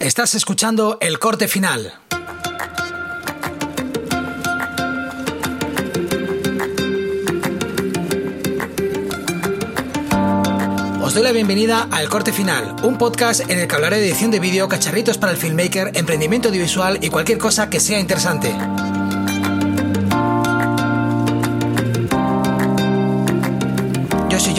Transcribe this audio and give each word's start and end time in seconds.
Estás 0.00 0.34
escuchando 0.34 0.96
el 1.02 1.18
corte 1.18 1.46
final. 1.46 1.92
Os 11.02 11.12
doy 11.12 11.22
la 11.22 11.32
bienvenida 11.32 11.86
al 11.90 12.08
Corte 12.08 12.32
Final, 12.32 12.76
un 12.82 12.96
podcast 12.96 13.42
en 13.50 13.58
el 13.58 13.68
que 13.68 13.74
hablaré 13.74 13.98
de 13.98 14.08
edición 14.08 14.30
de 14.30 14.40
vídeo, 14.40 14.70
cacharritos 14.70 15.18
para 15.18 15.32
el 15.32 15.38
filmmaker, 15.38 15.90
emprendimiento 15.94 16.48
audiovisual 16.48 16.98
y 17.02 17.10
cualquier 17.10 17.36
cosa 17.36 17.68
que 17.68 17.78
sea 17.78 18.00
interesante. 18.00 18.56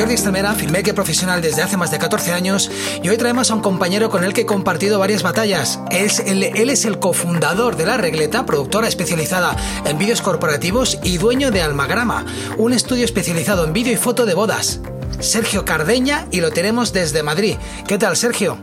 Jordi 0.01 0.15
Estamera, 0.15 0.55
filmmaker 0.55 0.95
profesional 0.95 1.43
desde 1.43 1.61
hace 1.61 1.77
más 1.77 1.91
de 1.91 1.99
14 1.99 2.33
años 2.33 2.71
y 3.03 3.09
hoy 3.09 3.17
traemos 3.17 3.51
a 3.51 3.53
un 3.53 3.61
compañero 3.61 4.09
con 4.09 4.23
el 4.23 4.33
que 4.33 4.41
he 4.41 4.45
compartido 4.47 4.97
varias 4.97 5.21
batallas. 5.21 5.79
Él 5.91 6.05
es 6.05 6.17
el, 6.17 6.41
él 6.41 6.71
es 6.71 6.85
el 6.85 6.97
cofundador 6.97 7.75
de 7.75 7.85
La 7.85 7.97
Regleta, 7.97 8.43
productora 8.43 8.87
especializada 8.87 9.55
en 9.85 9.99
vídeos 9.99 10.23
corporativos 10.23 10.97
y 11.03 11.19
dueño 11.19 11.51
de 11.51 11.61
Almagrama, 11.61 12.25
un 12.57 12.73
estudio 12.73 13.05
especializado 13.05 13.63
en 13.63 13.73
vídeo 13.73 13.93
y 13.93 13.95
foto 13.95 14.25
de 14.25 14.33
bodas. 14.33 14.79
Sergio 15.19 15.65
Cardeña 15.65 16.25
y 16.31 16.41
lo 16.41 16.49
tenemos 16.49 16.93
desde 16.93 17.21
Madrid. 17.21 17.57
¿Qué 17.87 17.99
tal, 17.99 18.17
Sergio? 18.17 18.57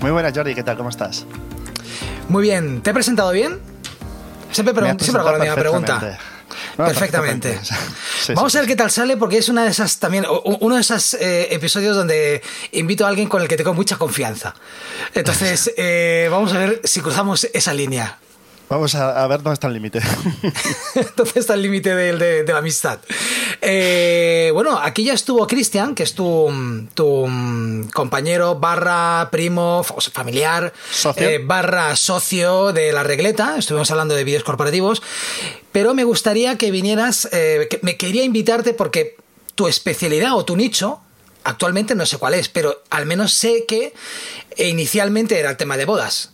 Muy 0.00 0.10
buenas, 0.10 0.32
Jordi, 0.34 0.56
¿qué 0.56 0.64
tal? 0.64 0.76
¿Cómo 0.76 0.88
estás? 0.88 1.26
Muy 2.28 2.42
bien, 2.42 2.82
¿te 2.82 2.90
he 2.90 2.92
presentado 2.92 3.30
bien? 3.30 3.60
Siempre, 4.50 4.74
has 4.84 5.00
siempre 5.00 5.20
hago 5.20 5.30
la 5.30 5.38
misma 5.38 5.54
pregunta. 5.54 6.18
No, 6.80 6.86
Perfectamente. 6.86 7.60
Sí, 8.20 8.34
Vamos 8.34 8.52
sí, 8.52 8.58
a 8.58 8.60
ver 8.60 8.68
qué 8.68 8.76
tal 8.76 8.90
sale 8.90 9.16
porque 9.16 9.38
es 9.38 9.48
una 9.48 9.64
de 9.64 9.70
esas 9.70 9.98
también 9.98 10.26
uno 10.28 10.74
de 10.74 10.80
esos 10.82 11.14
eh, 11.14 11.48
episodios 11.54 11.96
donde 11.96 12.42
invito 12.72 13.06
a 13.06 13.08
alguien 13.08 13.28
con 13.28 13.40
el 13.40 13.48
que 13.48 13.56
tengo 13.56 13.72
mucha 13.72 13.96
confianza. 13.96 14.54
Entonces 15.14 15.72
eh, 15.78 16.28
vamos 16.30 16.52
a 16.52 16.58
ver 16.58 16.80
si 16.84 17.00
cruzamos 17.00 17.48
esa 17.54 17.72
línea. 17.72 18.18
Vamos 18.70 18.94
a, 18.94 19.24
a 19.24 19.26
ver 19.26 19.42
dónde 19.42 19.54
está 19.54 19.66
el 19.66 19.74
límite. 19.74 20.00
¿Dónde 21.16 21.40
está 21.40 21.54
el 21.54 21.62
límite 21.62 21.92
de, 21.92 22.44
de 22.44 22.52
la 22.52 22.58
amistad? 22.60 23.00
Eh, 23.60 24.50
bueno, 24.54 24.78
aquí 24.80 25.02
ya 25.02 25.12
estuvo 25.12 25.44
Cristian, 25.48 25.96
que 25.96 26.04
es 26.04 26.14
tu, 26.14 26.48
tu 26.94 27.26
mm, 27.26 27.88
compañero 27.88 28.54
barra 28.54 29.28
primo, 29.32 29.82
familiar, 30.12 30.72
Socio. 30.88 31.28
eh, 31.28 31.38
barra 31.44 31.96
socio 31.96 32.72
de 32.72 32.92
la 32.92 33.02
regleta. 33.02 33.56
Estuvimos 33.58 33.90
hablando 33.90 34.14
de 34.14 34.22
vídeos 34.22 34.44
corporativos. 34.44 35.02
Pero 35.72 35.92
me 35.92 36.04
gustaría 36.04 36.56
que 36.56 36.70
vinieras, 36.70 37.28
eh, 37.32 37.66
que 37.68 37.80
me 37.82 37.96
quería 37.96 38.22
invitarte 38.22 38.72
porque 38.72 39.16
tu 39.56 39.66
especialidad 39.66 40.34
o 40.36 40.44
tu 40.44 40.56
nicho, 40.56 41.00
actualmente 41.42 41.96
no 41.96 42.06
sé 42.06 42.18
cuál 42.18 42.34
es, 42.34 42.48
pero 42.48 42.82
al 42.90 43.04
menos 43.04 43.34
sé 43.34 43.64
que 43.66 43.94
inicialmente 44.56 45.40
era 45.40 45.50
el 45.50 45.56
tema 45.56 45.76
de 45.76 45.86
bodas. 45.86 46.30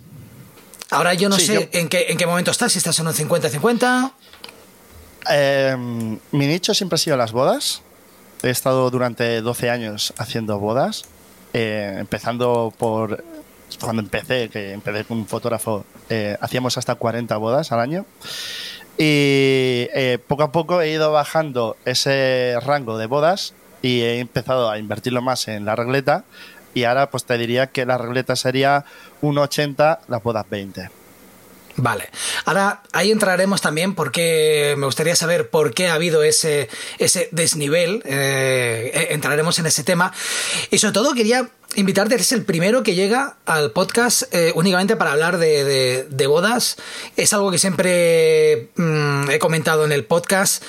Ahora 0.91 1.15
yo 1.15 1.29
no 1.29 1.37
Sí, 1.37 1.47
sé 1.47 1.55
yo- 1.55 1.61
en, 1.73 1.89
qué, 1.89 2.07
en 2.09 2.17
qué 2.17 2.27
momento 2.27 2.51
estás, 2.51 2.73
si 2.73 2.79
estás 2.79 2.99
en 3.01 3.07
un 3.09 3.13
50-50. 3.15 4.13
Eh, 5.31 5.77
mi 6.33 6.47
nicho 6.47 6.75
siempre 6.75 6.95
ha 6.95 6.99
sido 6.99 7.17
las 7.17 7.33
bodas. 7.33 7.83
He 8.43 8.51
estado 8.51 8.91
durante 8.91 9.41
12 9.41 9.71
años 9.71 10.13
haciendo 10.19 10.59
bodas, 10.59 11.05
eh, 11.53 11.97
empezando 11.99 12.73
por 12.77 13.25
cuando 13.81 14.01
empecé, 14.03 14.49
que 14.49 14.73
empecé 14.73 15.05
como 15.05 15.21
un 15.23 15.27
fotógrafo, 15.27 15.85
eh, 16.09 16.37
hacíamos 16.41 16.79
hasta 16.79 16.95
40 16.95 17.37
bodas 17.39 17.73
al 17.73 17.81
año. 17.81 18.07
Y 18.99 19.89
eh, 19.93 20.19
poco 20.27 20.45
a 20.45 20.53
poco 20.53 20.81
he 20.81 20.91
ido 20.91 21.11
bajando 21.13 21.77
ese 21.85 22.55
rango 22.65 22.97
de 22.97 23.07
bodas 23.07 23.55
y 23.83 24.03
he 24.03 24.21
empezado 24.21 24.71
a 24.71 24.79
invertirlo 24.79 25.21
más 25.23 25.49
en 25.49 25.65
la 25.65 25.75
regleta. 25.75 26.25
Y 26.77 26.85
ahora 26.85 27.09
pues 27.09 27.25
te 27.25 27.39
diría 27.39 27.69
que 27.69 27.87
la 27.87 27.97
regleta 27.97 28.37
sería 28.37 28.85
un 29.23 29.39
80, 29.39 30.01
las 30.09 30.23
bodas 30.23 30.45
20. 30.51 30.91
Vale. 31.77 32.11
Ahora 32.45 32.83
ahí 32.93 33.11
entraremos 33.11 33.63
también 33.63 33.95
porque 33.95 34.75
me 34.77 34.85
gustaría 34.85 35.17
saber 35.17 35.49
por 35.49 35.73
qué 35.73 35.89
ha 35.89 35.95
habido 35.95 36.23
ese, 36.23 36.69
ese 36.99 37.31
desnivel. 37.33 38.03
eh, 38.05 38.91
eh, 38.93 39.07
entraremos 39.13 39.59
en 39.59 39.65
ese 39.65 39.85
tema. 39.85 40.13
Y 40.71 40.77
sobre 40.77 40.93
todo 40.93 41.15
quería 41.15 41.49
invitarte, 41.77 42.15
eres 42.15 42.33
el 42.33 42.45
primero 42.45 42.83
que 42.83 42.95
llega 42.95 43.37
al 43.47 43.71
podcast 43.71 44.25
eh, 44.35 44.53
únicamente 44.55 44.97
para 44.97 45.13
hablar 45.13 45.39
de, 45.39 45.65
de- 45.65 46.07
de 46.11 46.27
bodas. 46.27 46.77
Es 47.17 47.33
algo 47.33 47.51
que 47.51 47.59
siempre 47.59 48.69
mm, 48.77 49.31
he 49.31 49.39
comentado 49.39 49.87
en 49.87 49.93
el 49.93 50.05
podcast. 50.05 50.63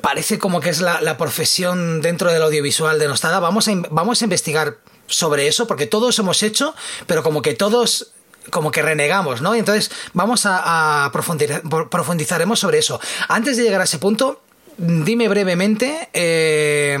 Parece 0.00 0.38
como 0.38 0.60
que 0.60 0.70
es 0.70 0.80
la, 0.80 1.16
profesión 1.18 2.00
dentro 2.00 2.32
del 2.32 2.42
audiovisual 2.42 2.98
denostada. 2.98 3.40
Vamos 3.40 3.68
a, 3.68 3.72
in- 3.72 3.86
vamos 3.90 4.22
a 4.22 4.24
investigar 4.24 4.76
sobre 5.08 5.48
eso 5.48 5.66
porque 5.66 5.86
todos 5.86 6.18
hemos 6.18 6.42
hecho, 6.42 6.74
pero 7.06 7.22
como 7.22 7.42
que 7.42 7.54
todos 7.54 8.12
como 8.50 8.70
que 8.70 8.82
renegamos, 8.82 9.42
¿no? 9.42 9.54
Y 9.54 9.58
entonces 9.58 9.90
vamos 10.14 10.42
a, 10.44 11.10
profundizar, 11.12 11.62
profundizaremos 11.90 12.58
sobre 12.58 12.78
eso. 12.78 13.00
Antes 13.28 13.56
de 13.56 13.64
llegar 13.64 13.80
a 13.80 13.84
ese 13.84 13.98
punto, 13.98 14.40
dime 14.78 15.28
brevemente 15.28 16.08
eh, 16.12 16.96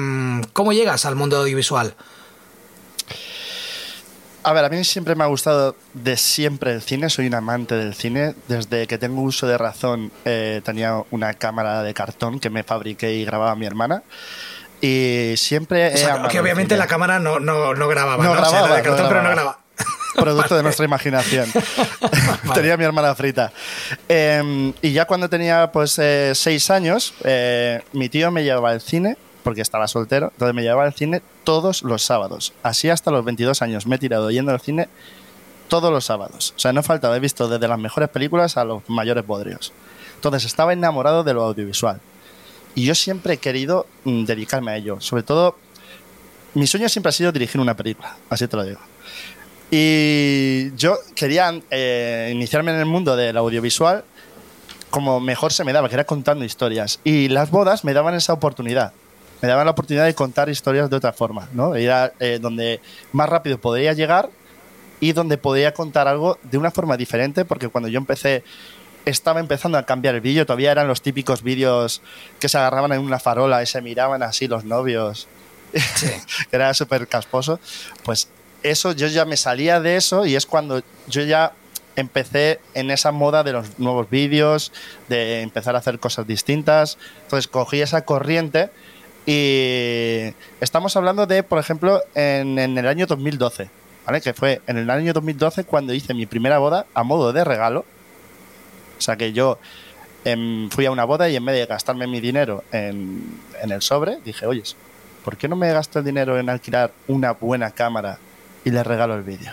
cómo 0.52 0.72
llegas 0.72 1.06
al 1.06 1.16
mundo 1.16 1.38
audiovisual. 1.38 1.94
A 4.44 4.52
ver, 4.52 4.64
a 4.64 4.68
mí 4.68 4.82
siempre 4.84 5.14
me 5.14 5.24
ha 5.24 5.26
gustado 5.26 5.76
de 5.94 6.16
siempre 6.16 6.72
el 6.72 6.80
cine, 6.80 7.10
soy 7.10 7.26
un 7.26 7.34
amante 7.34 7.74
del 7.74 7.94
cine. 7.94 8.34
Desde 8.46 8.86
que 8.86 8.96
tengo 8.96 9.20
uso 9.20 9.46
de 9.46 9.58
razón 9.58 10.12
eh, 10.24 10.62
tenía 10.64 11.04
una 11.10 11.34
cámara 11.34 11.82
de 11.82 11.92
cartón 11.92 12.40
que 12.40 12.48
me 12.48 12.62
fabriqué 12.62 13.12
y 13.14 13.24
grababa 13.24 13.54
mi 13.56 13.66
hermana. 13.66 14.04
Y 14.80 15.34
siempre 15.36 15.92
O 15.94 15.96
sea, 15.96 16.28
que 16.28 16.38
obviamente 16.38 16.76
la 16.76 16.86
cámara 16.86 17.18
no, 17.18 17.40
no, 17.40 17.74
no 17.74 17.88
grababa, 17.88 18.22
No 18.22 18.34
¿no? 18.34 18.40
O 18.40 18.44
sea, 18.44 18.60
grababa, 18.60 18.76
de 18.76 18.82
cartón, 18.82 19.02
no 19.02 19.08
pero 19.08 19.22
no 19.22 19.30
grababa. 19.30 19.58
grababa. 19.58 19.58
Producto 20.14 20.56
de 20.56 20.62
nuestra 20.62 20.84
imaginación. 20.84 21.46
tenía 22.54 22.76
mi 22.76 22.84
hermana 22.84 23.14
frita. 23.14 23.52
Eh, 24.08 24.72
y 24.82 24.92
ya 24.92 25.04
cuando 25.06 25.28
tenía 25.28 25.70
pues 25.72 25.98
eh, 25.98 26.32
seis 26.34 26.70
años, 26.70 27.14
eh, 27.24 27.82
mi 27.92 28.08
tío 28.08 28.30
me 28.30 28.44
llevaba 28.44 28.70
al 28.70 28.80
cine, 28.80 29.16
porque 29.42 29.62
estaba 29.62 29.88
soltero, 29.88 30.30
entonces 30.32 30.54
me 30.54 30.62
llevaba 30.62 30.84
al 30.84 30.94
cine 30.94 31.22
todos 31.44 31.82
los 31.82 32.02
sábados. 32.02 32.52
Así 32.62 32.90
hasta 32.90 33.10
los 33.10 33.24
22 33.24 33.62
años 33.62 33.86
me 33.86 33.96
he 33.96 33.98
tirado 33.98 34.30
yendo 34.30 34.52
al 34.52 34.60
cine 34.60 34.88
todos 35.68 35.92
los 35.92 36.04
sábados. 36.04 36.54
O 36.56 36.58
sea, 36.58 36.72
no 36.72 36.82
faltaba, 36.82 37.16
he 37.16 37.20
visto 37.20 37.48
desde 37.48 37.68
las 37.68 37.78
mejores 37.78 38.08
películas 38.08 38.56
a 38.56 38.64
los 38.64 38.82
mayores 38.88 39.26
bodrios. 39.26 39.72
Entonces 40.16 40.44
estaba 40.44 40.72
enamorado 40.72 41.24
de 41.24 41.34
lo 41.34 41.44
audiovisual. 41.44 42.00
Y 42.78 42.84
yo 42.84 42.94
siempre 42.94 43.34
he 43.34 43.36
querido 43.38 43.86
mm, 44.04 44.22
dedicarme 44.22 44.70
a 44.70 44.76
ello. 44.76 45.00
Sobre 45.00 45.24
todo, 45.24 45.56
mi 46.54 46.64
sueño 46.68 46.88
siempre 46.88 47.08
ha 47.08 47.12
sido 47.12 47.32
dirigir 47.32 47.60
una 47.60 47.74
película, 47.74 48.16
así 48.30 48.46
te 48.46 48.56
lo 48.56 48.62
digo. 48.62 48.78
Y 49.68 50.72
yo 50.76 50.96
quería 51.16 51.60
eh, 51.72 52.30
iniciarme 52.32 52.70
en 52.70 52.78
el 52.78 52.86
mundo 52.86 53.16
del 53.16 53.36
audiovisual 53.36 54.04
como 54.90 55.18
mejor 55.18 55.52
se 55.52 55.64
me 55.64 55.72
daba, 55.72 55.88
que 55.88 55.96
era 55.96 56.04
contando 56.04 56.44
historias. 56.44 57.00
Y 57.02 57.28
las 57.30 57.50
bodas 57.50 57.84
me 57.84 57.94
daban 57.94 58.14
esa 58.14 58.32
oportunidad. 58.32 58.92
Me 59.42 59.48
daban 59.48 59.64
la 59.64 59.72
oportunidad 59.72 60.04
de 60.04 60.14
contar 60.14 60.48
historias 60.48 60.88
de 60.88 60.94
otra 60.94 61.12
forma, 61.12 61.48
¿no? 61.54 61.74
Era 61.74 62.12
eh, 62.20 62.38
donde 62.40 62.80
más 63.10 63.28
rápido 63.28 63.58
podría 63.58 63.92
llegar 63.92 64.30
y 65.00 65.14
donde 65.14 65.36
podía 65.36 65.74
contar 65.74 66.06
algo 66.06 66.38
de 66.44 66.58
una 66.58 66.70
forma 66.70 66.96
diferente, 66.96 67.44
porque 67.44 67.68
cuando 67.68 67.88
yo 67.88 67.98
empecé, 67.98 68.44
estaba 69.08 69.40
empezando 69.40 69.78
a 69.78 69.84
cambiar 69.84 70.14
el 70.14 70.20
vídeo, 70.20 70.46
todavía 70.46 70.72
eran 70.72 70.88
los 70.88 71.02
típicos 71.02 71.42
vídeos 71.42 72.02
que 72.40 72.48
se 72.48 72.58
agarraban 72.58 72.92
en 72.92 73.00
una 73.00 73.18
farola 73.18 73.62
y 73.62 73.66
se 73.66 73.80
miraban 73.82 74.22
así 74.22 74.48
los 74.48 74.64
novios, 74.64 75.28
Sí. 75.96 76.06
era 76.52 76.72
súper 76.72 77.06
casposo, 77.08 77.60
pues 78.04 78.28
eso 78.62 78.92
yo 78.92 79.06
ya 79.06 79.24
me 79.24 79.36
salía 79.36 79.80
de 79.80 79.96
eso 79.96 80.26
y 80.26 80.34
es 80.34 80.46
cuando 80.46 80.82
yo 81.08 81.22
ya 81.22 81.52
empecé 81.96 82.60
en 82.74 82.90
esa 82.90 83.12
moda 83.12 83.42
de 83.42 83.52
los 83.52 83.78
nuevos 83.78 84.08
vídeos, 84.08 84.72
de 85.08 85.42
empezar 85.42 85.74
a 85.74 85.78
hacer 85.78 85.98
cosas 85.98 86.26
distintas, 86.26 86.96
entonces 87.24 87.48
cogí 87.48 87.80
esa 87.80 88.02
corriente 88.04 88.70
y 89.26 90.32
estamos 90.60 90.96
hablando 90.96 91.26
de, 91.26 91.42
por 91.42 91.58
ejemplo, 91.58 92.02
en, 92.14 92.58
en 92.58 92.78
el 92.78 92.86
año 92.86 93.06
2012, 93.06 93.68
¿vale? 94.06 94.20
Que 94.20 94.32
fue 94.32 94.62
en 94.66 94.78
el 94.78 94.88
año 94.88 95.12
2012 95.12 95.64
cuando 95.64 95.92
hice 95.92 96.14
mi 96.14 96.24
primera 96.24 96.58
boda 96.58 96.86
a 96.94 97.02
modo 97.02 97.32
de 97.32 97.44
regalo. 97.44 97.84
O 98.98 99.00
sea 99.00 99.16
que 99.16 99.32
yo 99.32 99.58
em, 100.24 100.68
fui 100.70 100.86
a 100.86 100.90
una 100.90 101.04
boda 101.04 101.28
y 101.28 101.36
en 101.36 101.44
vez 101.44 101.56
de 101.56 101.66
gastarme 101.66 102.06
mi 102.06 102.20
dinero 102.20 102.64
en, 102.72 103.22
en 103.62 103.70
el 103.70 103.82
sobre, 103.82 104.18
dije, 104.24 104.46
oye, 104.46 104.62
¿por 105.24 105.36
qué 105.36 105.48
no 105.48 105.56
me 105.56 105.72
gasto 105.72 106.00
el 106.00 106.04
dinero 106.04 106.38
en 106.38 106.48
alquilar 106.48 106.92
una 107.06 107.32
buena 107.32 107.70
cámara 107.70 108.18
y 108.64 108.70
le 108.70 108.82
regalo 108.82 109.14
el 109.14 109.22
vídeo? 109.22 109.52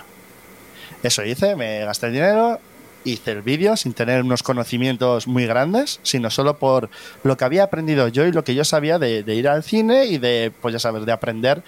Eso 1.04 1.24
hice, 1.24 1.56
me 1.56 1.86
gasté 1.86 2.08
el 2.08 2.14
dinero, 2.14 2.60
hice 3.04 3.32
el 3.32 3.42
vídeo 3.42 3.78
sin 3.78 3.94
tener 3.94 4.24
unos 4.24 4.44
conocimientos 4.44 5.28
muy 5.28 5.46
grandes, 5.46 6.00
sino 6.04 6.30
solo 6.32 6.58
por 6.58 6.90
lo 7.24 7.38
que 7.38 7.46
había 7.46 7.64
aprendido 7.64 8.08
yo 8.08 8.26
y 8.26 8.32
lo 8.32 8.44
que 8.44 8.56
yo 8.56 8.66
sabía 8.66 8.98
de, 9.00 9.24
de 9.24 9.36
ir 9.36 9.48
al 9.48 9.64
cine 9.64 10.06
y 10.06 10.18
de, 10.18 10.52
pues 10.62 10.74
ya 10.74 10.80
sabes, 10.80 11.06
de 11.06 11.12
aprender 11.12 11.62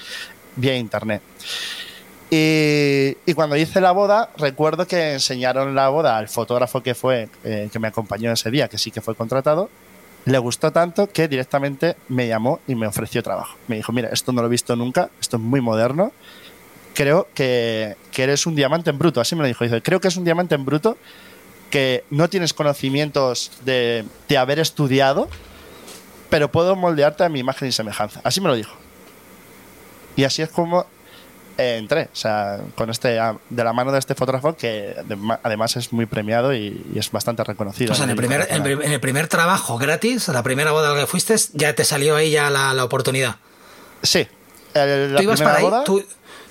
vía 0.56 0.76
internet. 0.76 1.22
Y, 2.30 3.34
cuando 3.36 3.56
hice 3.56 3.80
la 3.80 3.92
boda, 3.92 4.30
recuerdo 4.38 4.86
que 4.86 5.14
enseñaron 5.14 5.76
la 5.76 5.90
boda 5.90 6.18
al 6.18 6.28
fotógrafo 6.28 6.84
que 6.84 6.94
fue, 6.94 7.30
eh, 7.44 7.70
que 7.72 7.80
me 7.80 7.88
acompañó 7.88 8.32
ese 8.32 8.52
día, 8.52 8.68
que 8.68 8.78
sí 8.78 8.92
que 8.92 9.02
fue 9.02 9.16
contratado. 9.16 9.70
Le 10.26 10.38
gustó 10.40 10.72
tanto 10.72 11.08
que 11.08 11.30
directamente 11.30 11.96
me 12.10 12.28
llamó 12.28 12.60
y 12.68 12.76
me 12.76 12.86
ofreció 12.86 13.24
trabajo. 13.24 13.56
Me 13.68 13.78
dijo, 13.78 13.94
mira, 13.94 14.10
esto 14.10 14.34
no 14.34 14.42
lo 14.42 14.48
he 14.48 14.52
visto 14.52 14.76
nunca, 14.76 15.10
esto 15.22 15.38
es 15.38 15.44
muy 15.44 15.62
moderno, 15.62 16.12
creo 16.94 17.28
que, 17.34 17.96
que 18.12 18.24
eres 18.24 18.46
un 18.46 18.56
diamante 18.56 18.90
en 18.90 18.98
bruto. 18.98 19.22
Así 19.22 19.36
me 19.36 19.42
lo 19.42 19.48
dijo. 19.48 19.64
Dice, 19.64 19.82
creo 19.82 20.02
que 20.02 20.10
es 20.10 20.18
un 20.18 20.26
diamante 20.26 20.56
en 20.56 20.66
bruto 20.66 20.98
que 21.70 22.04
no 22.10 22.30
tienes 22.30 22.54
conocimientos 22.54 23.52
de, 23.64 24.04
de 24.28 24.38
haber 24.38 24.60
estudiado, 24.60 25.30
pero 26.30 26.52
puedo 26.52 26.76
moldearte 26.76 27.24
a 27.24 27.30
mi 27.30 27.40
imagen 27.40 27.70
y 27.70 27.72
semejanza. 27.72 28.20
Así 28.24 28.42
me 28.42 28.50
lo 28.50 28.56
dijo. 28.56 28.76
Y 30.18 30.26
así 30.26 30.42
es 30.42 30.50
como 30.50 30.88
eh, 31.58 31.78
entré, 31.78 32.04
o 32.12 32.16
sea, 32.16 32.60
con 32.76 32.90
este, 32.90 33.20
a- 33.20 33.36
de 33.50 33.64
la 33.64 33.74
mano 33.74 33.92
de 33.92 34.00
este 34.00 34.16
fotógrafo 34.16 34.56
que 34.56 34.96
además 35.44 35.76
es 35.76 35.92
muy 35.94 36.06
premiado 36.06 36.54
y, 36.54 36.86
y 36.94 37.00
es 37.00 37.12
bastante 37.12 37.44
reconocido. 37.44 37.92
O 37.94 37.96
sea, 37.96 38.04
en 38.06 38.12
el, 38.12 38.16
primer, 38.16 38.48
en, 38.50 38.66
el 38.92 39.00
primer 39.00 39.28
trabajo 39.28 39.78
gratis, 39.78 40.28
la 40.30 40.44
primera 40.44 40.72
boda 40.72 40.92
a 40.92 40.94
la 40.94 41.02
que 41.02 41.08
fuiste, 41.08 41.36
ya 41.54 41.74
te 41.74 41.84
salió 41.84 42.16
ahí 42.16 42.32
ya 42.32 42.50
la, 42.50 42.74
la 42.74 42.84
oportunidad. 42.84 43.36
Sí. 44.04 44.28
El- 44.74 45.14
la 45.14 45.18
¿Tú 45.18 45.24
ibas 45.24 45.42
para 45.42 45.58
ahí? 45.58 45.64
boda, 45.64 45.84
¿Tú, 45.84 46.04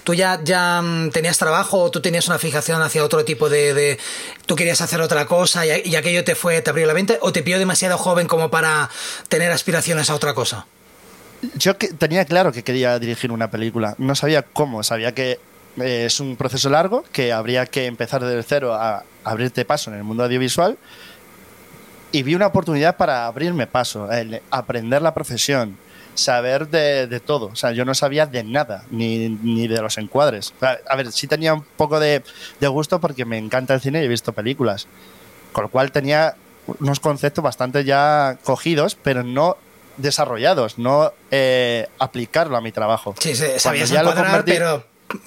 tú 0.03 0.15
ya, 0.15 0.41
ya 0.43 0.83
mm, 0.83 1.11
tenías 1.11 1.39
trabajo 1.39 1.81
o 1.83 1.91
tú 1.91 2.01
tenías 2.01 2.27
una 2.29 2.39
fijación 2.39 2.83
hacia 2.83 3.05
otro 3.05 3.25
tipo 3.25 3.49
de... 3.49 3.75
de- 3.75 3.99
tú 4.47 4.57
querías 4.57 4.81
hacer 4.81 5.01
otra 5.01 5.27
cosa 5.27 5.65
y, 5.67 5.83
y 5.85 5.97
aquello 5.97 6.25
te 6.25 6.35
fue, 6.35 6.61
te 6.63 6.71
abrió 6.71 6.87
la 6.87 6.95
mente 6.95 7.19
o 7.23 7.33
te 7.33 7.43
pilló 7.43 7.59
demasiado 7.59 7.99
joven 7.99 8.27
como 8.27 8.51
para 8.51 8.91
tener 9.29 9.53
aspiraciones 9.53 10.11
a 10.11 10.15
otra 10.15 10.35
cosa? 10.35 10.67
Yo 11.57 11.77
que- 11.79 11.89
tenía 11.89 12.25
claro 12.25 12.53
que 12.53 12.63
quería 12.63 12.99
dirigir 12.99 13.31
una 13.33 13.51
película. 13.51 13.95
No 13.99 14.15
sabía 14.15 14.43
cómo. 14.43 14.83
Sabía 14.83 15.13
que 15.13 15.39
eh, 15.79 16.05
es 16.07 16.21
un 16.21 16.37
proceso 16.37 16.71
largo, 16.71 17.05
que 17.13 17.33
habría 17.33 17.67
que 17.67 17.87
empezar 17.87 18.25
desde 18.25 18.43
cero 18.43 18.75
a 18.75 19.05
abrirte 19.25 19.65
paso 19.65 19.91
en 19.91 19.99
el 19.99 20.05
mundo 20.05 20.25
audiovisual. 20.25 20.79
Y 22.13 22.23
vi 22.23 22.35
una 22.35 22.47
oportunidad 22.47 22.97
para 22.97 23.27
abrirme 23.27 23.67
paso, 23.67 24.11
el 24.11 24.41
aprender 24.51 25.03
la 25.03 25.13
profesión, 25.13 25.77
saber 26.15 26.69
de, 26.69 27.07
de 27.07 27.21
todo. 27.21 27.47
O 27.49 27.57
sea, 27.57 27.73
yo 27.73 27.85
no 27.85 27.95
sabía 27.95 28.25
de 28.27 28.43
nada, 28.43 28.85
ni, 28.91 29.29
ni 29.29 29.69
de 29.69 29.83
los 29.83 29.99
encuadres. 29.99 30.55
O 30.57 30.61
sea, 30.61 30.79
a 30.89 30.97
ver, 30.97 31.13
sí 31.13 31.27
tenía 31.27 31.53
un 31.53 31.63
poco 31.77 32.01
de, 32.01 32.23
de 32.59 32.69
gusto 32.69 33.01
porque 33.01 33.25
me 33.27 33.37
encanta 33.37 33.75
el 33.75 33.81
cine 33.83 34.01
y 34.01 34.07
he 34.07 34.09
visto 34.09 34.33
películas. 34.33 34.87
Con 35.53 35.65
lo 35.65 35.69
cual 35.69 35.93
tenía 35.93 36.37
unos 36.81 37.01
conceptos 37.01 37.45
bastante 37.45 37.85
ya 37.85 38.39
cogidos, 38.45 38.95
pero 38.95 39.23
no 39.23 39.57
desarrollados, 39.97 40.79
no 40.79 41.13
eh, 41.31 41.89
aplicarlo 41.99 42.57
a 42.57 42.61
mi 42.61 42.73
trabajo. 42.73 43.15
Sí, 43.19 43.35
sí, 43.35 43.45
sabías 43.59 43.89
ya 43.91 44.03
lo 44.03 44.11
encuadrar, 44.11 44.45
convertí- 44.45 44.53
pero... 44.59 44.85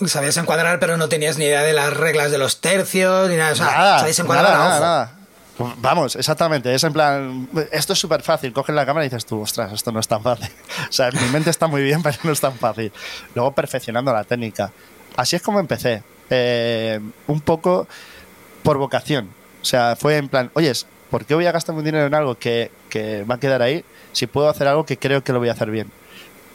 Sabías 0.07 0.35
encuadrar, 0.35 0.77
pero 0.79 0.97
no 0.97 1.07
tenías 1.07 1.37
ni 1.37 1.45
idea 1.45 1.61
de 1.63 1.71
las 1.71 1.93
reglas 1.95 2.31
de 2.31 2.37
los 2.37 2.59
tercios, 2.59 3.29
ni 3.29 3.37
nada. 3.37 3.53
O 3.53 3.55
sea, 3.55 3.65
nada, 3.65 3.99
sabías 3.99 4.19
encuadrar 4.19 4.51
nada, 4.51 4.65
nada, 4.67 4.79
nada. 4.79 5.15
Pues 5.57 5.73
Vamos, 5.77 6.15
exactamente. 6.17 6.73
Es 6.75 6.83
en 6.83 6.91
plan, 6.91 7.49
esto 7.71 7.93
es 7.93 7.99
súper 7.99 8.21
fácil. 8.21 8.51
Coges 8.51 8.75
la 8.75 8.85
cámara 8.85 9.05
y 9.05 9.09
dices 9.09 9.25
tú, 9.25 9.39
ostras, 9.41 9.71
esto 9.71 9.93
no 9.93 10.01
es 10.01 10.07
tan 10.07 10.21
fácil. 10.21 10.49
O 10.89 10.91
sea, 10.91 11.09
mi 11.11 11.25
mente 11.31 11.49
está 11.49 11.67
muy 11.67 11.81
bien, 11.81 12.03
pero 12.03 12.17
no 12.23 12.31
es 12.33 12.41
tan 12.41 12.53
fácil. 12.57 12.91
Luego 13.35 13.53
perfeccionando 13.53 14.11
la 14.11 14.25
técnica. 14.25 14.69
Así 15.15 15.37
es 15.37 15.41
como 15.41 15.61
empecé. 15.61 16.03
Eh, 16.29 16.99
un 17.27 17.39
poco 17.39 17.87
por 18.63 18.77
vocación. 18.77 19.29
O 19.61 19.65
sea, 19.65 19.95
fue 19.95 20.17
en 20.17 20.27
plan, 20.27 20.51
oyes, 20.55 20.87
¿por 21.09 21.25
qué 21.25 21.35
voy 21.35 21.45
a 21.45 21.53
gastar 21.53 21.73
mi 21.73 21.83
dinero 21.83 22.05
en 22.05 22.13
algo 22.15 22.35
que, 22.35 22.69
que 22.89 23.23
va 23.23 23.35
a 23.35 23.39
quedar 23.39 23.61
ahí 23.61 23.83
si 24.11 24.27
puedo 24.27 24.49
hacer 24.49 24.67
algo 24.67 24.85
que 24.85 24.97
creo 24.97 25.23
que 25.23 25.33
lo 25.33 25.39
voy 25.39 25.49
a 25.49 25.53
hacer 25.53 25.69
bien? 25.71 25.91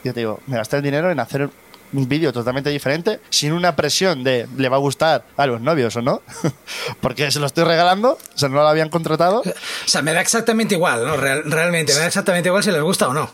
Yo 0.05 0.13
te 0.13 0.21
digo, 0.21 0.41
me 0.47 0.57
gasté 0.57 0.77
el 0.77 0.83
dinero 0.83 1.11
en 1.11 1.19
hacer 1.21 1.49
un 1.93 2.09
vídeo 2.09 2.33
totalmente 2.33 2.71
diferente, 2.71 3.21
sin 3.31 3.53
una 3.53 3.77
presión 3.77 4.25
de 4.25 4.49
le 4.57 4.69
va 4.69 4.77
a 4.77 4.81
gustar 4.81 5.25
a 5.37 5.47
los 5.47 5.61
novios 5.61 5.95
o 5.97 6.03
no, 6.03 6.23
porque 7.01 7.31
se 7.31 7.39
lo 7.39 7.47
estoy 7.47 7.65
regalando, 7.65 8.13
o 8.35 8.39
sea, 8.39 8.49
no 8.49 8.57
lo 8.57 8.67
habían 8.69 8.89
contratado. 8.89 9.41
O 9.41 9.89
sea, 9.89 10.03
me 10.03 10.13
da 10.13 10.21
exactamente 10.21 10.75
igual, 10.75 11.05
¿no? 11.07 11.17
Real- 11.17 11.45
realmente, 11.51 11.93
me 11.95 12.01
da 12.01 12.07
exactamente 12.07 12.49
igual 12.49 12.65
si 12.65 12.73
les 12.73 12.83
gusta 12.83 13.09
o 13.09 13.15
no. 13.15 13.31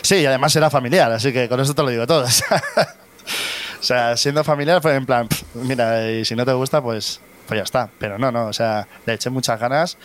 Sí, 0.00 0.16
y 0.16 0.26
además 0.26 0.56
era 0.56 0.70
familiar, 0.70 1.12
así 1.12 1.32
que 1.34 1.48
con 1.50 1.60
eso 1.60 1.74
te 1.74 1.82
lo 1.82 1.90
digo 1.90 2.06
todo. 2.06 2.24
o 3.80 3.82
sea, 3.82 4.16
siendo 4.16 4.42
familiar 4.42 4.80
fue 4.80 4.94
en 4.94 5.04
plan, 5.06 5.28
"Pff, 5.28 5.42
mira, 5.56 6.10
y 6.10 6.24
si 6.24 6.34
no 6.34 6.44
te 6.46 6.52
gusta, 6.54 6.82
pues, 6.82 7.20
pues 7.46 7.58
ya 7.58 7.64
está. 7.64 7.90
Pero 7.98 8.18
no, 8.18 8.32
no, 8.32 8.46
o 8.46 8.52
sea, 8.52 8.88
le 9.04 9.12
eché 9.14 9.28
muchas 9.30 9.60
ganas. 9.60 9.98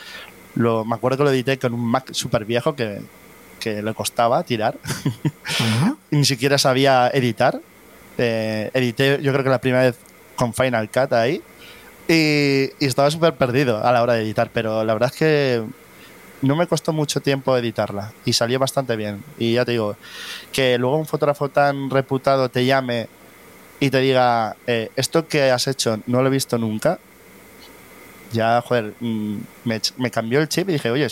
Lo, 0.56 0.84
me 0.84 0.96
acuerdo 0.96 1.20
que 1.20 1.24
lo 1.24 1.32
edité 1.32 1.58
con 1.58 1.74
un 1.74 1.86
Mac 1.86 2.12
súper 2.12 2.44
viejo 2.46 2.76
que, 2.76 3.02
que 3.62 3.82
le 3.82 3.94
costaba 3.94 4.44
tirar. 4.44 4.76
y 6.12 6.16
ni 6.18 6.26
siquiera 6.26 6.58
sabía 6.58 7.10
editar. 7.14 7.62
Eh, 8.18 8.70
edité, 8.74 9.20
yo 9.22 9.32
creo 9.32 9.44
que 9.44 9.50
la 9.50 9.62
primera 9.62 9.84
vez 9.84 9.98
con 10.36 10.54
Final 10.54 10.90
Cut 10.90 11.14
ahí. 11.14 11.42
Y, 12.10 12.72
y 12.80 12.86
estaba 12.86 13.10
súper 13.10 13.36
perdido 13.36 13.82
a 13.86 13.92
la 13.94 14.02
hora 14.04 14.14
de 14.14 14.24
editar, 14.24 14.50
pero 14.54 14.84
la 14.84 14.94
verdad 14.94 15.12
es 15.14 15.18
que 15.18 15.64
no 16.42 16.56
me 16.56 16.68
costó 16.68 16.92
mucho 16.92 17.22
tiempo 17.22 17.56
editarla 17.56 18.12
y 18.26 18.34
salió 18.34 18.60
bastante 18.60 18.96
bien. 18.96 19.24
Y 19.38 19.54
ya 19.54 19.64
te 19.64 19.72
digo, 19.72 19.96
que 20.52 20.78
luego 20.78 20.98
un 20.98 21.06
fotógrafo 21.06 21.50
tan 21.50 21.90
reputado 21.90 22.50
te 22.50 22.66
llame 22.66 23.08
y 23.80 23.90
te 23.90 24.00
diga, 24.00 24.56
eh, 24.68 24.90
esto 24.96 25.28
que 25.28 25.52
has 25.52 25.68
hecho 25.68 26.00
no 26.08 26.22
lo 26.22 26.28
he 26.28 26.32
visto 26.32 26.58
nunca, 26.58 27.00
ya, 28.34 28.62
joder, 28.62 28.94
mm, 29.00 29.38
me, 29.66 29.82
me 29.98 30.12
cambió 30.12 30.40
el 30.40 30.50
chip 30.50 30.70
y 30.70 30.74
dije, 30.74 30.90
oye, 30.90 31.08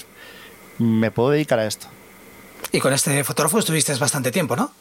me 0.78 1.12
puedo 1.12 1.32
dedicar 1.32 1.60
a 1.60 1.66
esto. 1.66 1.88
Y 2.72 2.80
con 2.80 2.94
este 2.94 3.24
fotógrafo 3.24 3.60
estuviste 3.60 3.94
bastante 3.96 4.32
tiempo, 4.32 4.56
¿no? 4.56 4.72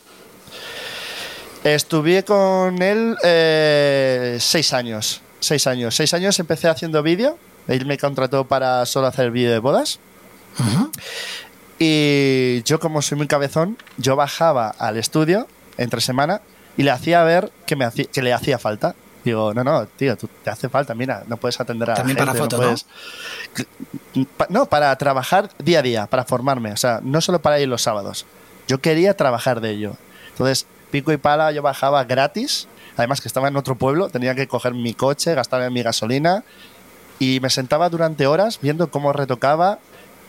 Estuve 1.64 2.25
con 2.25 2.81
él 2.82 3.17
eh, 3.23 4.37
seis 4.40 4.73
años. 4.73 5.20
Seis 5.40 5.67
años. 5.67 5.94
Seis 5.94 6.14
años 6.14 6.38
empecé 6.38 6.69
haciendo 6.69 7.02
vídeo. 7.02 7.38
Él 7.67 7.87
me 7.87 7.99
contrató 7.99 8.44
para 8.44 8.85
solo 8.87 9.06
hacer 9.06 9.31
vídeo 9.31 9.50
de 9.52 9.58
bodas. 9.58 10.00
Y 11.79 12.62
yo, 12.64 12.81
como 12.81 13.02
soy 13.02 13.19
muy 13.19 13.26
cabezón, 13.26 13.79
yo 13.96 14.17
bajaba 14.17 14.69
al 14.79 14.96
estudio 14.96 15.46
entre 15.76 16.00
semana 16.00 16.40
y 16.76 16.82
le 16.82 16.90
hacía 16.90 17.23
ver 17.23 17.52
que, 17.67 17.76
me 17.76 17.85
hacía, 17.85 18.06
que 18.06 18.23
le 18.23 18.32
hacía 18.32 18.58
falta. 18.58 18.94
Digo, 19.25 19.53
no, 19.53 19.65
no, 19.65 19.85
tío, 19.87 20.17
tú, 20.17 20.29
te 20.44 20.50
hace 20.50 20.69
falta, 20.69 20.94
mira, 20.94 21.25
no 21.26 21.37
puedes 21.37 21.61
atender 21.61 21.91
a 21.91 21.94
También 21.94 22.17
para 22.17 22.32
gente, 22.32 22.43
foto, 22.44 22.56
¿no? 22.56 22.62
puedes- 22.62 22.87
Pa- 24.37 24.47
no, 24.49 24.67
para 24.67 24.97
trabajar 24.97 25.50
día 25.59 25.81
a 25.81 25.82
día, 25.82 26.06
para 26.06 26.25
formarme. 26.25 26.73
O 26.73 26.76
sea, 26.76 27.00
no 27.03 27.20
solo 27.20 27.41
para 27.41 27.61
ir 27.61 27.69
los 27.69 27.82
sábados. 27.82 28.26
Yo 28.69 28.81
quería 28.81 29.17
trabajar 29.17 29.61
de 29.61 29.70
ello. 29.70 29.93
Entonces, 30.31 30.67
pico 30.91 31.12
y 31.12 31.17
pala, 31.17 31.53
yo 31.53 31.62
bajaba 31.62 32.05
gratis. 32.05 32.69
Además, 32.97 33.20
que 33.20 33.29
estaba 33.29 33.49
en 33.49 33.56
otro 33.56 33.75
pueblo, 33.76 34.09
tenía 34.09 34.35
que 34.35 34.49
coger 34.49 34.75
mi 34.75 34.94
coche, 34.94 35.35
gastar 35.35 35.69
mi 35.71 35.82
gasolina. 35.82 36.44
Y 37.19 37.41
me 37.41 37.50
sentaba 37.50 37.88
durante 37.88 38.26
horas 38.26 38.59
viendo 38.62 38.91
cómo 38.91 39.12
retocaba. 39.12 39.79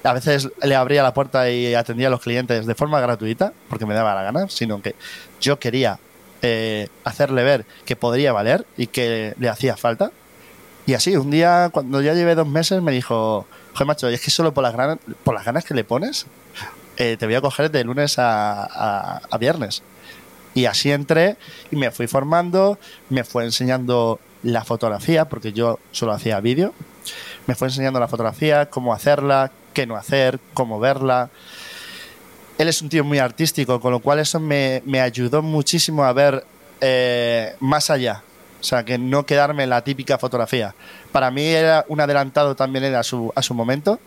A 0.04 0.14
veces 0.14 0.50
le 0.64 0.76
abría 0.76 1.04
la 1.04 1.14
puerta 1.14 1.50
y 1.50 1.76
atendía 1.76 2.08
a 2.08 2.10
los 2.12 2.22
clientes 2.22 2.66
de 2.66 2.76
forma 2.76 3.00
gratuita, 3.02 3.54
porque 3.70 3.86
me 3.86 3.94
daba 3.94 4.16
la 4.16 4.24
gana, 4.24 4.48
sino 4.50 4.82
que 4.82 4.96
yo 5.42 5.60
quería 5.60 6.00
eh, 6.42 6.88
hacerle 7.04 7.44
ver 7.44 7.66
que 7.86 7.96
podría 7.96 8.34
valer 8.34 8.66
y 8.78 8.88
que 8.88 9.34
le 9.40 9.50
hacía 9.50 9.78
falta. 9.78 10.12
Y 10.86 10.94
así, 10.94 11.16
un 11.16 11.30
día, 11.30 11.70
cuando 11.72 12.02
ya 12.02 12.14
llevé 12.14 12.36
dos 12.36 12.48
meses, 12.48 12.82
me 12.82 12.92
dijo, 12.92 13.46
joder, 13.74 13.88
macho, 13.88 14.08
es 14.08 14.22
que 14.22 14.32
solo 14.32 14.54
por 14.54 14.64
las, 14.64 14.76
ganas, 14.76 14.98
por 15.24 15.36
las 15.36 15.46
ganas 15.46 15.64
que 15.64 15.74
le 15.76 15.84
pones, 15.84 16.26
eh, 16.98 17.16
te 17.20 17.26
voy 17.26 17.36
a 17.36 17.42
coger 17.42 17.70
de 17.72 17.84
lunes 17.84 18.18
a, 18.18 18.64
a- 18.64 19.22
a 19.30 19.38
viernes. 19.38 19.84
Y 20.56 20.66
así 20.66 20.92
entré 20.92 21.38
y 21.70 21.76
me 21.76 21.92
fui 21.92 22.08
formando, 22.08 22.80
me 23.10 23.24
fue 23.24 23.46
enseñando 23.46 24.20
la 24.42 24.64
fotografía, 24.64 25.26
porque 25.30 25.54
yo 25.54 25.80
solo 25.92 26.14
hacía 26.14 26.40
vídeo. 26.40 26.74
Me 27.46 27.54
fue 27.56 27.68
enseñando 27.68 28.00
la 28.00 28.08
fotografía, 28.08 28.68
cómo 28.70 28.94
hacerla, 28.94 29.52
qué 29.74 29.86
no 29.86 29.96
hacer, 29.96 30.40
cómo 30.56 30.80
verla. 30.80 31.30
Él 32.60 32.68
es 32.68 32.82
un 32.82 32.90
tío 32.90 33.06
muy 33.06 33.20
artístico, 33.20 33.80
con 33.80 33.94
lo 33.94 34.02
cual 34.02 34.20
eso 34.20 34.38
me, 34.38 34.82
ayudó 35.02 35.42
muchísimo 35.42 36.04
a 36.04 36.12
ver 36.12 36.44
eh, 36.82 37.56
más 37.62 37.90
allá. 37.90 38.22
O 38.60 38.64
sea, 38.66 38.84
que 38.84 38.98
no 38.98 39.26
quedarme 39.26 39.64
en 39.64 39.70
la 39.70 39.82
típica 39.82 40.18
fotografía. 40.18 40.76
Para 41.14 41.32
mí 41.32 41.46
era 41.46 41.86
un 41.88 42.02
adelantado 42.02 42.56
también 42.56 42.84
era 42.84 43.00
a 43.00 43.04
su, 43.04 43.32
a 43.34 43.54
momento. 43.54 43.98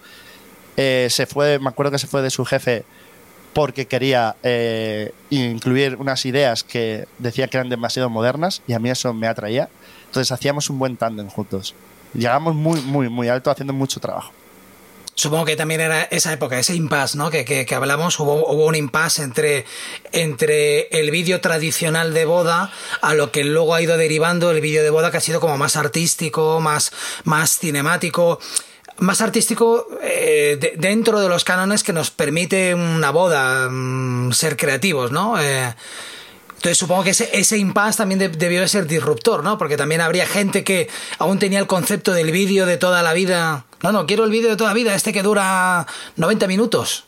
Eh, 0.77 1.09
se 1.09 1.25
fue, 1.25 1.59
me 1.61 1.71
acuerdo 1.71 1.93
que 1.93 1.99
se 1.99 2.07
fue 2.07 2.21
de 2.21 2.29
su 2.29 2.45
jefe 2.45 2.85
porque 3.55 3.87
quería 3.87 4.37
eh, 4.43 5.15
incluir 5.31 5.97
unas 5.97 6.27
ideas 6.27 6.63
que 6.63 7.07
decía 7.19 7.49
que 7.49 7.57
eran 7.57 7.71
demasiado 7.71 8.11
modernas 8.11 8.61
y 8.67 8.75
a 8.75 8.79
mí 8.79 8.91
eso 8.91 9.15
me 9.15 9.29
atraía. 9.29 9.71
Entonces 10.09 10.31
hacíamos 10.31 10.69
un 10.69 10.79
buen 10.79 10.99
tándem 10.99 11.29
juntos. 11.29 11.75
Llegamos 12.13 12.55
muy, 12.55 12.83
muy, 12.83 13.09
muy 13.09 13.29
alto 13.29 13.51
haciendo 13.51 13.73
mucho 13.73 13.99
trabajo. 13.99 14.31
Supongo 15.15 15.45
que 15.45 15.57
también 15.57 15.81
era 15.83 16.03
esa 16.05 16.33
época, 16.33 16.59
ese 16.59 16.75
impasse, 16.75 17.19
¿no? 17.19 17.31
Que, 17.31 17.45
que, 17.45 17.75
hablamos, 17.75 18.19
hubo, 18.19 18.47
hubo 18.51 18.65
un 18.67 18.75
impasse 18.75 19.23
entre, 19.23 19.67
entre 20.13 20.89
el 20.89 21.11
vídeo 21.11 21.41
tradicional 21.41 22.15
de 22.15 22.25
boda 22.25 22.73
a 23.03 23.15
lo 23.15 23.31
que 23.31 23.45
luego 23.45 23.75
ha 23.75 23.83
ido 23.83 23.99
derivando 23.99 24.51
el 24.51 24.61
vídeo 24.63 24.83
de 24.83 24.89
boda 24.91 25.11
que 25.11 25.19
ha 25.19 25.21
sido 25.21 25.39
como 25.41 25.59
más 25.59 25.77
artístico, 25.77 26.61
más, 26.61 26.93
más 27.25 27.59
cinemático. 27.59 28.41
Más 28.99 29.21
artístico 29.21 29.87
eh, 30.03 30.57
de- 30.61 30.75
dentro 30.77 31.21
de 31.21 31.29
los 31.29 31.45
cánones 31.45 31.83
que 31.83 31.93
nos 31.93 32.11
permite 32.11 32.75
una 32.75 33.11
boda 33.11 33.69
mm, 33.71 34.33
ser 34.33 34.57
creativos, 34.57 35.11
¿no? 35.13 35.41
Eh, 35.41 35.75
entonces 36.63 36.79
supongo 36.79 37.03
que 37.03 37.11
ese, 37.11 37.59
impasse 37.59 37.97
también 37.99 38.21
de- 38.21 38.29
debió 38.29 38.61
de 38.61 38.69
ser 38.69 38.87
disruptor, 38.87 39.43
¿no? 39.43 39.59
Porque 39.59 39.77
también 39.77 40.01
habría 40.01 40.27
gente 40.29 40.63
que 40.63 40.89
aún 41.19 41.41
tenía 41.41 41.59
el 41.59 41.67
concepto 41.67 42.13
del 42.13 42.31
vídeo 42.31 42.67
de 42.67 42.77
toda 42.77 43.03
la 43.03 43.13
vida. 43.15 43.65
No, 43.83 43.91
no, 43.91 44.07
quiero 44.07 44.23
el 44.25 44.31
vídeo 44.31 44.49
de 44.49 44.55
toda 44.57 44.71
la 44.71 44.75
vida, 44.75 44.95
este 44.95 45.13
que 45.13 45.25
dura 45.25 45.89
90 46.15 46.47
minutos. 46.47 47.05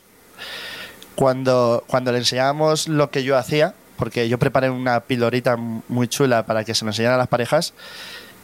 Cuando, 1.15 1.85
cuando 1.87 2.11
le 2.11 2.19
enseñábamos 2.19 2.89
lo 2.89 3.11
que 3.13 3.23
yo 3.23 3.39
hacía, 3.39 3.75
porque 3.97 4.29
yo 4.29 4.41
preparé 4.41 4.71
una 4.71 4.99
pildorita 4.99 5.55
muy 5.57 6.09
chula 6.09 6.45
para 6.47 6.65
que 6.65 6.75
se 6.75 6.85
lo 6.85 6.91
enseñara 6.91 7.15
a 7.15 7.19
las 7.19 7.29
parejas. 7.29 7.75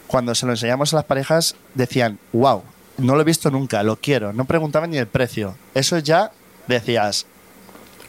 Cuando 0.06 0.36
se 0.36 0.46
lo 0.46 0.52
enseñamos 0.52 0.92
a 0.92 0.96
las 0.98 1.06
parejas, 1.06 1.56
decían, 1.74 2.20
wow, 2.32 2.62
no 2.98 3.16
lo 3.16 3.22
he 3.22 3.24
visto 3.24 3.50
nunca, 3.50 3.82
lo 3.82 3.96
quiero. 3.96 4.32
No 4.32 4.44
preguntaban 4.44 4.92
ni 4.92 4.98
el 4.98 5.08
precio. 5.08 5.56
Eso 5.74 5.98
ya 5.98 6.30
decías, 6.68 7.26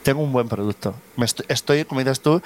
tengo 0.04 0.22
un 0.22 0.32
buen 0.32 0.48
producto. 0.48 0.96
Me 1.16 1.26
estoy, 1.26 1.86
como 1.86 2.00
dices 2.00 2.22
tú, 2.22 2.42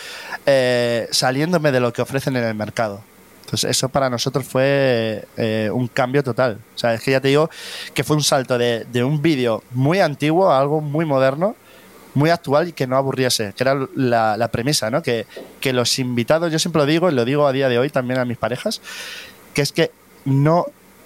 eh, 0.45 1.07
saliéndome 1.12 1.71
de 1.71 1.79
lo 1.79 1.93
que 1.93 2.01
ofrecen 2.01 2.35
en 2.35 2.43
el 2.43 2.55
mercado. 2.55 3.01
Entonces, 3.45 3.69
eso 3.69 3.89
para 3.89 4.09
nosotros 4.09 4.45
fue 4.45 5.27
eh, 5.38 5.69
un 5.71 5.88
cambio 5.88 6.24
total. 6.24 6.57
O 6.75 6.77
sea, 6.77 6.95
es 6.95 7.01
que 7.01 7.12
ya 7.12 7.21
te 7.21 7.27
digo 7.27 7.50
que 7.93 8.03
fue 8.03 8.15
un 8.15 8.24
salto 8.24 8.57
de, 8.57 8.85
un 9.03 9.21
vídeo 9.21 9.63
muy 9.71 10.00
antiguo 10.00 10.50
a 10.50 10.59
algo 10.59 10.81
muy 10.81 11.05
moderno, 11.05 11.55
muy 12.15 12.31
actual 12.31 12.69
y 12.69 12.74
que 12.74 12.88
no 12.88 12.97
aburriese, 12.97 13.53
que 13.55 13.63
era 13.63 13.75
la, 13.95 14.47
premisa, 14.51 14.89
¿no? 14.89 15.03
Que, 15.03 15.27
que, 15.59 15.74
los 15.74 16.00
invitados, 16.00 16.51
yo 16.51 16.57
siempre 16.57 16.81
lo 16.81 16.85
digo 16.88 17.12
y 17.12 17.13
lo 17.13 17.24
digo 17.24 17.45
a 17.45 17.51
día 17.51 17.69
de 17.69 17.77
hoy 17.77 17.89
también 17.89 18.19
a 18.19 18.25
mis 18.25 18.38
parejas, 18.38 18.81
que 19.53 19.62
es 19.62 19.71
que 19.71 19.91
no, 20.24 20.65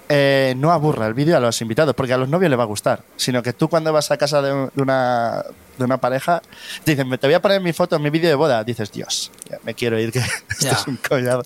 eh, 0.10 0.54
no 0.58 0.72
aburra 0.72 1.08
el 1.08 1.13
vídeo 1.13 1.38
a 1.38 1.39
los 1.39 1.62
invitados, 1.62 1.96
porque 1.96 2.13
a 2.13 2.18
los 2.18 2.28
novios 2.28 2.50
les 2.50 2.60
va 2.60 2.63
a 2.63 2.68
gustar, 2.68 3.04
sino 3.16 3.42
que 3.42 3.54
tú 3.54 3.70
cuando 3.70 3.94
vas 3.94 4.12
a 4.12 4.18
casa 4.18 4.42
de, 4.42 4.70
una, 4.75 5.46
de 5.78 5.84
una 5.86 5.98
pareja, 5.98 6.42
dicen, 6.86 7.10
te 7.18 7.28
voy 7.28 7.36
a 7.36 7.42
poner 7.42 7.62
mi 7.62 7.72
foto 7.72 7.96
en 7.96 8.01
mi 8.01 8.10
vídeo 8.10 8.30
de 8.30 8.36
boda, 8.36 8.63
dices, 8.63 8.92
Dios, 8.92 9.32
me 9.63 9.74
quiero 9.74 9.98
ir, 10.00 10.12
que 10.12 10.20
esto 10.50 10.68
es 10.68 10.88
un 10.88 10.98
collado 10.98 11.44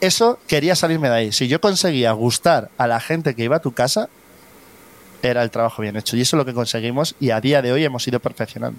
eso 0.00 0.38
quería 0.46 0.76
salirme 0.76 1.08
de 1.08 1.14
ahí. 1.14 1.32
Si 1.32 1.48
yo 1.48 1.60
conseguía 1.60 2.12
gustar 2.12 2.70
a 2.78 2.86
la 2.86 3.00
gente 3.00 3.34
que 3.34 3.44
iba 3.44 3.56
a 3.56 3.60
tu 3.60 3.72
casa, 3.72 4.08
era 5.22 5.42
el 5.42 5.50
trabajo 5.50 5.82
bien 5.82 5.96
hecho. 5.96 6.16
Y 6.16 6.22
eso 6.22 6.36
es 6.36 6.38
lo 6.38 6.44
que 6.44 6.54
conseguimos 6.54 7.14
y 7.20 7.30
a 7.30 7.40
día 7.40 7.62
de 7.62 7.72
hoy 7.72 7.84
hemos 7.84 8.06
ido 8.06 8.20
perfeccionando. 8.20 8.78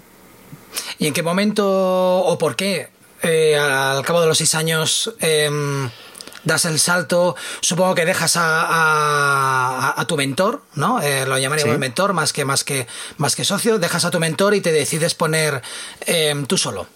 ¿Y 0.98 1.06
en 1.06 1.12
qué 1.12 1.22
momento 1.22 2.24
o 2.24 2.38
por 2.38 2.56
qué 2.56 2.88
eh, 3.22 3.56
al 3.56 4.04
cabo 4.04 4.20
de 4.20 4.28
los 4.28 4.38
seis 4.38 4.54
años 4.54 5.14
em, 5.20 5.90
das 6.48 6.64
el 6.64 6.80
salto? 6.80 7.36
Supongo 7.60 7.94
que 7.94 8.04
dejas 8.04 8.34
a, 8.36 10.04
tu 10.08 10.16
mentor, 10.16 10.62
¿no? 10.74 11.00
Eh, 11.00 11.24
lo 11.26 11.38
llamaríamos 11.38 11.78
mentor 11.78 12.12
más 12.12 12.32
que, 12.32 12.44
más, 12.44 12.64
que, 12.64 12.88
más 13.18 13.36
que 13.36 13.44
socio. 13.44 13.78
Dejas 13.78 14.04
a 14.04 14.10
tu 14.10 14.18
mentor 14.18 14.54
y 14.54 14.60
te 14.60 14.72
decides 14.72 15.14
poner 15.14 15.62
em, 16.06 16.44
tú 16.46 16.58
solo. 16.58 16.88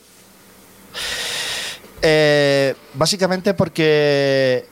Eh, 2.00 2.74
básicamente 2.94 3.54
porque 3.54 4.66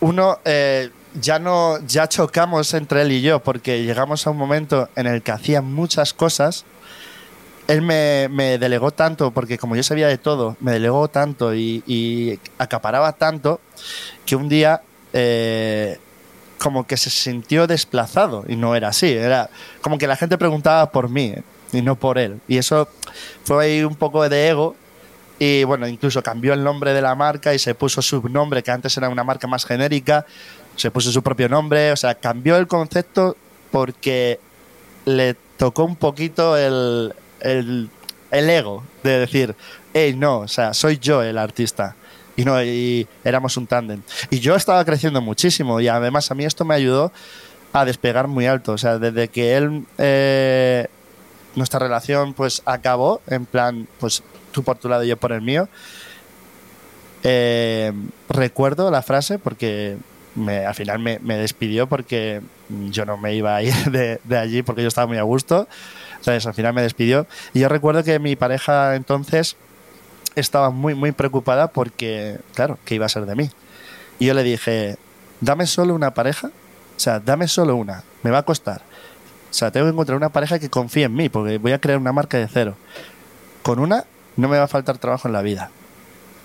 uno 0.00 0.40
eh, 0.44 0.90
ya 1.14 1.38
no 1.38 1.78
ya 1.86 2.08
chocamos 2.08 2.74
entre 2.74 3.02
él 3.02 3.12
y 3.12 3.22
yo 3.22 3.40
porque 3.40 3.84
llegamos 3.84 4.26
a 4.26 4.30
un 4.30 4.36
momento 4.36 4.88
en 4.96 5.06
el 5.06 5.22
que 5.22 5.30
hacía 5.30 5.62
muchas 5.62 6.12
cosas. 6.14 6.64
Él 7.68 7.82
me, 7.82 8.58
delegó 8.58 8.90
tanto, 8.90 9.30
porque 9.30 9.58
como 9.58 9.76
yo 9.76 9.82
sabía 9.82 10.08
de 10.08 10.18
todo, 10.18 10.56
me 10.60 10.72
delegó 10.72 11.08
tanto 11.08 11.54
y, 11.54 12.40
acaparaba 12.58 13.12
tanto 13.12 13.60
que 14.26 14.34
un 14.36 14.48
día 14.48 14.82
eh, 15.12 15.98
como 16.58 16.86
que 16.86 16.96
se 16.96 17.10
sintió 17.10 17.66
desplazado 17.66 18.44
y 18.48 18.56
no 18.56 18.74
era 18.74 18.88
así. 18.88 19.12
Era 19.12 19.50
como 19.82 19.98
que 19.98 20.06
la 20.06 20.16
gente 20.16 20.38
preguntaba 20.38 20.90
por 20.90 21.08
mí 21.08 21.34
y 21.72 21.82
no 21.82 21.96
por 21.96 22.18
él. 22.18 22.40
Y 22.48 22.56
eso 22.56 22.88
fue 23.44 23.64
ahí 23.64 23.84
un 23.84 23.96
poco 23.96 24.26
de 24.28 24.48
ego 24.48 24.74
y 25.38 25.64
bueno, 25.64 25.86
incluso 25.86 26.22
cambió 26.22 26.52
el 26.52 26.64
nombre 26.64 26.92
de 26.92 27.02
la 27.02 27.14
marca 27.14 27.54
y 27.54 27.58
se 27.58 27.74
puso 27.74 28.02
su 28.02 28.28
nombre, 28.28 28.62
que 28.62 28.70
antes 28.70 28.96
era 28.96 29.08
una 29.08 29.22
marca 29.22 29.46
más 29.46 29.64
genérica, 29.64 30.26
se 30.74 30.90
puso 30.90 31.12
su 31.12 31.22
propio 31.22 31.48
nombre, 31.48 31.92
o 31.92 31.96
sea, 31.96 32.14
cambió 32.16 32.56
el 32.56 32.66
concepto 32.66 33.36
porque 33.70 34.40
le 35.04 35.34
tocó 35.56 35.84
un 35.84 35.96
poquito 35.96 36.56
el, 36.56 37.14
el, 37.40 37.90
ego 38.30 38.84
de 39.02 39.18
decir, 39.18 39.54
hey, 39.94 40.14
no, 40.16 40.40
o 40.40 40.48
sea, 40.48 40.74
soy 40.74 40.98
yo 40.98 41.22
el 41.22 41.38
artista. 41.38 41.96
Y 42.36 42.44
no, 42.44 42.62
y 42.62 43.06
éramos 43.24 43.56
un 43.56 43.66
tándem. 43.66 44.02
Y 44.30 44.38
yo 44.38 44.54
estaba 44.54 44.84
creciendo 44.84 45.20
muchísimo 45.20 45.80
y 45.80 45.88
además 45.88 46.30
a 46.30 46.34
mí 46.34 46.44
esto 46.44 46.64
me 46.64 46.74
ayudó 46.74 47.12
a 47.72 47.84
despegar 47.84 48.28
muy 48.28 48.46
alto. 48.46 48.72
O 48.72 48.78
sea, 48.78 48.98
desde 48.98 49.28
que 49.28 49.56
él, 49.56 49.84
eh, 49.98 50.86
nuestra 51.56 51.80
relación 51.80 52.34
pues 52.34 52.62
acabó, 52.64 53.20
en 53.26 53.44
plan, 53.44 53.88
pues 53.98 54.22
tú 54.52 54.62
por 54.62 54.78
tu 54.78 54.88
lado 54.88 55.02
y 55.02 55.08
yo 55.08 55.16
por 55.16 55.32
el 55.32 55.42
mío. 55.42 55.68
Eh, 57.24 57.92
recuerdo 58.28 58.90
la 58.90 59.02
frase 59.02 59.38
porque 59.40 59.96
me, 60.34 60.64
al 60.64 60.74
final 60.74 60.98
me, 60.98 61.18
despidió 61.36 61.88
porque 61.88 62.40
yo 62.68 63.04
no 63.04 63.16
me 63.16 63.34
iba 63.34 63.56
a 63.56 63.62
ir 63.62 63.74
de, 64.24 64.38
allí 64.38 64.62
porque 64.62 64.82
yo 64.82 64.88
estaba 64.88 65.06
muy 65.06 65.18
a 65.18 65.22
gusto. 65.22 65.68
Entonces 66.18 66.46
al 66.46 66.54
final 66.54 66.74
me 66.74 66.82
despidió. 66.82 67.26
Y 67.54 67.60
yo 67.60 67.68
recuerdo 67.68 68.04
que 68.04 68.18
mi 68.18 68.36
pareja 68.36 68.94
entonces 68.96 69.56
estaba 70.34 70.70
muy, 70.70 70.94
muy 70.94 71.12
preocupada 71.12 71.68
porque, 71.68 72.38
claro, 72.54 72.78
¿qué 72.84 72.94
iba 72.94 73.06
a 73.06 73.08
ser 73.08 73.26
de 73.26 73.34
mí? 73.34 73.50
Y 74.18 74.26
yo 74.26 74.34
le 74.34 74.42
dije, 74.42 74.96
dame 75.40 75.66
solo 75.66 75.94
una 75.94 76.14
pareja. 76.14 76.48
O 76.48 77.00
sea, 77.00 77.20
dame 77.20 77.48
solo 77.48 77.76
una. 77.76 78.02
Me 78.22 78.30
va 78.30 78.38
a 78.38 78.42
costar. 78.42 78.82
O 79.50 79.54
sea, 79.54 79.70
tengo 79.70 79.86
que 79.86 79.92
encontrar 79.92 80.16
una 80.16 80.28
pareja 80.28 80.58
que 80.58 80.68
confíe 80.68 81.04
en 81.04 81.14
mí 81.14 81.28
porque 81.28 81.58
voy 81.58 81.72
a 81.72 81.80
crear 81.80 81.98
una 81.98 82.12
marca 82.12 82.38
de 82.38 82.48
cero. 82.48 82.76
Con 83.62 83.78
una 83.78 84.04
no 84.36 84.48
me 84.48 84.58
va 84.58 84.64
a 84.64 84.68
faltar 84.68 84.98
trabajo 84.98 85.28
en 85.28 85.32
la 85.32 85.42
vida. 85.42 85.70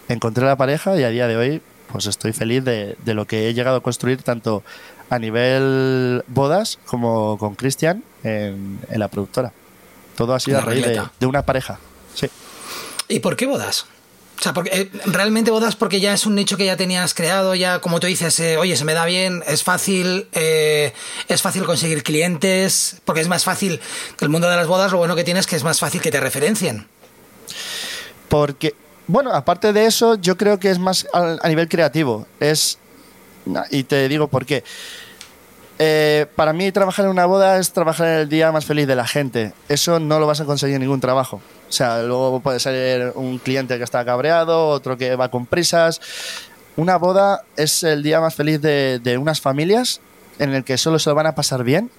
Encontré 0.08 0.46
la 0.46 0.56
pareja 0.56 0.96
y 0.98 1.03
a 1.03 1.10
día 1.10 1.27
de 1.27 1.38
hoy 1.38 1.62
pues 1.92 2.08
estoy 2.08 2.34
feliz 2.34 2.63
de, 2.63 2.98
lo 3.06 3.25
que 3.25 3.48
he 3.48 3.53
llegado 3.53 3.77
a 3.77 3.84
construir 3.84 4.24
tanto 4.24 4.63
a 5.12 5.20
nivel 5.20 6.24
bodas 6.27 6.80
como 6.88 7.38
con 7.38 7.53
Cristian 7.53 8.03
en, 8.24 8.80
la 8.89 9.08
productora. 9.10 9.51
Todo 10.15 10.34
ha 10.34 10.39
sido 10.39 10.60
a 10.60 10.62
raíz 10.62 10.86
de, 11.20 11.25
una 11.25 11.46
pareja. 11.46 11.79
Sí. 12.13 12.27
¿Y 13.08 13.20
por 13.20 13.36
qué 13.36 13.46
bodas? 13.46 13.86
O 14.39 14.43
sea, 14.43 14.53
porque, 14.53 14.70
eh, 14.74 14.91
realmente 15.05 15.51
bodas 15.51 15.75
porque 15.75 16.00
ya 16.00 16.13
es 16.13 16.25
un 16.25 16.36
nicho 16.36 16.58
que 16.58 16.65
ya 16.65 16.75
tenías 16.75 17.13
creado, 17.13 17.55
ya 17.55 17.79
como 17.79 18.00
tú 18.00 18.08
dices, 18.08 18.39
eh, 18.39 18.58
oye, 18.58 18.75
se 18.75 18.84
me 18.84 18.93
da 18.93 19.05
bien, 19.05 19.43
es 19.48 19.63
fácil, 19.63 20.27
eh, 20.34 20.93
es 21.27 21.41
fácil 21.41 21.63
conseguir 21.63 22.03
clientes, 22.03 22.98
porque 23.05 23.22
es 23.22 23.27
más 23.27 23.43
fácil, 23.43 23.79
el 24.20 24.29
mundo 24.29 24.50
de 24.50 24.55
las 24.55 24.67
bodas 24.67 24.91
lo 24.91 24.98
bueno 24.98 25.15
que 25.15 25.24
tienes 25.24 25.41
es 25.41 25.48
que 25.48 25.55
es 25.55 25.63
más 25.63 25.79
fácil 25.79 26.01
que 26.01 26.12
te 26.12 26.20
referencien. 26.20 26.88
Porque, 28.27 28.75
bueno, 29.08 29.32
aparte 29.32 29.74
de 29.74 29.86
eso, 29.86 30.15
yo 30.15 30.38
creo 30.38 30.60
que 30.60 30.72
es 30.72 30.79
más 30.79 31.08
a, 31.13 31.48
nivel 31.48 31.70
creativo. 31.70 32.25
Es. 32.39 32.79
Y 33.70 33.84
te 33.84 34.08
digo 34.08 34.27
por 34.27 34.46
qué. 34.46 34.63
Eh, 35.80 36.27
para 36.36 36.53
mí 36.53 36.72
trabajar 36.72 37.06
en 37.06 37.12
una 37.12 37.25
boda 37.25 37.58
es 37.58 37.74
trabajar 37.74 38.08
en 38.08 38.20
el 38.22 38.30
día 38.30 38.51
más 38.51 38.65
feliz 38.65 38.88
de 38.88 38.96
la 38.96 39.08
gente. 39.08 39.53
Eso 39.70 40.00
no 40.00 40.20
lo 40.20 40.27
vas 40.27 40.42
a 40.42 40.46
conseguir 40.46 40.75
en 40.75 40.82
ningún 40.82 41.01
trabajo. 41.01 41.42
O 41.68 41.72
sea, 41.72 42.03
luego 42.03 42.39
puede 42.42 42.60
ser 42.60 43.13
un 43.15 43.39
cliente 43.39 43.77
que 43.77 43.84
está 43.84 44.06
cabreado, 44.06 44.68
otro 44.68 44.98
que 44.98 45.15
va 45.15 45.30
con 45.30 45.46
prisas. 45.46 46.00
Una 46.75 46.98
boda 46.98 47.44
es 47.58 47.84
el 47.84 48.03
día 48.03 48.20
más 48.20 48.36
feliz 48.36 48.62
de, 48.62 49.00
de 49.03 49.18
unas 49.18 49.42
familias 49.42 50.01
en 50.39 50.53
el 50.53 50.63
que 50.63 50.77
solo 50.77 51.00
se 51.00 51.10
lo 51.10 51.15
van 51.15 51.27
a 51.27 51.36
pasar 51.36 51.63
bien 51.63 51.89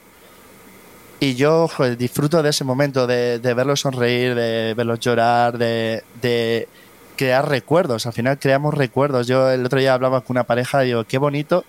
y 1.21 1.37
yo 1.37 1.71
disfruto 1.97 2.43
de 2.43 2.51
ese 2.51 2.65
momento, 2.65 3.07
de, 3.07 3.39
verlos 3.39 3.81
sonreír, 3.81 4.35
de 4.35 4.75
verlos 4.77 5.01
llorar, 5.01 5.57
de, 5.57 6.69
crear 7.17 7.49
recuerdos. 7.49 8.07
Al 8.07 8.13
final 8.13 8.39
creamos 8.39 8.75
recuerdos. 8.75 9.27
Yo 9.27 9.49
el 9.51 9.65
otro 9.65 9.79
día 9.79 9.95
hablaba 9.95 10.21
con 10.21 10.35
una 10.35 10.45
pareja 10.45 10.85
y 10.85 10.89
digo, 10.89 11.05
qué 11.05 11.17
bonito 11.17 11.65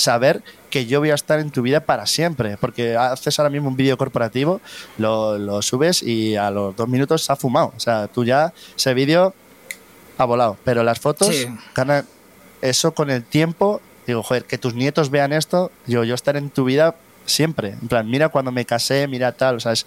saber 0.00 0.42
que 0.70 0.86
yo 0.86 1.00
voy 1.00 1.10
a 1.10 1.14
estar 1.14 1.38
en 1.40 1.50
tu 1.50 1.62
vida 1.62 1.80
para 1.80 2.06
siempre. 2.06 2.56
Porque 2.56 2.96
haces 2.96 3.38
ahora 3.38 3.50
mismo 3.50 3.68
un 3.68 3.76
vídeo 3.76 3.96
corporativo, 3.96 4.60
lo, 4.98 5.62
subes 5.62 6.02
y 6.02 6.36
a 6.36 6.50
los 6.50 6.76
dos 6.76 6.88
minutos 6.88 7.24
se 7.24 7.32
ha 7.32 7.36
fumado. 7.36 7.72
O 7.76 7.80
sea, 7.80 8.08
tú 8.08 8.24
ya, 8.24 8.52
ese 8.76 8.94
vídeo 8.94 9.34
ha 10.18 10.24
volado. 10.24 10.56
Pero 10.64 10.82
las 10.82 10.98
fotos, 11.00 11.34
eso 12.62 12.92
con 12.92 13.10
el 13.10 13.24
tiempo, 13.24 13.80
digo, 14.06 14.22
joder, 14.22 14.44
que 14.44 14.58
tus 14.58 14.74
nietos 14.74 15.10
vean 15.10 15.32
esto, 15.32 15.70
yo, 15.86 16.04
yo 16.04 16.14
estar 16.14 16.36
en 16.36 16.50
tu 16.50 16.64
vida 16.64 16.94
siempre. 17.26 17.70
En 17.80 17.88
plan, 17.88 18.08
mira 18.08 18.28
cuando 18.28 18.52
me 18.52 18.64
casé, 18.64 19.06
mira 19.08 19.32
tal. 19.32 19.56
O 19.56 19.60
sea, 19.60 19.72
es, 19.72 19.86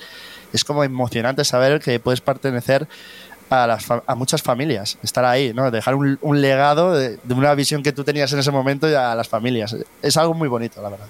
es 0.53 0.63
como 0.63 0.83
emocionante 0.83 1.43
saber 1.45 1.79
que 1.81 1.99
puedes 1.99 2.21
pertenecer 2.21 2.87
a, 3.49 3.67
las, 3.67 3.85
a 3.89 4.15
muchas 4.15 4.41
familias, 4.41 4.97
estar 5.03 5.25
ahí, 5.25 5.53
¿no? 5.53 5.69
Dejar 5.71 5.95
un, 5.95 6.41
legado 6.41 6.93
de, 6.93 7.19
una 7.29 7.53
visión 7.55 7.83
que 7.83 7.91
tú 7.91 8.03
tenías 8.03 8.31
en 8.33 8.39
ese 8.39 8.51
momento 8.51 8.89
y 8.89 8.93
a 8.93 9.15
las 9.15 9.27
familias. 9.27 9.75
Es 10.01 10.17
algo 10.17 10.33
muy 10.33 10.47
bonito, 10.47 10.81
la 10.81 10.89
verdad. 10.89 11.07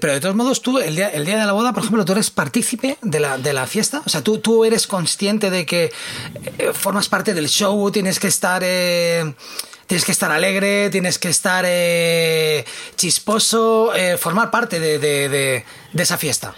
pero 0.00 0.12
de 0.12 0.20
todos 0.20 0.34
modos, 0.34 0.62
tú, 0.62 0.78
el 0.78 0.96
día, 0.96 1.08
el 1.08 1.24
día 1.24 1.38
de 1.38 1.46
la 1.46 1.52
boda, 1.52 1.72
por 1.72 1.82
ejemplo, 1.82 2.04
tú 2.04 2.12
eres 2.12 2.30
partícipe 2.30 2.98
de 3.02 3.20
la, 3.20 3.38
de 3.38 3.52
la 3.52 3.66
fiesta. 3.66 4.02
O 4.04 4.08
sea, 4.08 4.22
tú, 4.22 4.38
tú 4.38 4.64
eres 4.64 4.86
consciente 4.86 5.50
de 5.50 5.66
que 5.66 5.92
eh, 6.58 6.70
formas 6.72 7.08
parte 7.08 7.34
del 7.34 7.48
show, 7.48 7.90
tienes 7.90 8.18
que 8.18 8.28
estar. 8.28 8.62
Eh, 8.64 9.34
tienes 9.86 10.04
que 10.04 10.12
estar 10.12 10.30
alegre, 10.30 10.90
tienes 10.90 11.18
que 11.18 11.28
estar 11.28 11.64
eh, 11.66 12.64
chisposo, 12.96 13.94
eh, 13.94 14.16
formar 14.16 14.50
parte 14.50 14.80
de, 14.80 15.64
esa 15.94 16.18
fiesta. 16.18 16.54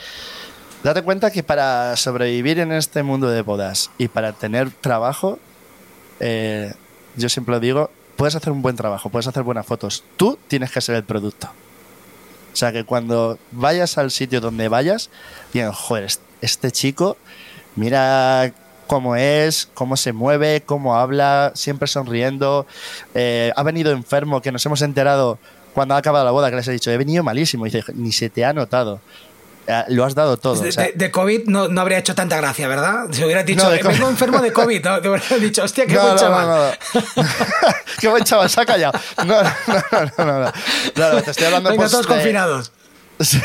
Date 0.86 1.02
cuenta 1.02 1.32
que 1.32 1.42
para 1.42 1.96
sobrevivir 1.96 2.60
en 2.60 2.70
este 2.70 3.02
mundo 3.02 3.28
de 3.28 3.42
bodas 3.42 3.90
y 3.98 4.06
para 4.06 4.32
tener 4.34 4.70
trabajo, 4.70 5.40
eh, 6.20 6.74
yo 7.16 7.28
siempre 7.28 7.56
lo 7.56 7.58
digo, 7.58 7.90
puedes 8.14 8.36
hacer 8.36 8.52
un 8.52 8.62
buen 8.62 8.76
trabajo, 8.76 9.08
puedes 9.08 9.26
hacer 9.26 9.42
buenas 9.42 9.66
fotos. 9.66 10.04
Tú 10.16 10.38
tienes 10.46 10.70
que 10.70 10.80
ser 10.80 10.94
el 10.94 11.02
producto. 11.02 11.48
O 12.52 12.56
sea, 12.56 12.70
que 12.70 12.84
cuando 12.84 13.36
vayas 13.50 13.98
al 13.98 14.12
sitio 14.12 14.40
donde 14.40 14.68
vayas, 14.68 15.10
digan, 15.52 15.72
joder, 15.72 16.08
este 16.40 16.70
chico, 16.70 17.16
mira 17.74 18.52
cómo 18.86 19.16
es, 19.16 19.68
cómo 19.74 19.96
se 19.96 20.12
mueve, 20.12 20.62
cómo 20.64 20.94
habla, 20.94 21.50
siempre 21.56 21.88
sonriendo. 21.88 22.64
Eh, 23.16 23.52
ha 23.56 23.62
venido 23.64 23.90
enfermo, 23.90 24.40
que 24.40 24.52
nos 24.52 24.64
hemos 24.64 24.82
enterado 24.82 25.40
cuando 25.74 25.94
ha 25.94 25.98
acabado 25.98 26.24
la 26.24 26.30
boda, 26.30 26.48
que 26.48 26.54
les 26.54 26.68
he 26.68 26.72
dicho, 26.72 26.92
he 26.92 26.96
venido 26.96 27.24
malísimo. 27.24 27.66
Y 27.66 27.70
dice, 27.70 27.92
ni 27.92 28.12
se 28.12 28.30
te 28.30 28.44
ha 28.44 28.52
notado. 28.52 29.00
Eh, 29.68 29.84
lo 29.88 30.04
has 30.04 30.14
dado 30.14 30.36
todo. 30.36 30.54
De, 30.60 30.68
o 30.68 30.72
sea, 30.72 30.84
de- 30.84 30.92
de 30.92 31.10
COVID 31.10 31.46
no, 31.46 31.66
no 31.68 31.80
habría 31.80 31.98
hecho 31.98 32.14
tanta 32.14 32.36
gracia, 32.36 32.68
¿verdad? 32.68 33.06
Si 33.10 33.24
hubieras 33.24 33.44
dicho, 33.44 33.64
No, 33.64 33.72
"Eh, 33.74 33.80
vengo 33.82 33.90
COVID". 33.98 34.10
enfermo 34.10 34.38
de 34.40 34.52
COVID, 34.52 34.84
¿no? 34.84 35.00
te 35.00 35.08
hubieras 35.08 35.40
dicho, 35.40 35.62
hostia, 35.64 35.86
qué 35.86 35.98
buen 35.98 36.16
chaval. 36.16 36.78
Qué 37.98 38.08
buen 38.08 38.24
chaval, 38.24 38.48
se 38.50 38.60
ha 38.60 38.66
callado. 38.66 38.98
No, 39.24 39.42
no, 39.42 39.50
no, 39.66 40.10
no, 40.18 40.24
no, 40.24 40.40
no. 40.44 40.52
Claro, 40.94 41.22
te 41.22 41.30
estoy 41.30 41.46
hablando 41.46 41.70
Venga, 41.70 41.82
pues, 41.82 41.90
todos 41.92 42.06
de- 42.06 42.14
confinados. 42.14 42.72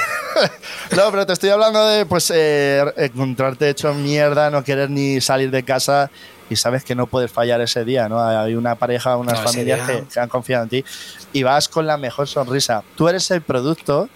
No, 0.95 1.09
pero 1.11 1.25
te 1.25 1.33
estoy 1.33 1.49
hablando 1.49 1.85
de 1.87 2.05
pues 2.05 2.31
eh, 2.33 2.83
encontrarte 2.97 3.69
hecho 3.69 3.93
mierda, 3.93 4.49
no 4.49 4.63
querer 4.63 4.89
ni 4.89 5.21
salir 5.21 5.51
de 5.51 5.63
casa 5.63 6.09
y 6.49 6.55
sabes 6.57 6.83
que 6.83 6.95
no 6.95 7.07
puedes 7.07 7.31
fallar 7.31 7.61
ese 7.61 7.85
día, 7.85 8.09
¿no? 8.09 8.21
Hay 8.21 8.55
una 8.55 8.75
pareja, 8.75 9.15
unas 9.17 9.39
familias 9.41 9.87
que, 9.89 10.03
que 10.11 10.19
han 10.19 10.27
confiado 10.29 10.63
en 10.63 10.69
ti 10.69 10.85
y 11.33 11.43
vas 11.43 11.69
con 11.69 11.85
la 11.87 11.97
mejor 11.97 12.27
sonrisa. 12.27 12.83
Tú 12.97 13.07
eres 13.07 13.29
el 13.31 13.41
producto 13.41 14.09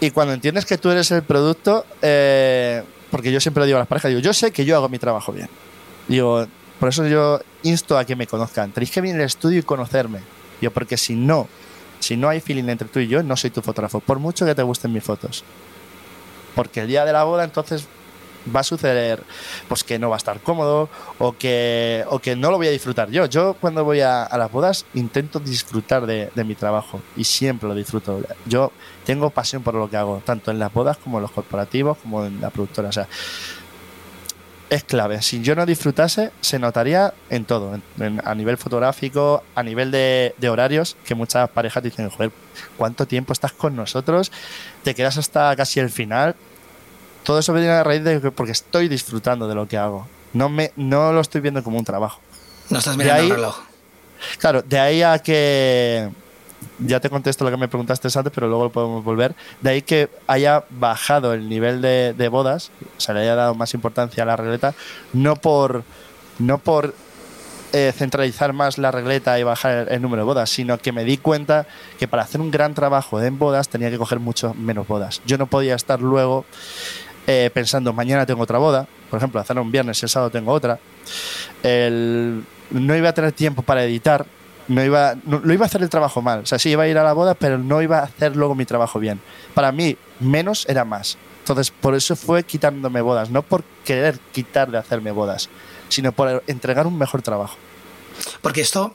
y 0.00 0.10
cuando 0.10 0.32
entiendes 0.32 0.64
que 0.64 0.78
tú 0.78 0.90
eres 0.90 1.10
el 1.10 1.22
producto, 1.22 1.84
eh, 2.00 2.82
porque 3.10 3.30
yo 3.30 3.40
siempre 3.40 3.60
le 3.62 3.66
digo 3.66 3.76
a 3.76 3.80
las 3.80 3.88
parejas, 3.88 4.08
digo, 4.08 4.20
yo 4.20 4.32
sé 4.32 4.50
que 4.50 4.64
yo 4.64 4.76
hago 4.76 4.88
mi 4.88 4.98
trabajo 4.98 5.32
bien. 5.32 5.48
Digo, 6.08 6.46
por 6.78 6.88
eso 6.88 7.06
yo 7.06 7.40
insto 7.62 7.98
a 7.98 8.04
que 8.04 8.16
me 8.16 8.26
conozcan. 8.26 8.72
Tenéis 8.72 8.90
que 8.90 9.02
venir 9.02 9.16
al 9.16 9.26
estudio 9.26 9.58
y 9.58 9.62
conocerme. 9.62 10.20
Yo, 10.62 10.70
porque 10.70 10.96
si 10.96 11.14
no, 11.14 11.48
si 11.98 12.16
no 12.16 12.28
hay 12.28 12.40
feeling 12.40 12.64
entre 12.68 12.88
tú 12.88 12.98
y 13.00 13.08
yo, 13.08 13.22
no 13.22 13.36
soy 13.36 13.50
tu 13.50 13.60
fotógrafo, 13.60 14.00
por 14.00 14.18
mucho 14.18 14.46
que 14.46 14.54
te 14.54 14.62
gusten 14.62 14.92
mis 14.92 15.04
fotos. 15.04 15.44
Porque 16.54 16.80
el 16.80 16.88
día 16.88 17.04
de 17.04 17.12
la 17.12 17.24
boda, 17.24 17.44
entonces 17.44 17.86
va 18.54 18.60
a 18.60 18.64
suceder 18.64 19.22
pues 19.68 19.84
que 19.84 19.98
no 19.98 20.08
va 20.08 20.16
a 20.16 20.18
estar 20.18 20.40
cómodo 20.40 20.88
o 21.18 21.32
que, 21.36 22.04
o 22.08 22.18
que 22.18 22.36
no 22.36 22.50
lo 22.50 22.56
voy 22.56 22.68
a 22.68 22.70
disfrutar 22.70 23.10
yo. 23.10 23.26
Yo 23.26 23.54
cuando 23.60 23.84
voy 23.84 24.00
a, 24.00 24.28
las 24.36 24.50
bodas 24.50 24.86
intento 24.94 25.38
disfrutar 25.40 26.06
de, 26.06 26.30
de 26.34 26.44
mi 26.44 26.54
trabajo 26.54 27.00
y 27.16 27.24
siempre 27.24 27.68
lo 27.68 27.74
disfruto. 27.74 28.22
Yo 28.46 28.72
tengo 29.04 29.30
pasión 29.30 29.62
por 29.62 29.74
lo 29.74 29.90
que 29.90 29.96
hago, 29.96 30.22
tanto 30.24 30.50
en 30.50 30.58
las 30.58 30.72
bodas 30.72 30.96
como 30.96 31.18
en 31.18 31.22
los 31.22 31.30
corporativos, 31.32 31.98
como 31.98 32.24
en 32.24 32.40
la 32.40 32.50
productora. 32.50 32.88
O 32.88 32.92
sea, 32.92 33.06
es 34.68 34.84
clave. 34.84 35.20
Si 35.20 35.42
yo 35.42 35.56
no 35.56 35.66
disfrutase, 35.66 36.30
se 36.40 36.60
notaría 36.60 37.12
en 37.28 37.44
todo, 37.44 37.74
en- 37.98 38.22
a 38.24 38.34
nivel 38.36 38.56
fotográfico, 38.56 39.42
a 39.56 39.62
nivel 39.64 39.90
de, 39.90 40.32
de 40.38 40.48
horarios, 40.48 40.96
que 41.04 41.16
muchas 41.16 41.48
parejas 41.50 41.82
dicen, 41.82 42.08
joder, 42.08 42.30
¿cuánto 42.76 43.04
tiempo 43.04 43.32
estás 43.32 43.50
con 43.52 43.74
nosotros? 43.74 44.30
Te 44.84 44.94
quedas 44.94 45.18
hasta 45.18 45.56
casi 45.56 45.80
el 45.80 45.90
final. 45.90 46.36
Todo 47.30 47.38
eso 47.38 47.52
viene 47.52 47.68
a 47.68 47.84
raíz 47.84 48.02
de 48.02 48.20
que 48.20 48.32
porque 48.32 48.50
estoy 48.50 48.88
disfrutando 48.88 49.46
de 49.46 49.54
lo 49.54 49.68
que 49.68 49.76
hago. 49.78 50.08
No, 50.32 50.48
me, 50.48 50.72
no 50.74 51.12
lo 51.12 51.20
estoy 51.20 51.40
viendo 51.40 51.62
como 51.62 51.78
un 51.78 51.84
trabajo. 51.84 52.18
No 52.70 52.78
estás 52.80 52.96
mirando 52.96 53.22
ahí- 53.22 53.30
el 53.30 53.36
reloj. 53.36 53.56
Claro, 54.38 54.62
de 54.62 54.80
ahí 54.80 55.02
a 55.04 55.16
que. 55.20 56.10
Ya 56.80 56.98
te 56.98 57.08
contesto 57.08 57.44
lo 57.44 57.52
que 57.52 57.56
me 57.56 57.68
preguntaste 57.68 58.08
antes, 58.18 58.32
pero 58.34 58.48
luego 58.48 58.64
lo 58.64 58.72
podemos 58.72 59.04
volver. 59.04 59.36
De 59.60 59.70
ahí 59.70 59.82
que 59.82 60.08
haya 60.26 60.64
bajado 60.70 61.32
el 61.32 61.48
nivel 61.48 61.80
de, 61.80 62.14
de 62.18 62.28
bodas, 62.28 62.72
o 62.98 63.00
sea, 63.00 63.14
le 63.14 63.20
haya 63.20 63.36
dado 63.36 63.54
más 63.54 63.74
importancia 63.74 64.24
a 64.24 64.26
la 64.26 64.34
regleta, 64.36 64.74
no 65.12 65.36
por. 65.36 65.84
No 66.40 66.58
por 66.58 66.94
eh, 67.72 67.92
centralizar 67.96 68.52
más 68.52 68.76
la 68.76 68.90
regleta 68.90 69.38
y 69.38 69.44
bajar 69.44 69.86
el, 69.86 69.88
el 69.92 70.02
número 70.02 70.22
de 70.22 70.26
bodas, 70.26 70.50
sino 70.50 70.78
que 70.78 70.90
me 70.90 71.04
di 71.04 71.16
cuenta 71.16 71.68
que 71.96 72.08
para 72.08 72.24
hacer 72.24 72.40
un 72.40 72.50
gran 72.50 72.74
trabajo 72.74 73.22
en 73.22 73.38
bodas 73.38 73.68
tenía 73.68 73.88
que 73.88 73.98
coger 73.98 74.18
mucho 74.18 74.52
menos 74.54 74.88
bodas. 74.88 75.22
Yo 75.26 75.38
no 75.38 75.46
podía 75.46 75.76
estar 75.76 76.00
luego 76.00 76.44
eh, 77.32 77.48
pensando, 77.54 77.92
mañana 77.92 78.26
tengo 78.26 78.42
otra 78.42 78.58
boda, 78.58 78.88
por 79.08 79.18
ejemplo, 79.18 79.40
hacer 79.40 79.56
un 79.56 79.70
viernes 79.70 80.02
y 80.02 80.06
el 80.06 80.10
sábado 80.10 80.30
tengo 80.30 80.50
otra. 80.52 80.80
El- 81.62 82.44
no 82.70 82.96
iba 82.96 83.08
a 83.10 83.14
tener 83.14 83.30
tiempo 83.32 83.62
para 83.62 83.84
editar, 83.84 84.26
no 84.68 84.82
iba, 84.84 85.14
no, 85.24 85.38
lo 85.38 85.52
iba 85.52 85.64
a 85.64 85.68
hacer 85.68 85.82
el 85.82 85.88
trabajo 85.88 86.22
mal. 86.22 86.40
O 86.40 86.46
sea, 86.46 86.58
sí 86.58 86.70
iba 86.70 86.82
a 86.84 86.88
ir 86.88 86.98
a 86.98 87.04
la 87.04 87.12
boda, 87.12 87.34
pero 87.34 87.56
no 87.58 87.80
iba 87.82 87.98
a 88.00 88.02
hacer 88.02 88.34
luego 88.36 88.54
mi 88.56 88.64
trabajo 88.64 88.98
bien. 88.98 89.20
Para 89.54 89.70
mí, 89.70 89.96
menos 90.18 90.66
era 90.68 90.84
más. 90.84 91.18
Entonces, 91.40 91.70
por 91.70 91.94
eso 91.94 92.16
fue 92.16 92.42
quitándome 92.44 93.00
bodas, 93.00 93.30
no 93.30 93.42
por 93.42 93.62
querer 93.84 94.18
quitar 94.32 94.70
de 94.70 94.78
hacerme 94.78 95.10
bodas, 95.12 95.48
sino 95.88 96.10
por 96.12 96.42
entregar 96.48 96.86
un 96.86 96.98
mejor 96.98 97.22
trabajo. 97.22 97.56
Porque 98.42 98.60
esto, 98.60 98.94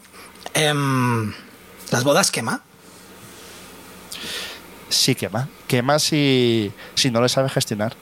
em, 0.54 1.34
las 1.92 2.04
bodas 2.04 2.32
quema. 2.32 2.64
Sí 4.90 5.16
quema, 5.16 5.50
quema 5.68 6.00
si, 6.00 6.72
si 6.94 7.12
no 7.12 7.20
lo 7.20 7.28
sabes 7.28 7.52
gestionar. 7.52 7.96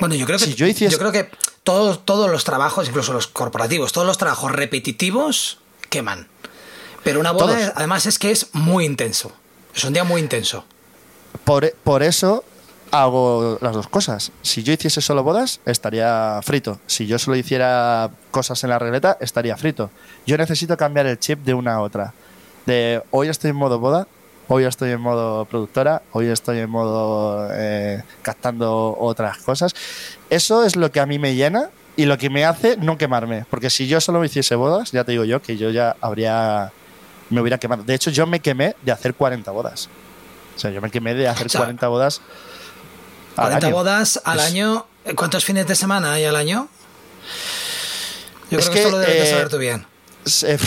Bueno, 0.00 0.14
yo 0.14 0.26
creo 0.26 0.38
que 0.38 0.44
Si 0.46 0.54
yo 0.54 0.66
hiciese- 0.66 0.98
creo 0.98 1.12
que 1.12 1.30
todos, 1.62 2.04
todos 2.04 2.30
los 2.30 2.44
trabajos, 2.44 2.88
incluso 2.88 3.12
los 3.12 3.26
corporativos, 3.26 3.92
todos 3.92 4.06
los 4.06 4.18
trabajos 4.18 4.52
repetitivos 4.52 5.58
queman. 5.88 6.28
Pero 7.02 7.20
una 7.20 7.32
boda, 7.32 7.72
además, 7.76 8.06
es 8.06 8.18
que 8.18 8.30
es 8.30 8.48
muy 8.54 8.84
intenso. 8.84 9.32
Es 9.74 9.84
un 9.84 9.92
día 9.92 10.04
muy 10.04 10.20
intenso. 10.20 10.64
Por, 11.44 11.72
por 11.84 12.02
eso 12.02 12.44
hago 12.90 13.58
las 13.60 13.74
dos 13.74 13.88
cosas. 13.88 14.30
Si 14.42 14.62
yo 14.62 14.72
hiciese 14.72 15.00
solo 15.00 15.22
bodas, 15.22 15.60
estaría 15.66 16.40
frito. 16.42 16.80
Si 16.86 17.06
yo 17.06 17.18
solo 17.18 17.36
hiciera 17.36 18.10
cosas 18.30 18.62
en 18.64 18.70
la 18.70 18.78
regleta, 18.78 19.18
estaría 19.20 19.56
frito. 19.56 19.90
Yo 20.26 20.36
necesito 20.38 20.76
cambiar 20.76 21.06
el 21.06 21.18
chip 21.18 21.40
de 21.44 21.54
una 21.54 21.74
a 21.74 21.80
otra. 21.82 22.14
De 22.66 23.02
hoy 23.10 23.28
estoy 23.28 23.50
en 23.50 23.56
modo 23.56 23.78
boda, 23.78 24.06
hoy 24.48 24.64
estoy 24.64 24.90
en 24.90 25.00
modo 25.00 25.44
productora, 25.46 26.02
hoy 26.12 26.26
estoy 26.28 26.58
en 26.58 26.70
modo 26.70 27.48
eh, 27.52 28.02
captando 28.22 28.96
otras 28.98 29.38
cosas. 29.38 29.74
Eso 30.30 30.64
es 30.64 30.76
lo 30.76 30.90
que 30.92 31.00
a 31.00 31.06
mí 31.06 31.18
me 31.18 31.34
llena 31.34 31.70
y 31.96 32.06
lo 32.06 32.18
que 32.18 32.30
me 32.30 32.44
hace 32.44 32.76
no 32.76 32.98
quemarme. 32.98 33.46
Porque 33.50 33.70
si 33.70 33.86
yo 33.86 34.00
solo 34.00 34.24
hiciese 34.24 34.54
bodas, 34.56 34.92
ya 34.92 35.04
te 35.04 35.12
digo 35.12 35.24
yo 35.24 35.40
que 35.42 35.56
yo 35.56 35.70
ya 35.70 35.96
habría. 36.00 36.72
Me 37.30 37.40
hubiera 37.40 37.58
quemado. 37.58 37.82
De 37.84 37.94
hecho, 37.94 38.10
yo 38.10 38.26
me 38.26 38.40
quemé 38.40 38.76
de 38.82 38.92
hacer 38.92 39.14
40 39.14 39.50
bodas. 39.50 39.88
O 40.56 40.58
sea, 40.58 40.70
yo 40.70 40.80
me 40.80 40.90
quemé 40.90 41.14
de 41.14 41.26
hacer 41.26 41.46
O 41.46 41.48
sea, 41.50 41.60
40 41.62 41.88
bodas. 41.88 42.20
al 43.36 43.44
40 43.46 43.66
año. 43.66 43.76
bodas 43.76 44.20
al 44.24 44.40
año. 44.40 44.86
¿Cuántos 45.16 45.44
fines 45.44 45.66
de 45.66 45.74
semana 45.74 46.12
hay 46.12 46.24
al 46.24 46.36
año? 46.36 46.68
Yo 48.50 48.58
Es 48.58 48.68
creo 48.68 48.72
que, 48.74 48.74
que, 48.74 48.78
esto 48.84 48.90
lo 48.90 48.98
debes 48.98 49.14
de 49.16 49.24
eh, 49.28 49.30
saber 49.30 49.48
tú 49.48 49.58
bien. 49.58 49.86
Eh, 50.44 50.58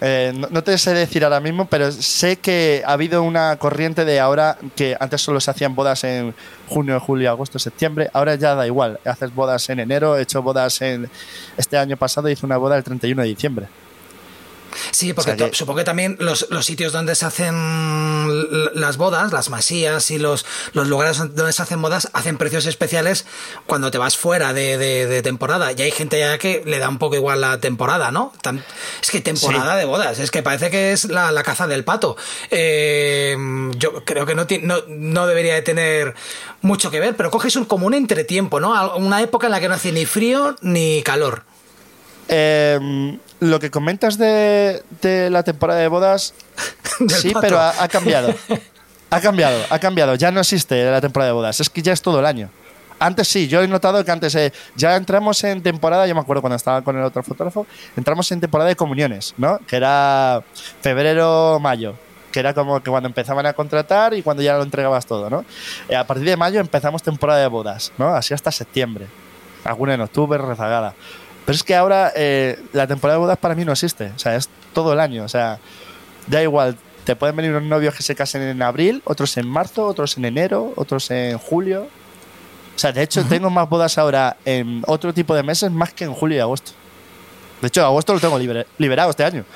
eh, 0.00 0.32
no, 0.34 0.48
no 0.50 0.62
te 0.62 0.78
sé 0.78 0.94
decir 0.94 1.24
ahora 1.24 1.40
mismo, 1.40 1.66
pero 1.66 1.90
sé 1.90 2.36
que 2.36 2.82
ha 2.86 2.92
habido 2.92 3.22
una 3.22 3.56
corriente 3.56 4.04
de 4.04 4.20
ahora 4.20 4.56
que 4.76 4.96
antes 4.98 5.20
solo 5.20 5.40
se 5.40 5.50
hacían 5.50 5.74
bodas 5.74 6.04
en 6.04 6.34
junio, 6.68 7.00
julio, 7.00 7.30
agosto, 7.30 7.58
septiembre. 7.58 8.08
Ahora 8.12 8.36
ya 8.36 8.54
da 8.54 8.66
igual. 8.66 9.00
Haces 9.04 9.34
bodas 9.34 9.68
en 9.70 9.80
enero, 9.80 10.16
he 10.16 10.22
hecho 10.22 10.42
bodas 10.42 10.80
en. 10.82 11.10
Este 11.56 11.76
año 11.76 11.96
pasado 11.96 12.28
hice 12.28 12.46
una 12.46 12.56
boda 12.56 12.76
el 12.76 12.84
31 12.84 13.22
de 13.22 13.28
diciembre. 13.28 13.66
Sí, 14.90 15.12
porque 15.12 15.32
o 15.32 15.34
sea 15.36 15.46
to- 15.46 15.50
que- 15.50 15.56
supongo 15.56 15.78
que 15.78 15.84
también 15.84 16.16
los, 16.20 16.46
los 16.50 16.64
sitios 16.66 16.92
donde 16.92 17.14
se 17.14 17.26
hacen 17.26 18.80
las 18.80 18.96
bodas, 18.96 19.32
las 19.32 19.50
masías 19.50 20.10
y 20.10 20.18
los, 20.18 20.44
los 20.72 20.86
lugares 20.88 21.18
donde 21.18 21.52
se 21.52 21.62
hacen 21.62 21.80
bodas, 21.82 22.10
hacen 22.12 22.38
precios 22.38 22.66
especiales 22.66 23.26
cuando 23.66 23.90
te 23.90 23.98
vas 23.98 24.16
fuera 24.16 24.52
de, 24.52 24.78
de- 24.78 25.06
de 25.06 25.22
temporada. 25.22 25.72
Y 25.72 25.82
hay 25.82 25.90
gente 25.90 26.18
ya 26.18 26.38
que 26.38 26.62
le 26.66 26.78
da 26.78 26.88
un 26.88 26.98
poco 26.98 27.14
igual 27.16 27.40
la 27.40 27.58
temporada, 27.60 28.10
¿no? 28.10 28.32
Tan- 28.42 28.64
es 29.02 29.10
que 29.10 29.20
temporada 29.20 29.76
de 29.76 29.84
bodas, 29.84 30.18
es 30.18 30.30
que 30.30 30.42
parece 30.42 30.70
que 30.70 30.92
es 30.92 31.04
la, 31.06 31.32
la 31.32 31.42
caza 31.42 31.66
del 31.66 31.84
pato. 31.84 32.16
Eh, 32.50 33.36
yo 33.76 34.04
creo 34.04 34.26
que 34.26 34.34
no, 34.34 34.46
no, 34.62 34.76
no 34.88 35.26
debería 35.26 35.54
de 35.54 35.62
tener 35.62 36.14
mucho 36.62 36.90
que 36.90 37.00
ver, 37.00 37.16
pero 37.16 37.30
coges 37.30 37.56
un, 37.56 37.64
como 37.64 37.86
un 37.86 37.94
entretiempo, 37.94 38.60
¿no? 38.60 38.94
Una 38.96 39.22
época 39.22 39.46
en 39.46 39.52
la 39.52 39.60
que 39.60 39.68
no 39.68 39.74
hace 39.74 39.92
ni 39.92 40.06
frío 40.06 40.56
ni 40.60 41.02
calor. 41.02 41.44
Eh, 42.28 43.18
lo 43.40 43.60
que 43.60 43.70
comentas 43.70 44.18
de, 44.18 44.82
de 45.00 45.30
la 45.30 45.42
temporada 45.42 45.80
de 45.80 45.88
bodas, 45.88 46.34
sí, 47.08 47.30
pato. 47.30 47.40
pero 47.40 47.58
ha, 47.58 47.82
ha 47.82 47.88
cambiado. 47.88 48.34
Ha 49.10 49.20
cambiado, 49.20 49.58
ha 49.70 49.78
cambiado. 49.78 50.14
Ya 50.16 50.30
no 50.30 50.40
existe 50.40 50.90
la 50.90 51.00
temporada 51.00 51.28
de 51.28 51.34
bodas. 51.34 51.60
Es 51.60 51.70
que 51.70 51.80
ya 51.82 51.92
es 51.92 52.02
todo 52.02 52.20
el 52.20 52.26
año. 52.26 52.50
Antes 53.00 53.28
sí, 53.28 53.46
yo 53.46 53.62
he 53.62 53.68
notado 53.68 54.04
que 54.04 54.10
antes 54.10 54.34
eh, 54.34 54.52
ya 54.74 54.96
entramos 54.96 55.42
en 55.44 55.62
temporada, 55.62 56.06
yo 56.08 56.14
me 56.16 56.20
acuerdo 56.20 56.42
cuando 56.42 56.56
estaba 56.56 56.82
con 56.82 56.96
el 56.98 57.04
otro 57.04 57.22
fotógrafo, 57.22 57.64
entramos 57.96 58.30
en 58.32 58.40
temporada 58.40 58.68
de 58.68 58.74
comuniones, 58.76 59.34
¿no? 59.38 59.58
Que 59.68 59.76
era 59.76 60.42
febrero, 60.80 61.60
mayo, 61.60 61.94
que 62.32 62.40
era 62.40 62.54
como 62.54 62.82
que 62.82 62.90
cuando 62.90 63.08
empezaban 63.08 63.46
a 63.46 63.52
contratar 63.52 64.14
y 64.14 64.22
cuando 64.22 64.42
ya 64.42 64.56
lo 64.56 64.64
entregabas 64.64 65.06
todo, 65.06 65.30
¿no? 65.30 65.44
Eh, 65.88 65.94
a 65.94 66.04
partir 66.08 66.26
de 66.26 66.36
mayo 66.36 66.58
empezamos 66.60 67.00
temporada 67.04 67.38
de 67.40 67.46
bodas, 67.46 67.92
¿no? 67.98 68.08
Así 68.08 68.34
hasta 68.34 68.50
septiembre. 68.50 69.06
Alguna 69.62 69.94
en 69.94 70.00
octubre, 70.00 70.36
rezagada. 70.36 70.94
Pero 71.48 71.56
es 71.56 71.62
que 71.62 71.74
ahora 71.74 72.12
eh, 72.14 72.62
la 72.74 72.86
temporada 72.86 73.16
de 73.16 73.22
bodas 73.22 73.38
para 73.38 73.54
mí 73.54 73.64
no 73.64 73.72
existe, 73.72 74.12
o 74.14 74.18
sea, 74.18 74.36
es 74.36 74.50
todo 74.74 74.92
el 74.92 75.00
año, 75.00 75.24
o 75.24 75.28
sea, 75.28 75.58
da 76.26 76.42
igual. 76.42 76.76
Te 77.04 77.16
pueden 77.16 77.34
venir 77.36 77.52
unos 77.52 77.62
novios 77.62 77.94
que 77.94 78.02
se 78.02 78.14
casen 78.14 78.42
en 78.42 78.60
abril, 78.60 79.00
otros 79.06 79.34
en 79.38 79.48
marzo, 79.48 79.86
otros 79.86 80.18
en 80.18 80.26
enero, 80.26 80.74
otros 80.76 81.10
en 81.10 81.38
julio. 81.38 81.84
O 82.76 82.78
sea, 82.78 82.92
de 82.92 83.02
hecho, 83.02 83.24
tengo 83.24 83.48
más 83.48 83.66
bodas 83.66 83.96
ahora 83.96 84.36
en 84.44 84.82
otro 84.86 85.14
tipo 85.14 85.34
de 85.34 85.42
meses 85.42 85.70
más 85.70 85.94
que 85.94 86.04
en 86.04 86.12
julio 86.12 86.36
y 86.36 86.40
agosto. 86.40 86.72
De 87.62 87.68
hecho, 87.68 87.82
agosto 87.82 88.12
lo 88.12 88.20
tengo 88.20 88.38
liberado 88.38 89.08
este 89.10 89.24
año. 89.24 89.46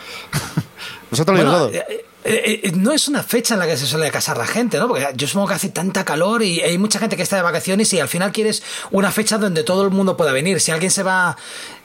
Nosotros 1.10 1.38
lo 1.38 1.44
Bueno, 1.44 1.66
digo 1.68 1.82
todo. 1.82 1.92
eh, 1.92 1.98
eh, 2.24 2.60
eh, 2.64 2.72
no 2.76 2.92
es 2.92 3.08
una 3.08 3.22
fecha 3.22 3.54
en 3.54 3.60
la 3.60 3.66
que 3.66 3.76
se 3.76 3.86
suele 3.86 4.08
casar 4.10 4.38
la 4.38 4.46
gente, 4.46 4.78
¿no? 4.78 4.86
Porque 4.86 5.06
yo 5.16 5.26
supongo 5.26 5.48
que 5.48 5.54
hace 5.54 5.70
tanta 5.70 6.04
calor 6.04 6.42
y 6.42 6.60
hay 6.60 6.78
mucha 6.78 7.00
gente 7.00 7.16
que 7.16 7.22
está 7.22 7.34
de 7.36 7.42
vacaciones 7.42 7.92
y 7.92 7.98
al 8.00 8.06
final 8.06 8.30
quieres 8.30 8.62
una 8.92 9.10
fecha 9.10 9.38
donde 9.38 9.64
todo 9.64 9.82
el 9.82 9.90
mundo 9.90 10.16
pueda 10.16 10.30
venir. 10.32 10.60
Si 10.60 10.70
alguien 10.70 10.90
se 10.92 11.02
va 11.02 11.36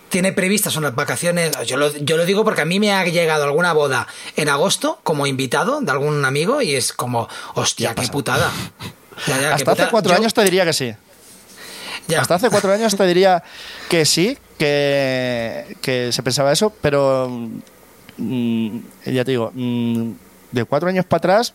tiene 0.10 0.32
previstas 0.32 0.76
unas 0.76 0.96
vacaciones. 0.96 1.52
Yo 1.65 1.78
lo, 1.78 1.96
yo 1.98 2.17
lo 2.17 2.26
digo 2.26 2.43
porque 2.43 2.62
a 2.62 2.65
mí 2.65 2.80
me 2.80 2.91
ha 2.91 3.06
llegado 3.06 3.43
alguna 3.43 3.74
boda 3.74 4.08
en 4.36 4.50
agosto 4.50 5.00
como 5.04 5.28
invitado 5.28 5.82
de 5.82 5.91
algún 5.91 6.24
amigo 6.26 6.62
y 6.62 6.76
es 6.76 6.93
como, 6.93 7.28
hostia, 7.56 7.96
qué 7.96 8.08
putada. 8.08 8.52
Ya, 9.28 9.41
ya, 9.41 9.56
Hasta 9.56 9.72
hace 9.72 9.88
cuatro 9.89 10.13
años 10.13 10.34
te 10.34 10.43
diría 10.43 10.65
que 10.65 10.74
sí. 10.74 10.93
Hasta 12.15 12.36
hace 12.36 12.50
cuatro 12.50 12.72
años 12.72 12.96
te 12.96 13.06
diría 13.06 13.43
que 13.89 14.06
sí, 14.06 14.38
que, 14.58 15.78
que 15.82 16.12
se 16.12 16.24
pensaba 16.24 16.52
eso, 16.52 16.72
pero 16.82 17.30
mm, 18.17 18.78
ya 19.06 19.26
te 19.26 19.32
digo, 19.32 19.52
mm, 19.54 20.12
de 20.52 20.65
cuatro 20.65 20.89
años 20.89 21.06
para 21.06 21.17
atrás, 21.17 21.54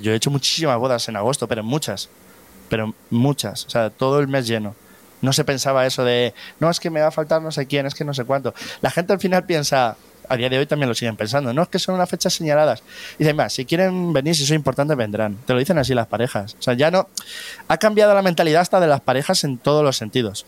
yo 0.00 0.12
he 0.12 0.14
hecho 0.14 0.30
muchísimas 0.30 0.78
bodas 0.78 1.08
en 1.08 1.16
agosto, 1.16 1.48
pero 1.48 1.62
muchas, 1.64 2.08
pero 2.68 2.94
muchas, 3.10 3.66
o 3.66 3.70
sea, 3.70 3.90
todo 3.90 4.20
el 4.20 4.28
mes 4.28 4.46
lleno. 4.46 4.74
No 5.22 5.32
se 5.32 5.44
pensaba 5.44 5.86
eso 5.86 6.04
de, 6.04 6.34
no, 6.60 6.68
es 6.68 6.80
que 6.80 6.90
me 6.90 7.00
va 7.00 7.06
a 7.06 7.10
faltar 7.10 7.40
no 7.40 7.50
sé 7.50 7.66
quién, 7.66 7.86
es 7.86 7.94
que 7.94 8.04
no 8.04 8.12
sé 8.12 8.24
cuánto. 8.24 8.54
La 8.80 8.90
gente 8.90 9.12
al 9.12 9.20
final 9.20 9.44
piensa, 9.44 9.96
a 10.28 10.36
día 10.36 10.50
de 10.50 10.58
hoy 10.58 10.66
también 10.66 10.88
lo 10.88 10.94
siguen 10.94 11.16
pensando, 11.16 11.54
no 11.54 11.62
es 11.62 11.68
que 11.68 11.78
son 11.78 11.94
unas 11.94 12.10
fechas 12.10 12.34
señaladas. 12.34 12.82
Dicen, 13.18 13.36
más, 13.36 13.52
si 13.52 13.64
quieren 13.64 14.12
venir, 14.12 14.34
si 14.34 14.42
eso 14.42 14.52
es 14.52 14.56
importante, 14.56 14.94
vendrán. 14.94 15.38
Te 15.46 15.52
lo 15.52 15.58
dicen 15.58 15.78
así 15.78 15.94
las 15.94 16.08
parejas. 16.08 16.56
O 16.58 16.62
sea, 16.62 16.74
ya 16.74 16.90
no. 16.90 17.08
Ha 17.68 17.78
cambiado 17.78 18.14
la 18.14 18.22
mentalidad 18.22 18.60
hasta 18.60 18.80
de 18.80 18.88
las 18.88 19.00
parejas 19.00 19.44
en 19.44 19.58
todos 19.58 19.82
los 19.82 19.96
sentidos 19.96 20.44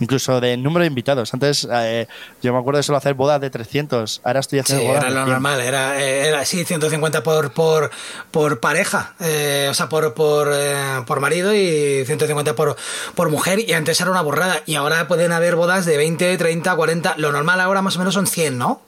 incluso 0.00 0.40
de 0.40 0.56
número 0.56 0.82
de 0.82 0.88
invitados. 0.88 1.32
Antes 1.32 1.66
eh, 1.70 2.06
yo 2.42 2.52
me 2.52 2.58
acuerdo 2.58 2.78
de 2.78 2.82
solo 2.82 2.98
hacer 2.98 3.14
bodas 3.14 3.40
de 3.40 3.50
300, 3.50 4.20
ahora 4.24 4.40
estoy 4.40 4.58
haciendo 4.60 4.82
sí, 4.82 4.88
bodas 4.88 5.04
era 5.04 5.12
lo 5.12 5.26
normal, 5.26 5.60
era, 5.60 6.00
era 6.00 6.44
sí, 6.44 6.64
150 6.64 7.22
por, 7.22 7.52
por, 7.52 7.90
por 8.30 8.60
pareja, 8.60 9.14
eh, 9.20 9.68
o 9.70 9.74
sea, 9.74 9.88
por, 9.88 10.14
por, 10.14 10.50
eh, 10.52 11.02
por 11.06 11.20
marido 11.20 11.54
y 11.54 12.04
150 12.04 12.54
por, 12.54 12.76
por 13.14 13.30
mujer 13.30 13.60
y 13.60 13.72
antes 13.72 14.00
era 14.00 14.10
una 14.10 14.22
borrada 14.22 14.62
y 14.66 14.74
ahora 14.74 15.08
pueden 15.08 15.32
haber 15.32 15.56
bodas 15.56 15.86
de 15.86 15.96
20, 15.96 16.36
30, 16.36 16.74
40, 16.74 17.14
lo 17.18 17.32
normal 17.32 17.60
ahora 17.60 17.82
más 17.82 17.96
o 17.96 17.98
menos 17.98 18.14
son 18.14 18.26
100, 18.26 18.58
¿no? 18.58 18.82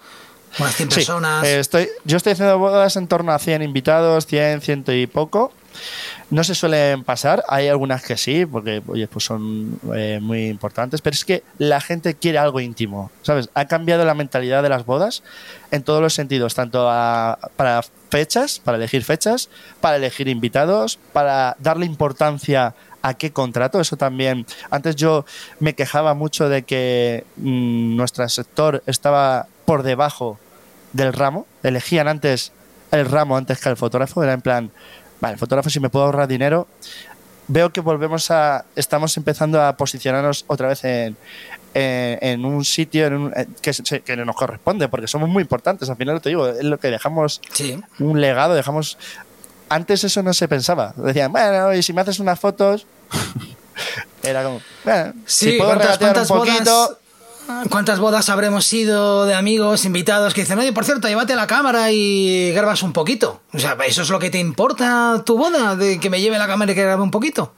Unas 0.59 0.75
100 0.77 0.89
personas. 0.89 1.47
estoy, 1.47 1.89
yo 2.05 2.17
estoy 2.17 2.33
haciendo 2.33 2.59
bodas 2.59 2.97
en 2.97 3.07
torno 3.07 3.33
a 3.33 3.39
100 3.39 3.63
invitados, 3.63 4.27
100, 4.27 4.63
ciento 4.63 4.93
y 4.93 5.07
poco. 5.07 5.53
No 6.31 6.45
se 6.45 6.55
suelen 6.55 7.05
pasar, 7.05 7.43
hay 7.49 7.69
algunas 7.69 8.03
que 8.03 8.17
sí, 8.17 8.45
porque 8.45 8.83
oye, 8.87 9.09
pues 9.09 9.25
son 9.25 9.81
eh, 9.95 10.19
muy 10.21 10.47
importantes, 10.49 11.01
pero 11.01 11.15
es 11.15 11.25
que 11.25 11.43
la 11.59 11.81
gente 11.81 12.15
quiere 12.15 12.39
algo 12.39 12.61
íntimo, 12.61 13.11
¿sabes? 13.23 13.49
Ha 13.55 13.67
cambiado 13.67 14.05
la 14.05 14.15
mentalidad 14.15 14.63
de 14.63 14.69
las 14.69 14.85
bodas 14.85 15.23
en 15.71 15.83
todos 15.83 16.03
los 16.03 16.15
sentidos, 16.15 16.55
tanto 16.55 16.85
para 17.57 17.83
fechas, 18.11 18.59
para 18.59 18.77
elegir 18.77 19.05
fechas, 19.05 19.49
para 19.81 19.97
elegir 19.97 20.29
invitados, 20.29 20.99
para 21.13 21.57
darle 21.61 21.87
importancia 21.87 22.75
a 23.03 23.15
qué 23.15 23.33
contrato. 23.33 23.81
Eso 23.81 23.97
también. 23.97 24.47
Antes 24.71 24.97
yo 24.97 25.25
me 25.61 25.75
quejaba 25.75 26.15
mucho 26.15 26.49
de 26.49 26.63
que 26.63 27.25
mm, 27.37 27.97
nuestro 27.97 28.29
sector 28.29 28.83
estaba 28.87 29.47
por 29.65 29.83
debajo 29.83 30.39
del 30.93 31.13
ramo. 31.13 31.47
Elegían 31.63 32.09
antes 32.09 32.53
el 32.91 33.07
ramo 33.07 33.37
antes 33.37 33.61
que 33.61 33.69
el 33.69 33.77
fotógrafo. 33.77 34.23
Era 34.23 34.33
en 34.33 34.41
plan, 34.41 34.71
vale, 35.21 35.37
fotógrafo 35.37 35.71
si 35.71 35.81
me 35.81 35.91
puedo 35.91 36.05
ahorrar 36.05 36.29
dinero, 36.29 36.67
veo 37.49 37.71
que 37.71 37.81
volvemos 37.81 38.31
a, 38.31 38.65
estamos 38.77 39.17
empezando 39.17 39.63
a 39.63 39.77
posicionarnos 39.77 40.45
otra 40.49 40.69
vez 40.69 40.85
en, 40.85 41.17
en, 41.75 42.45
un 42.45 42.65
sitio 42.65 43.07
en 43.07 43.55
que, 43.61 44.03
que, 44.05 44.17
nos 44.17 44.37
corresponde, 44.37 44.89
porque 44.89 45.09
somos 45.09 45.29
muy 45.29 45.43
importantes, 45.43 45.89
al 45.91 45.97
final 45.97 46.21
te 46.21 46.29
digo, 46.29 46.49
es 46.49 46.65
lo 46.65 46.79
que 46.79 46.89
dejamos 46.89 47.41
un 47.99 48.21
legado, 48.21 48.55
dejamos... 48.55 48.99
Antes 49.71 50.03
eso 50.05 50.23
no 50.23 50.33
se 50.33 50.49
pensaba, 50.49 50.95
decían, 50.97 51.31
bueno, 51.33 51.75
y 51.75 51.83
si 51.83 51.93
me 51.93 52.01
haces 52.01 52.21
unas 52.21 52.39
fotos... 52.39 52.87
Era 54.23 54.43
como, 54.43 54.61
bueno, 54.85 55.13
si 55.27 55.53
puedo 55.53 55.75
regatear 55.75 56.19
un 56.19 56.27
poquito... 56.27 56.99
¿Cuántas 57.71 57.99
bodas 57.99 58.29
habremos 58.29 58.71
ido 58.73 59.25
de 59.25 59.35
amigos, 59.35 59.87
invitados 59.87 60.35
que 60.35 60.43
dicen, 60.43 60.59
oye, 60.59 60.73
por 60.73 60.85
cierto, 60.85 61.09
llévate 61.09 61.35
la 61.35 61.47
cámara 61.47 61.91
y 61.91 62.53
grabas 62.53 62.83
un 62.83 62.93
poquito? 62.93 63.41
O 63.55 63.59
sea, 63.59 63.77
¿eso 63.87 64.03
es 64.03 64.11
lo 64.11 64.19
que 64.19 64.29
te 64.29 64.39
importa 64.39 65.23
tu 65.25 65.39
boda? 65.39 65.75
¿De 65.75 65.99
que 65.99 66.11
me 66.11 66.21
lleve 66.21 66.39
la 66.39 66.47
cámara 66.47 66.73
y 66.73 66.75
que 66.75 66.83
grabe 66.83 67.03
un 67.03 67.11
poquito? 67.11 67.53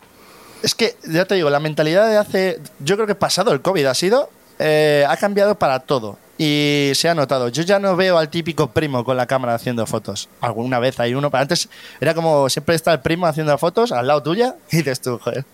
Es 0.62 0.74
que, 0.74 0.96
ya 1.04 1.24
te 1.24 1.34
digo, 1.34 1.50
la 1.50 1.58
mentalidad 1.58 2.08
de 2.08 2.18
hace, 2.18 2.60
yo 2.78 2.94
creo 2.94 3.08
que 3.08 3.16
pasado 3.16 3.52
el 3.52 3.62
COVID 3.62 3.86
ha 3.86 3.94
sido, 3.94 4.30
eh, 4.60 5.04
ha 5.08 5.16
cambiado 5.16 5.56
para 5.56 5.80
todo 5.80 6.18
y 6.42 6.92
se 6.94 7.06
ha 7.06 7.14
notado. 7.14 7.50
Yo 7.50 7.62
ya 7.64 7.78
no 7.78 7.96
veo 7.96 8.16
al 8.16 8.30
típico 8.30 8.70
primo 8.70 9.04
con 9.04 9.14
la 9.14 9.26
cámara 9.26 9.54
haciendo 9.54 9.84
fotos. 9.84 10.30
Alguna 10.40 10.78
vez 10.78 10.98
hay 10.98 11.12
uno, 11.12 11.30
pero 11.30 11.42
antes 11.42 11.68
era 12.00 12.14
como 12.14 12.48
siempre 12.48 12.74
está 12.76 12.94
el 12.94 13.00
primo 13.00 13.26
haciendo 13.26 13.58
fotos 13.58 13.92
al 13.92 14.06
lado 14.06 14.22
tuya 14.22 14.54
y 14.72 14.78
dices 14.78 15.02
tú, 15.02 15.18
joder. 15.18 15.44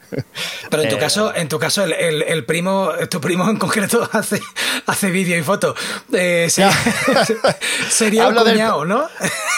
Pero 0.71 0.85
en 0.85 0.89
tu 0.89 0.95
eh, 0.95 0.99
caso, 1.01 1.35
en 1.35 1.49
tu 1.49 1.59
caso, 1.59 1.83
el, 1.83 2.23
el, 2.23 2.45
primo, 2.45 2.91
tu 3.11 3.21
primo 3.21 3.51
en 3.51 3.57
concreto 3.57 4.09
hace, 4.13 4.41
hace 4.87 5.11
vídeo 5.11 5.37
y 5.37 5.43
foto. 5.43 5.75
Eh, 6.13 6.47
sería, 7.91 8.29
un 8.29 8.37
cuñado, 8.37 8.85
¿no? 8.85 9.09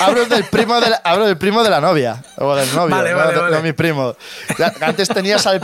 Hablo 0.01 0.25
del 0.25 0.45
primo 0.45 0.81
de 0.81 0.89
la, 0.89 0.97
hablo 1.05 1.27
del 1.27 1.37
primo 1.37 1.63
de 1.63 1.69
la 1.69 1.83
novia 1.83 2.25
o 2.39 2.57
del 2.57 2.75
novio, 2.75 2.97
vale, 2.97 3.13
vale, 3.13 3.35
no, 3.35 3.43
vale. 3.43 3.61
mi 3.61 3.75
primo. 3.75 4.17
Antes 4.81 5.09
tenías 5.09 5.47
al 5.47 5.61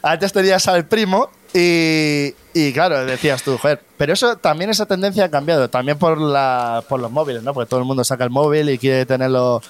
antes 0.00 0.32
tenías 0.32 0.66
al 0.68 0.86
primo 0.86 1.30
y, 1.56 2.72
claro, 2.72 3.06
decías 3.06 3.44
tú, 3.44 3.56
joder, 3.58 3.80
pero 3.96 4.12
eso 4.12 4.36
también 4.36 4.70
esa 4.70 4.86
tendencia 4.86 5.26
ha 5.26 5.30
cambiado, 5.30 5.70
también 5.70 5.96
por, 5.98 6.20
la, 6.20 6.82
por 6.88 6.98
los 6.98 7.12
móviles, 7.12 7.44
¿no? 7.44 7.54
Porque 7.54 7.70
todo 7.70 7.78
el 7.78 7.86
mundo 7.86 8.02
saca 8.02 8.24
el 8.24 8.30
móvil 8.30 8.68
y 8.70 8.78
quiere 8.78 9.06
tenerlo 9.06 9.62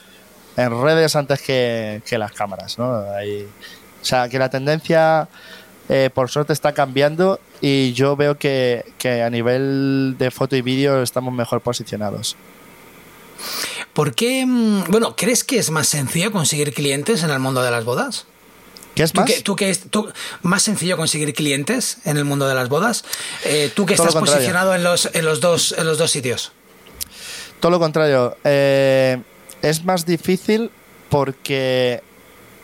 en 0.57 0.83
redes 0.83 1.15
antes 1.15 1.43
que, 1.43 2.03
las 2.13 2.33
cámaras, 2.33 2.79
¿no? 2.79 2.91
o 2.91 4.05
sea, 4.07 4.29
que 4.31 4.39
la 4.39 4.49
tendencia, 4.49 5.29
eh, 5.91 6.09
por 6.15 6.31
suerte, 6.31 6.55
está 6.55 6.73
cambiando 6.73 7.39
y 7.61 7.93
yo 7.93 8.17
veo 8.17 8.39
que, 8.39 8.93
que 8.99 9.23
a 9.23 9.29
nivel 9.29 10.17
de 10.19 10.31
foto 10.31 10.57
y 10.57 10.63
vídeo 10.63 11.03
estamos 11.03 11.35
mejor 11.35 11.61
posicionados. 11.61 12.37
¿Por 13.93 14.15
qué, 14.15 14.45
mm, 14.47 14.91
bueno, 14.91 15.17
crees 15.17 15.45
que 15.45 15.59
es 15.59 15.71
más 15.71 15.89
sencillo 15.89 16.33
conseguir 16.33 16.73
clientes 16.73 17.23
en 17.25 17.31
el 17.31 17.41
mundo 17.41 17.63
de 17.63 17.71
las 17.71 17.85
bodas? 17.85 18.27
¿Qué 18.95 19.03
es 19.03 19.15
más? 19.15 19.43
¿Tú, 19.43 19.57
que, 19.57 19.75
tú, 19.75 20.13
más 20.43 20.63
sencillo 20.63 20.97
conseguir 20.97 21.35
clientes 21.35 21.99
en 22.05 22.17
el 22.17 22.25
mundo 22.25 22.47
de 22.47 22.55
las 22.55 22.69
bodas? 22.69 23.05
Eh, 23.45 23.73
¿Tú 23.75 23.87
que 23.87 23.95
estás 23.95 24.15
posicionado 24.15 24.75
en 24.75 24.85
los, 24.85 25.11
en, 25.13 25.25
los 25.25 25.41
dos, 25.41 25.75
en 25.77 25.87
los 25.87 25.99
dos 25.99 26.11
sitios? 26.11 26.53
Todo 27.61 27.73
lo 27.73 27.81
contrario. 27.81 28.37
Eh, 28.45 29.21
es 29.63 29.85
más 29.85 30.07
difícil 30.07 30.71
porque, 31.09 32.03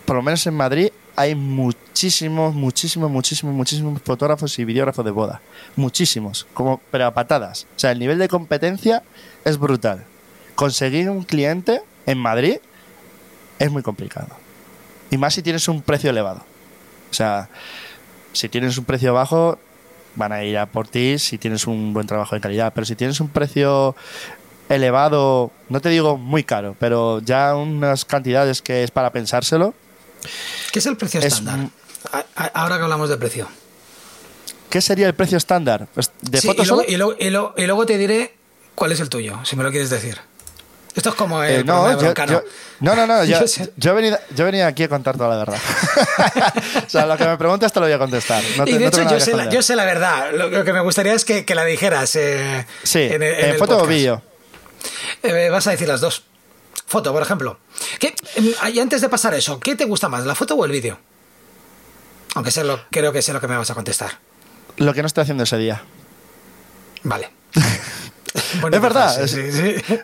por 0.05 0.17
lo 0.17 0.23
menos 0.23 0.47
en 0.47 0.55
Madrid, 0.55 0.91
hay 1.17 1.35
muchísimos, 1.35 2.55
muchísimos, 2.55 3.11
muchísimos, 3.11 3.55
muchísimos 3.55 4.01
fotógrafos 4.03 4.59
y 4.59 4.65
videógrafos 4.65 5.05
de 5.05 5.11
boda. 5.11 5.41
Muchísimos, 5.77 6.47
como, 6.55 6.81
pero 6.91 7.07
a 7.07 7.15
patadas. 7.15 7.67
O 7.77 7.79
sea, 7.79 7.91
el 7.91 7.99
nivel 7.99 8.19
de 8.19 8.29
competencia 8.29 9.03
es 9.45 9.59
brutal. 9.59 10.07
Conseguir 10.55 11.11
un 11.11 11.25
cliente 11.25 11.83
en 12.07 12.19
Madrid 12.19 12.59
es 13.59 13.71
muy 13.71 13.83
complicado. 13.83 14.40
Y 15.11 15.19
más 15.19 15.35
si 15.35 15.43
tienes 15.43 15.69
un 15.69 15.83
precio 15.83 16.11
elevado. 16.11 16.45
O 17.11 17.15
sea, 17.15 17.49
si 18.33 18.49
tienes 18.49 18.79
un 18.79 18.85
precio 18.85 19.13
bajo, 19.13 19.59
van 20.15 20.33
a 20.33 20.45
ir 20.45 20.59
a 20.59 20.67
por 20.67 20.89
ti 20.89 21.19
si 21.19 21.39
tienes 21.39 21.67
un 21.67 21.93
buen 21.93 22.07
trabajo 22.07 22.35
de 22.35 22.41
calidad. 22.41 22.73
Pero 22.75 22.85
si 22.85 22.95
tienes 22.95 23.21
un 23.21 23.29
precio 23.29 23.97
elevado, 24.69 25.51
no 25.69 25.81
te 25.81 25.89
digo 25.89 26.17
muy 26.17 26.45
caro, 26.45 26.77
pero 26.79 27.21
ya 27.21 27.57
unas 27.57 28.05
cantidades 28.05 28.63
que 28.63 28.85
es 28.85 28.91
para 28.91 29.11
pensárselo. 29.11 29.75
¿Qué 30.73 30.79
es 30.79 30.87
el 30.87 30.97
precio 30.97 31.21
estándar? 31.21 31.71
Ahora 32.55 32.77
que 32.77 32.85
hablamos 32.85 33.09
de 33.09 33.17
precio. 33.17 33.49
¿Qué 34.69 34.81
sería 34.81 35.09
el 35.09 35.15
precio 35.15 35.37
estándar? 35.37 35.89
Pues, 35.93 36.13
¿De 36.21 36.41
fotos 36.41 36.69
y 36.87 36.97
luego, 36.97 37.55
y 37.57 37.67
luego 37.67 37.87
te 37.87 37.99
diré 37.99 38.37
cuál 38.77 38.93
es 38.93 39.01
el 39.01 39.09
tuyo, 39.09 39.41
si 39.45 39.57
me 39.57 39.65
lo 39.65 39.71
quieres 39.71 39.91
decir. 39.91 40.19
Esto 40.95 41.11
es 41.11 41.15
como 41.15 41.43
el 41.43 41.61
eh, 41.61 41.65
no, 41.65 42.01
yo, 42.01 42.13
no, 42.81 42.97
no, 42.97 43.07
no, 43.07 43.25
yo, 43.25 43.39
yo, 43.77 43.93
he 43.93 44.43
venido, 44.43 44.67
aquí 44.67 44.83
a 44.85 44.89
contar 44.89 45.17
toda 45.17 45.31
la 45.31 45.37
verdad. 45.37 45.59
o 46.87 46.91
sea, 46.91 47.07
lo 47.07 47.17
que 47.17 47.25
me 47.27 47.37
preguntas 47.37 47.73
te 47.73 47.81
lo 47.81 47.87
voy 47.87 47.93
a 47.93 47.99
contestar. 47.99 48.43
y 48.67 48.73
de 48.73 48.87
hecho, 48.87 49.09
yo 49.09 49.21
sé, 49.21 49.37
la, 49.37 49.49
yo 49.49 49.63
sé, 49.63 49.77
la, 49.77 49.85
verdad. 49.85 50.33
Lo, 50.33 50.65
que 50.65 50.73
me 50.73 50.81
gustaría 50.81 51.15
es 51.15 51.25
que, 51.25 51.45
que 51.45 51.55
la 51.55 51.65
dijeras. 51.65 52.17
Eh, 52.17 52.67
sí, 52.83 53.09
en, 53.11 53.57
foto 53.59 53.79
o 53.79 53.87
vídeo. 53.87 54.23
Eh, 55.23 55.49
vas 55.51 55.67
a 55.67 55.71
decir 55.71 55.87
las 55.87 56.01
dos. 56.01 56.25
Foto, 56.87 57.13
por 57.13 57.23
ejemplo. 57.23 57.59
¿Qué, 58.01 58.15
y 58.73 58.81
antes 58.81 59.01
de 59.01 59.09
pasar 59.09 59.35
eso, 59.35 59.61
¿qué 59.61 59.77
te 59.77 59.85
gusta 59.85 60.09
más, 60.09 60.27
la 60.27 60.35
foto 60.35 60.57
o 60.57 60.65
el 60.65 60.73
vídeo? 60.73 60.99
Aunque 62.35 62.51
sé 62.51 62.65
lo, 62.65 62.81
creo 62.91 63.13
que 63.13 63.23
sé 63.23 63.33
lo 63.33 63.41
que 63.41 63.49
me 63.49 63.57
vas 63.57 63.71
a 63.71 63.75
contestar. 63.75 64.19
Lo 64.77 64.93
que 64.93 65.03
no 65.03 65.07
estoy 65.07 65.23
haciendo 65.23 65.45
ese 65.45 65.57
día. 65.57 65.83
Vale. 67.05 67.31
es 68.35 68.81
verdad. 68.81 69.17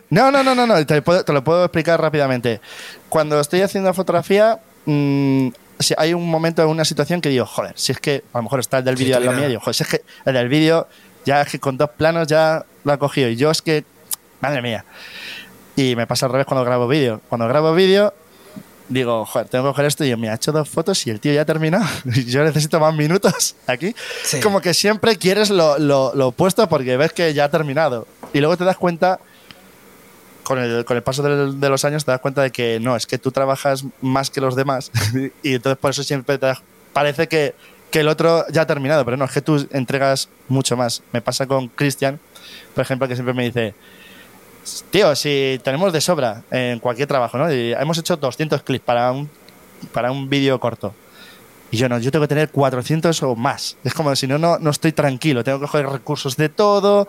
No, 0.09 0.31
no, 0.31 0.43
no, 0.43 0.55
no, 0.55 0.67
no. 0.67 0.85
Te, 0.85 1.03
lo 1.33 1.43
puedo 1.43 1.65
explicar 1.65 2.01
rápidamente. 2.01 2.61
Cuando 3.09 3.39
estoy 3.39 3.61
haciendo 3.61 3.93
fotografía, 3.93 4.59
mm, 4.85 5.49
si 5.79 5.93
hay 5.97 6.13
un 6.13 6.29
momento, 6.29 6.61
en 6.61 6.69
una 6.69 6.85
situación 6.85 7.21
que 7.21 7.29
digo, 7.29 7.45
joder, 7.45 7.73
si 7.75 7.91
es 7.91 7.99
que 7.99 8.23
a 8.33 8.39
lo 8.39 8.43
mejor 8.43 8.59
está 8.59 8.79
el 8.79 8.85
del 8.85 8.95
vídeo 8.95 9.17
en 9.17 9.25
la 9.25 9.31
mía, 9.31 9.47
digo, 9.47 9.61
joder, 9.61 9.75
si 9.75 9.83
es 9.83 9.89
que 9.89 10.01
el 10.25 10.33
del 10.33 10.49
vídeo 10.49 10.87
ya 11.25 11.41
es 11.41 11.49
que 11.49 11.59
con 11.59 11.77
dos 11.77 11.89
planos 11.91 12.27
ya 12.27 12.65
lo 12.83 12.93
ha 12.93 12.97
cogido. 12.97 13.29
Y 13.29 13.35
yo 13.35 13.51
es 13.51 13.61
que, 13.61 13.83
madre 14.41 14.61
mía. 14.61 14.85
Y 15.75 15.95
me 15.95 16.07
pasa 16.07 16.25
al 16.25 16.31
revés 16.31 16.47
cuando 16.47 16.65
grabo 16.65 16.87
vídeo. 16.87 17.21
Cuando 17.29 17.47
grabo 17.47 17.73
vídeo, 17.73 18.13
digo, 18.89 19.25
joder, 19.25 19.47
tengo 19.49 19.65
que 19.65 19.69
coger 19.71 19.85
esto 19.85 20.05
y 20.05 20.09
yo 20.09 20.17
me 20.17 20.29
ha 20.29 20.35
hecho 20.35 20.51
dos 20.51 20.69
fotos 20.69 21.05
y 21.07 21.09
el 21.09 21.19
tío 21.19 21.33
ya 21.33 21.41
ha 21.41 21.45
terminado. 21.45 21.85
Yo 22.05 22.43
necesito 22.43 22.79
más 22.79 22.93
minutos 22.95 23.55
aquí. 23.67 23.93
Sí. 24.23 24.39
Como 24.39 24.61
que 24.61 24.73
siempre 24.73 25.15
quieres 25.17 25.49
lo, 25.49 25.77
lo, 25.77 26.13
lo 26.15 26.27
opuesto 26.27 26.67
porque 26.69 26.97
ves 26.97 27.11
que 27.13 27.33
ya 27.33 27.45
ha 27.45 27.49
terminado. 27.51 28.07
Y 28.33 28.39
luego 28.39 28.55
te 28.57 28.63
das 28.65 28.77
cuenta, 28.77 29.19
con 30.43 30.59
el, 30.59 30.85
con 30.85 30.95
el 30.97 31.03
paso 31.03 31.23
del- 31.23 31.59
de, 31.59 31.69
los 31.69 31.83
años, 31.85 32.05
te 32.05 32.11
das 32.11 32.21
cuenta 32.21 32.41
de 32.41 32.51
que 32.51 32.79
no, 32.79 32.95
es 32.95 33.05
que 33.05 33.17
tú 33.17 33.31
trabajas 33.31 33.83
más 34.01 34.29
que 34.29 34.39
los 34.41 34.55
demás. 34.55 34.91
y 35.43 35.55
entonces 35.55 35.77
por 35.77 35.91
eso 35.91 36.03
siempre 36.03 36.37
te 36.37 36.45
das- 36.45 36.61
parece 36.93 37.27
que, 37.27 37.53
que 37.91 37.99
el 38.01 38.07
otro 38.07 38.45
ya 38.51 38.61
ha 38.61 38.67
terminado, 38.67 39.03
pero 39.05 39.17
no, 39.17 39.25
es 39.25 39.31
que 39.31 39.41
tú 39.41 39.67
entregas 39.71 40.29
mucho 40.47 40.77
más. 40.77 41.03
Me 41.11 41.21
pasa 41.21 41.45
con 41.47 41.67
Cristian, 41.67 42.19
por 42.73 42.81
ejemplo, 42.83 43.07
que 43.07 43.15
siempre 43.15 43.33
me 43.33 43.43
dice, 43.43 43.75
tío, 44.89 45.15
si 45.15 45.59
tenemos 45.63 45.93
de 45.93 46.01
sobra 46.01 46.43
en 46.51 46.79
cualquier 46.79 47.07
trabajo, 47.07 47.37
¿no? 47.37 47.49
Hemos 47.49 47.97
hecho 47.97 48.17
200 48.17 48.61
clips 48.63 48.85
para 48.85 49.11
un, 49.11 49.29
para 49.91 50.11
un 50.11 50.29
vídeo 50.29 50.59
corto. 50.59 50.93
Y 51.71 51.77
yo 51.77 51.89
no, 51.89 51.99
yo 51.99 52.11
tengo 52.11 52.23
que 52.23 52.29
tener 52.29 52.49
400 52.49 53.23
o 53.23 53.35
más. 53.35 53.77
Es 53.83 53.93
como 53.93 54.15
si 54.15 54.27
no, 54.27 54.37
no, 54.37 54.57
no 54.59 54.69
estoy 54.69 54.93
tranquilo. 54.93 55.43
Tengo 55.43 55.59
que 55.59 55.65
coger 55.65 55.87
recursos 55.87 56.37
de 56.37 56.49
todo. 56.49 57.07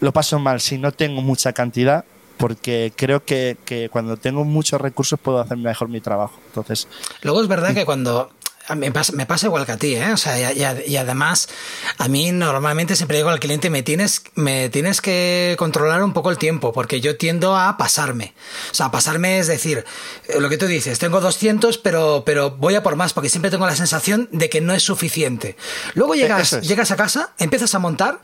Lo 0.00 0.12
paso 0.12 0.38
mal 0.38 0.60
si 0.60 0.76
no 0.76 0.92
tengo 0.92 1.22
mucha 1.22 1.52
cantidad, 1.52 2.04
porque 2.36 2.92
creo 2.96 3.24
que, 3.24 3.56
que 3.64 3.88
cuando 3.88 4.16
tengo 4.16 4.44
muchos 4.44 4.80
recursos 4.80 5.18
puedo 5.20 5.38
hacer 5.38 5.56
mejor 5.56 5.88
mi 5.88 6.00
trabajo. 6.00 6.38
Entonces, 6.46 6.88
Luego 7.22 7.40
es 7.42 7.48
verdad 7.48 7.74
que 7.74 7.84
cuando. 7.84 8.30
Me 8.76 8.90
pasa, 8.92 9.12
me 9.12 9.26
pasa 9.26 9.46
igual 9.46 9.66
que 9.66 9.72
a 9.72 9.76
ti, 9.76 9.94
¿eh? 9.94 10.12
O 10.12 10.16
sea, 10.16 10.52
y, 10.52 10.62
y- 10.62 10.92
y 10.92 10.96
además, 10.96 11.48
a 11.98 12.08
mí 12.08 12.32
normalmente 12.32 12.96
siempre 12.96 13.18
digo 13.18 13.28
al 13.28 13.38
cliente, 13.38 13.68
me 13.68 13.82
tienes, 13.82 14.22
me 14.36 14.70
tienes 14.70 15.02
que 15.02 15.54
controlar 15.58 16.02
un 16.02 16.14
poco 16.14 16.30
el 16.30 16.38
tiempo, 16.38 16.72
porque 16.72 17.00
yo 17.02 17.18
tiendo 17.18 17.56
a 17.56 17.76
pasarme. 17.76 18.32
O 18.70 18.74
sea, 18.74 18.90
pasarme 18.90 19.38
es 19.38 19.48
decir, 19.48 19.84
eh, 20.28 20.40
lo 20.40 20.48
que 20.48 20.56
tú 20.56 20.66
dices, 20.66 20.98
tengo 20.98 21.20
200, 21.20 21.76
pero, 21.78 22.22
pero 22.24 22.52
voy 22.52 22.74
a 22.74 22.82
por 22.82 22.96
más, 22.96 23.12
porque 23.12 23.28
siempre 23.28 23.50
tengo 23.50 23.66
la 23.66 23.76
sensación 23.76 24.28
de 24.32 24.48
que 24.48 24.60
no 24.62 24.72
es 24.72 24.82
suficiente. 24.82 25.56
Luego 25.94 26.14
llegas, 26.14 26.40
eso 26.42 26.58
es. 26.58 26.66
llegas 26.68 26.90
a 26.90 26.96
casa, 26.96 27.32
empiezas 27.38 27.74
a 27.74 27.78
montar. 27.78 28.20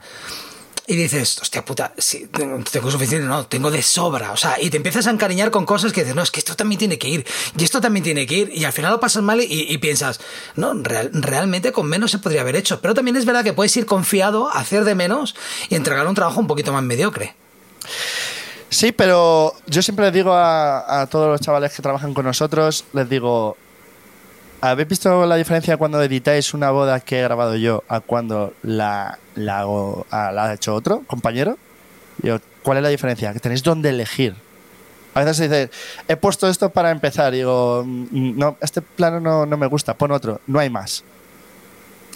Y 0.91 0.97
dices, 0.97 1.39
hostia 1.41 1.65
puta, 1.65 1.93
sí, 1.99 2.29
tengo, 2.33 2.91
suficiente, 2.91 3.25
no, 3.25 3.47
tengo 3.47 3.71
de 3.71 3.81
sobra. 3.81 4.33
O 4.33 4.37
sea, 4.37 4.61
y 4.61 4.71
te 4.71 4.77
empiezas 4.77 5.07
a 5.07 5.11
encariñar 5.11 5.53
con 5.53 5.65
cosas 5.65 5.93
que 5.93 6.01
dices, 6.01 6.17
no, 6.17 6.23
es 6.23 6.33
que 6.33 6.41
esto 6.41 6.57
también 6.57 6.81
tiene 6.81 6.99
que 6.99 7.09
ir, 7.09 7.25
y 7.57 7.63
esto 7.63 7.81
también 7.81 8.03
tiene 8.03 8.27
que 8.27 8.35
ir, 8.39 8.51
y 8.53 8.65
al 8.65 8.73
final 8.73 8.91
lo 8.91 8.99
pasas 8.99 9.23
mal 9.23 9.41
y, 9.41 9.79
piensas, 9.79 10.19
no, 10.57 10.75
real- 10.75 11.13
realmente 11.13 11.71
con 11.71 11.87
menos 11.87 12.11
se 12.11 12.19
podría 12.19 12.41
haber 12.41 12.57
hecho. 12.57 12.81
Pero 12.81 12.93
también 12.93 13.17
es 13.17 13.25
verdad 13.25 13.45
que 13.45 13.53
puedes 13.53 13.77
ir 13.77 13.87
confiado, 13.87 14.51
hacer 14.51 14.83
de 14.83 14.97
menos 14.97 15.37
y 15.69 15.77
entregar 15.77 16.09
un 16.09 16.17
trabajo 16.17 16.41
un 16.41 16.49
poquito 16.49 16.73
más 16.73 16.83
mediocre. 16.83 17.37
Sí, 18.69 18.91
pero 18.91 19.55
yo 19.69 19.83
siempre 19.83 20.07
les 20.07 20.15
digo 20.15 20.33
a 20.35 21.07
todos 21.09 21.29
los 21.29 21.41
chavales 21.41 21.73
que 21.73 21.83
trabajan 21.83 22.15
con 22.15 22.25
nosotros, 22.25 22.85
les 22.95 23.09
digo, 23.09 23.57
¿habéis 24.61 24.89
visto 24.89 25.27
la 25.27 25.37
diferencia 25.37 25.77
cuando 25.77 26.03
editáis 26.03 26.55
una 26.55 26.71
boda 26.71 27.01
que 27.01 27.19
he 27.19 27.23
grabado 27.23 27.57
yo 27.57 27.83
a 27.89 28.01
cuando 28.01 28.53
la, 28.63 29.19
la, 29.35 29.61
hago- 29.63 30.07
a- 30.11 30.33
la 30.33 30.47
ha 30.47 30.55
hecho 30.55 30.75
otro 30.75 31.03
compañero? 31.07 31.57
Digo, 32.19 32.39
¿cuál 32.63 32.79
es 32.79 32.83
la 32.83 32.89
diferencia? 32.91 33.33
Que 33.33 33.41
tenéis 33.41 33.63
dónde 33.63 33.89
elegir. 33.91 34.35
A 35.15 35.21
veces 35.21 35.37
se 35.39 35.43
dice, 35.45 35.71
he 36.07 36.17
puesto 36.17 36.49
esto 36.49 36.71
para 36.71 36.91
empezar. 36.91 37.33
Digo, 37.33 37.83
"Mm, 37.85 38.39
no, 38.39 38.57
este 38.61 38.81
plano 38.83 39.19
no, 39.21 39.45
no 39.47 39.57
me 39.57 39.67
gusta, 39.67 39.95
pon 39.95 40.13
otro, 40.13 40.41
no 40.47 40.59
hay 40.61 40.71
más. 40.71 41.03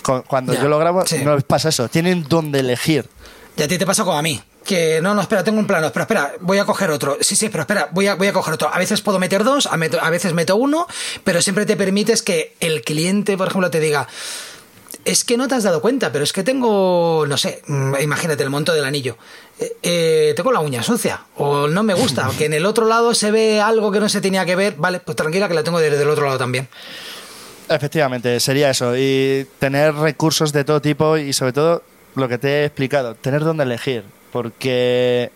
Cu- 0.04 0.22
Cuando 0.26 0.52
yo 0.54 0.68
lo 0.68 0.78
grabo, 0.78 1.04
sí. 1.07 1.22
no 1.24 1.37
pasa 1.40 1.70
eso. 1.70 1.88
Tienen 1.88 2.24
dónde 2.28 2.61
elegir. 2.61 3.09
Y 3.57 3.62
a 3.62 3.68
ti 3.68 3.78
te 3.78 3.87
pasa 3.87 4.04
como 4.04 4.16
a 4.18 4.22
mí. 4.22 4.40
Que 4.64 5.00
no, 5.03 5.14
no, 5.14 5.20
espera, 5.20 5.44
tengo 5.44 5.59
un 5.59 5.66
plano, 5.66 5.90
pero 5.92 6.05
espera, 6.05 6.33
voy 6.40 6.59
a 6.59 6.64
coger 6.64 6.90
otro. 6.90 7.18
Sí, 7.20 7.37
sí, 7.37 7.48
pero 7.50 7.62
espera, 7.62 7.88
voy 7.92 8.07
a, 8.07 8.14
voy 8.14 8.29
a 8.29 8.33
coger 8.33 8.55
otro. 8.55 8.70
A 8.72 8.79
veces 8.79 9.03
puedo 9.03 9.18
meter 9.18 9.44
dos, 9.44 9.66
a, 9.66 9.77
meto- 9.77 10.00
a 10.00 10.09
veces 10.11 10.33
meto 10.33 10.57
uno, 10.57 10.87
pero 11.22 11.42
siempre 11.42 11.66
te 11.66 11.77
permites 11.77 12.22
que 12.22 12.55
el 12.61 12.81
cliente, 12.83 13.37
por 13.37 13.48
ejemplo, 13.48 13.70
te 13.70 13.79
diga, 13.79 14.09
es 15.05 15.22
que 15.24 15.37
no 15.37 15.48
te 15.48 15.55
has 15.55 15.64
dado 15.64 15.83
cuenta, 15.83 16.11
pero 16.12 16.24
es 16.24 16.33
que 16.33 16.42
tengo, 16.42 17.27
no 17.29 17.37
sé, 17.37 17.61
mm, 17.66 17.96
imagínate 18.00 18.42
el 18.42 18.48
monto 18.48 18.72
del 18.72 18.87
anillo. 18.87 19.18
Eh, 19.61 19.77
eh, 19.83 20.33
tengo 20.35 20.50
la 20.50 20.61
uña 20.61 20.83
sucia, 20.83 21.20
o 21.37 21.68
no 21.68 21.83
me 21.83 21.92
gusta, 21.92 22.31
o 22.31 22.33
que 22.38 22.46
en 22.46 22.55
el 22.55 22.64
otro 22.64 22.87
lado 22.87 23.12
se 23.14 23.31
ve 23.31 23.61
algo 23.61 23.92
que 23.92 24.00
no 24.00 24.09
se 24.09 24.22
tenía 24.22 24.46
que 24.46 24.57
ver. 24.57 24.77
Vale, 24.79 25.00
pues 25.00 25.14
tranquila 25.14 25.46
que 25.46 25.53
la 25.55 25.62
tengo 25.62 25.79
desde 25.79 26.00
el 26.03 26.09
otro 26.09 26.24
lado 26.24 26.38
también. 26.38 26.68
Efectivamente, 27.68 28.40
sería 28.40 28.70
eso. 28.70 28.96
Y 28.96 29.46
tener 29.59 29.94
recursos 29.94 30.53
de 30.55 30.64
todo 30.64 30.81
tipo 30.81 31.18
y 31.18 31.33
sobre 31.35 31.53
todo 31.53 31.83
lo 32.14 32.29
que 32.29 32.38
te 32.38 32.48
he 32.48 32.64
explicado, 32.64 33.14
tener 33.14 33.42
dónde 33.44 33.64
elegir. 33.64 34.05
Porque 34.35 35.31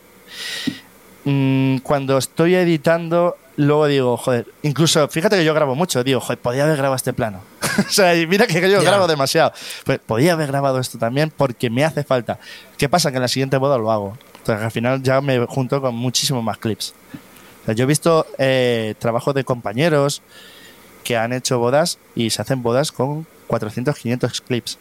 mm, 1.25 1.77
cuando 1.85 2.19
estoy 2.19 2.57
editando, 2.57 3.37
luego 3.55 3.87
digo, 3.87 4.17
joder, 4.17 4.49
incluso 4.63 5.07
fíjate 5.07 5.37
que 5.37 5.45
yo 5.45 5.55
grabo 5.55 5.77
mucho, 5.77 6.03
digo, 6.03 6.19
joder, 6.19 6.39
podía 6.39 6.65
haber 6.65 6.79
grabado 6.79 6.97
este 6.97 7.13
plano. 7.13 7.41
o 7.79 7.91
sea, 7.93 8.17
y 8.17 8.27
mira 8.27 8.49
que 8.49 8.61
yo 8.69 8.83
grabo 8.83 9.07
demasiado. 9.07 9.53
Pues 9.85 10.01
podía 10.01 10.33
haber 10.33 10.49
grabado 10.49 10.81
esto 10.81 10.99
también 10.99 11.31
porque 11.31 11.71
me 11.71 11.85
hace 11.85 12.03
falta. 12.03 12.41
¿Qué 12.77 12.89
pasa? 12.89 13.13
Que 13.13 13.19
en 13.19 13.23
la 13.23 13.29
siguiente 13.29 13.57
boda 13.57 13.79
lo 13.79 13.93
hago. 13.93 14.19
Entonces 14.39 14.65
al 14.65 14.73
final 14.73 15.01
ya 15.01 15.21
me 15.21 15.47
junto 15.47 15.81
con 15.81 15.95
muchísimos 15.95 16.43
más 16.43 16.59
clips. 16.59 16.93
O 17.63 17.67
sea, 17.67 17.75
yo 17.77 17.85
he 17.85 17.87
visto 17.87 18.27
eh, 18.39 18.97
trabajo 18.99 19.33
de 19.33 19.45
compañeros 19.45 20.23
que 21.05 21.17
han 21.17 21.33
hecho 21.33 21.61
bodas 21.61 22.01
y 22.17 22.31
se 22.31 22.43
hacen 22.43 22.65
bodas 22.65 22.91
con 22.91 23.29
400, 23.47 23.97
500 23.97 24.41
clips. 24.41 24.77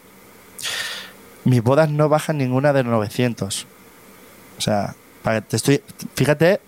Mis 1.44 1.62
bodas 1.62 1.88
no 1.88 2.08
bajan 2.08 2.38
ninguna 2.38 2.72
de 2.72 2.82
900. 2.82 3.68
O 4.58 4.60
sea, 4.60 4.94
para 5.22 5.40
que 5.40 5.46
te 5.48 5.56
estoy, 5.56 5.82
fíjate 6.14 6.60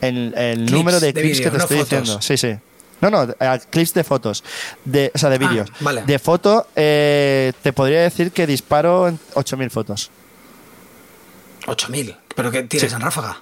en 0.00 0.32
el 0.36 0.56
Clips 0.58 0.72
número 0.72 1.00
de 1.00 1.12
de 1.12 1.20
clips 1.22 1.38
que 1.40 1.50
te 1.50 1.56
no 1.56 1.62
estoy 1.64 1.78
fotos. 1.78 1.90
diciendo. 2.00 2.22
Sí, 2.22 2.36
sí. 2.36 2.54
No, 3.00 3.10
no, 3.10 3.26
clips 3.70 3.92
de 3.94 4.04
fotos. 4.04 4.44
De, 4.84 5.10
o 5.14 5.18
sea, 5.18 5.28
de 5.30 5.36
Ah, 5.36 5.48
vídeos. 5.48 5.70
vale. 5.80 6.02
De 6.04 6.18
foto, 6.18 6.66
eh, 6.76 7.52
te 7.62 7.72
podría 7.72 8.00
decir 8.02 8.32
que 8.32 8.46
disparo 8.46 9.08
en 9.08 9.18
8.000 9.34 9.70
fotos. 9.70 10.10
8000, 11.66 12.16
pero 12.34 12.50
que 12.50 12.62
tienes 12.64 12.90
Sí. 12.90 12.94
en 12.94 13.00
ráfaga. 13.02 13.40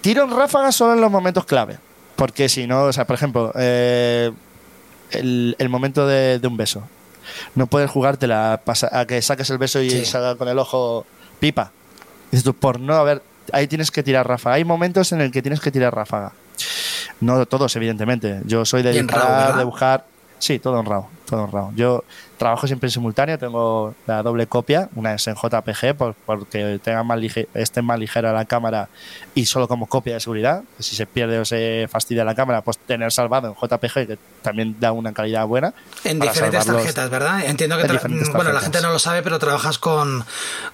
Tiro 0.00 0.24
en 0.24 0.30
ráfagas 0.36 0.76
solo 0.76 0.92
en 0.94 1.00
los 1.00 1.10
momentos 1.10 1.44
clave. 1.46 1.78
Porque 2.16 2.48
si 2.48 2.66
no, 2.66 2.84
o 2.84 2.92
sea, 2.92 3.06
por 3.06 3.14
ejemplo, 3.14 3.52
eh, 3.56 4.30
el, 5.10 5.56
el 5.58 5.68
momento 5.68 6.06
de, 6.06 6.38
de 6.38 6.46
un 6.46 6.56
beso. 6.56 6.82
No 7.54 7.66
puedes 7.66 7.90
jugártela 7.90 8.60
a 8.92 9.06
que 9.06 9.22
saques 9.22 9.48
el 9.50 9.58
beso 9.58 9.80
y 9.80 9.90
Sí. 9.90 10.04
salga 10.04 10.36
con 10.36 10.46
el 10.48 10.58
ojo 10.58 11.06
pipa. 11.40 11.72
Dices 12.34 12.42
tú, 12.42 12.52
por 12.52 12.80
no 12.80 12.94
haber. 12.94 13.22
Ahí 13.52 13.68
tienes 13.68 13.92
que 13.92 14.02
tirar 14.02 14.26
ráfaga. 14.26 14.56
Hay 14.56 14.64
momentos 14.64 15.12
en 15.12 15.20
el 15.20 15.30
que 15.30 15.40
tienes 15.40 15.60
que 15.60 15.70
tirar 15.70 15.94
ráfaga. 15.94 16.32
No 17.20 17.46
todos, 17.46 17.76
evidentemente. 17.76 18.40
Yo 18.44 18.64
soy 18.64 18.82
de 18.82 18.90
¿verdad? 19.02 19.56
de 19.56 19.62
buscar. 19.62 20.04
Sí, 20.40 20.58
todo 20.58 20.82
RAW, 20.82 21.06
todo 21.26 21.46
RAW. 21.46 21.72
Yo 21.76 22.02
trabajo 22.44 22.66
siempre 22.66 22.86
en 22.88 22.90
simultáneo, 22.92 23.38
tengo 23.38 23.94
la 24.06 24.22
doble 24.22 24.46
copia, 24.46 24.88
una 24.94 25.14
es 25.14 25.26
en 25.26 25.34
JPG 25.34 25.94
por- 25.96 26.14
porque 26.26 26.78
tenga 26.84 27.02
más 27.02 27.18
lige- 27.18 27.48
esté 27.54 27.80
más 27.82 27.98
ligera 27.98 28.32
la 28.32 28.44
cámara 28.44 28.88
y 29.34 29.46
solo 29.46 29.66
como 29.66 29.86
copia 29.86 30.14
de 30.14 30.20
seguridad. 30.20 30.62
Si 30.78 30.94
se 30.94 31.06
pierde 31.06 31.38
o 31.38 31.44
se 31.44 31.88
fastidia 31.90 32.24
la 32.24 32.34
cámara, 32.34 32.60
pues 32.62 32.78
tener 32.78 33.10
salvado 33.12 33.48
en 33.48 33.54
JPG, 33.54 34.06
que 34.06 34.18
también 34.42 34.76
da 34.78 34.92
una 34.92 35.12
calidad 35.12 35.46
buena. 35.46 35.72
En 36.04 36.20
diferentes 36.20 36.66
tarjetas, 36.66 37.08
¿verdad? 37.10 37.44
Entiendo 37.46 37.76
que 37.78 37.84
En 37.84 38.32
bueno, 38.34 38.52
la 38.52 38.60
gente 38.60 38.80
no 38.82 38.90
lo 38.90 38.98
sabe, 38.98 39.22
pero 39.22 39.38
trabajas 39.38 39.78
con, 39.78 40.24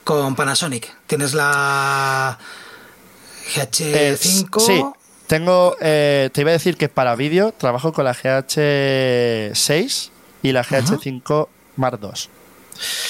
con 0.05 0.35
Panasonic. 0.37 0.93
Tienes 1.07 1.35
la 1.35 2.37
Eh, 3.57 4.17
GH5. 4.19 4.61
sí, 4.61 4.85
tengo. 5.27 5.77
eh, 5.81 6.31
te 6.33 6.41
iba 6.41 6.51
a 6.51 6.55
decir 6.55 6.77
que 6.77 6.89
para 6.89 7.15
vídeo 7.17 7.53
trabajo 7.53 7.93
con 7.93 8.05
la 8.05 8.13
GH6 8.15 10.11
y 10.43 10.53
la 10.53 10.63
GH5 10.65 11.49
Mark 11.81 11.99
II. 12.03 12.11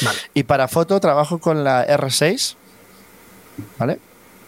Vale. 0.02 0.18
Y 0.34 0.42
para 0.44 0.66
foto 0.68 0.98
trabajo 1.00 1.38
con 1.38 1.62
la 1.64 1.86
R6, 1.86 2.54
¿vale? 3.78 3.98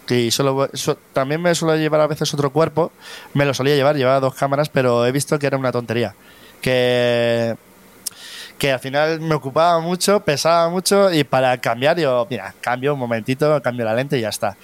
Y 0.09 0.31
solo, 0.31 0.69
so- 0.75 0.97
también 1.15 1.41
me 1.41 1.55
suelo 1.55 1.77
llevar 1.77 2.01
a 2.03 2.07
veces 2.07 2.33
otro 2.35 2.51
cuerpo. 2.51 2.93
Me 3.35 3.45
lo 3.47 3.55
solía 3.55 3.75
llevar, 3.77 3.97
llevaba 3.97 4.21
dos 4.21 4.35
cámaras, 4.35 4.69
pero 4.69 5.07
he 5.07 5.13
visto 5.13 5.39
que 5.39 5.47
era 5.47 5.57
una 5.57 5.73
tontería. 5.73 6.15
Que, 6.61 7.57
que 8.59 8.73
al 8.73 8.79
final 8.81 9.21
me 9.21 9.35
ocupaba 9.35 9.81
mucho, 9.81 10.21
pesaba 10.21 10.69
mucho 10.69 11.11
y 11.13 11.25
para 11.25 11.57
cambiar, 11.59 11.99
yo, 11.99 12.27
mira, 12.29 12.55
cambio 12.61 12.93
un 12.95 13.01
momentito, 13.01 13.61
cambio 13.63 13.85
la 13.87 13.95
lente 13.95 14.19
y 14.19 14.23
ya 14.23 14.29
está. 14.29 14.57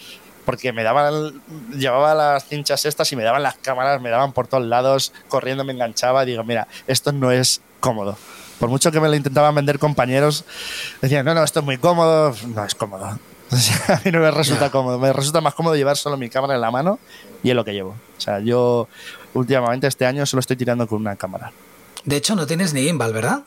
Porque 0.45 0.73
me 0.73 0.83
daban, 0.83 1.41
llevaba 1.77 2.15
las 2.15 2.45
cinchas 2.47 2.85
estas 2.85 3.11
y 3.13 3.17
me 3.17 3.23
daban 3.23 3.43
las 3.43 3.57
cámaras, 3.57 4.01
me 4.03 4.11
daban 4.11 4.33
por 4.33 4.49
todos 4.49 4.65
lados, 4.67 5.13
corriendo 5.29 5.65
me 5.65 5.73
enganchaba. 5.73 6.25
Digo, 6.27 6.45
mira, 6.45 6.69
esto 6.87 7.13
no 7.13 7.31
es 7.33 7.61
cómodo. 7.81 8.19
Por 8.59 8.69
mucho 8.69 8.91
que 8.91 9.01
me 9.01 9.09
lo 9.09 9.15
intentaban 9.15 9.55
vender 9.55 9.79
compañeros, 9.79 10.45
decían, 11.01 11.25
no, 11.25 11.35
no, 11.35 11.45
esto 11.45 11.61
es 11.61 11.65
muy 11.65 11.79
cómodo. 11.79 12.35
No 12.55 12.65
es 12.65 12.75
cómodo. 12.75 13.19
O 13.51 13.57
sea, 13.57 13.97
a 13.97 14.01
mí 14.05 14.11
no 14.11 14.21
me 14.21 14.31
resulta 14.31 14.71
cómodo. 14.71 14.99
Me 14.99 15.11
resulta 15.11 15.41
más 15.41 15.55
cómodo 15.55 15.75
llevar 15.75 15.97
solo 15.97 16.19
mi 16.19 16.29
cámara 16.29 16.55
en 16.57 16.61
la 16.61 16.71
mano 16.71 16.99
y 17.43 17.49
es 17.49 17.57
lo 17.57 17.65
que 17.65 17.73
llevo. 17.73 17.93
O 18.19 18.21
sea, 18.21 18.41
yo 18.41 18.89
últimamente 19.33 19.87
este 19.87 20.05
año 20.05 20.27
solo 20.27 20.41
estoy 20.41 20.57
tirando 20.57 20.87
con 20.87 21.01
una 21.01 21.17
cámara. 21.17 21.51
De 22.05 22.17
hecho, 22.17 22.35
no 22.35 22.47
tienes 22.47 22.75
ni 22.75 22.83
gimbal, 22.83 23.15
¿verdad? 23.15 23.45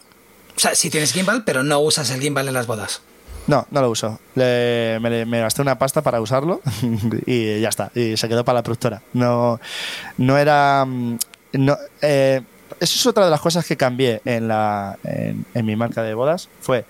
O 0.58 0.60
sea, 0.60 0.74
sí 0.74 0.90
tienes 0.90 1.14
gimbal, 1.14 1.44
pero 1.44 1.62
no 1.62 1.78
usas 1.82 2.10
el 2.10 2.20
gimbal 2.20 2.48
en 2.48 2.56
las 2.56 2.66
bodas. 2.66 3.02
No, 3.46 3.68
no 3.70 3.80
lo 3.82 3.92
uso. 3.92 4.20
Le- 4.34 4.98
me, 5.02 5.24
me 5.28 5.40
gasté 5.40 5.62
una 5.62 5.78
pasta 5.78 6.02
para 6.02 6.20
usarlo 6.20 6.62
y 7.28 7.60
ya 7.62 7.70
está. 7.70 7.92
Y 7.94 8.18
se 8.18 8.28
quedó 8.28 8.44
para 8.44 8.58
la 8.60 8.64
productora. 8.64 9.04
No, 9.14 9.60
no 10.18 10.36
era. 10.40 10.84
mm, 10.84 11.18
No, 11.54 11.78
eh, 12.02 12.42
eso 12.80 13.00
es 13.00 13.06
otra 13.06 13.26
de 13.26 13.32
las 13.32 13.42
cosas 13.42 13.66
que 13.66 13.78
cambié 13.78 14.22
en, 14.26 14.48
la, 14.48 14.98
en, 15.04 15.46
en 15.54 15.66
mi 15.66 15.76
marca 15.76 16.04
de 16.04 16.14
bodas. 16.14 16.50
Fue 16.62 16.86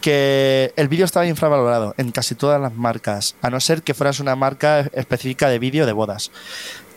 que 0.00 0.72
el 0.76 0.88
vídeo 0.88 1.04
estaba 1.04 1.26
infravalorado 1.26 1.94
en 1.98 2.12
casi 2.12 2.34
todas 2.34 2.60
las 2.60 2.74
marcas, 2.74 3.34
a 3.42 3.50
no 3.50 3.58
ser 3.60 3.82
que 3.82 3.94
fueras 3.94 4.20
una 4.20 4.36
marca 4.36 4.80
específica 4.92 5.48
de 5.48 5.58
vídeo 5.58 5.86
de 5.86 5.92
bodas. 5.92 6.30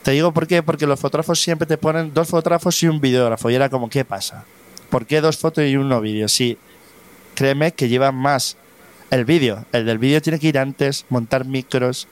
Te 0.03 0.12
digo 0.12 0.31
por 0.31 0.47
qué, 0.47 0.63
porque 0.63 0.88
los 0.88 0.99
fotógrafos 0.99 1.39
siempre 1.39 1.67
te 1.67 1.77
ponen 1.77 2.13
dos 2.13 2.27
fotógrafos 2.27 2.81
y 2.81 2.88
un 2.88 2.99
videógrafo. 2.99 3.49
Y 3.49 3.55
era 3.55 3.69
como, 3.69 3.89
¿qué 3.89 4.03
pasa? 4.03 4.45
¿Por 4.89 5.05
qué 5.05 5.21
dos 5.21 5.38
fotos 5.38 5.63
y 5.63 5.75
uno 5.77 6.01
vídeo? 6.01 6.27
Sí, 6.27 6.57
créeme 7.36 7.71
que 7.71 7.88
lleva 7.88 8.12
más 8.12 8.57
el 9.12 9.25
vídeo. 9.25 9.65
El 9.71 9.86
del 9.86 9.99
vídeo 9.99 10.21
tiene 10.21 10.39
que 10.39 10.47
ir 10.47 10.57
antes, 10.57 11.05
montar 11.10 11.45
micros, 11.45 12.07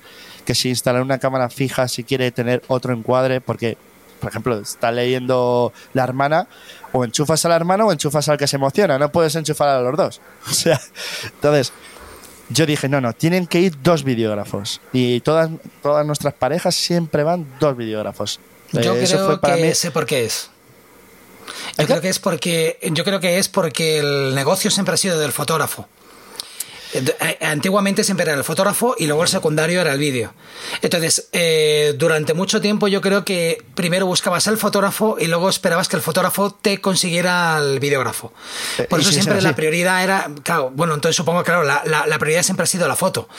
que 0.45 0.53
si 0.53 0.69
instalar 0.69 1.01
una 1.01 1.17
cámara 1.17 1.49
fija, 1.49 1.87
si 1.87 2.03
quiere 2.03 2.31
tener 2.31 2.61
otro 2.67 2.93
encuadre, 2.93 3.41
porque, 3.41 3.77
por 4.19 4.29
ejemplo, 4.29 4.59
está 4.59 4.91
leyendo 4.91 5.73
la 5.93 6.03
hermana, 6.03 6.47
o 6.91 7.03
enchufas 7.05 7.43
a 7.45 7.49
la 7.49 7.55
hermana 7.55 7.85
o 7.85 7.91
enchufas 7.91 8.27
al 8.29 8.37
que 8.37 8.47
se 8.47 8.55
emociona, 8.57 8.97
no 8.99 9.11
puedes 9.11 9.35
enchufar 9.35 9.69
a 9.69 9.81
los 9.81 9.95
dos. 9.97 10.21
O 10.49 10.53
sea, 10.53 10.79
entonces, 11.23 11.71
yo 12.49 12.65
dije, 12.65 12.89
no, 12.89 12.99
no, 13.01 13.13
tienen 13.13 13.45
que 13.47 13.59
ir 13.59 13.81
dos 13.81 14.03
videógrafos. 14.03 14.81
Y 14.93 15.19
todas, 15.21 15.49
todas 15.81 16.05
nuestras 16.05 16.33
parejas 16.33 16.75
siempre 16.75 17.23
van 17.23 17.45
dos 17.59 17.77
videógrafos. 17.77 18.39
Yo 18.71 18.95
Eh, 18.95 19.03
eso 19.03 19.15
creo 19.15 19.25
fue 19.27 19.41
para 19.41 19.55
que 19.55 19.63
mí. 19.67 19.75
sé 19.75 19.91
por 19.91 20.05
qué 20.05 20.25
es. 20.25 20.49
¿El 21.77 21.85
Yo 21.85 21.87
qué? 21.87 21.93
creo 21.93 22.01
que 22.01 22.09
es 22.09 22.19
porque 22.19 22.79
yo 22.93 23.03
creo 23.03 23.19
que 23.19 23.37
es 23.39 23.47
porque 23.49 23.99
el 23.99 24.35
negocio 24.35 24.69
siempre 24.71 24.93
ha 24.93 24.97
sido 24.97 25.17
del 25.19 25.31
fotógrafo. 25.31 25.87
Eh, 26.93 27.37
Antiguamente 27.41 28.03
siempre 28.03 28.25
era 28.25 28.33
el 28.35 28.43
fotógrafo 28.43 28.95
y 28.97 29.05
luego 29.05 29.21
el 29.23 29.29
secundario 29.29 29.81
era 29.81 29.93
el 29.93 29.99
vídeo. 29.99 30.33
Entonces, 30.81 31.29
eh, 31.33 31.93
durante 31.97 32.33
mucho 32.33 32.61
tiempo 32.61 32.87
yo 32.87 33.01
creo 33.01 33.23
que 33.25 33.63
primero 33.75 34.05
buscabas 34.05 34.47
el 34.47 34.57
fotógrafo 34.57 35.17
y 35.19 35.27
luego 35.27 35.49
esperabas 35.49 35.87
que 35.87 35.95
el 35.95 36.01
fotógrafo 36.01 36.51
te 36.51 36.81
consiguiera 36.81 37.57
el 37.59 37.79
videógrafo. 37.79 38.33
Eh, 38.77 38.83
Por 38.83 38.99
eso 39.01 39.11
siempre 39.11 39.41
la 39.41 39.55
prioridad 39.55 40.03
era, 40.03 40.29
claro, 40.43 40.71
bueno, 40.73 40.93
entonces 40.95 41.15
supongo 41.15 41.39
que 41.43 41.45
claro, 41.51 41.63
la, 41.63 41.81
la- 41.85 42.07
la 42.07 42.17
prioridad 42.19 42.43
siempre 42.43 42.63
ha 42.63 42.67
sido 42.67 42.87
la 42.87 42.95
foto. 42.95 43.29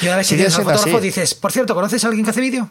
Y 0.00 0.06
una 0.06 0.16
vez 0.16 0.26
que 0.26 0.34
Sigue 0.34 0.44
tienes 0.44 0.54
al 0.58 0.64
fotógrafo 0.64 0.96
así. 0.98 1.06
dices, 1.06 1.34
por 1.34 1.52
cierto, 1.52 1.74
¿conoces 1.74 2.04
a 2.04 2.08
alguien 2.08 2.24
que 2.24 2.30
hace 2.30 2.40
vídeo? 2.40 2.70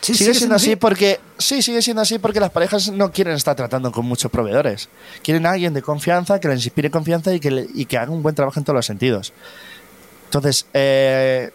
Sí, 0.00 0.14
sigue 0.14 0.34
siendo 0.34 0.54
así. 0.56 0.76
porque 0.76 1.20
sí 1.38 1.60
sigue 1.62 1.82
siendo 1.82 2.00
así 2.02 2.18
porque 2.18 2.40
las 2.40 2.50
parejas 2.50 2.90
no 2.90 3.12
quieren 3.12 3.34
estar 3.34 3.54
tratando 3.54 3.92
con 3.92 4.06
muchos 4.06 4.30
proveedores. 4.30 4.88
Quieren 5.22 5.44
a 5.46 5.50
alguien 5.50 5.74
de 5.74 5.82
confianza 5.82 6.40
que 6.40 6.48
les 6.48 6.64
inspire 6.64 6.90
confianza 6.90 7.34
y 7.34 7.40
que, 7.40 7.50
le- 7.50 7.66
y 7.74 7.84
que 7.84 7.98
haga 7.98 8.10
un 8.10 8.22
buen 8.22 8.34
trabajo 8.34 8.58
en 8.58 8.64
todos 8.64 8.76
los 8.76 8.86
sentidos. 8.86 9.32
Entonces 10.26 10.66
eh, 10.74 11.50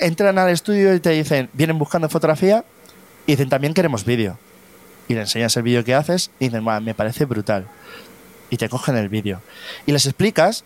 entran 0.00 0.38
al 0.38 0.50
estudio 0.50 0.94
y 0.94 1.00
te 1.00 1.10
dicen 1.10 1.48
vienen 1.54 1.78
buscando 1.78 2.08
fotografía 2.08 2.64
y 3.26 3.32
dicen 3.32 3.48
también 3.48 3.74
queremos 3.74 4.04
vídeo 4.04 4.38
y 5.08 5.14
le 5.14 5.20
enseñas 5.20 5.56
el 5.56 5.62
vídeo 5.62 5.82
que 5.84 5.94
haces 5.94 6.30
y 6.38 6.46
dicen 6.46 6.64
"Buah, 6.64 6.80
me 6.80 6.94
parece 6.94 7.24
brutal 7.24 7.66
y 8.50 8.56
te 8.58 8.68
cogen 8.68 8.96
el 8.96 9.08
vídeo. 9.08 9.40
Y 9.86 9.92
les 9.92 10.06
explicas 10.06 10.64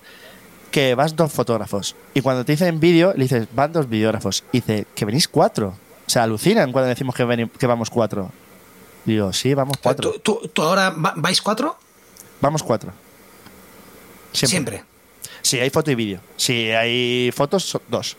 que 0.70 0.94
vas 0.94 1.16
dos 1.16 1.32
fotógrafos. 1.32 1.94
Y 2.14 2.20
cuando 2.20 2.44
te 2.44 2.52
dicen 2.52 2.78
vídeo 2.80 3.12
le 3.16 3.22
dices 3.24 3.46
van 3.54 3.72
dos 3.72 3.88
videógrafos 3.88 4.44
y 4.52 4.58
dice 4.58 4.86
que 4.94 5.04
venís 5.04 5.28
cuatro 5.28 5.74
sea 6.12 6.22
alucinan 6.24 6.72
cuando 6.72 6.88
decimos 6.88 7.14
que, 7.14 7.24
veni- 7.24 7.48
que 7.50 7.66
vamos 7.66 7.88
cuatro 7.90 8.30
digo 9.04 9.32
sí 9.32 9.54
vamos 9.54 9.76
cuatro 9.82 10.12
¿Tú, 10.12 10.18
tú- 10.40 10.48
tú 10.48 10.62
ahora 10.62 10.90
va- 10.90 11.14
vais 11.16 11.40
cuatro? 11.40 11.76
vamos 12.40 12.62
cuatro 12.62 12.92
Siempre. 14.32 14.84
si 15.42 15.58
hay 15.58 15.70
foto 15.70 15.90
y 15.90 15.94
vídeo 15.94 16.20
si 16.36 16.70
hay 16.70 17.30
fotos 17.32 17.78
dos 17.88 18.16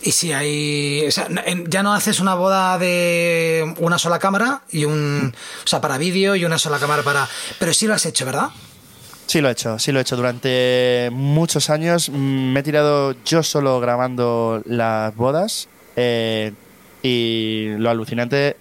Y 0.00 0.12
si 0.12 0.32
hay. 0.32 1.04
O 1.08 1.10
sea, 1.10 1.26
ya 1.66 1.82
no 1.82 1.92
haces 1.92 2.20
una 2.20 2.34
boda 2.36 2.78
de 2.78 3.74
una 3.80 3.98
sola 3.98 4.20
cámara 4.20 4.62
y 4.70 4.84
un. 4.84 5.34
O 5.64 5.66
sea, 5.66 5.80
para 5.80 5.98
vídeo 5.98 6.36
y 6.36 6.44
una 6.44 6.56
sola 6.56 6.78
cámara 6.78 7.02
para. 7.02 7.26
Pero 7.58 7.74
sí 7.74 7.88
lo 7.88 7.94
has 7.94 8.06
hecho, 8.06 8.24
¿verdad? 8.24 8.50
Sí 9.26 9.40
lo 9.40 9.48
he 9.48 9.52
hecho, 9.52 9.76
sí 9.80 9.90
lo 9.90 9.98
he 9.98 10.02
hecho. 10.02 10.14
Durante 10.14 11.08
muchos 11.12 11.68
años 11.68 12.10
mm, 12.10 12.52
me 12.52 12.60
he 12.60 12.62
tirado 12.62 13.16
yo 13.24 13.42
solo 13.42 13.80
grabando 13.80 14.62
las 14.66 15.16
bodas 15.16 15.66
eh, 15.96 16.52
y 17.02 17.68
lo 17.78 17.90
alucinante 17.90 18.56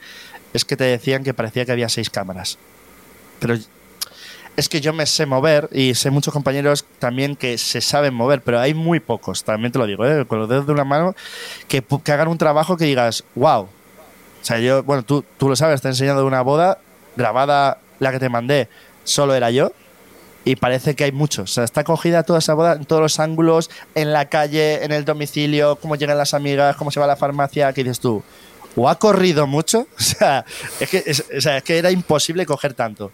es 0.53 0.65
que 0.65 0.77
te 0.77 0.85
decían 0.85 1.23
que 1.23 1.33
parecía 1.33 1.65
que 1.65 1.71
había 1.71 1.89
seis 1.89 2.09
cámaras. 2.09 2.57
Pero 3.39 3.55
es 4.55 4.69
que 4.69 4.81
yo 4.81 4.93
me 4.93 5.05
sé 5.05 5.25
mover 5.25 5.69
y 5.71 5.93
sé 5.93 6.09
muchos 6.09 6.33
compañeros 6.33 6.85
también 6.99 7.35
que 7.35 7.57
se 7.57 7.81
saben 7.81 8.13
mover, 8.13 8.41
pero 8.41 8.59
hay 8.59 8.73
muy 8.73 8.99
pocos, 8.99 9.43
también 9.43 9.71
te 9.71 9.79
lo 9.79 9.85
digo, 9.85 10.05
¿eh? 10.05 10.25
con 10.25 10.39
los 10.39 10.49
dedos 10.49 10.65
de 10.65 10.73
una 10.73 10.83
mano, 10.83 11.15
que, 11.67 11.83
que 12.03 12.11
hagan 12.11 12.27
un 12.27 12.37
trabajo 12.37 12.77
que 12.77 12.85
digas, 12.85 13.23
wow. 13.35 13.61
O 13.61 13.69
sea, 14.47 14.59
yo, 14.59 14.83
bueno, 14.83 15.03
tú, 15.03 15.23
tú 15.37 15.49
lo 15.49 15.55
sabes, 15.55 15.81
te 15.81 15.87
he 15.87 15.91
enseñado 15.91 16.25
una 16.25 16.41
boda 16.41 16.79
grabada, 17.15 17.79
la 17.99 18.11
que 18.11 18.19
te 18.19 18.29
mandé, 18.29 18.67
solo 19.03 19.35
era 19.35 19.51
yo 19.51 19.71
y 20.47 20.55
parece 20.55 20.95
que 20.95 21.03
hay 21.03 21.11
muchos. 21.11 21.51
O 21.51 21.53
sea, 21.53 21.63
está 21.65 21.83
cogida 21.83 22.23
toda 22.23 22.39
esa 22.39 22.53
boda 22.53 22.73
en 22.73 22.85
todos 22.85 23.01
los 23.01 23.19
ángulos, 23.19 23.69
en 23.95 24.13
la 24.13 24.29
calle, 24.29 24.83
en 24.85 24.93
el 24.93 25.03
domicilio, 25.03 25.75
cómo 25.75 25.97
llegan 25.97 26.17
las 26.17 26.33
amigas, 26.33 26.77
cómo 26.77 26.89
se 26.89 27.01
va 27.01 27.05
a 27.05 27.09
la 27.09 27.17
farmacia, 27.17 27.73
que 27.73 27.83
dices 27.83 27.99
tú, 27.99 28.23
o 28.77 28.87
ha 28.87 28.97
corrido 28.97 29.45
mucho, 29.45 29.87
o 29.99 30.01
sea, 30.01 30.45
es 30.79 30.89
que, 30.89 31.03
es, 31.05 31.25
o 31.35 31.41
sea, 31.41 31.57
es 31.57 31.63
que 31.63 31.77
era 31.77 31.91
imposible 31.91 32.45
coger 32.45 32.73
tanto. 32.73 33.11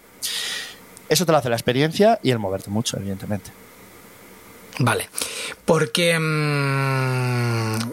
Eso 1.10 1.26
te 1.26 1.32
lo 1.32 1.39
hace 1.39 1.50
la 1.50 1.56
experiencia 1.56 2.19
y 2.22 2.30
el 2.30 2.38
moverte 2.38 2.69
mucho, 2.69 2.98
evidentemente. 2.98 3.52
Vale. 4.80 5.10
Porque. 5.65 6.17
mm, 6.19 7.91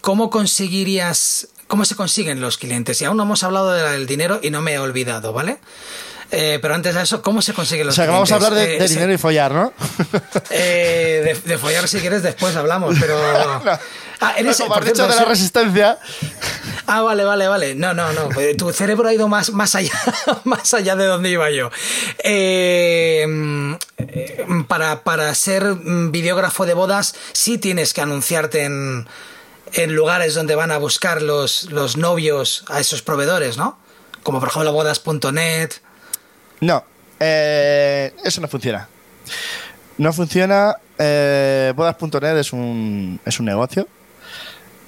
¿Cómo 0.00 0.30
conseguirías. 0.30 1.48
¿Cómo 1.68 1.84
se 1.84 1.94
consiguen 1.94 2.40
los 2.40 2.58
clientes? 2.58 3.00
Y 3.00 3.04
aún 3.04 3.16
no 3.16 3.22
hemos 3.22 3.44
hablado 3.44 3.70
del 3.70 4.06
dinero 4.06 4.40
y 4.42 4.50
no 4.50 4.60
me 4.60 4.72
he 4.72 4.78
olvidado, 4.78 5.32
¿vale? 5.32 5.58
Eh, 6.32 6.58
pero 6.62 6.74
antes 6.74 6.94
de 6.94 7.02
eso, 7.02 7.22
¿cómo 7.22 7.42
se 7.42 7.52
consiguen 7.52 7.84
O 7.84 7.86
los 7.86 7.94
sea, 7.96 8.04
que 8.06 8.12
vamos 8.12 8.30
a 8.30 8.36
hablar 8.36 8.54
de, 8.54 8.76
Eh, 8.76 8.86
se- 8.88 8.94
dinero 8.94 9.12
y 9.12 9.18
follar, 9.18 9.50
¿no? 9.52 9.72
eh, 10.50 11.22
de, 11.44 11.48
de 11.50 11.58
follar, 11.58 11.88
si 11.88 11.98
quieres, 11.98 12.22
después 12.22 12.54
hablamos, 12.56 12.96
pero. 13.00 13.16
Ah, 14.22 14.34
eres, 14.36 14.58
Como 14.58 14.74
has 14.74 14.80
dicho 14.84 14.96
cierto, 14.96 15.14
de 15.14 15.18
la 15.18 15.24
resistencia. 15.24 15.98
Ah, 16.86 17.00
vale, 17.00 17.24
vale, 17.24 17.48
vale. 17.48 17.74
No, 17.74 17.94
no, 17.94 18.12
no. 18.12 18.28
pues 18.28 18.54
Tu 18.54 18.70
cerebro 18.70 19.08
ha 19.08 19.14
ido 19.14 19.28
más, 19.28 19.50
más 19.52 19.74
allá, 19.74 19.94
más 20.44 20.74
allá 20.74 20.94
de 20.94 21.06
donde 21.06 21.30
iba 21.30 21.50
yo. 21.50 21.70
Eh, 22.22 23.24
mm, 23.26 24.64
para, 24.68 25.04
para 25.04 25.34
ser 25.34 25.64
videógrafo 26.10 26.66
de 26.66 26.74
bodas, 26.74 27.14
sí 27.32 27.56
tienes 27.56 27.94
que 27.94 28.02
anunciarte 28.02 28.64
en, 28.64 29.08
en 29.72 29.94
lugares 29.94 30.34
donde 30.34 30.54
van 30.54 30.70
a 30.70 30.76
buscar 30.76 31.22
los, 31.22 31.64
los 31.70 31.96
novios 31.96 32.64
a 32.68 32.78
esos 32.78 33.00
proveedores, 33.00 33.56
¿no? 33.56 33.78
Como 34.22 34.38
por 34.38 34.50
ejemplo 34.50 34.70
bodas.net. 34.74 35.70
No, 36.60 36.84
eh, 37.18 38.12
eso 38.24 38.40
no 38.40 38.48
funciona. 38.48 38.88
No 39.98 40.12
funciona. 40.12 40.76
eh, 40.98 41.72
Bodas.net 41.76 42.36
es 42.38 42.52
un, 42.52 43.20
es 43.24 43.40
un 43.40 43.46
negocio 43.46 43.86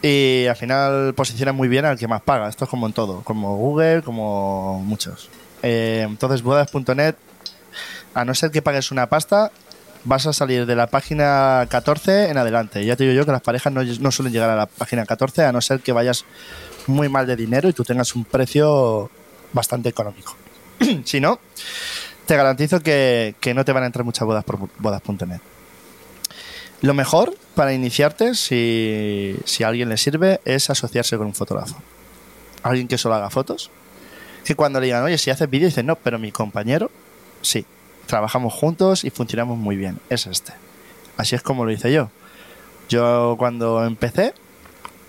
y 0.03 0.47
al 0.47 0.57
final 0.57 1.15
posiciona 1.15 1.53
muy 1.53 1.69
bien 1.69 1.85
al 1.85 1.99
que 1.99 2.09
más 2.09 2.23
paga. 2.23 2.49
Esto 2.49 2.65
es 2.65 2.71
como 2.71 2.87
en 2.87 2.93
todo, 2.93 3.23
como 3.23 3.57
Google, 3.57 4.03
como 4.03 4.83
muchos. 4.85 5.31
Eh, 5.63 6.05
entonces, 6.07 6.43
Bodas.net, 6.43 7.15
a 8.15 8.25
no 8.25 8.35
ser 8.35 8.51
que 8.51 8.63
pagues 8.63 8.91
una 8.91 9.09
pasta, 9.09 9.53
vas 10.05 10.27
a 10.27 10.33
salir 10.33 10.67
de 10.67 10.75
la 10.75 10.89
página 10.89 11.67
14 11.71 12.31
en 12.31 12.37
adelante. 12.37 12.85
Ya 12.85 12.97
te 12.97 13.05
digo 13.05 13.15
yo 13.15 13.25
que 13.25 13.33
las 13.33 13.43
parejas 13.43 13.73
no, 13.73 13.83
no 13.83 14.11
suelen 14.11 14.33
llegar 14.33 14.51
a 14.51 14.57
la 14.57 14.67
página 14.67 15.07
14 15.07 15.45
a 15.45 15.53
no 15.53 15.61
ser 15.61 15.81
que 15.81 15.93
vayas 15.93 16.25
muy 16.89 17.09
mal 17.09 17.27
de 17.27 17.37
dinero 17.37 17.69
y 17.69 17.73
tú 17.73 17.85
tengas 17.85 18.15
un 18.17 18.25
precio 18.25 19.09
bastante 19.53 19.89
económico. 19.89 20.37
si 21.05 21.21
no, 21.21 21.38
te 22.27 22.37
garantizo 22.37 22.81
que, 22.81 23.35
que 23.40 23.55
no 23.55 23.64
te 23.64 23.73
van 23.73 23.83
a 23.83 23.87
entrar 23.87 24.05
muchas 24.05 24.27
bodas 24.27 24.45
por 24.45 24.59
bodas.net. 24.79 25.40
Lo 26.83 26.95
mejor 26.95 27.37
para 27.55 27.73
iniciarte, 27.73 28.35
si, 28.35 29.37
si 29.45 29.62
a 29.62 29.68
alguien 29.68 29.88
le 29.88 29.97
sirve, 29.97 30.40
es 30.45 30.68
asociarse 30.68 31.16
con 31.16 31.29
un 31.29 31.35
fotógrafo. 31.35 31.77
Alguien 32.64 32.88
que 32.88 32.99
solo 32.99 33.14
haga 33.14 33.31
fotos. 33.31 33.71
Que 34.45 34.57
cuando 34.57 34.81
le 34.81 34.87
digan, 34.87 35.05
oye, 35.05 35.16
si 35.16 35.31
haces 35.31 35.49
vídeo, 35.49 35.68
dice, 35.68 35.85
no, 35.85 35.95
pero 35.95 36.18
mi 36.18 36.33
compañero, 36.33 36.90
sí. 37.40 37.64
Trabajamos 38.07 38.53
juntos 38.53 39.05
y 39.05 39.11
funcionamos 39.11 39.59
muy 39.59 39.77
bien. 39.77 40.01
Es 40.11 40.27
este. 40.27 40.53
Así 41.16 41.37
es 41.37 41.42
como 41.42 41.64
lo 41.64 41.71
hice 41.71 41.93
yo. 41.93 42.11
Yo 42.89 43.37
cuando 43.39 43.85
empecé, 43.85 44.35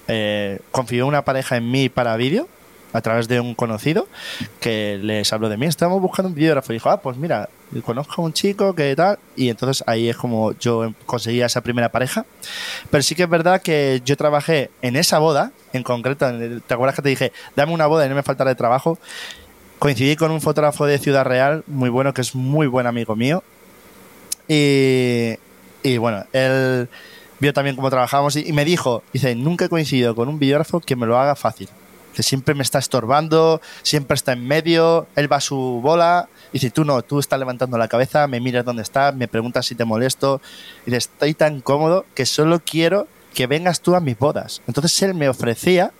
eh, 0.08 0.60
confió 0.72 1.08
una 1.08 1.26
pareja 1.26 1.58
en 1.58 1.72
mí 1.72 1.90
para 1.90 2.16
vídeo 2.18 2.48
a 2.94 3.02
través 3.02 3.28
de 3.28 3.40
un 3.40 3.56
conocido 3.56 4.08
que 4.60 5.00
les 5.02 5.34
habló 5.34 5.50
de 5.50 5.58
mí. 5.58 5.66
Estábamos 5.66 6.02
buscando 6.02 6.30
un 6.30 6.36
videógrafo 6.36 6.72
y 6.72 6.76
dijo, 6.76 6.90
ah, 6.90 7.02
pues 7.02 7.18
mira, 7.18 7.50
conozco 7.84 8.22
a 8.22 8.26
un 8.26 8.34
chico 8.34 8.74
que 8.76 8.96
tal. 8.96 9.20
Y 9.36 9.50
entonces 9.50 9.84
ahí 9.88 10.10
es 10.10 10.16
como 10.16 10.54
yo 10.54 10.94
conseguí 11.06 11.42
a 11.42 11.48
esa 11.48 11.62
primera 11.62 11.90
pareja. 11.90 12.26
Pero 12.90 13.04
sí 13.04 13.16
que 13.16 13.24
es 13.24 13.30
verdad 13.30 13.62
que 13.62 14.02
yo 14.06 14.16
trabajé 14.16 14.70
en 14.82 14.96
esa 14.96 15.20
boda, 15.20 15.52
en 15.74 15.84
concreto, 15.84 16.28
¿te 16.66 16.74
acuerdas 16.74 16.96
que 16.96 17.02
te 17.02 17.10
dije, 17.10 17.32
dame 17.56 17.74
una 17.74 17.88
boda 17.88 18.06
y 18.06 18.10
no 18.10 18.16
me 18.16 18.24
faltará 18.24 18.52
de 18.52 18.56
trabajo? 18.56 19.00
Coincidí 19.80 20.16
con 20.16 20.32
un 20.32 20.40
fotógrafo 20.40 20.86
de 20.86 20.98
Ciudad 20.98 21.26
Real, 21.26 21.64
muy 21.68 21.90
bueno, 21.90 22.14
que 22.14 22.22
es 22.22 22.36
muy 22.36 22.68
buen 22.68 22.88
amigo 22.88 23.16
mío. 23.16 23.44
Y, 24.48 25.38
Y 25.84 25.98
bueno, 25.98 26.26
él 26.32 26.88
vio 27.40 27.54
también 27.54 27.76
cómo 27.76 27.90
trabajábamos 27.90 28.38
y, 28.38 28.54
me 28.54 28.64
dijo, 28.64 29.04
dice, 29.12 29.36
nunca 29.36 29.66
he 29.66 29.70
coincidido 29.70 30.16
con 30.16 30.30
un 30.30 30.40
videógrafo 30.40 30.80
que 30.80 30.96
me 30.96 31.06
lo 31.06 31.20
haga 31.20 31.36
fácil. 31.36 31.68
Que 32.16 32.24
siempre 32.24 32.54
me 32.56 32.64
está 32.64 32.80
estorbando, 32.80 33.62
siempre 33.82 34.16
está 34.16 34.34
en 34.34 34.48
medio, 34.48 35.08
él 35.16 35.32
va 35.32 35.38
a 35.38 35.42
su 35.42 35.80
bola, 35.82 36.30
y 36.52 36.60
dice, 36.60 36.70
tú 36.70 36.86
no, 36.86 37.02
tú 37.02 37.20
estás 37.20 37.40
levantando 37.40 37.78
la 37.78 37.88
cabeza, 37.88 38.28
me 38.28 38.40
miras 38.40 38.66
dónde 38.66 38.84
estás, 38.84 39.16
me 39.16 39.28
preguntas 39.28 39.66
si 39.66 39.76
te 39.76 39.86
molesto, 39.86 40.42
y 40.86 40.92
dice, 40.92 40.98
estoy 40.98 41.34
tan 41.34 41.62
cómodo 41.62 42.06
que 42.14 42.26
solo 42.26 42.62
quiero 42.64 43.08
que 43.34 43.48
vengas 43.48 43.82
tú 43.82 43.96
a 43.96 44.00
mis 44.00 44.18
bodas. 44.18 44.62
Entonces 44.68 45.02
él 45.02 45.14
me 45.14 45.28
ofrecía, 45.28 45.92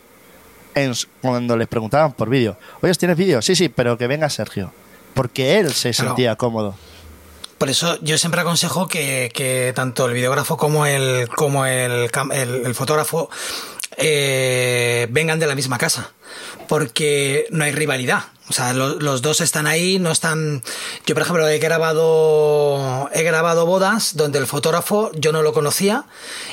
cuando 1.20 1.56
les 1.56 1.68
preguntaban 1.68 2.12
por 2.12 2.28
vídeo, 2.28 2.56
oye, 2.80 2.94
¿tienes 2.94 3.16
vídeo? 3.16 3.42
Sí, 3.42 3.54
sí, 3.54 3.68
pero 3.68 3.98
que 3.98 4.06
venga 4.06 4.28
Sergio, 4.30 4.72
porque 5.14 5.58
él 5.58 5.72
se 5.72 5.92
sentía 5.92 6.36
cómodo. 6.36 6.74
Por 7.58 7.70
eso 7.70 7.98
yo 8.02 8.18
siempre 8.18 8.40
aconsejo 8.40 8.88
que, 8.88 9.72
tanto 9.74 10.06
el 10.06 10.12
videógrafo 10.12 10.56
como 10.56 10.86
el, 10.86 11.28
como 11.28 11.64
el, 11.66 12.10
el, 12.32 12.74
fotógrafo 12.74 13.30
eh, 13.96 15.06
vengan 15.10 15.38
de 15.38 15.46
la 15.46 15.54
misma 15.54 15.78
casa, 15.78 16.12
porque 16.68 17.46
no 17.50 17.64
hay 17.64 17.72
rivalidad. 17.72 18.24
O 18.50 18.52
sea, 18.52 18.74
los 18.74 19.22
dos 19.22 19.40
están 19.40 19.66
ahí, 19.66 19.98
no 19.98 20.10
están. 20.12 20.62
Yo, 21.06 21.14
por 21.14 21.22
ejemplo, 21.22 21.48
he 21.48 21.58
grabado, 21.58 23.08
he 23.14 23.22
grabado 23.22 23.64
bodas 23.64 24.16
donde 24.16 24.38
el 24.38 24.46
fotógrafo 24.46 25.10
yo 25.14 25.32
no 25.32 25.42
lo 25.42 25.54
conocía 25.54 26.04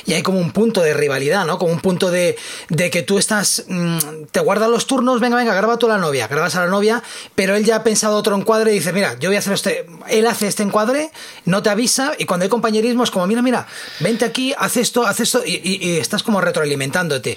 y 0.06 0.14
hay 0.14 0.22
como 0.22 0.38
un 0.38 0.52
punto 0.52 0.80
de 0.80 0.94
rivalidad, 0.94 1.44
¿no? 1.44 1.58
Como 1.58 1.70
un 1.70 1.80
punto 1.80 2.10
de, 2.10 2.38
de 2.70 2.90
que 2.90 3.02
tú 3.02 3.18
estás, 3.18 3.64
mm, 3.68 3.98
te 4.30 4.40
guardas 4.40 4.70
los 4.70 4.86
turnos, 4.86 5.20
venga, 5.20 5.36
venga, 5.36 5.52
graba 5.54 5.76
tú 5.76 5.84
a 5.84 5.90
la 5.90 5.98
novia, 5.98 6.28
grabas 6.28 6.56
a 6.56 6.60
la 6.60 6.68
novia, 6.68 7.02
pero 7.34 7.56
él 7.56 7.64
ya 7.66 7.76
ha 7.76 7.84
pensado 7.84 8.16
otro 8.16 8.36
encuadre 8.36 8.72
y 8.72 8.76
dice, 8.76 8.94
mira, 8.94 9.18
yo 9.18 9.28
voy 9.28 9.36
a 9.36 9.40
hacer 9.40 9.52
este, 9.52 9.86
él 10.08 10.26
hace 10.26 10.46
este 10.46 10.62
encuadre, 10.62 11.10
no 11.44 11.62
te 11.62 11.68
avisa 11.68 12.14
y 12.18 12.24
cuando 12.24 12.44
hay 12.44 12.48
compañerismo 12.48 13.04
es 13.04 13.10
como, 13.10 13.26
mira, 13.26 13.42
mira, 13.42 13.66
vente 14.00 14.24
aquí, 14.24 14.54
haz 14.56 14.78
esto, 14.78 15.06
haz 15.06 15.20
esto 15.20 15.42
y, 15.44 15.60
y 15.62 15.98
estás 15.98 16.22
como 16.22 16.40
retroalimentándote. 16.40 17.36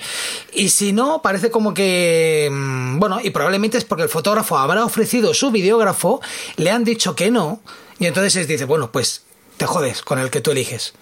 Y 0.53 0.69
si 0.69 0.93
no, 0.93 1.21
parece 1.21 1.51
como 1.51 1.73
que, 1.73 2.24
mm, 2.51 2.99
bueno, 2.99 3.19
y 3.23 3.30
probablemente 3.30 3.78
es 3.78 3.86
porque 3.86 4.03
el 4.03 4.09
fotógrafo 4.09 4.57
habrá 4.57 4.84
ofrecido 4.84 5.34
su 5.34 5.51
videógrafo, 5.51 6.21
le 6.57 6.71
han 6.71 6.84
dicho 6.84 7.15
que 7.15 7.32
no, 7.32 7.61
y 7.99 8.05
entonces 8.05 8.47
dice, 8.47 8.65
bueno, 8.65 8.91
pues 8.91 9.23
te 9.57 9.65
jodes 9.65 10.01
con 10.01 10.19
el 10.19 10.30
que 10.30 10.41
tú 10.41 10.51
eliges. 10.51 10.93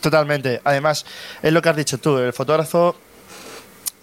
Totalmente. 0.00 0.60
Además, 0.64 1.06
es 1.42 1.52
lo 1.52 1.62
que 1.62 1.68
has 1.68 1.76
dicho 1.76 1.98
tú, 1.98 2.18
el 2.18 2.32
fotógrafo 2.32 2.96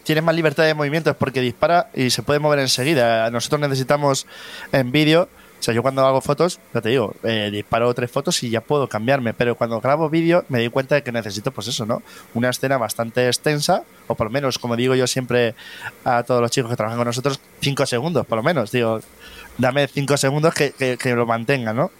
tiene 0.03 0.21
más 0.21 0.33
libertad 0.33 0.63
de 0.63 0.73
movimientos 0.73 1.15
porque 1.17 1.41
dispara 1.41 1.91
y 1.93 2.09
se 2.09 2.23
puede 2.23 2.39
mover 2.39 2.59
enseguida. 2.59 3.29
Nosotros 3.29 3.61
necesitamos 3.61 4.25
en 4.71 4.91
vídeo 4.91 5.29
o 5.59 5.63
sea, 5.63 5.73
yo 5.73 5.81
cuando 5.81 6.05
hago 6.05 6.21
fotos, 6.21 6.59
ya 6.73 6.81
te 6.81 6.89
digo, 6.89 7.13
eh, 7.23 7.49
disparo 7.51 7.93
tres 7.93 8.09
fotos 8.09 8.41
y 8.43 8.49
ya 8.49 8.61
puedo 8.61 8.87
cambiarme, 8.87 9.33
pero 9.33 9.55
cuando 9.55 9.81
grabo 9.81 10.09
vídeo 10.09 10.45
me 10.47 10.59
doy 10.59 10.69
cuenta 10.69 10.95
de 10.95 11.03
que 11.03 11.11
necesito, 11.11 11.51
pues 11.51 11.67
eso, 11.67 11.85
¿no? 11.85 12.01
Una 12.33 12.49
escena 12.49 12.77
bastante 12.77 13.27
extensa, 13.27 13.83
o 14.07 14.15
por 14.15 14.27
lo 14.27 14.31
menos, 14.31 14.57
como 14.57 14.75
digo 14.75 14.95
yo 14.95 15.05
siempre 15.05 15.55
a 16.05 16.23
todos 16.23 16.41
los 16.41 16.49
chicos 16.51 16.69
que 16.69 16.77
trabajan 16.77 16.97
con 16.97 17.07
nosotros, 17.07 17.41
cinco 17.59 17.85
segundos, 17.85 18.25
por 18.25 18.37
lo 18.37 18.43
menos. 18.43 18.71
Digo, 18.71 19.01
dame 19.59 19.87
cinco 19.87 20.17
segundos 20.17 20.53
que, 20.53 20.71
que, 20.71 21.13
lo 21.13 21.25
mantenga, 21.25 21.73
¿no? 21.73 21.91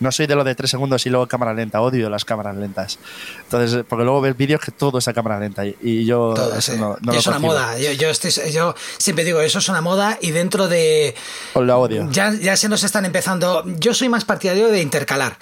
No 0.00 0.10
soy 0.10 0.26
de 0.26 0.34
lo 0.34 0.44
de 0.44 0.54
tres 0.54 0.70
segundos 0.70 1.04
y 1.04 1.10
luego 1.10 1.26
cámara 1.26 1.52
lenta, 1.52 1.82
odio 1.82 2.08
las 2.08 2.24
cámaras 2.24 2.56
lentas. 2.56 2.98
Entonces, 3.42 3.84
porque 3.86 4.04
luego 4.04 4.20
ves 4.20 4.36
vídeos 4.36 4.60
que 4.60 4.70
todo 4.70 4.98
es 4.98 5.08
a 5.08 5.12
cámara 5.12 5.38
lenta 5.38 5.66
y, 5.66 6.06
yo 6.06 6.34
eso 6.56 6.76
no, 6.76 6.96
no 7.00 7.12
Es 7.12 7.26
una 7.26 7.38
moda. 7.38 7.76
Yo, 7.78 7.92
yo, 7.92 8.12
yo, 8.50 8.74
siempre 8.96 9.24
digo, 9.24 9.40
eso 9.40 9.58
es 9.58 9.68
una 9.68 9.80
moda 9.80 10.16
y 10.20 10.30
dentro 10.30 10.68
de... 10.68 11.14
Os 11.54 11.64
lo 11.64 11.78
odio. 11.78 12.08
Ya, 12.10 12.32
ya 12.32 12.56
se 12.56 12.68
nos 12.68 12.84
están 12.84 13.04
empezando... 13.04 13.64
Yo 13.78 13.92
soy 13.92 14.08
más 14.08 14.24
partidario 14.24 14.68
de 14.68 14.80
intercalar. 14.80 15.36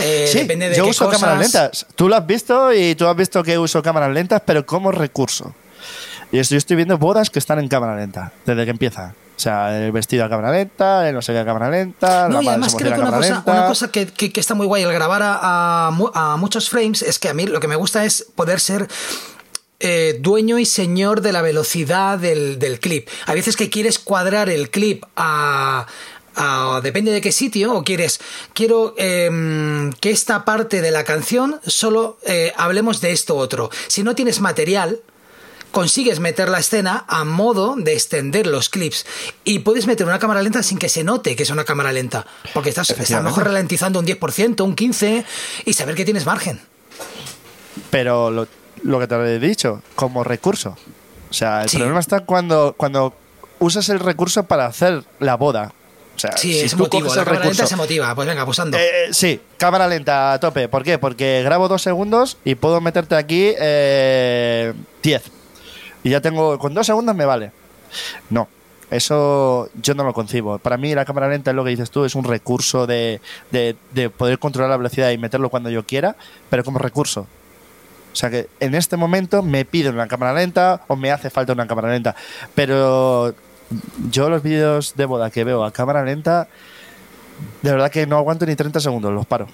Eh, 0.00 0.28
sí, 0.30 0.40
depende 0.40 0.70
de 0.70 0.76
yo 0.76 0.86
uso 0.86 1.08
cámaras 1.08 1.38
lentas. 1.38 1.86
Tú 1.94 2.08
lo 2.08 2.16
has 2.16 2.26
visto 2.26 2.72
y 2.72 2.94
tú 2.94 3.06
has 3.06 3.16
visto 3.16 3.42
que 3.42 3.58
uso 3.58 3.82
cámaras 3.82 4.12
lentas, 4.12 4.42
pero 4.44 4.64
como 4.66 4.90
recurso. 4.90 5.54
Y 6.32 6.42
yo 6.42 6.56
estoy 6.56 6.76
viendo 6.76 6.98
bodas 6.98 7.30
que 7.30 7.38
están 7.38 7.58
en 7.58 7.68
cámara 7.68 7.96
lenta, 7.96 8.32
desde 8.44 8.64
que 8.64 8.70
empieza. 8.70 9.14
O 9.38 9.40
sea, 9.40 9.86
el 9.86 9.92
vestido 9.92 10.24
a 10.24 10.28
cámara 10.28 10.50
lenta, 10.50 11.08
el 11.08 11.14
no 11.14 11.22
sé 11.22 11.32
qué 11.32 11.38
a 11.38 11.44
cámara 11.44 11.70
lenta. 11.70 12.28
No, 12.28 12.42
y 12.42 12.48
además 12.48 12.74
creo 12.74 12.92
que 12.92 13.00
una 13.00 13.12
cosa, 13.12 13.42
una 13.46 13.66
cosa 13.68 13.92
que, 13.92 14.06
que, 14.08 14.40
está 14.40 14.54
muy 14.54 14.66
guay 14.66 14.82
al 14.82 14.92
grabar 14.92 15.22
a, 15.22 15.86
a, 15.86 16.36
muchos 16.38 16.68
frames 16.68 17.02
es 17.02 17.20
que 17.20 17.28
a 17.28 17.34
mí 17.34 17.46
lo 17.46 17.60
que 17.60 17.68
me 17.68 17.76
gusta 17.76 18.04
es 18.04 18.26
poder 18.34 18.58
ser 18.58 18.88
eh, 19.78 20.18
dueño 20.20 20.58
y 20.58 20.66
señor 20.66 21.20
de 21.20 21.30
la 21.30 21.40
velocidad 21.40 22.18
del, 22.18 22.58
del, 22.58 22.80
clip. 22.80 23.08
A 23.26 23.34
veces 23.34 23.54
que 23.54 23.70
quieres 23.70 24.00
cuadrar 24.00 24.48
el 24.48 24.70
clip 24.70 25.04
a, 25.14 25.86
a 26.34 26.80
depende 26.82 27.12
de 27.12 27.20
qué 27.20 27.30
sitio, 27.30 27.74
o 27.74 27.84
quieres, 27.84 28.18
quiero 28.54 28.96
em, 28.98 29.92
que 30.00 30.10
esta 30.10 30.44
parte 30.44 30.82
de 30.82 30.90
la 30.90 31.04
canción 31.04 31.60
solo 31.64 32.18
eh, 32.26 32.52
hablemos 32.56 33.00
de 33.00 33.12
esto 33.12 33.36
otro. 33.36 33.70
Si 33.86 34.02
no 34.02 34.16
tienes 34.16 34.40
material, 34.40 35.00
consigues 35.78 36.18
meter 36.18 36.48
la 36.48 36.58
escena 36.58 37.04
a 37.06 37.22
modo 37.22 37.76
de 37.76 37.92
extender 37.92 38.48
los 38.48 38.68
clips. 38.68 39.06
Y 39.44 39.60
puedes 39.60 39.86
meter 39.86 40.08
una 40.08 40.18
cámara 40.18 40.42
lenta 40.42 40.60
sin 40.64 40.76
que 40.76 40.88
se 40.88 41.04
note 41.04 41.36
que 41.36 41.44
es 41.44 41.50
una 41.50 41.62
cámara 41.62 41.92
lenta. 41.92 42.26
Porque 42.52 42.70
estás, 42.70 42.90
a 42.90 43.16
lo 43.18 43.22
mejor 43.22 43.44
ralentizando 43.44 44.00
un 44.00 44.04
10%, 44.04 44.60
un 44.64 44.74
15% 44.74 45.24
y 45.66 45.72
saber 45.74 45.94
que 45.94 46.04
tienes 46.04 46.26
margen. 46.26 46.60
Pero 47.90 48.32
lo, 48.32 48.98
que 48.98 49.06
te 49.06 49.14
he 49.14 49.38
dicho, 49.38 49.80
como 49.94 50.24
recurso. 50.24 50.76
O 51.30 51.32
sea, 51.32 51.62
el 51.62 51.70
problema 51.70 52.00
está 52.00 52.20
cuando, 52.20 52.74
cuando 52.76 53.14
usas 53.60 53.88
el 53.88 54.00
recurso 54.00 54.42
para 54.42 54.66
hacer 54.66 55.04
la 55.20 55.36
boda. 55.36 55.72
O 56.16 56.18
sea, 56.18 56.36
sí, 56.36 56.58
es 56.58 56.76
motivo. 56.76 57.14
La 57.14 57.24
cámara 57.24 57.44
lenta 57.44 57.68
se 57.68 57.76
motiva. 57.76 58.12
Pues 58.16 58.26
venga, 58.26 58.44
pulsando. 58.44 58.76
Eh, 58.76 58.80
eh, 58.82 59.08
sí, 59.12 59.40
cámara 59.58 59.86
lenta 59.86 60.32
a 60.32 60.40
tope. 60.40 60.68
¿Por 60.68 60.82
qué? 60.82 60.98
Porque 60.98 61.42
grabo 61.44 61.68
dos 61.68 61.82
segundos 61.82 62.36
y 62.44 62.56
puedo 62.56 62.80
meterte 62.80 63.14
aquí 63.14 63.50
10. 63.50 63.54
Eh, 63.60 64.74
y 66.08 66.10
ya 66.10 66.22
tengo, 66.22 66.58
con 66.58 66.72
dos 66.72 66.86
segundos 66.86 67.14
me 67.14 67.26
vale. 67.26 67.52
No, 68.30 68.48
eso 68.90 69.68
yo 69.74 69.94
no 69.94 70.04
lo 70.04 70.14
concibo. 70.14 70.58
Para 70.58 70.78
mí 70.78 70.94
la 70.94 71.04
cámara 71.04 71.28
lenta 71.28 71.50
es 71.50 71.54
lo 71.54 71.64
que 71.64 71.70
dices 71.70 71.90
tú, 71.90 72.06
es 72.06 72.14
un 72.14 72.24
recurso 72.24 72.86
de, 72.86 73.20
de, 73.50 74.08
poder 74.08 74.38
controlar 74.38 74.70
la 74.70 74.78
velocidad 74.78 75.10
y 75.10 75.18
meterlo 75.18 75.50
cuando 75.50 75.68
yo 75.68 75.84
quiera, 75.84 76.16
pero 76.48 76.64
como 76.64 76.78
recurso. 76.78 77.26
O 78.10 78.16
sea 78.16 78.30
que 78.30 78.48
en 78.58 78.74
este 78.74 78.96
momento 78.96 79.42
me 79.42 79.66
piden 79.66 79.94
una 79.94 80.08
cámara 80.08 80.32
lenta 80.32 80.80
o 80.88 80.96
me 80.96 81.12
hace 81.12 81.28
falta 81.28 81.52
una 81.52 81.66
cámara 81.66 81.90
lenta. 81.90 82.16
Pero 82.54 83.34
yo 84.10 84.30
los 84.30 84.42
vídeos 84.42 84.94
de 84.96 85.04
boda 85.04 85.30
que 85.30 85.44
veo 85.44 85.62
a 85.62 85.72
cámara 85.72 86.02
lenta, 86.02 86.48
de 87.60 87.70
verdad 87.70 87.90
que 87.90 88.06
no 88.06 88.16
aguanto 88.16 88.46
ni 88.46 88.56
30 88.56 88.80
segundos, 88.80 89.12
los 89.12 89.26
paro. 89.26 89.46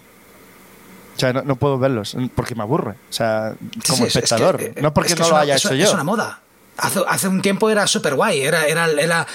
O 1.16 1.18
sea, 1.18 1.32
no, 1.32 1.56
puedo 1.56 1.78
verlos 1.78 2.16
porque 2.36 2.54
me 2.54 2.62
aburre. 2.62 2.92
O 2.92 3.12
sea, 3.12 3.54
como 3.88 4.06
espectador. 4.06 4.60
Eh, 4.60 4.74
no 4.80 4.94
porque 4.94 5.14
no 5.16 5.28
lo 5.28 5.36
haya 5.36 5.56
hecho 5.56 5.74
yo. 5.74 5.84
Es 5.84 5.94
una 5.94 6.04
moda. 6.04 6.40
Hace, 6.76 7.28
un 7.28 7.40
tiempo 7.40 7.70
era 7.70 7.86
súper 7.86 8.14
guay, 8.14 8.40
era, 8.40 8.66
era, 8.66 8.90
era 8.90 9.26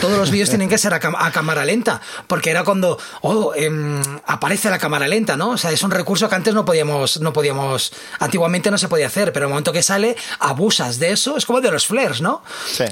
todos 0.00 0.18
los 0.18 0.30
vídeos 0.30 0.48
tienen 0.48 0.68
que 0.68 0.78
ser 0.78 0.92
a, 0.94 1.00
cámara 1.00 1.64
lenta, 1.64 2.00
porque 2.26 2.50
era 2.50 2.64
cuando 2.64 2.98
oh, 3.22 3.52
em, 3.54 4.02
aparece 4.26 4.68
la 4.70 4.78
cámara 4.78 5.06
lenta, 5.06 5.36
¿no? 5.36 5.50
O 5.50 5.56
sea, 5.56 5.70
es 5.70 5.82
un 5.82 5.90
recurso 5.90 6.28
que 6.28 6.34
antes 6.34 6.54
no 6.54 6.64
podíamos, 6.64 7.20
no 7.20 7.32
podíamos, 7.32 7.92
antiguamente 8.18 8.70
no 8.70 8.78
se 8.78 8.88
podía 8.88 9.06
hacer, 9.06 9.32
pero 9.32 9.46
el 9.46 9.50
momento 9.50 9.72
que 9.72 9.82
sale, 9.82 10.16
abusas 10.40 10.98
de 10.98 11.12
eso, 11.12 11.36
es 11.36 11.46
como 11.46 11.60
de 11.60 11.70
los 11.70 11.86
flares, 11.86 12.20
¿no? 12.20 12.42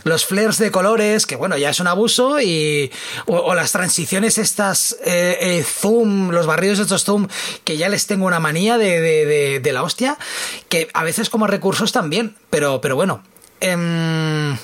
Los 0.05 0.25
flares 0.25 0.59
de 0.59 0.71
colores, 0.71 1.27
que 1.27 1.37
bueno, 1.37 1.57
ya 1.57 1.71
es 1.71 1.81
un 1.81 1.87
abuso, 1.87 2.41
y, 2.41 2.93
o, 3.27 3.55
las 3.55 3.73
transiciones 3.73 4.39
estas, 4.39 4.97
eh, 5.05 5.39
eh, 5.41 5.65
zoom, 5.65 6.31
los 6.31 6.47
barridos 6.47 6.79
de 6.79 6.85
estos 6.85 7.05
zoom, 7.05 7.29
que 7.65 7.77
ya 7.77 7.89
les 7.89 8.07
tengo 8.07 8.27
una 8.27 8.41
manía 8.41 8.79
de, 8.79 9.01
de, 9.01 9.61
de 9.61 9.73
la 9.73 9.83
hostia, 9.83 10.17
que 10.69 10.89
a 10.95 11.03
veces 11.03 11.31
como 11.31 11.47
recursos 11.47 11.93
también, 11.93 12.37
pero, 12.51 12.81
pero 12.81 12.97
bueno. 12.97 13.23
Em, 13.61 14.57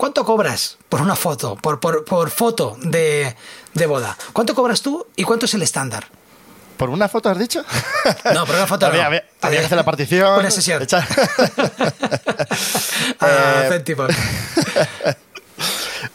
¿Cuánto 0.00 0.24
cobras 0.24 0.78
por 0.88 1.02
una 1.02 1.14
foto, 1.14 1.56
por, 1.56 1.78
por, 1.78 2.30
foto 2.30 2.78
de, 2.80 3.36
boda? 3.86 4.16
¿Cuánto 4.32 4.54
cobras 4.54 4.80
tú 4.80 5.06
y 5.14 5.24
cuánto 5.24 5.44
es 5.44 5.52
el 5.52 5.60
estándar? 5.60 6.06
¿Por 6.78 6.88
una 6.88 7.06
foto 7.06 7.28
has 7.28 7.38
dicho? 7.38 7.62
No, 8.32 8.46
por 8.46 8.54
una 8.54 8.66
foto 8.66 8.90
no. 8.92 8.98
Había, 8.98 9.22
que 9.42 9.58
hacer 9.58 9.76
la 9.76 9.84
partición. 9.84 10.40
Una 10.40 10.50
sesión. 10.50 10.86
ah, 13.20 13.68
eh, 13.70 13.84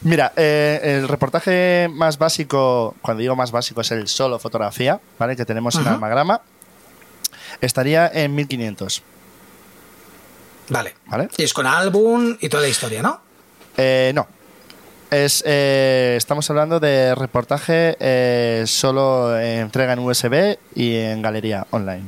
Mira, 0.00 0.32
eh, 0.34 0.80
el 0.82 1.06
reportaje 1.06 1.88
más 1.88 2.18
básico, 2.18 2.96
cuando 3.02 3.20
digo 3.20 3.36
más 3.36 3.52
básico, 3.52 3.82
es 3.82 3.92
el 3.92 4.08
solo 4.08 4.40
fotografía, 4.40 5.00
¿vale? 5.16 5.36
Que 5.36 5.44
tenemos 5.44 5.76
en 5.76 5.86
Almagrama. 5.86 6.40
Estaría 7.60 8.08
en 8.12 8.34
1500. 8.34 9.04
Vale. 10.68 10.94
¿Vale? 11.06 11.28
Y 11.36 11.42
es 11.42 11.52
con 11.52 11.66
álbum 11.66 12.36
y 12.40 12.48
toda 12.48 12.62
la 12.62 12.68
historia, 12.68 13.02
¿no? 13.02 13.20
Eh, 13.76 14.12
no. 14.14 14.26
Es, 15.10 15.44
eh, 15.46 16.14
estamos 16.16 16.50
hablando 16.50 16.80
de 16.80 17.14
reportaje 17.14 17.96
eh, 18.00 18.64
solo 18.66 19.38
entrega 19.38 19.92
en 19.92 20.00
USB 20.00 20.58
y 20.74 20.96
en 20.96 21.22
galería 21.22 21.66
online. 21.70 22.04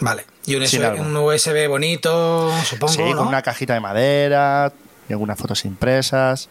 Vale. 0.00 0.24
Y 0.46 0.54
un, 0.56 0.62
USB, 1.16 1.68
bonito, 1.68 2.52
supongo. 2.64 2.92
Sí, 2.92 3.12
con 3.14 3.28
una 3.28 3.42
cajita 3.42 3.74
de 3.74 3.80
madera 3.80 4.72
y 5.08 5.12
algunas 5.12 5.38
fotos 5.38 5.64
impresas. 5.64 6.48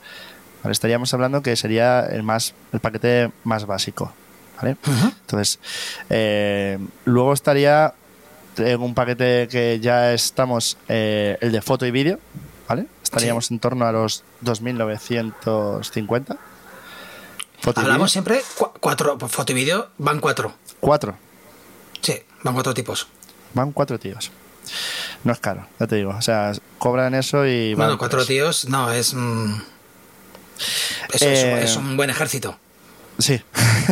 Vale, 0.64 0.72
estaríamos 0.72 1.14
hablando 1.14 1.42
que 1.42 1.56
sería 1.56 2.02
el 2.06 2.24
más 2.24 2.54
el 2.72 2.80
paquete 2.80 3.32
más 3.44 3.66
básico. 3.66 4.14
¿vale? 4.62 4.78
Entonces, 5.26 5.60
luego 7.06 7.34
estaría 7.34 7.94
tengo 8.56 8.86
un 8.86 8.94
paquete 8.94 9.48
que 9.50 9.80
ya 9.80 10.14
estamos, 10.14 10.78
eh, 10.88 11.38
el 11.42 11.52
de 11.52 11.62
foto 11.62 11.86
y 11.86 11.92
vídeo, 11.92 12.20
¿vale? 12.68 12.88
Estaríamos 13.04 13.52
en 13.52 13.60
torno 13.60 13.86
a 13.86 13.92
los 13.92 14.24
2.950. 14.44 16.38
Foto 17.60 17.82
Hablamos 17.82 18.12
siempre 18.12 18.42
cuatro, 18.80 19.18
pues, 19.18 19.32
foto 19.32 19.52
y 19.52 19.56
vídeo, 19.56 19.90
van 19.98 20.20
cuatro. 20.20 20.54
Cuatro. 20.80 21.16
Sí, 22.02 22.20
van 22.44 22.54
cuatro 22.54 22.74
tipos. 22.74 23.08
Van 23.54 23.72
cuatro 23.72 24.00
tíos. 24.00 24.32
No 25.24 25.34
es 25.34 25.40
caro, 25.40 25.68
ya 25.80 25.88
te 25.88 25.98
digo. 25.98 26.12
O 26.18 26.22
sea, 26.22 26.54
cobran 26.78 27.14
eso 27.14 27.46
y. 27.46 27.76
Bueno, 27.76 27.98
cuatro 27.98 28.26
tíos, 28.26 28.68
no, 28.68 28.92
es. 28.92 29.14
Mm, 29.14 29.62
eso, 31.14 31.26
eh, 31.26 31.64
es 31.64 31.76
un 31.76 31.98
buen 31.98 32.10
ejército. 32.10 32.58
Sí. 33.20 33.40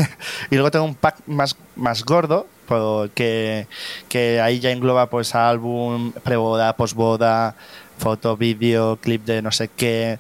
y 0.49 0.55
luego 0.55 0.71
tengo 0.71 0.85
un 0.85 0.95
pack 0.95 1.17
más, 1.27 1.55
más 1.75 2.03
gordo, 2.03 2.47
porque 2.69 3.67
que 4.09 4.39
ahí 4.39 4.59
ya 4.59 4.69
engloba 4.69 5.09
pues 5.09 5.33
álbum, 5.33 6.11
preboda, 6.11 6.75
posboda, 6.75 7.55
foto, 7.97 8.37
vídeo, 8.37 8.99
clip 9.01 9.25
de 9.25 9.41
no 9.41 9.51
sé 9.51 9.69
qué. 9.75 10.19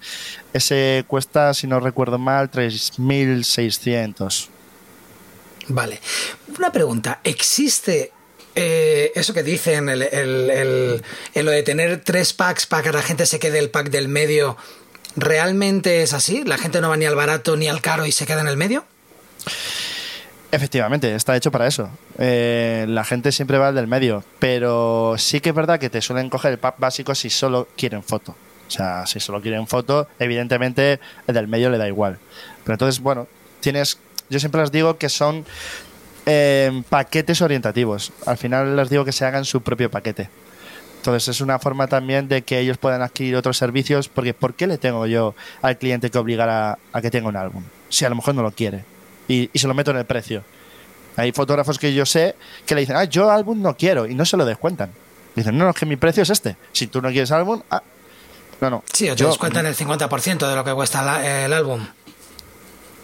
Ese 0.51 1.05
cuesta, 1.07 1.53
si 1.53 1.67
no 1.67 1.79
recuerdo 1.79 2.17
mal, 2.17 2.49
3.600. 2.49 4.47
Vale. 5.67 6.01
Una 6.57 6.71
pregunta. 6.71 7.19
¿Existe 7.23 8.11
eh, 8.55 9.11
eso 9.13 9.35
que 9.35 9.43
dicen, 9.43 9.87
el, 9.87 10.01
el, 10.01 11.03
lo 11.35 11.51
de 11.51 11.61
tener 11.61 12.01
tres 12.03 12.33
packs 12.33 12.65
para 12.65 12.81
que 12.81 12.91
la 12.91 13.03
gente 13.03 13.27
se 13.27 13.37
quede 13.37 13.59
el 13.59 13.69
pack 13.69 13.91
del 13.91 14.07
medio, 14.07 14.57
¿realmente 15.15 16.01
es 16.01 16.13
así? 16.13 16.43
¿La 16.45 16.57
gente 16.57 16.81
no 16.81 16.89
va 16.89 16.97
ni 16.97 17.05
al 17.05 17.13
barato 17.13 17.55
ni 17.55 17.67
al 17.67 17.81
caro 17.81 18.07
y 18.07 18.11
se 18.11 18.25
queda 18.25 18.41
en 18.41 18.47
el 18.47 18.57
medio? 18.57 18.85
Efectivamente, 20.51 21.13
está 21.13 21.35
hecho 21.35 21.51
para 21.51 21.67
eso. 21.67 21.89
Eh, 22.17 22.85
la 22.89 23.03
gente 23.03 23.31
siempre 23.31 23.59
va 23.59 23.67
al 23.67 23.75
del 23.75 23.85
medio, 23.85 24.23
pero 24.39 25.13
sí 25.17 25.41
que 25.41 25.49
es 25.49 25.55
verdad 25.55 25.79
que 25.79 25.91
te 25.91 26.01
suelen 26.01 26.29
coger 26.29 26.53
el 26.53 26.57
pack 26.57 26.79
básico 26.79 27.13
si 27.13 27.29
solo 27.29 27.67
quieren 27.77 28.01
foto. 28.01 28.35
O 28.67 28.71
sea, 28.71 29.05
si 29.05 29.19
solo 29.19 29.41
quieren 29.41 29.67
foto, 29.67 30.07
evidentemente 30.17 30.99
el 31.27 31.35
del 31.35 31.47
medio 31.47 31.69
le 31.69 31.77
da 31.77 31.87
igual. 31.87 32.17
Pero 32.63 32.73
entonces, 32.73 32.99
bueno, 32.99 33.27
tienes. 33.59 33.99
Yo 34.29 34.39
siempre 34.39 34.61
les 34.61 34.71
digo 34.71 34.97
que 34.97 35.09
son 35.09 35.45
eh, 36.25 36.83
paquetes 36.89 37.41
orientativos. 37.41 38.11
Al 38.25 38.37
final 38.37 38.75
les 38.75 38.89
digo 38.89 39.05
que 39.05 39.11
se 39.11 39.25
hagan 39.25 39.45
su 39.45 39.61
propio 39.61 39.91
paquete. 39.91 40.29
Entonces 40.97 41.27
es 41.27 41.41
una 41.41 41.59
forma 41.59 41.87
también 41.87 42.27
de 42.27 42.41
que 42.41 42.59
ellos 42.59 42.77
puedan 42.77 43.01
adquirir 43.03 43.35
otros 43.35 43.57
servicios, 43.57 44.09
porque 44.09 44.33
¿por 44.33 44.55
qué 44.55 44.67
le 44.67 44.77
tengo 44.77 45.05
yo 45.05 45.35
al 45.61 45.77
cliente 45.77 46.09
que 46.09 46.17
obligar 46.17 46.49
a 46.49 47.01
que 47.01 47.11
tenga 47.11 47.29
un 47.29 47.37
álbum? 47.37 47.63
Si 47.87 48.03
a 48.03 48.09
lo 48.09 48.15
mejor 48.15 48.35
no 48.35 48.41
lo 48.41 48.51
quiere 48.51 48.83
y, 49.29 49.49
se 49.53 49.67
lo 49.67 49.73
meto 49.73 49.91
en 49.91 49.97
el 49.97 50.05
precio. 50.05 50.43
Hay 51.15 51.31
fotógrafos 51.31 51.77
que 51.77 51.93
yo 51.93 52.05
sé 52.05 52.35
que 52.65 52.75
le 52.75 52.81
dicen, 52.81 52.97
ah, 52.97 53.03
yo 53.05 53.29
álbum 53.31 53.61
no 53.61 53.77
quiero 53.77 54.05
y 54.07 54.15
no 54.15 54.25
se 54.25 54.35
lo 54.35 54.45
descuentan. 54.45 54.91
Dicen, 55.35 55.57
no, 55.57 55.63
no, 55.63 55.69
es 55.69 55.75
que 55.75 55.85
mi 55.85 55.95
precio 55.95 56.23
es 56.23 56.29
este. 56.29 56.57
Si 56.73 56.87
tú 56.87 57.01
no 57.01 57.09
quieres 57.09 57.31
álbum, 57.31 57.61
ah, 57.69 57.81
no, 58.59 58.69
no. 58.69 58.83
Sí, 58.91 59.09
o 59.09 59.15
te 59.15 59.23
descuentan 59.23 59.65
el 59.65 59.75
50% 59.75 60.49
de 60.49 60.55
lo 60.55 60.63
que 60.63 60.73
cuesta 60.73 61.45
el 61.45 61.53
álbum. 61.53 61.85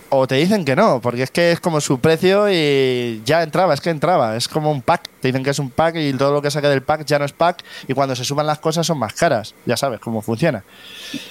O 0.10 0.28
te 0.28 0.36
dicen 0.36 0.66
que 0.66 0.76
no, 0.76 1.02
porque 1.02 1.24
es 1.24 1.32
que 1.32 1.52
es 1.52 1.60
como 1.60 1.82
su 1.82 2.00
precio 2.00 2.50
y 2.50 3.22
ya 3.26 3.44
entraba, 3.44 3.74
es 3.74 3.82
que 3.82 3.90
entraba, 3.90 4.36
es 4.36 4.48
como 4.48 4.72
un 4.72 4.82
pack. 4.82 5.10
Te 5.20 5.28
dicen 5.28 5.44
que 5.44 5.50
es 5.50 5.60
un 5.60 5.70
pack 5.70 5.96
y 5.98 6.14
todo 6.14 6.32
lo 6.32 6.42
que 6.42 6.52
saque 6.52 6.68
del 6.68 6.84
pack 6.84 7.06
ya 7.06 7.20
no 7.20 7.26
es 7.26 7.34
pack 7.34 7.64
y 7.88 7.94
cuando 7.94 8.16
se 8.16 8.24
suban 8.24 8.48
las 8.48 8.60
cosas 8.60 8.86
son 8.86 8.98
más 8.98 9.14
caras. 9.14 9.56
Ya 9.66 9.78
sabes 9.78 10.00
cómo 10.00 10.22
funciona. 10.22 10.64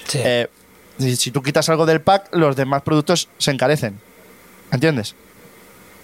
Sí. 0.07 0.19
Eh, 0.23 0.47
si 0.97 1.31
tú 1.31 1.41
quitas 1.41 1.67
algo 1.69 1.85
del 1.85 2.01
pack, 2.01 2.29
los 2.33 2.55
demás 2.55 2.81
productos 2.83 3.27
se 3.37 3.51
encarecen. 3.51 3.99
¿Entiendes? 4.71 5.15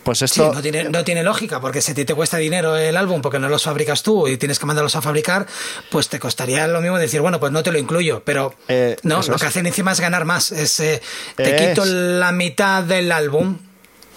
Pues 0.03 0.21
esto. 0.23 0.51
no, 0.53 0.61
tiene, 0.61 0.85
no 0.85 1.03
tiene 1.03 1.23
lógica, 1.23 1.61
porque 1.61 1.81
si 1.81 1.93
te, 1.93 2.05
te 2.05 2.15
cuesta 2.15 2.37
dinero 2.37 2.75
el 2.75 2.97
álbum 2.97 3.21
porque 3.21 3.37
no 3.37 3.49
los 3.49 3.63
fabricas 3.63 4.01
tú 4.01 4.27
y 4.27 4.37
tienes 4.37 4.57
que 4.57 4.65
mandarlos 4.65 4.95
a 4.95 5.01
fabricar, 5.01 5.45
pues 5.91 6.09
te 6.09 6.19
costaría 6.19 6.65
lo 6.67 6.81
mismo 6.81 6.97
decir, 6.97 7.21
bueno, 7.21 7.39
pues 7.39 7.51
no 7.51 7.61
te 7.61 7.71
lo 7.71 7.77
incluyo. 7.77 8.23
Pero 8.25 8.55
eh, 8.67 8.97
no, 9.03 9.21
lo 9.21 9.37
que 9.37 9.45
hacen 9.45 9.65
encima 9.67 9.91
es 9.91 9.99
ganar 9.99 10.25
más. 10.25 10.51
Es, 10.51 10.79
eh, 10.79 11.01
te 11.35 11.55
quito 11.55 11.85
la 11.85 12.31
mitad 12.31 12.83
del 12.83 13.11
álbum. 13.11 13.57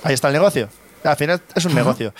Ahí 0.03 0.15
está 0.15 0.29
el 0.29 0.35
negocio. 0.35 0.69
Al 1.05 1.17
final 1.17 1.43
es 1.55 1.65
un 1.67 1.75
negocio. 1.75 2.15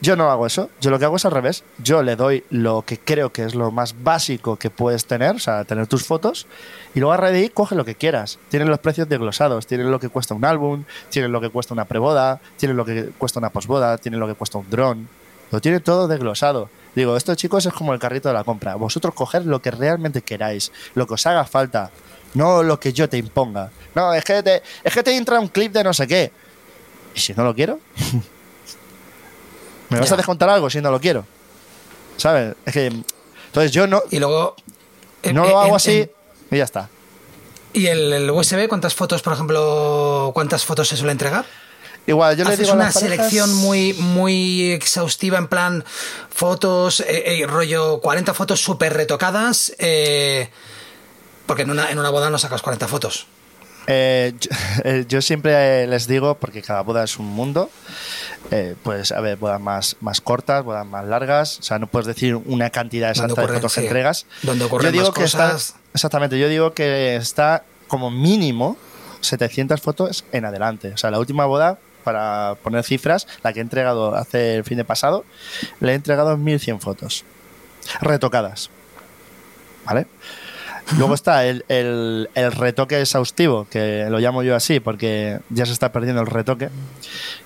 Yo 0.00 0.14
no 0.14 0.30
hago 0.30 0.46
eso. 0.46 0.70
Yo 0.80 0.90
lo 0.90 0.98
que 0.98 1.04
hago 1.04 1.16
es 1.16 1.24
al 1.24 1.32
revés. 1.32 1.64
Yo 1.78 2.04
le 2.04 2.14
doy 2.14 2.44
lo 2.50 2.82
que 2.82 2.98
creo 2.98 3.32
que 3.32 3.42
es 3.42 3.56
lo 3.56 3.72
más 3.72 4.04
básico 4.04 4.56
que 4.56 4.70
puedes 4.70 5.06
tener, 5.06 5.34
o 5.34 5.38
sea, 5.40 5.64
tener 5.64 5.88
tus 5.88 6.04
fotos, 6.04 6.46
y 6.94 7.00
luego 7.00 7.12
a 7.12 7.16
raíz 7.16 7.50
coge 7.52 7.74
lo 7.74 7.84
que 7.84 7.96
quieras. 7.96 8.38
Tienen 8.48 8.68
los 8.68 8.78
precios 8.78 9.08
desglosados. 9.08 9.66
Tienen 9.66 9.90
lo 9.90 9.98
que 9.98 10.08
cuesta 10.08 10.34
un 10.34 10.44
álbum, 10.44 10.84
tienen 11.10 11.32
lo 11.32 11.40
que 11.40 11.50
cuesta 11.50 11.74
una 11.74 11.84
preboda, 11.86 12.40
tienen 12.56 12.76
lo 12.76 12.84
que 12.84 13.10
cuesta 13.18 13.40
una 13.40 13.50
posboda, 13.50 13.98
tienen 13.98 14.20
lo 14.20 14.28
que 14.28 14.34
cuesta 14.34 14.58
un 14.58 14.70
dron. 14.70 15.08
Lo 15.50 15.60
tiene 15.60 15.80
todo 15.80 16.06
desglosado. 16.06 16.70
Digo, 16.94 17.16
esto 17.16 17.34
chicos 17.34 17.66
es 17.66 17.72
como 17.72 17.92
el 17.92 17.98
carrito 17.98 18.28
de 18.28 18.34
la 18.34 18.44
compra. 18.44 18.76
Vosotros 18.76 19.14
coger 19.14 19.46
lo 19.46 19.60
que 19.60 19.72
realmente 19.72 20.22
queráis, 20.22 20.70
lo 20.94 21.06
que 21.08 21.14
os 21.14 21.26
haga 21.26 21.44
falta, 21.44 21.90
no 22.34 22.62
lo 22.62 22.78
que 22.78 22.92
yo 22.92 23.08
te 23.08 23.16
imponga. 23.16 23.70
No, 23.96 24.14
es 24.14 24.24
que 24.24 24.42
te, 24.44 24.62
es 24.84 24.94
que 24.94 25.02
te 25.02 25.16
entra 25.16 25.40
un 25.40 25.48
clip 25.48 25.72
de 25.72 25.82
no 25.82 25.92
sé 25.92 26.06
qué 26.06 26.30
¿Y 27.14 27.20
si 27.20 27.34
no 27.34 27.44
lo 27.44 27.54
quiero? 27.54 27.80
¿Me 29.88 30.00
vas 30.00 30.12
a 30.12 30.16
descontar 30.16 30.48
algo 30.48 30.68
si 30.68 30.80
no 30.80 30.90
lo 30.90 31.00
quiero? 31.00 31.24
¿Sabes? 32.16 32.54
Es 32.64 32.72
que. 32.72 32.86
Entonces 32.86 33.72
yo 33.72 33.86
no. 33.86 34.02
Y 34.10 34.18
luego. 34.18 34.56
No 35.32 35.44
lo 35.44 35.58
hago 35.60 35.76
así 35.76 36.08
y 36.50 36.56
ya 36.56 36.64
está. 36.64 36.88
¿Y 37.72 37.86
el, 37.86 38.30
USB, 38.30 38.68
cuántas 38.68 38.94
fotos, 38.94 39.22
por 39.22 39.32
ejemplo, 39.32 40.30
cuántas 40.34 40.64
fotos 40.64 40.88
se 40.88 40.96
suele 40.96 41.12
entregar? 41.12 41.44
Igual, 42.06 42.36
yo 42.36 42.44
le 42.44 42.56
digo 42.56 42.72
una 42.72 42.90
selección 42.90 43.54
muy, 43.54 43.92
muy 43.92 44.70
exhaustiva, 44.72 45.36
en 45.36 45.46
plan 45.46 45.84
fotos, 46.30 47.00
eh, 47.00 47.40
eh, 47.40 47.46
rollo 47.46 48.00
40 48.00 48.32
fotos 48.32 48.62
súper 48.62 48.94
retocadas, 48.94 49.74
eh, 49.78 50.48
porque 51.44 51.62
en 51.62 51.70
una, 51.70 51.90
en 51.90 51.98
una 51.98 52.08
boda 52.08 52.30
no 52.30 52.38
sacas 52.38 52.62
40 52.62 52.88
fotos. 52.88 53.26
Eh, 53.88 54.34
eh, 54.84 55.06
yo, 55.08 55.22
siempre 55.22 55.86
les 55.86 56.06
digo, 56.06 56.34
porque 56.36 56.62
cada 56.62 56.82
boda 56.82 57.02
es 57.02 57.18
un 57.18 57.26
mundo, 57.26 57.70
eh, 58.50 58.76
pues 58.82 59.12
a 59.12 59.20
ver, 59.20 59.38
bodas 59.38 59.60
más, 59.60 59.96
más 60.00 60.20
cortas, 60.20 60.62
bodas 60.62 60.86
más 60.86 61.06
largas, 61.06 61.58
o 61.58 61.62
sea, 61.62 61.78
no 61.78 61.86
puedes 61.86 62.06
decir 62.06 62.36
una 62.36 62.70
cantidad 62.70 63.10
exacta 63.10 63.40
de 63.40 63.48
fotos 63.48 63.74
que 63.74 63.80
entregas. 63.80 64.26
Donde 64.42 64.66
ocurren 64.66 64.92
yo 64.92 65.00
digo 65.00 65.12
que 65.12 65.22
cosas. 65.22 65.74
exactamente, 65.94 66.38
yo 66.38 66.48
digo 66.48 66.74
que 66.74 67.16
está 67.16 67.64
como 67.88 68.10
mínimo 68.10 68.76
700 69.22 69.80
fotos 69.80 70.24
en 70.32 70.44
adelante. 70.44 70.92
O 70.92 70.98
sea, 70.98 71.10
la 71.10 71.18
última 71.18 71.46
boda, 71.46 71.78
para 72.04 72.56
poner 72.62 72.84
cifras, 72.84 73.26
la 73.42 73.54
que 73.54 73.60
he 73.60 73.62
entregado 73.62 74.14
hace 74.14 74.56
el 74.56 74.64
fin 74.64 74.76
de 74.76 74.84
pasado, 74.84 75.24
le 75.80 75.92
he 75.92 75.94
entregado 75.94 76.36
1100 76.36 76.80
fotos 76.80 77.24
retocadas. 78.02 78.68
¿Vale? 79.86 80.06
Luego 80.96 81.14
está 81.14 81.46
el, 81.46 82.28
retoque 82.34 83.00
exhaustivo, 83.00 83.66
que 83.70 84.06
lo 84.08 84.18
llamo 84.18 84.42
yo 84.42 84.56
así 84.56 84.80
porque 84.80 85.40
ya 85.50 85.66
se 85.66 85.72
está 85.72 85.92
perdiendo 85.92 86.22
el 86.22 86.26
retoque, 86.26 86.70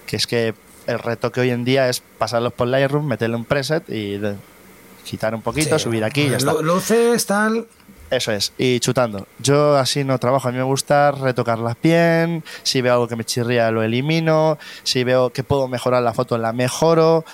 que 0.07 0.17
es 0.17 0.27
que 0.27 0.55
el 0.87 0.99
retoque 0.99 1.41
hoy 1.41 1.51
en 1.51 1.65
día 1.65 1.89
es 1.89 2.03
pasarlos 2.19 2.53
por 2.53 2.69
Lightroom, 2.69 3.07
meterle 3.07 3.37
un 3.37 3.45
preset 3.45 3.89
y 3.89 4.21
quitar 5.05 5.35
un 5.35 5.43
poquito, 5.43 5.79
subir 5.79 6.05
aquí 6.05 6.23
y 6.23 6.31
ya 6.31 6.37
está. 6.37 6.53
Luces, 6.55 7.27
tal. 7.27 7.67
Eso 8.11 8.31
es, 8.31 8.53
y 8.59 8.79
chutando. 8.79 9.27
Yo 9.39 9.77
así 9.79 10.05
no 10.05 10.19
trabajo, 10.19 10.49
a 10.49 10.53
mí 10.53 10.59
me 10.59 10.65
gusta 10.65 11.13
retocarlas 11.13 11.77
bien, 11.83 12.45
si 12.63 12.83
veo 12.83 12.93
algo 12.93 13.09
que 13.09 13.17
me 13.17 13.25
chirría 13.25 13.71
lo 13.71 13.83
elimino, 13.83 14.59
si 14.83 15.03
veo 15.03 15.31
que 15.31 15.43
puedo 15.43 15.67
mejorar 15.67 16.03
la 16.03 16.13
foto 16.13 16.37
la 16.37 16.53
mejoro. 16.53 17.25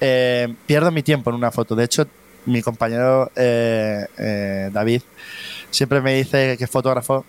Eh, 0.00 0.52
pierdo 0.66 0.90
mi 0.90 1.02
tiempo 1.02 1.30
en 1.30 1.36
una 1.36 1.52
foto. 1.52 1.76
De 1.76 1.84
hecho, 1.84 2.06
mi 2.46 2.62
compañero 2.62 3.30
eh, 3.36 4.06
eh, 4.18 4.70
David 4.72 5.02
siempre 5.70 6.00
me 6.00 6.14
dice 6.14 6.56
que 6.56 6.66
fotógrafo 6.66 7.24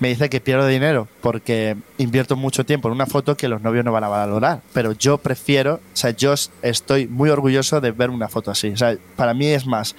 me 0.00 0.08
dice 0.08 0.30
que 0.30 0.40
pierdo 0.40 0.66
dinero 0.66 1.06
porque 1.20 1.76
invierto 1.98 2.34
mucho 2.34 2.64
tiempo 2.64 2.88
en 2.88 2.94
una 2.94 3.06
foto 3.06 3.36
que 3.36 3.48
los 3.48 3.60
novios 3.60 3.84
no 3.84 3.92
van 3.92 4.04
a 4.04 4.08
valorar. 4.08 4.62
Pero 4.72 4.92
yo 4.92 5.18
prefiero, 5.18 5.74
o 5.74 5.96
sea, 5.96 6.10
yo 6.10 6.34
estoy 6.62 7.06
muy 7.06 7.28
orgulloso 7.28 7.80
de 7.80 7.92
ver 7.92 8.08
una 8.08 8.28
foto 8.28 8.50
así. 8.50 8.70
O 8.70 8.76
sea, 8.76 8.96
para 9.14 9.34
mí 9.34 9.46
es 9.46 9.66
más 9.66 9.94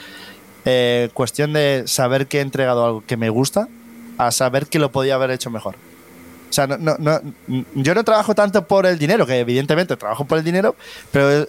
eh, 0.66 1.10
cuestión 1.14 1.54
de 1.54 1.84
saber 1.86 2.28
que 2.28 2.40
he 2.40 2.42
entregado 2.42 2.84
algo 2.84 3.04
que 3.06 3.16
me 3.16 3.30
gusta 3.30 3.68
a 4.18 4.32
saber 4.32 4.68
que 4.68 4.80
lo 4.80 4.92
podía 4.92 5.16
haber 5.16 5.32
hecho 5.32 5.52
mejor. 5.52 5.76
O 6.50 6.54
sea, 6.54 6.68
no, 6.68 6.78
no, 6.78 6.98
no, 7.00 7.22
yo 7.76 7.96
no 7.96 8.04
trabajo 8.04 8.36
tanto 8.36 8.68
por 8.68 8.86
el 8.86 9.00
dinero, 9.00 9.26
que 9.26 9.40
evidentemente 9.40 9.96
trabajo 9.96 10.26
por 10.26 10.38
el 10.38 10.44
dinero, 10.44 10.76
pero 11.12 11.48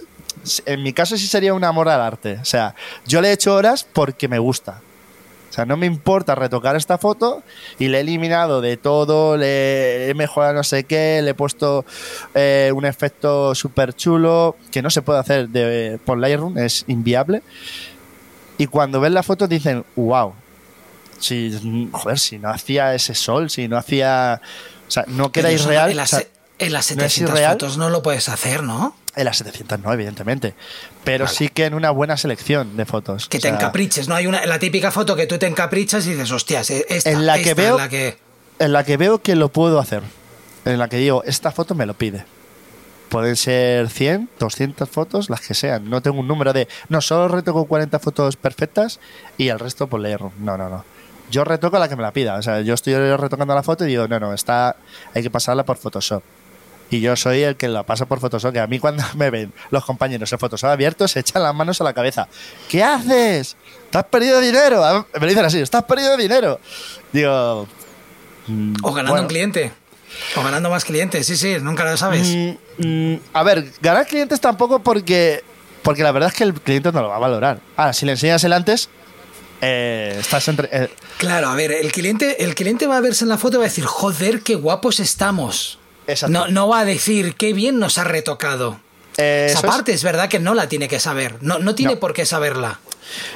en 0.66 0.82
mi 0.82 0.92
caso 0.92 1.16
sí 1.16 1.26
sería 1.26 1.54
un 1.54 1.64
amor 1.64 1.88
al 1.88 2.00
arte. 2.00 2.38
O 2.40 2.44
sea, 2.44 2.74
yo 3.06 3.20
le 3.20 3.28
he 3.28 3.32
hecho 3.32 3.54
horas 3.54 3.86
porque 3.90 4.28
me 4.28 4.38
gusta. 4.38 4.80
O 5.52 5.54
sea, 5.54 5.66
no 5.66 5.76
me 5.76 5.84
importa 5.84 6.34
retocar 6.34 6.76
esta 6.76 6.96
foto 6.96 7.42
y 7.78 7.88
le 7.88 7.98
he 7.98 8.00
eliminado 8.00 8.62
de 8.62 8.78
todo, 8.78 9.36
le 9.36 10.08
he 10.08 10.14
mejorado 10.14 10.54
no 10.54 10.64
sé 10.64 10.84
qué, 10.84 11.20
le 11.22 11.32
he 11.32 11.34
puesto 11.34 11.84
eh, 12.34 12.72
un 12.74 12.86
efecto 12.86 13.54
súper 13.54 13.92
chulo 13.92 14.56
que 14.70 14.80
no 14.80 14.88
se 14.88 15.02
puede 15.02 15.18
hacer 15.18 15.50
de, 15.50 15.98
por 16.06 16.16
Lightroom, 16.16 16.56
es 16.56 16.86
inviable. 16.88 17.42
Y 18.56 18.66
cuando 18.66 18.98
ven 18.98 19.12
la 19.12 19.22
foto 19.22 19.46
dicen, 19.46 19.84
wow, 19.94 20.32
si, 21.18 21.90
joder, 21.92 22.18
si 22.18 22.38
no 22.38 22.48
hacía 22.48 22.94
ese 22.94 23.14
sol, 23.14 23.50
si 23.50 23.68
no 23.68 23.76
hacía... 23.76 24.40
O 24.88 24.90
sea, 24.90 25.04
no 25.06 25.32
queda 25.32 25.52
irreal 25.52 25.90
En 26.66 26.72
las 26.72 26.90
no 26.96 27.02
es 27.04 27.12
700 27.12 27.34
irreal. 27.34 27.52
fotos 27.52 27.76
no 27.78 27.90
lo 27.90 28.02
puedes 28.02 28.28
hacer, 28.28 28.62
¿no? 28.62 28.94
En 29.14 29.24
las 29.26 29.36
700 29.38 29.80
no, 29.80 29.92
evidentemente. 29.92 30.54
Pero 31.04 31.24
Vale. 31.26 31.36
sí 31.36 31.48
que 31.48 31.66
en 31.66 31.74
una 31.74 31.90
buena 31.90 32.16
selección 32.16 32.76
de 32.76 32.86
fotos. 32.86 33.28
Que 33.28 33.38
O 33.38 33.40
te 33.40 33.48
sea, 33.48 33.56
encapriches, 33.56 34.08
¿no? 34.08 34.14
Hay 34.14 34.26
una, 34.26 34.46
la 34.46 34.58
típica 34.58 34.90
foto 34.90 35.14
que 35.16 35.26
tú 35.26 35.38
te 35.38 35.46
encaprichas 35.46 36.06
y 36.06 36.10
dices, 36.12 36.30
hostias, 36.30 36.70
esta, 36.70 37.10
En 37.10 37.26
la 37.26 37.34
que 37.36 37.50
esta 37.50 37.54
veo- 37.62 37.74
es 37.76 37.82
la 37.82 37.88
que... 37.88 38.18
En 38.58 38.72
la 38.72 38.84
que 38.84 38.96
veo 38.96 39.20
que 39.20 39.34
lo 39.36 39.48
puedo 39.50 39.78
hacer. 39.80 40.02
En 40.64 40.78
la 40.78 40.88
que 40.88 40.96
digo, 40.96 41.22
esta 41.24 41.50
foto 41.50 41.74
me 41.74 41.84
lo 41.86 41.94
pide. 41.94 42.24
Pueden 43.08 43.36
ser 43.36 43.90
100, 43.90 44.30
200 44.38 44.88
fotos, 44.88 45.28
las 45.28 45.40
que 45.40 45.52
sean. 45.54 45.90
No 45.90 46.00
tengo 46.00 46.20
un 46.20 46.28
número 46.28 46.52
de. 46.54 46.66
No, 46.88 47.00
solo 47.02 47.28
retoco 47.28 47.66
40 47.66 47.98
fotos 47.98 48.36
perfectas 48.36 49.00
y 49.36 49.48
el 49.48 49.58
resto 49.58 49.86
por 49.86 50.00
leer. 50.00 50.20
No, 50.38 50.56
no, 50.56 50.70
no. 50.70 50.84
Yo 51.30 51.44
retoco 51.44 51.78
la 51.78 51.88
que 51.90 51.96
me 51.96 52.02
la 52.02 52.12
pida. 52.12 52.36
O 52.36 52.42
sea, 52.42 52.60
yo 52.62 52.72
estoy 52.72 52.94
retocando 53.16 53.54
la 53.54 53.62
foto 53.62 53.84
y 53.84 53.88
digo, 53.88 54.08
no, 54.08 54.18
no, 54.18 54.32
está, 54.32 54.76
hay 55.14 55.22
que 55.22 55.30
pasarla 55.30 55.64
por 55.64 55.76
Photoshop. 55.76 56.22
Y 56.92 57.00
yo 57.00 57.16
soy 57.16 57.42
el 57.42 57.56
que 57.56 57.68
la 57.68 57.84
pasa 57.84 58.04
por 58.04 58.20
Photoshop. 58.20 58.52
Que 58.52 58.60
a 58.60 58.66
mí 58.66 58.78
cuando 58.78 59.02
me 59.16 59.30
ven 59.30 59.52
los 59.70 59.82
compañeros 59.84 60.30
en 60.32 60.38
Photoshop 60.38 60.68
abiertos 60.70 61.10
se 61.12 61.20
echan 61.20 61.42
las 61.42 61.54
manos 61.54 61.80
a 61.80 61.84
la 61.84 61.94
cabeza. 61.94 62.28
¿Qué 62.68 62.82
haces? 62.84 63.56
¿Te 63.90 63.96
has 63.98 64.04
perdido 64.04 64.40
dinero? 64.40 64.84
A- 64.84 65.06
Me 65.20 65.26
dicen 65.26 65.44
así, 65.44 65.58
¿estás 65.60 65.84
perdido 65.84 66.16
dinero? 66.18 66.60
Digo... 67.12 67.66
mm, 68.46 68.74
O 68.82 68.92
ganando 68.92 69.12
bueno. 69.12 69.22
un 69.22 69.28
cliente. 69.28 69.72
O 70.36 70.42
ganando 70.42 70.68
más 70.68 70.84
clientes, 70.84 71.26
sí, 71.26 71.36
sí, 71.38 71.56
nunca 71.62 71.84
lo 71.84 71.96
sabes. 71.96 72.28
Mm, 72.28 73.12
mm, 73.14 73.20
a 73.32 73.42
ver, 73.42 73.64
ganar 73.80 74.06
clientes 74.06 74.38
tampoco 74.42 74.80
porque, 74.80 75.42
porque 75.82 76.02
la 76.02 76.12
verdad 76.12 76.28
es 76.30 76.36
que 76.36 76.44
el 76.44 76.52
cliente 76.52 76.92
no 76.92 77.00
lo 77.00 77.08
va 77.08 77.16
a 77.16 77.20
valorar. 77.20 77.60
Ahora, 77.76 77.94
si 77.94 78.04
le 78.04 78.12
enseñas 78.12 78.44
el 78.44 78.52
antes, 78.52 78.90
eh, 79.62 80.16
estás 80.20 80.46
entre... 80.48 80.68
eh, 80.70 80.90
Claro, 81.16 81.48
a 81.48 81.54
ver, 81.54 81.72
el 81.72 81.90
cliente, 81.92 82.44
el 82.44 82.54
cliente 82.54 82.86
va 82.86 82.98
a 82.98 83.00
verse 83.00 83.24
en 83.24 83.30
la 83.30 83.38
foto 83.38 83.56
y 83.56 83.58
va 83.60 83.64
a 83.64 83.68
decir, 83.68 83.84
joder, 83.86 84.42
qué 84.42 84.54
guapos 84.56 85.00
estamos. 85.00 85.78
Exacto. 86.06 86.32
No, 86.32 86.48
no 86.48 86.68
va 86.68 86.80
a 86.80 86.84
decir, 86.84 87.34
qué 87.36 87.52
bien 87.52 87.78
nos 87.78 87.98
ha 87.98 88.04
retocado. 88.04 88.78
eh, 89.18 89.48
Esa 89.50 89.58
es- 89.60 89.64
parte 89.66 89.92
es 89.92 90.02
verdad 90.02 90.28
que 90.28 90.38
no 90.38 90.54
la 90.54 90.68
tiene 90.68 90.88
que 90.88 90.98
saber. 90.98 91.36
No, 91.42 91.58
no 91.58 91.74
tiene 91.74 91.94
No. 91.94 92.00
por 92.00 92.12
qué 92.14 92.24
saberla. 92.26 92.80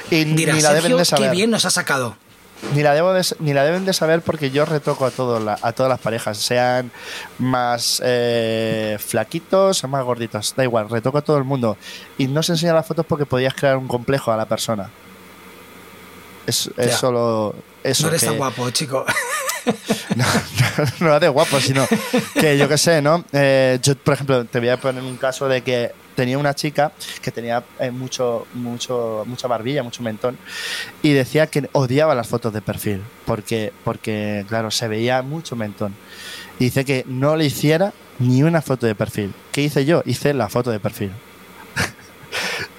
y 0.09 0.23
Dirá, 0.25 0.53
ni 0.55 0.61
la 0.61 0.73
deben 0.73 0.93
de 0.93 0.97
qué 0.99 1.05
saber. 1.05 1.31
bien 1.31 1.51
nos 1.51 1.65
ha 1.65 1.69
sacado. 1.69 2.15
Ni 2.73 2.81
la, 2.81 2.95
debo 2.95 3.13
de- 3.13 3.23
ni 3.39 3.53
la 3.53 3.63
deben 3.63 3.85
de 3.85 3.93
saber 3.93 4.21
porque 4.23 4.49
yo 4.49 4.65
retoco 4.65 5.05
a, 5.05 5.11
todo 5.11 5.39
la- 5.39 5.59
a 5.61 5.73
todas 5.73 5.89
las 5.91 5.99
parejas, 5.99 6.39
sean 6.39 6.89
más 7.37 8.01
eh, 8.03 8.97
flaquitos 8.99 9.83
o 9.83 9.87
más 9.87 10.03
gorditos. 10.03 10.55
Da 10.57 10.63
igual, 10.63 10.89
retoco 10.89 11.19
a 11.19 11.21
todo 11.21 11.37
el 11.37 11.43
mundo. 11.43 11.77
Y 12.17 12.25
no 12.27 12.41
se 12.41 12.53
enseña 12.53 12.73
las 12.73 12.87
fotos 12.87 13.05
porque 13.05 13.27
podías 13.27 13.53
crear 13.53 13.77
un 13.77 13.87
complejo 13.87 14.31
a 14.31 14.37
la 14.37 14.47
persona. 14.47 14.89
Es, 16.47 16.69
solo 16.97 17.53
eso. 17.91 18.03
no 18.03 18.09
eres 18.09 18.21
que- 18.21 18.27
tan 18.27 18.37
guapo, 18.37 18.69
chico. 18.71 19.05
no, 20.15 20.25
no, 20.99 21.07
no 21.11 21.19
de 21.19 21.27
guapo, 21.27 21.59
sino 21.59 21.85
que 22.39 22.57
yo 22.57 22.67
qué 22.69 22.77
sé, 22.77 23.01
¿no? 23.01 23.25
Eh, 23.33 23.79
yo, 23.81 23.95
por 23.95 24.13
ejemplo, 24.13 24.45
te 24.45 24.59
voy 24.59 24.69
a 24.69 24.77
poner 24.79 25.03
un 25.03 25.17
caso 25.17 25.47
de 25.47 25.61
que 25.61 25.91
tenía 26.15 26.37
una 26.37 26.55
chica 26.55 26.91
que 27.21 27.31
tenía 27.31 27.63
eh, 27.79 27.91
mucho, 27.91 28.47
mucho, 28.53 29.23
mucha 29.27 29.47
barbilla, 29.47 29.83
mucho 29.83 30.01
mentón, 30.01 30.37
y 31.03 31.11
decía 31.13 31.47
que 31.47 31.69
odiaba 31.73 32.15
las 32.15 32.27
fotos 32.27 32.53
de 32.53 32.61
perfil, 32.61 33.03
porque, 33.25 33.71
porque 33.83 34.45
claro, 34.47 34.71
se 34.71 34.87
veía 34.87 35.21
mucho 35.21 35.55
mentón. 35.55 35.93
Y 36.59 36.65
dice 36.65 36.85
que 36.85 37.03
no 37.07 37.35
le 37.35 37.45
hiciera 37.45 37.93
ni 38.19 38.41
una 38.41 38.61
foto 38.63 38.87
de 38.87 38.95
perfil. 38.95 39.33
¿Qué 39.51 39.61
hice 39.61 39.85
yo? 39.85 40.01
Hice 40.05 40.33
la 40.33 40.49
foto 40.49 40.71
de 40.71 40.79
perfil. 40.79 41.11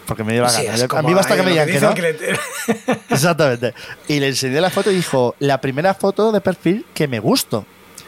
Porque 0.08 0.24
me 0.24 0.32
dio 0.32 0.42
la 0.42 0.48
Sí, 0.48 0.64
gana. 0.64 0.98
a 0.98 1.02
mí 1.02 1.12
basta 1.14 1.36
que 1.36 1.42
me 1.42 1.50
digan 1.50 1.68
que 1.68 1.80
no. 1.80 1.88
el 1.90 1.94
cliente. 1.94 2.38
Exactamente. 3.10 3.74
Y 4.08 4.18
le 4.20 4.28
enseñé 4.28 4.60
la 4.60 4.70
foto 4.70 4.90
y 4.90 4.96
dijo, 4.96 5.36
la 5.38 5.60
primera 5.60 5.92
foto 5.94 6.32
de 6.32 6.40
perfil 6.40 6.86
que 6.94 7.06
me 7.06 7.20
gustó. 7.20 7.66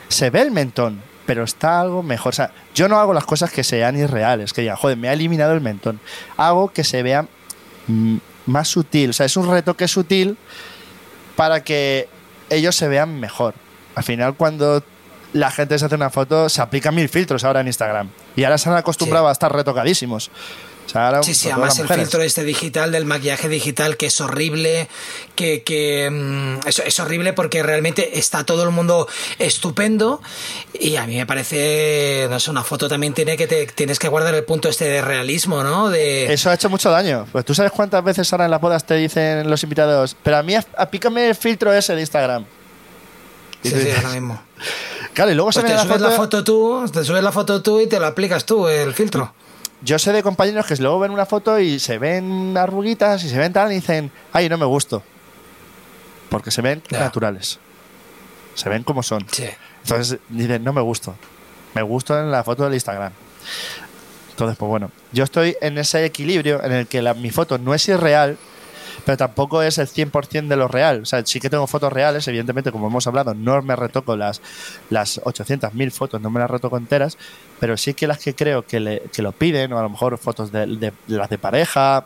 Se 0.08 0.30
ve 0.30 0.40
el 0.40 0.50
mentón, 0.50 1.02
pero 1.26 1.44
está 1.44 1.78
algo 1.80 2.02
mejor. 2.02 2.32
O 2.32 2.36
sea, 2.36 2.50
yo 2.74 2.88
no 2.88 2.98
hago 2.98 3.12
las 3.12 3.24
cosas 3.26 3.52
que 3.52 3.62
sean 3.62 3.98
irreales, 3.98 4.52
que 4.54 4.62
digan, 4.62 4.76
joder, 4.76 4.96
me 4.96 5.08
ha 5.08 5.12
eliminado 5.12 5.52
el 5.52 5.60
mentón. 5.60 6.00
Hago 6.38 6.70
que 6.72 6.82
se 6.84 7.02
vea 7.02 7.26
mm, 7.86 8.16
más 8.46 8.66
sutil. 8.68 9.10
O 9.10 9.12
sea, 9.12 9.26
es 9.26 9.36
un 9.36 9.48
retoque 9.50 9.86
sutil 9.86 10.38
para 11.36 11.62
que 11.62 12.08
ellos 12.48 12.74
se 12.74 12.88
vean 12.88 13.20
mejor. 13.20 13.54
Al 13.94 14.04
final, 14.04 14.34
cuando 14.34 14.82
la 15.32 15.50
gente 15.50 15.78
se 15.78 15.84
hace 15.84 15.94
una 15.94 16.10
foto, 16.10 16.48
se 16.48 16.60
aplican 16.62 16.94
mil 16.94 17.08
filtros 17.08 17.44
ahora 17.44 17.60
en 17.60 17.66
Instagram. 17.68 18.08
Y 18.34 18.42
ahora 18.44 18.58
se 18.58 18.68
han 18.68 18.76
acostumbrado 18.76 19.26
Sí. 19.26 19.28
a 19.28 19.32
estar 19.32 19.52
retocadísimos. 19.54 20.30
O 20.86 20.88
sea, 20.92 21.06
ahora, 21.06 21.22
Sí, 21.22 21.34
sí, 21.34 21.48
además 21.50 21.76
el 21.78 21.84
mujeres. 21.84 22.02
filtro 22.04 22.22
este 22.22 22.42
digital 22.42 22.90
del 22.90 23.04
maquillaje 23.04 23.48
digital 23.48 23.96
que 23.96 24.06
es 24.06 24.20
horrible, 24.20 24.88
que, 25.36 25.62
que 25.62 26.08
mm, 26.10 26.66
es, 26.66 26.80
es 26.80 26.98
horrible 26.98 27.32
porque 27.32 27.62
realmente 27.62 28.18
está 28.18 28.44
todo 28.44 28.64
el 28.64 28.70
mundo 28.70 29.06
estupendo 29.38 30.20
y 30.72 30.96
a 30.96 31.06
mí 31.06 31.16
me 31.16 31.26
parece, 31.26 32.26
no 32.30 32.40
sé, 32.40 32.50
una 32.50 32.64
foto 32.64 32.88
también 32.88 33.14
tiene 33.14 33.36
que 33.36 33.46
te, 33.46 33.66
tienes 33.66 33.98
que 33.98 34.08
guardar 34.08 34.34
el 34.34 34.44
punto 34.44 34.68
este 34.68 34.86
de 34.88 35.00
realismo, 35.02 35.62
¿no? 35.62 35.90
De, 35.90 36.32
Eso 36.32 36.50
ha 36.50 36.54
hecho 36.54 36.68
mucho 36.68 36.90
daño. 36.90 37.26
Pues 37.30 37.44
tú 37.44 37.54
sabes 37.54 37.72
cuántas 37.72 38.02
veces 38.02 38.32
ahora 38.32 38.46
en 38.46 38.50
las 38.50 38.60
bodas 38.60 38.84
te 38.84 38.94
dicen 38.94 39.48
los 39.48 39.62
invitados, 39.62 40.16
pero 40.22 40.38
a 40.38 40.42
mí 40.42 40.54
apícame 40.76 41.28
el 41.28 41.34
filtro 41.36 41.72
ese 41.72 41.94
de 41.94 42.00
Instagram. 42.00 42.44
Y 43.62 43.68
sí, 43.68 43.74
sí, 43.74 43.80
dices, 43.80 43.96
ahora 43.98 44.10
mismo. 44.10 44.42
Claro, 45.12 45.32
y 45.32 45.34
luego 45.34 45.50
se 45.50 45.60
Pues 45.60 45.72
te 45.72 45.76
la 45.76 45.82
subes 45.82 45.96
foto. 45.98 46.08
la 46.08 46.16
foto 46.16 46.44
tú, 46.44 46.84
te 46.92 47.04
subes 47.04 47.22
la 47.22 47.32
foto 47.32 47.62
tú 47.62 47.80
y 47.80 47.88
te 47.88 47.98
lo 47.98 48.06
aplicas 48.06 48.46
tú, 48.46 48.68
el 48.68 48.94
filtro. 48.94 49.34
Yo 49.82 49.98
sé 49.98 50.12
de 50.12 50.22
compañeros 50.22 50.66
que 50.66 50.76
luego 50.76 50.98
ven 50.98 51.10
una 51.10 51.24
foto 51.26 51.58
y 51.58 51.78
se 51.78 51.98
ven 51.98 52.54
arruguitas 52.56 53.24
y 53.24 53.28
se 53.30 53.38
ven 53.38 53.52
tal 53.52 53.72
y 53.72 53.76
dicen, 53.76 54.10
ay, 54.32 54.48
no 54.48 54.58
me 54.58 54.66
gusto. 54.66 55.02
Porque 56.28 56.50
se 56.50 56.60
ven 56.62 56.82
naturales. 56.90 57.58
Se 58.54 58.68
ven 58.68 58.82
como 58.84 59.02
son. 59.02 59.26
Sí. 59.30 59.46
Entonces 59.82 60.18
dicen, 60.28 60.62
no 60.62 60.72
me 60.72 60.80
gusto. 60.82 61.14
Me 61.74 61.82
gusto 61.82 62.18
en 62.18 62.30
la 62.30 62.44
foto 62.44 62.64
del 62.64 62.74
Instagram. 62.74 63.12
Entonces, 64.30 64.56
pues 64.58 64.68
bueno, 64.68 64.90
yo 65.12 65.24
estoy 65.24 65.56
en 65.60 65.78
ese 65.78 66.04
equilibrio 66.04 66.62
en 66.62 66.72
el 66.72 66.86
que 66.86 67.00
la- 67.02 67.14
mi 67.14 67.30
foto 67.30 67.58
no 67.58 67.74
es 67.74 67.88
irreal, 67.88 68.36
pero 69.04 69.16
tampoco 69.16 69.62
es 69.62 69.78
el 69.78 69.86
100% 69.88 70.48
de 70.48 70.56
lo 70.56 70.68
real. 70.68 71.02
O 71.02 71.04
sea, 71.06 71.24
sí 71.24 71.40
que 71.40 71.50
tengo 71.50 71.66
fotos 71.66 71.92
reales, 71.92 72.26
evidentemente, 72.28 72.70
como 72.72 72.86
hemos 72.88 73.06
hablado, 73.06 73.34
no 73.34 73.60
me 73.62 73.76
retoco 73.76 74.16
las, 74.16 74.40
las 74.90 75.20
800, 75.24 75.74
1000 75.74 75.90
fotos, 75.92 76.20
no 76.20 76.30
me 76.30 76.40
las 76.40 76.50
retoco 76.50 76.76
enteras, 76.76 77.18
pero 77.58 77.76
sí 77.76 77.94
que 77.94 78.06
las 78.06 78.18
que 78.18 78.34
creo 78.34 78.64
que, 78.66 78.80
le- 78.80 79.02
que 79.12 79.22
lo 79.22 79.32
piden, 79.32 79.72
o 79.72 79.78
a 79.78 79.82
lo 79.82 79.90
mejor 79.90 80.16
fotos 80.18 80.52
de, 80.52 80.92
las 81.08 81.30
de 81.30 81.38
pareja, 81.38 82.04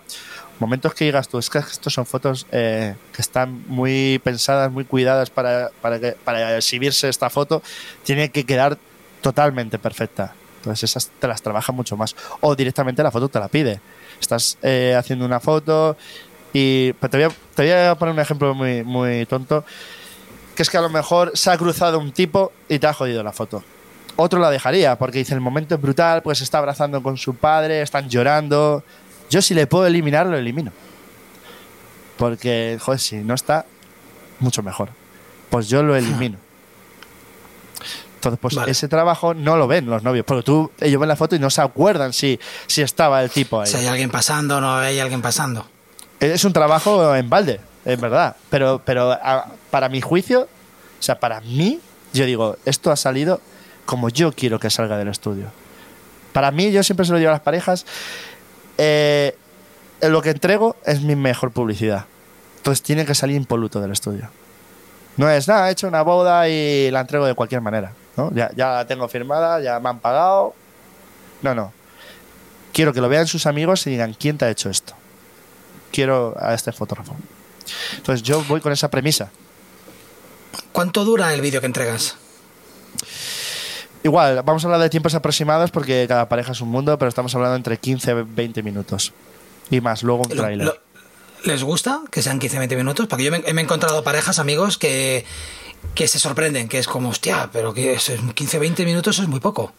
momentos 0.60 0.94
que 0.94 1.04
digas 1.06 1.28
tú, 1.28 1.38
es 1.38 1.50
que 1.50 1.58
estos 1.58 1.92
son 1.92 2.06
fotos 2.06 2.46
eh, 2.52 2.94
que 3.12 3.22
están 3.22 3.64
muy 3.66 4.20
pensadas, 4.22 4.70
muy 4.70 4.84
cuidadas 4.84 5.30
para, 5.30 5.70
para, 5.80 5.98
para 6.24 6.56
exhibirse 6.56 7.08
esta 7.08 7.28
foto, 7.30 7.62
tiene 8.04 8.30
que 8.30 8.44
quedar 8.44 8.78
totalmente 9.20 9.78
perfecta. 9.78 10.34
Entonces 10.58 10.90
esas 10.90 11.10
te 11.18 11.28
las 11.28 11.42
trabaja 11.42 11.72
mucho 11.72 11.96
más. 11.96 12.16
O 12.40 12.54
directamente 12.56 13.02
la 13.02 13.10
foto 13.10 13.28
te 13.28 13.38
la 13.38 13.48
pide. 13.48 13.80
Estás 14.18 14.56
eh, 14.62 14.94
haciendo 14.98 15.26
una 15.26 15.38
foto 15.40 15.96
y 16.54 16.92
te, 16.92 17.08
voy 17.08 17.22
a, 17.24 17.28
te 17.28 17.62
voy 17.62 17.72
a 17.72 17.94
poner 17.96 18.14
un 18.14 18.20
ejemplo 18.20 18.54
muy, 18.54 18.84
muy 18.84 19.26
tonto, 19.26 19.64
que 20.54 20.62
es 20.62 20.70
que 20.70 20.78
a 20.78 20.80
lo 20.80 20.88
mejor 20.88 21.32
se 21.34 21.50
ha 21.50 21.58
cruzado 21.58 21.98
un 21.98 22.12
tipo 22.12 22.52
y 22.68 22.78
te 22.78 22.86
ha 22.86 22.94
jodido 22.94 23.24
la 23.24 23.32
foto. 23.32 23.64
Otro 24.14 24.38
la 24.38 24.50
dejaría 24.50 24.96
porque 24.96 25.18
dice 25.18 25.34
el 25.34 25.40
momento 25.40 25.74
es 25.74 25.80
brutal, 25.80 26.22
pues 26.22 26.38
se 26.38 26.44
está 26.44 26.58
abrazando 26.58 27.02
con 27.02 27.16
su 27.16 27.34
padre, 27.34 27.82
están 27.82 28.08
llorando. 28.08 28.84
Yo 29.28 29.42
si 29.42 29.52
le 29.52 29.66
puedo 29.66 29.84
eliminar, 29.88 30.26
lo 30.26 30.36
elimino. 30.36 30.70
Porque, 32.16 32.78
joder, 32.80 33.00
si 33.00 33.16
no 33.16 33.34
está, 33.34 33.66
mucho 34.38 34.62
mejor. 34.62 34.90
Pues 35.50 35.68
yo 35.68 35.82
lo 35.82 35.96
elimino. 35.96 36.38
Entonces, 38.14 38.38
pues 38.40 38.54
Vale. 38.54 38.70
ese 38.70 38.86
trabajo 38.86 39.34
no 39.34 39.56
lo 39.56 39.66
ven 39.66 39.86
los 39.86 40.04
novios. 40.04 40.24
Porque 40.24 40.44
tú, 40.44 40.70
ellos 40.78 41.00
ven 41.00 41.08
la 41.08 41.16
foto 41.16 41.34
y 41.34 41.40
no 41.40 41.50
se 41.50 41.62
acuerdan 41.62 42.12
si, 42.12 42.38
si 42.68 42.80
estaba 42.80 43.20
el 43.24 43.30
tipo 43.30 43.60
ahí. 43.60 43.66
Si 43.66 43.76
hay 43.76 43.88
alguien 43.88 44.10
pasando 44.10 44.60
no 44.60 44.76
hay 44.76 45.00
alguien 45.00 45.20
pasando. 45.20 45.73
Es 46.20 46.44
un 46.44 46.52
trabajo 46.52 47.14
en 47.14 47.28
balde, 47.28 47.60
es 47.84 48.00
verdad. 48.00 48.36
Pero, 48.50 48.80
pero 48.84 49.16
para 49.70 49.88
mi 49.88 50.00
juicio, 50.00 50.42
o 50.42 51.02
sea, 51.02 51.20
para 51.20 51.40
mí, 51.40 51.80
yo 52.12 52.24
digo, 52.24 52.56
esto 52.64 52.90
ha 52.90 52.96
salido 52.96 53.40
como 53.84 54.08
yo 54.08 54.32
quiero 54.32 54.58
que 54.58 54.70
salga 54.70 54.96
del 54.96 55.08
estudio. 55.08 55.46
Para 56.32 56.50
mí, 56.50 56.72
yo 56.72 56.82
siempre 56.82 57.06
se 57.06 57.12
lo 57.12 57.18
digo 57.18 57.30
a 57.30 57.34
las 57.34 57.42
parejas, 57.42 57.84
eh, 58.78 59.36
lo 60.00 60.22
que 60.22 60.30
entrego 60.30 60.76
es 60.84 61.02
mi 61.02 61.16
mejor 61.16 61.52
publicidad. 61.52 62.06
Entonces 62.56 62.82
tiene 62.82 63.04
que 63.04 63.14
salir 63.14 63.36
impoluto 63.36 63.80
del 63.80 63.92
estudio. 63.92 64.30
No 65.16 65.28
es 65.28 65.46
nada, 65.46 65.68
he 65.68 65.72
hecho 65.72 65.86
una 65.86 66.02
boda 66.02 66.48
y 66.48 66.90
la 66.90 67.00
entrego 67.00 67.26
de 67.26 67.34
cualquier 67.34 67.60
manera. 67.60 67.92
¿no? 68.16 68.32
Ya, 68.32 68.50
ya 68.56 68.72
la 68.72 68.86
tengo 68.86 69.06
firmada, 69.08 69.60
ya 69.60 69.78
me 69.78 69.90
han 69.90 70.00
pagado. 70.00 70.54
No, 71.42 71.54
no. 71.54 71.72
Quiero 72.72 72.92
que 72.92 73.00
lo 73.00 73.08
vean 73.08 73.26
sus 73.26 73.46
amigos 73.46 73.86
y 73.86 73.90
digan, 73.90 74.14
¿quién 74.18 74.38
te 74.38 74.46
ha 74.46 74.50
hecho 74.50 74.70
esto? 74.70 74.94
Quiero 75.94 76.34
a 76.36 76.54
este 76.54 76.72
fotógrafo. 76.72 77.14
Entonces 77.96 78.24
yo 78.24 78.42
voy 78.48 78.60
con 78.60 78.72
esa 78.72 78.90
premisa. 78.90 79.30
¿Cuánto 80.72 81.04
dura 81.04 81.32
el 81.32 81.40
vídeo 81.40 81.60
que 81.60 81.68
entregas? 81.68 82.16
Igual, 84.02 84.42
vamos 84.44 84.64
a 84.64 84.66
hablar 84.66 84.80
de 84.80 84.90
tiempos 84.90 85.14
aproximados 85.14 85.70
porque 85.70 86.06
cada 86.08 86.28
pareja 86.28 86.50
es 86.50 86.60
un 86.60 86.70
mundo, 86.70 86.98
pero 86.98 87.08
estamos 87.08 87.32
hablando 87.36 87.54
entre 87.54 87.78
15 87.78 88.10
y 88.10 88.14
20 88.26 88.64
minutos. 88.64 89.12
Y 89.70 89.80
más, 89.80 90.02
luego 90.02 90.24
un 90.24 90.30
tráiler. 90.30 90.80
¿Les 91.44 91.62
gusta 91.62 92.00
que 92.10 92.22
sean 92.22 92.40
15-20 92.40 92.76
minutos? 92.76 93.06
Porque 93.06 93.22
yo 93.22 93.30
me, 93.30 93.38
me 93.38 93.60
he 93.60 93.64
encontrado 93.64 94.02
parejas, 94.02 94.40
amigos, 94.40 94.78
que, 94.78 95.24
que 95.94 96.08
se 96.08 96.18
sorprenden, 96.18 96.68
que 96.68 96.78
es 96.80 96.88
como, 96.88 97.10
hostia, 97.10 97.50
pero 97.52 97.72
que 97.72 97.92
eso 97.92 98.12
es 98.12 98.20
15-20 98.20 98.84
minutos 98.84 99.20
es 99.20 99.28
muy 99.28 99.38
poco. 99.38 99.72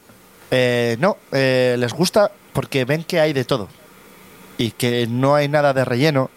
Eh, 0.49 0.95
no, 1.01 1.18
eh, 1.34 1.76
les 1.78 1.91
gusta 1.91 2.32
porque 2.53 2.86
ven 2.86 3.03
que 3.03 3.20
hay 3.20 3.34
de 3.34 3.43
todo 3.43 3.68
y 4.57 4.71
que 4.71 5.07
no 5.07 5.35
hay 5.35 5.47
nada 5.47 5.73
de 5.73 5.85
relleno, 5.85 6.29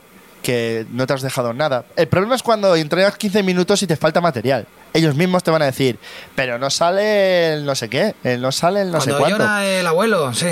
que 0.43 0.87
no 0.93 1.07
te 1.07 1.15
has 1.15 1.23
dejado 1.23 1.53
nada. 1.53 1.85
El 1.97 2.09
problema 2.09 2.35
es 2.35 2.43
cuando 2.43 2.75
entregas 2.77 3.17
15 3.17 3.43
minutos 3.43 3.83
y 3.83 3.87
te 3.87 3.97
falta 3.97 4.21
material. 4.21 4.67
Ellos 4.95 5.15
mismos 5.15 5.43
te 5.43 5.51
van 5.51 5.63
a 5.63 5.67
decir, 5.67 5.99
pero 6.35 6.59
no 6.59 6.71
sale 6.71 7.53
el 7.53 7.65
no 7.65 7.75
sé 7.75 7.89
qué, 7.89 8.15
el 8.25 8.41
no 8.41 8.53
sale 8.53 8.83
el 8.83 8.91
no 8.91 9.01
sé 9.01 9.11
Cuando 9.11 9.19
cuánto. 9.27 9.39
llora 9.45 9.67
el 9.67 9.87
abuelo, 9.87 10.33
sí. 10.33 10.49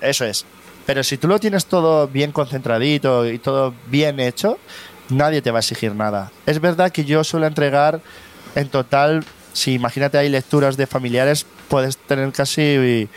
Eso 0.00 0.24
es. 0.24 0.44
Pero 0.84 1.02
si 1.02 1.18
tú 1.18 1.28
lo 1.28 1.38
tienes 1.38 1.66
todo 1.66 2.08
bien 2.08 2.32
concentradito 2.32 3.26
y 3.26 3.38
todo 3.38 3.74
bien 3.86 4.20
hecho, 4.20 4.58
nadie 5.08 5.42
te 5.42 5.50
va 5.50 5.58
a 5.58 5.60
exigir 5.60 5.94
nada. 5.94 6.30
Es 6.46 6.60
verdad 6.60 6.90
que 6.92 7.04
yo 7.04 7.24
suelo 7.24 7.46
entregar 7.46 8.00
en 8.54 8.68
total, 8.68 9.24
si 9.52 9.74
imagínate 9.74 10.18
hay 10.18 10.28
lecturas 10.28 10.76
de 10.76 10.86
familiares, 10.86 11.46
puedes 11.68 11.96
tener 11.96 12.32
casi 12.32 13.08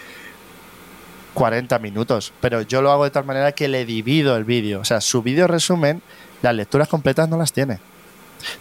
40 1.33 1.79
minutos. 1.79 2.33
Pero 2.41 2.61
yo 2.61 2.81
lo 2.81 2.91
hago 2.91 3.03
de 3.03 3.11
tal 3.11 3.25
manera 3.25 3.51
que 3.51 3.67
le 3.67 3.85
divido 3.85 4.35
el 4.35 4.43
vídeo. 4.43 4.81
O 4.81 4.85
sea, 4.85 5.01
su 5.01 5.21
vídeo 5.21 5.47
resumen, 5.47 6.01
las 6.41 6.55
lecturas 6.55 6.87
completas 6.87 7.29
no 7.29 7.37
las 7.37 7.53
tiene. 7.53 7.79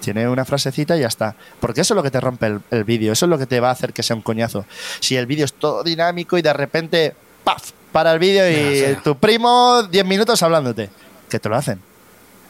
Tiene 0.01 0.29
una 0.29 0.45
frasecita 0.45 0.97
y 0.97 1.01
ya 1.01 1.09
está. 1.09 1.37
Porque 1.59 1.81
eso 1.81 1.95
es 1.95 1.97
lo 1.97 2.03
que 2.03 2.11
te 2.11 2.21
rompe 2.21 2.47
el, 2.47 2.61
el 2.71 2.85
vídeo. 2.85 3.13
Eso 3.13 3.27
es 3.27 3.31
lo 3.31 3.39
que 3.39 3.47
te 3.47 3.61
va 3.61 3.69
a 3.69 3.73
hacer 3.73 3.93
que 3.93 4.03
sea 4.03 4.17
un 4.17 4.23
coñazo. 4.23 4.67
Si 5.01 5.17
el 5.17 5.27
vídeo 5.27 5.45
es 5.45 5.55
todo 5.55 5.83
dinámico 5.83 6.37
y 6.39 6.43
de 6.43 6.53
repente, 6.53 7.15
¡paf! 7.45 7.73
Para 7.93 8.13
el 8.13 8.19
vídeo 8.19 8.49
y 8.49 8.95
tu 9.03 9.17
primo 9.17 9.83
10 9.83 10.05
minutos 10.05 10.43
hablándote. 10.43 10.91
Que 11.29 11.41
te 11.41 11.49
lo 11.49 11.57
hacen. 11.57 11.90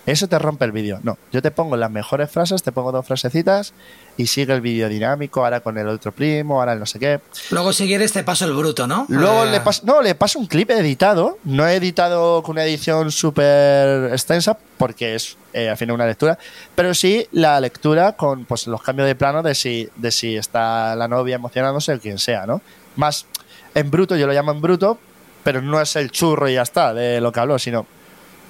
Eso 0.06 0.28
te 0.28 0.38
rompe 0.38 0.64
el 0.64 0.72
vídeo. 0.72 0.98
No, 1.02 1.18
yo 1.30 1.42
te 1.42 1.50
pongo 1.50 1.76
las 1.76 1.90
mejores 1.90 2.30
frases, 2.30 2.62
te 2.62 2.72
pongo 2.72 2.90
dos 2.90 3.06
frasecitas 3.06 3.74
y 4.16 4.26
sigue 4.26 4.54
el 4.54 4.60
vídeo 4.62 4.88
dinámico, 4.88 5.44
ahora 5.44 5.60
con 5.60 5.76
el 5.76 5.86
otro 5.88 6.10
primo, 6.10 6.58
ahora 6.58 6.72
el 6.72 6.80
no 6.80 6.86
sé 6.86 6.98
qué. 6.98 7.20
Luego, 7.50 7.72
si 7.72 7.86
quieres, 7.86 8.12
te 8.12 8.24
paso 8.24 8.46
el 8.46 8.54
bruto, 8.54 8.86
¿no? 8.86 9.04
Luego 9.08 9.44
Eh, 9.44 9.50
le 9.50 9.60
paso, 9.60 9.82
no, 9.84 10.00
le 10.00 10.14
paso 10.14 10.38
un 10.38 10.46
clip 10.46 10.70
editado, 10.70 11.38
no 11.44 11.66
he 11.68 11.76
editado 11.76 12.42
con 12.42 12.54
una 12.54 12.64
edición 12.64 13.12
súper 13.12 14.10
extensa 14.12 14.56
porque 14.78 15.14
es 15.14 15.36
eh, 15.52 15.68
al 15.68 15.76
final 15.76 15.96
una 15.96 16.06
lectura, 16.06 16.38
pero 16.74 16.94
sí 16.94 17.26
la 17.32 17.60
lectura 17.60 18.12
con 18.12 18.46
pues 18.46 18.66
los 18.66 18.82
cambios 18.82 19.06
de 19.06 19.14
plano 19.14 19.42
de 19.42 19.54
si, 19.54 19.88
de 19.96 20.10
si 20.10 20.36
está 20.36 20.96
la 20.96 21.08
novia 21.08 21.36
emocionándose 21.36 21.92
o 21.94 22.00
quien 22.00 22.18
sea, 22.18 22.46
¿no? 22.46 22.62
Más 22.96 23.26
en 23.74 23.90
bruto, 23.90 24.16
yo 24.16 24.26
lo 24.26 24.32
llamo 24.32 24.52
en 24.52 24.60
bruto, 24.62 24.98
pero 25.44 25.60
no 25.60 25.80
es 25.80 25.94
el 25.96 26.10
churro 26.10 26.48
y 26.48 26.54
ya 26.54 26.62
está 26.62 26.94
de 26.94 27.20
lo 27.20 27.30
que 27.32 27.40
habló, 27.40 27.58
sino 27.58 27.86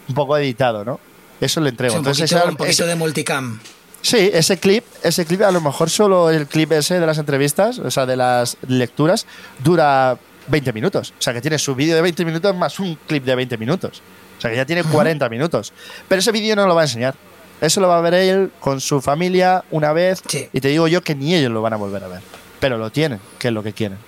un 0.09 0.15
poco 0.15 0.37
editado, 0.37 0.85
¿no? 0.85 1.01
Eso 1.41 1.61
le 1.61 1.70
entrego. 1.70 1.93
sí, 1.93 1.99
Entonces, 1.99 2.30
poquito, 2.30 2.49
un 2.51 2.57
poquito 2.57 2.86
de 2.86 2.97
multicam. 2.97 3.61
Sí, 4.03 4.30
ese 4.32 4.59
clip, 4.59 4.84
ese 5.03 5.26
clip, 5.26 5.43
a 5.43 5.51
lo 5.51 5.61
mejor 5.61 5.91
solo 5.91 6.30
el 6.30 6.47
clip 6.47 6.72
ese 6.72 6.99
de 6.99 7.07
las 7.07 7.18
entrevistas, 7.18 7.78
o 7.78 7.91
sea, 7.91 8.07
de 8.07 8.16
las 8.16 8.57
lecturas, 8.66 9.26
dura 9.62 10.18
20 10.49 10.72
minutos. 10.72 11.12
O 11.18 11.22
sea, 11.22 11.32
que 11.34 11.41
tiene 11.41 11.59
su 11.59 11.74
vídeo 11.74 11.95
de 11.95 12.03
20 12.03 12.24
minutos 12.24 12.57
más 12.57 12.78
un 12.80 12.97
clip 13.07 13.24
de 13.24 13.34
20 13.34 13.59
minutos. 13.59 14.03
O 14.38 14.41
sea, 14.41 14.51
que 14.51 14.57
ya 14.57 14.64
tiene 14.64 14.84
40 14.84 15.28
minutos. 15.28 15.72
Pero 16.09 16.20
ese 16.20 16.32
vídeo 16.32 16.57
no 16.57 16.66
lo 16.66 16.74
va 16.74 16.82
a 16.82 16.84
enseñar. 16.84 17.14
Eso 17.61 17.80
lo 17.82 17.88
va 17.88 17.99
a 17.99 18.01
ver 18.01 18.14
él 18.14 18.51
con 18.59 18.80
su 18.80 19.03
familia 19.03 19.64
una 19.70 19.93
vez. 19.93 20.22
Sí. 20.26 20.49
Y 20.53 20.61
te 20.61 20.68
digo 20.68 20.88
yo 20.88 21.03
que 21.03 21.14
ni 21.14 21.34
ellos 21.34 21.53
lo 21.53 21.61
van 21.61 21.74
a 21.74 21.76
volver 21.76 22.03
a 22.05 22.09
ver. 22.09 22.22
Pero 22.59 22.78
lo 22.78 22.91
tienen, 22.91 23.20
que 23.38 23.49
es 23.49 23.55
lo 23.55 23.62
que 23.62 23.74
quieren. 23.74 23.99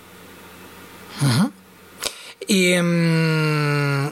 Y 2.48 2.74
mm, 2.80 4.10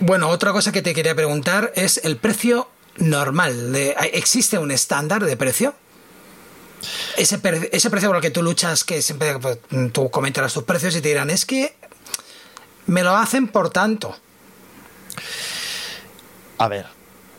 bueno, 0.00 0.28
otra 0.28 0.52
cosa 0.52 0.72
que 0.72 0.82
te 0.82 0.94
quería 0.94 1.14
preguntar 1.14 1.72
es 1.74 2.00
el 2.04 2.16
precio 2.16 2.68
normal. 2.96 3.72
De, 3.72 3.90
¿Existe 4.12 4.58
un 4.58 4.70
estándar 4.70 5.24
de 5.24 5.36
precio? 5.36 5.74
Ese, 7.16 7.40
ese 7.72 7.90
precio 7.90 8.08
por 8.08 8.16
el 8.16 8.22
que 8.22 8.30
tú 8.30 8.42
luchas, 8.42 8.84
que 8.84 9.02
siempre 9.02 9.38
pues, 9.38 9.58
tú 9.92 10.10
comentarás 10.10 10.54
tus 10.54 10.62
precios 10.64 10.94
y 10.96 11.00
te 11.00 11.08
dirán, 11.08 11.30
es 11.30 11.44
que 11.44 11.74
me 12.86 13.02
lo 13.02 13.16
hacen 13.16 13.48
por 13.48 13.70
tanto. 13.70 14.16
A 16.58 16.68
ver, 16.68 16.86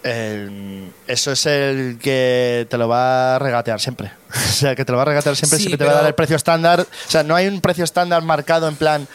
el- 0.04 0.92
eso 1.08 1.32
es 1.32 1.46
el 1.46 1.98
que 2.02 2.68
te 2.70 2.78
lo 2.78 2.88
va 2.88 3.36
a 3.36 3.40
regatear 3.40 3.80
siempre. 3.80 4.12
o 4.36 4.52
sea, 4.52 4.76
que 4.76 4.86
te 4.86 4.92
lo 4.92 4.98
va 4.98 5.04
a 5.04 5.06
regatear 5.06 5.36
siempre, 5.36 5.58
Sí, 5.58 5.66
siempre 5.66 5.78
te 5.86 5.86
va 5.86 5.92
a 6.00 6.02
dar 6.02 6.08
el 6.08 6.16
precio 6.16 6.36
estándar. 6.36 6.82
O 6.82 7.10
sea, 7.12 7.24
no 7.24 7.36
hay 7.36 7.48
un 7.48 7.62
precio 7.62 7.84
estándar 7.84 8.22
marcado 8.24 8.68
en 8.68 8.76
plan 8.76 9.08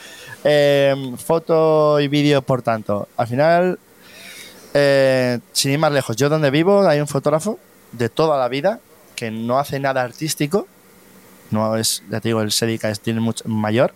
eh, 0.45 0.95
foto 1.16 1.99
y 2.01 2.09
vídeo 2.09 2.42
por 2.42 2.62
tanto. 2.62 3.09
Al 3.16 3.26
final, 3.26 3.78
eh, 4.74 5.38
sin 5.53 5.72
ir 5.72 5.78
más 5.78 5.92
lejos, 5.92 6.16
yo 6.16 6.28
donde 6.28 6.51
vivo 6.51 6.86
hay 6.86 7.01
un 7.01 7.09
fotógrafo 7.09 7.59
de 7.92 8.09
toda 8.09 8.38
la 8.38 8.49
vida 8.49 8.80
que 9.16 9.30
no 9.30 9.59
hace 9.59 9.80
nada 9.80 10.03
artístico. 10.03 10.66
No 11.51 11.76
es, 11.76 12.03
ya 12.11 12.20
te 12.20 12.28
digo, 12.28 12.42
el 12.42 12.53
se 12.53 12.66
dedica, 12.66 12.90
es 12.90 13.01
tiene 13.01 13.20
mucho 13.20 13.45
mayor 13.47 13.95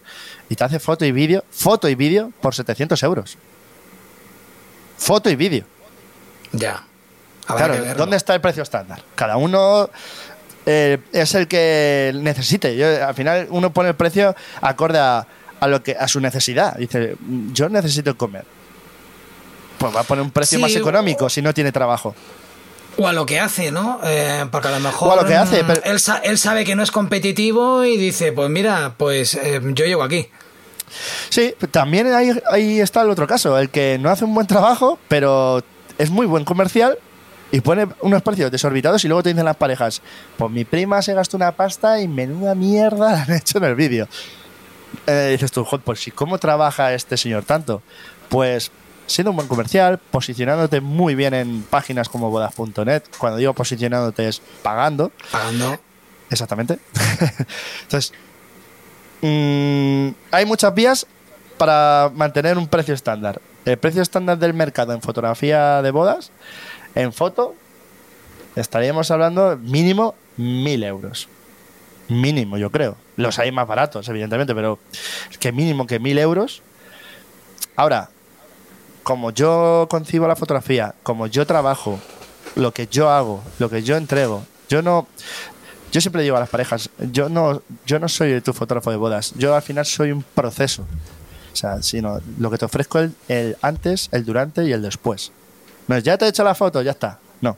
y 0.49 0.55
te 0.55 0.65
hace 0.65 0.79
foto 0.79 1.05
y 1.05 1.13
vídeo, 1.13 1.45
foto 1.51 1.89
y 1.89 1.95
vídeo 1.95 2.33
por 2.41 2.55
700 2.55 3.03
euros. 3.03 3.37
Foto 4.97 5.31
y 5.31 5.37
vídeo. 5.37 5.65
Ya. 6.53 6.85
Habrá 7.47 7.67
Claro. 7.67 7.95
¿dónde 7.95 8.17
está 8.17 8.35
el 8.35 8.41
precio 8.41 8.63
estándar? 8.63 9.03
Cada 9.15 9.37
uno 9.39 9.89
eh, 10.67 10.99
es 11.13 11.35
el 11.35 11.49
que 11.49 12.13
necesite. 12.15 12.77
Yo, 12.77 13.07
al 13.07 13.15
final 13.15 13.47
uno 13.51 13.73
pone 13.73 13.89
el 13.89 13.95
precio 13.95 14.37
acorde 14.61 14.99
a, 14.99 15.27
a 15.61 15.67
lo 15.69 15.83
que 15.83 15.93
a 15.99 16.09
su 16.09 16.21
necesidad. 16.21 16.77
Dice, 16.77 17.17
yo 17.53 17.69
necesito 17.69 18.17
comer. 18.17 18.45
Pues 19.79 19.95
va 19.95 20.01
a 20.01 20.05
poner 20.05 20.23
un 20.25 20.31
precio 20.31 20.59
Sí, 20.59 20.63
más 20.63 20.75
económico 20.75 21.29
si 21.29 21.41
no 21.43 21.55
tiene 21.55 21.71
trabajo. 21.73 22.15
O 22.97 23.07
a 23.07 23.13
lo 23.13 23.25
que 23.27 23.39
hace, 23.39 23.71
¿no? 23.71 24.01
Eh, 24.05 24.45
porque 24.51 24.69
a 24.69 24.73
lo 24.73 24.81
mejor 24.81 25.09
O 25.09 25.13
a 25.13 25.23
lo 25.23 25.25
que 25.29 25.37
hace, 25.37 25.63
mm, 25.63 25.67
pero- 25.69 25.83
él, 25.85 26.01
sa- 26.01 26.19
él 26.19 26.37
sabe 26.37 26.65
que 26.65 26.75
no 26.75 26.83
es 26.83 26.91
competitivo 26.91 27.85
y 27.85 27.97
dice, 27.97 28.33
pues 28.33 28.51
mira, 28.51 28.95
pues 28.97 29.35
eh, 29.35 29.61
yo 29.63 29.85
llego 29.85 30.03
aquí. 30.03 30.29
Sí, 31.29 31.55
también 31.71 32.13
ahí, 32.13 32.33
ahí 32.51 32.81
está 32.81 33.03
el 33.03 33.11
otro 33.11 33.27
caso, 33.29 33.57
el 33.59 33.69
que 33.71 33.99
no 34.01 34.11
hace 34.11 34.25
un 34.25 34.35
buen 34.35 34.47
trabajo, 34.49 34.99
pero 35.07 35.63
es 35.99 36.11
muy 36.11 36.27
buen 36.27 36.45
comercial 36.45 36.99
y 37.53 37.61
pone 37.61 37.87
unos 38.01 38.23
precios 38.23 38.51
desorbitados 38.51 39.05
y 39.05 39.09
luego 39.09 39.23
te 39.23 39.29
dicen 39.29 39.45
las 39.45 39.57
parejas, 39.57 40.03
pues 40.37 40.51
mi 40.51 40.65
prima 40.65 41.01
se 41.03 41.15
gastó 41.15 41.37
una 41.37 41.53
pasta 41.53 42.01
y 42.01 42.09
menuda 42.09 42.55
mierda 42.57 43.13
la 43.13 43.23
han 43.23 43.33
hecho 43.33 43.59
en 43.59 43.65
el 43.65 43.75
vídeo. 43.77 44.09
Eh, 45.07 45.29
dices 45.33 45.53
tú, 45.53 45.65
"Joder, 45.65 45.85
pues 45.85 46.07
¿y 46.07 46.11
cómo 46.11 46.39
trabaja 46.39 46.95
este 46.95 47.17
señor 47.17 47.45
tanto? 47.45 47.83
Pues 48.29 48.71
siendo 49.07 49.31
un 49.31 49.37
buen 49.37 49.49
comercial, 49.49 49.99
posicionándote 49.99 50.81
muy 50.81 51.15
bien 51.15 51.35
en 51.35 51.63
páginas 51.63 52.09
como 52.09 52.31
bodas.net, 52.31 53.03
cuando 53.19 53.39
digo 53.39 53.55
posicionándote 53.55 54.29
es 54.29 54.41
pagando, 54.63 55.11
Pagando. 55.33 55.79
Exactamente. 56.31 56.79
Entonces, 57.83 58.13
mm, 59.23 60.09
hay 60.31 60.45
muchas 60.45 60.75
vías 60.75 61.07
para 61.57 62.11
mantener 62.15 62.59
un 62.59 62.69
precio 62.69 62.95
estándar. 62.95 63.41
El 63.65 63.79
precio 63.79 64.03
estándar 64.03 64.39
del 64.39 64.55
mercado 64.55 64.93
en 64.93 65.01
fotografía 65.03 65.83
de 65.83 65.91
bodas, 65.91 66.31
en 66.95 67.13
foto, 67.13 67.55
estaríamos 68.57 69.11
hablando 69.11 69.57
mínimo 69.57 70.15
mil 70.37 70.85
euros. 70.85 71.29
Mínimo, 72.09 72.57
yo 72.57 72.71
creo. 72.71 72.97
Los 73.17 73.39
hay 73.39 73.53
más 73.53 73.67
baratos, 73.67 74.09
evidentemente, 74.09 74.55
pero 74.55 74.79
es 75.31 75.39
que 75.39 75.53
mínimo 75.53 75.87
que 75.87 75.99
mil 75.99 76.19
euros. 76.19 76.63
Ahora, 77.77 78.11
como 79.03 79.31
yo 79.31 79.87
concibo 79.91 80.27
la 80.27 80.37
fotografía, 80.37 80.95
como 81.03 81.27
yo 81.27 81.47
trabajo, 81.47 81.99
lo 82.57 82.73
que 82.73 82.87
yo 82.87 83.11
hago, 83.11 83.43
lo 83.59 83.71
que 83.71 83.83
yo 83.83 83.97
entrego, 83.97 84.45
yo 84.69 84.83
no, 84.83 85.07
yo 85.93 86.01
siempre 86.01 86.23
digo 86.23 86.37
a 86.37 86.41
las 86.41 86.49
parejas, 86.49 86.91
yo 87.13 87.29
no, 87.29 87.63
yo 87.87 87.99
no 87.99 88.09
soy 88.09 88.41
tu 88.41 88.53
fotógrafo 88.53 88.91
de 88.91 88.97
bodas, 88.97 89.33
yo 89.37 89.55
al 89.55 89.63
final 89.63 89.87
soy 89.87 90.13
un 90.13 90.23
proceso. 90.23 90.87
O 91.53 91.57
sea, 91.57 91.83
sino 91.83 92.21
lo 92.39 92.51
que 92.51 92.59
te 92.59 92.65
ofrezco 92.65 92.99
el, 92.99 93.15
el 93.29 93.57
antes, 93.63 94.09
el 94.13 94.25
durante 94.25 94.65
y 94.65 94.73
el 94.73 94.83
después. 94.83 95.33
No 95.89 95.99
ya 95.99 96.19
te 96.19 96.27
he 96.27 96.29
hecho 96.29 96.45
la 96.45 96.55
foto, 96.55 96.83
ya 96.83 96.93
está. 96.93 97.19
No. 97.41 97.57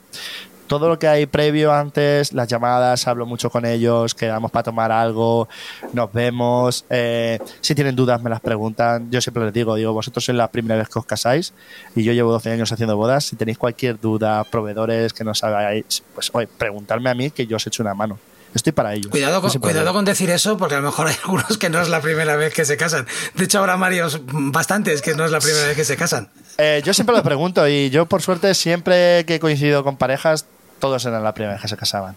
Todo 0.71 0.89
lo 0.89 1.01
que 1.01 1.09
hay 1.09 1.27
previo, 1.27 1.73
antes, 1.73 2.33
las 2.33 2.47
llamadas, 2.47 3.09
hablo 3.09 3.27
mucho 3.27 3.51
con 3.51 3.66
ellos, 3.66 4.14
quedamos 4.14 4.53
para 4.53 4.62
tomar 4.62 4.93
algo, 4.93 5.49
nos 5.93 6.12
vemos. 6.12 6.85
eh, 6.89 7.41
si 7.61 7.75
tienen 7.75 7.97
dudas, 7.97 8.23
me 8.23 8.31
las 8.31 8.41
preguntan. 8.41 9.11
Yo 9.11 9.21
siempre 9.21 9.43
les 9.47 9.53
digo, 9.53 9.75
digo, 9.75 9.93
vosotros 9.93 10.25
sois 10.25 10.39
la 10.39 10.47
primera 10.47 10.77
vez 10.77 10.89
que 10.89 11.01
os 11.01 11.05
casáis 11.05 11.55
y 11.97 12.05
yo 12.05 12.12
llevo 12.12 12.31
12 12.31 12.53
años 12.53 12.71
haciendo 12.71 12.97
bodas. 12.97 13.25
Si 13.25 13.35
tenéis 13.35 13.59
cualquier 13.59 13.99
duda, 13.99 14.45
proveedores 14.45 15.12
que 15.12 15.25
no 15.25 15.35
sabáis, 15.35 16.05
pues 16.14 16.31
oye, 16.35 16.47
preguntarme 16.47 17.11
a 17.11 17.14
mí 17.14 17.33
que 17.33 17.49
yo 17.49 17.57
os 17.57 17.66
echo 17.66 17.83
una 17.83 17.95
mano. 17.95 18.21
Estoy 18.55 18.73
para 18.73 18.95
ellos. 18.95 19.11
Cuidado 19.11 19.41
con, 19.41 19.51
cuidado 19.51 19.93
con 19.93 20.05
decir 20.05 20.31
eso, 20.31 20.57
porque 20.57 20.77
a 20.77 20.79
lo 20.79 20.85
mejor 20.85 21.09
hay 21.09 21.16
algunos 21.25 21.59
que 21.59 21.68
no 21.68 21.81
es 21.81 21.89
la 21.89 22.01
primera 22.01 22.37
vez 22.37 22.55
que 22.55 22.64
se 22.64 22.77
casan. 22.77 23.07
De 23.35 23.45
hecho, 23.45 23.59
habrá 23.59 23.75
varios, 23.75 24.21
bastantes, 24.25 25.03
que 25.03 25.14
no 25.14 25.25
es 25.25 25.33
la 25.33 25.41
primera 25.41 25.66
vez 25.66 25.77
que 25.77 25.85
se 25.85 25.97
casan. 25.97 26.29
Eh, 26.59 26.81
yo 26.85 26.95
siempre 26.95 27.16
lo 27.16 27.25
pregunto 27.25 27.66
y 27.66 27.91
yo, 27.91 28.07
por 28.07 28.23
suerte, 28.23 28.55
siempre 28.55 29.25
que 29.27 29.37
he 29.37 29.41
coincidido 29.41 29.83
con 29.85 29.97
parejas, 29.97 30.47
todos 30.81 31.05
eran 31.05 31.22
la 31.22 31.35
primera 31.35 31.53
vez 31.55 31.62
que 31.62 31.68
se 31.68 31.76
casaban. 31.76 32.16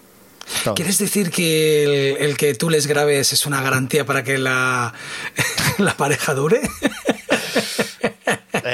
¿Quieres 0.75 0.97
decir 0.97 1.31
que 1.31 1.83
el, 1.83 2.17
el 2.17 2.37
que 2.37 2.53
tú 2.53 2.69
les 2.69 2.87
grabes 2.87 3.31
es 3.31 3.45
una 3.45 3.61
garantía 3.61 4.05
para 4.05 4.23
que 4.23 4.37
la, 4.37 4.93
la 5.77 5.95
pareja 5.95 6.33
dure? 6.33 6.61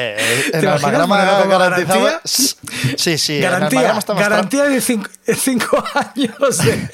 Eh, 0.02 0.52
en 0.54 0.68
Almagrama 0.68 1.46
garantizamos. 1.46 2.58
Sí, 2.96 3.18
sí. 3.18 3.40
Garantía, 3.40 4.00
garantía 4.08 4.64
de 4.64 4.80
cinco, 4.82 5.10
años 5.94 6.58
de, 6.60 6.90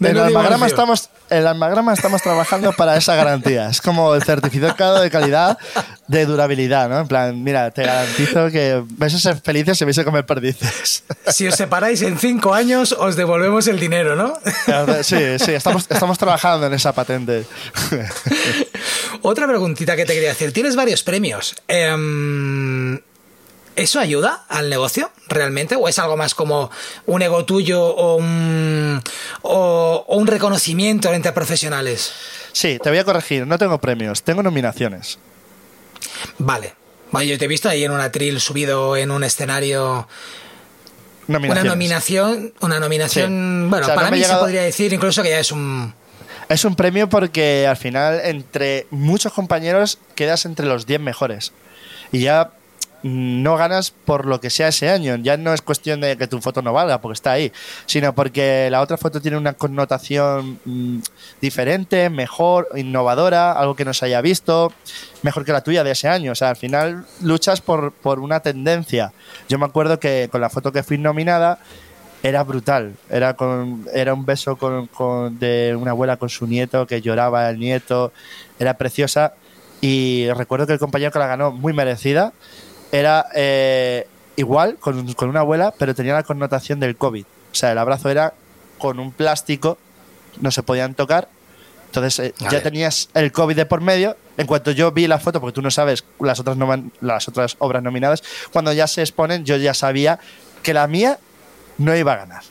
en, 0.00 0.06
el 0.06 0.18
almagrama 0.18 0.66
estamos, 0.66 1.10
en 1.30 1.46
Almagrama 1.46 1.92
estamos 1.92 2.22
trabajando 2.22 2.72
para 2.72 2.96
esa 2.96 3.16
garantía. 3.16 3.68
Es 3.68 3.80
como 3.80 4.14
el 4.14 4.22
certificado 4.22 5.00
de 5.00 5.10
calidad 5.10 5.58
de 6.06 6.26
durabilidad, 6.26 6.88
¿no? 6.88 7.00
En 7.00 7.08
plan, 7.08 7.42
mira, 7.42 7.70
te 7.72 7.82
garantizo 7.84 8.50
que 8.50 8.82
vais 8.90 9.14
a 9.14 9.18
ser 9.18 9.40
felices 9.40 9.76
si 9.76 9.84
vais 9.84 9.98
a 9.98 10.04
comer 10.04 10.24
perdices. 10.24 11.02
Si 11.26 11.46
os 11.48 11.56
separáis 11.56 12.02
en 12.02 12.18
cinco 12.18 12.54
años, 12.54 12.92
os 12.92 13.16
devolvemos 13.16 13.66
el 13.66 13.80
dinero, 13.80 14.14
¿no? 14.14 14.34
Sí, 15.02 15.38
sí, 15.38 15.52
estamos, 15.52 15.86
estamos 15.88 16.16
trabajando 16.18 16.66
en 16.66 16.74
esa 16.74 16.92
patente. 16.92 17.44
Otra 19.22 19.46
preguntita 19.46 19.96
que 19.96 20.04
te 20.04 20.14
quería 20.14 20.32
hacer. 20.32 20.52
Tienes 20.52 20.76
varios 20.76 21.02
premios. 21.02 21.54
Em, 21.66 23.00
¿Eso 23.78 24.00
ayuda 24.00 24.44
al 24.48 24.70
negocio 24.70 25.12
realmente? 25.28 25.76
¿O 25.76 25.88
es 25.88 26.00
algo 26.00 26.16
más 26.16 26.34
como 26.34 26.68
un 27.06 27.22
ego 27.22 27.44
tuyo 27.44 27.80
o 27.80 28.16
un, 28.16 29.00
o, 29.42 30.04
un 30.08 30.26
reconocimiento 30.26 31.12
entre 31.12 31.30
profesionales? 31.30 32.12
Sí, 32.52 32.80
te 32.82 32.90
voy 32.90 32.98
a 32.98 33.04
corregir. 33.04 33.46
No 33.46 33.56
tengo 33.56 33.78
premios, 33.78 34.24
tengo 34.24 34.42
nominaciones. 34.42 35.18
Vale. 36.38 36.74
Bueno, 37.12 37.30
yo 37.30 37.38
te 37.38 37.44
he 37.44 37.48
visto 37.48 37.68
ahí 37.68 37.84
en 37.84 37.92
un 37.92 38.00
atril 38.00 38.40
subido 38.40 38.96
en 38.96 39.12
un 39.12 39.22
escenario. 39.22 40.08
Una 41.28 41.62
nominación. 41.62 42.52
Una 42.60 42.80
nominación. 42.80 43.70
Bueno, 43.70 43.86
para 43.86 44.10
mí 44.10 44.24
se 44.24 44.34
podría 44.34 44.62
decir 44.62 44.92
incluso 44.92 45.22
que 45.22 45.30
ya 45.30 45.38
es 45.38 45.52
un. 45.52 45.94
Es 46.48 46.64
un 46.64 46.76
premio 46.76 47.08
porque 47.08 47.66
al 47.66 47.76
final, 47.76 48.20
entre 48.24 48.86
muchos 48.90 49.32
compañeros, 49.32 49.98
quedas 50.14 50.46
entre 50.46 50.66
los 50.66 50.86
10 50.86 51.00
mejores. 51.00 51.52
Y 52.10 52.20
ya 52.20 52.52
no 53.02 53.56
ganas 53.56 53.90
por 53.90 54.26
lo 54.26 54.40
que 54.40 54.50
sea 54.50 54.68
ese 54.68 54.88
año. 54.88 55.16
Ya 55.16 55.36
no 55.36 55.52
es 55.52 55.62
cuestión 55.62 56.00
de 56.00 56.16
que 56.16 56.26
tu 56.26 56.40
foto 56.40 56.62
no 56.62 56.72
valga, 56.72 57.00
porque 57.00 57.14
está 57.14 57.32
ahí, 57.32 57.52
sino 57.86 58.14
porque 58.14 58.68
la 58.70 58.80
otra 58.80 58.96
foto 58.96 59.20
tiene 59.20 59.36
una 59.36 59.52
connotación 59.52 60.58
mm, 60.64 61.00
diferente, 61.40 62.10
mejor, 62.10 62.68
innovadora, 62.76 63.52
algo 63.52 63.76
que 63.76 63.84
no 63.84 63.94
se 63.94 64.06
haya 64.06 64.20
visto, 64.20 64.72
mejor 65.22 65.44
que 65.44 65.52
la 65.52 65.62
tuya 65.62 65.84
de 65.84 65.92
ese 65.92 66.08
año. 66.08 66.32
O 66.32 66.34
sea, 66.34 66.50
al 66.50 66.56
final 66.56 67.04
luchas 67.22 67.60
por, 67.60 67.92
por 67.92 68.20
una 68.20 68.40
tendencia. 68.40 69.12
Yo 69.48 69.58
me 69.58 69.66
acuerdo 69.66 70.00
que 70.00 70.28
con 70.32 70.40
la 70.40 70.50
foto 70.50 70.72
que 70.72 70.82
fui 70.82 70.98
nominada 70.98 71.58
era 72.22 72.42
brutal. 72.44 72.94
Era, 73.10 73.34
con, 73.34 73.86
era 73.92 74.14
un 74.14 74.24
beso 74.24 74.56
con, 74.56 75.38
de 75.38 75.76
una 75.78 75.92
abuela 75.92 76.16
con 76.16 76.28
su 76.28 76.46
nieto 76.46 76.86
que 76.86 77.00
lloraba 77.00 77.48
el 77.50 77.58
nieto. 77.58 78.12
Era 78.58 78.74
preciosa. 78.74 79.34
Y 79.80 80.28
recuerdo 80.34 80.66
que 80.66 80.72
el 80.72 80.78
compañero 80.78 81.12
que 81.12 81.18
la 81.18 81.28
ganó, 81.28 81.52
muy 81.52 81.72
merecida, 81.72 82.32
era 82.90 83.26
eh, 83.34 84.08
igual, 84.36 84.76
con, 84.78 85.14
una 85.28 85.40
abuela, 85.40 85.72
pero 85.78 85.94
tenía 85.94 86.14
la 86.14 86.24
connotación 86.24 86.80
del 86.80 86.96
COVID. 86.96 87.24
O 87.24 87.54
sea, 87.54 87.72
el 87.72 87.78
abrazo 87.78 88.08
era 88.10 88.34
con 88.78 88.98
un 88.98 89.12
plástico, 89.12 89.78
no 90.40 90.50
se 90.50 90.62
podían 90.62 90.94
tocar. 90.94 91.28
Entonces 91.86 92.18
eh, 92.18 92.34
ya 92.50 92.62
tenías 92.62 93.08
el 93.14 93.32
COVID 93.32 93.56
de 93.56 93.66
por 93.66 93.80
medio. 93.80 94.16
En 94.36 94.46
cuanto 94.46 94.72
yo 94.72 94.90
vi 94.92 95.06
la 95.06 95.18
foto, 95.18 95.40
porque 95.40 95.54
tú 95.54 95.62
no 95.62 95.70
sabes 95.70 96.04
las 96.20 96.38
otras, 96.40 96.56
las 97.00 97.28
otras 97.28 97.56
obras 97.58 97.82
nominadas, 97.82 98.22
cuando 98.52 98.72
ya 98.72 98.86
se 98.86 99.00
exponen, 99.00 99.44
yo 99.44 99.56
ya 99.56 99.74
sabía 99.74 100.18
que 100.62 100.74
la 100.74 100.86
mía 100.86 101.18
no 101.78 101.96
iba 101.96 102.12
a 102.12 102.16
ganar. 102.16 102.42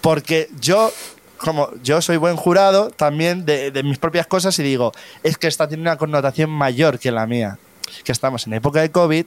Porque 0.00 0.48
yo 0.60 0.92
como 1.36 1.70
yo 1.82 2.00
soy 2.00 2.16
buen 2.16 2.36
jurado 2.36 2.90
también 2.90 3.44
de, 3.44 3.70
de, 3.70 3.82
mis 3.82 3.98
propias 3.98 4.26
cosas 4.26 4.58
y 4.58 4.62
digo, 4.62 4.92
es 5.22 5.36
que 5.36 5.46
esta 5.46 5.68
tiene 5.68 5.82
una 5.82 5.98
connotación 5.98 6.48
mayor 6.48 6.98
que 6.98 7.10
la 7.10 7.26
mía 7.26 7.58
que 8.02 8.12
estamos 8.12 8.46
en 8.46 8.54
época 8.54 8.80
de 8.80 8.90
COVID 8.90 9.26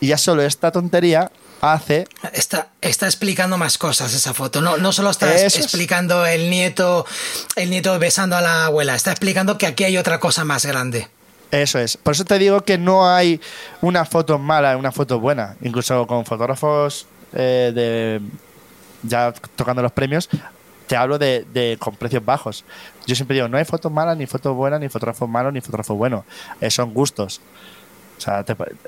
y 0.00 0.06
ya 0.06 0.18
solo 0.18 0.42
esta 0.42 0.70
tontería 0.70 1.30
hace... 1.60 2.06
Está, 2.32 2.68
está 2.80 3.06
explicando 3.06 3.56
más 3.56 3.78
cosas 3.78 4.12
esa 4.12 4.34
foto. 4.34 4.60
No, 4.60 4.76
no 4.76 4.92
solo 4.92 5.10
está 5.10 5.34
explicando 5.34 6.26
el 6.26 6.50
nieto, 6.50 7.06
el 7.56 7.70
nieto 7.70 7.98
besando 7.98 8.36
a 8.36 8.40
la 8.40 8.66
abuela, 8.66 8.94
está 8.94 9.10
explicando 9.10 9.58
que 9.58 9.66
aquí 9.66 9.84
hay 9.84 9.96
otra 9.96 10.20
cosa 10.20 10.44
más 10.44 10.66
grande. 10.66 11.08
Eso 11.50 11.78
es. 11.78 11.96
Por 11.96 12.14
eso 12.14 12.24
te 12.24 12.38
digo 12.38 12.62
que 12.62 12.78
no 12.78 13.08
hay 13.08 13.40
una 13.80 14.04
foto 14.04 14.38
mala, 14.38 14.76
una 14.76 14.92
foto 14.92 15.20
buena. 15.20 15.56
Incluso 15.62 16.06
con 16.06 16.26
fotógrafos 16.26 17.06
eh, 17.32 17.72
de 17.74 18.20
ya 19.04 19.32
tocando 19.56 19.82
los 19.82 19.92
premios, 19.92 20.28
te 20.86 20.96
hablo 20.96 21.18
de, 21.18 21.44
de, 21.52 21.76
con 21.78 21.96
precios 21.96 22.24
bajos. 22.24 22.64
Yo 23.06 23.14
siempre 23.14 23.34
digo, 23.34 23.48
no 23.48 23.56
hay 23.56 23.64
fotos 23.64 23.90
malas, 23.90 24.16
ni 24.16 24.26
fotos 24.26 24.54
buenas, 24.54 24.80
ni 24.80 24.88
fotógrafos 24.88 25.28
malos, 25.28 25.52
ni 25.52 25.60
fotógrafos 25.60 25.96
buenos. 25.96 26.24
Eh, 26.60 26.70
son 26.70 26.92
gustos. 26.92 27.40
O 28.16 28.20
sea, 28.20 28.44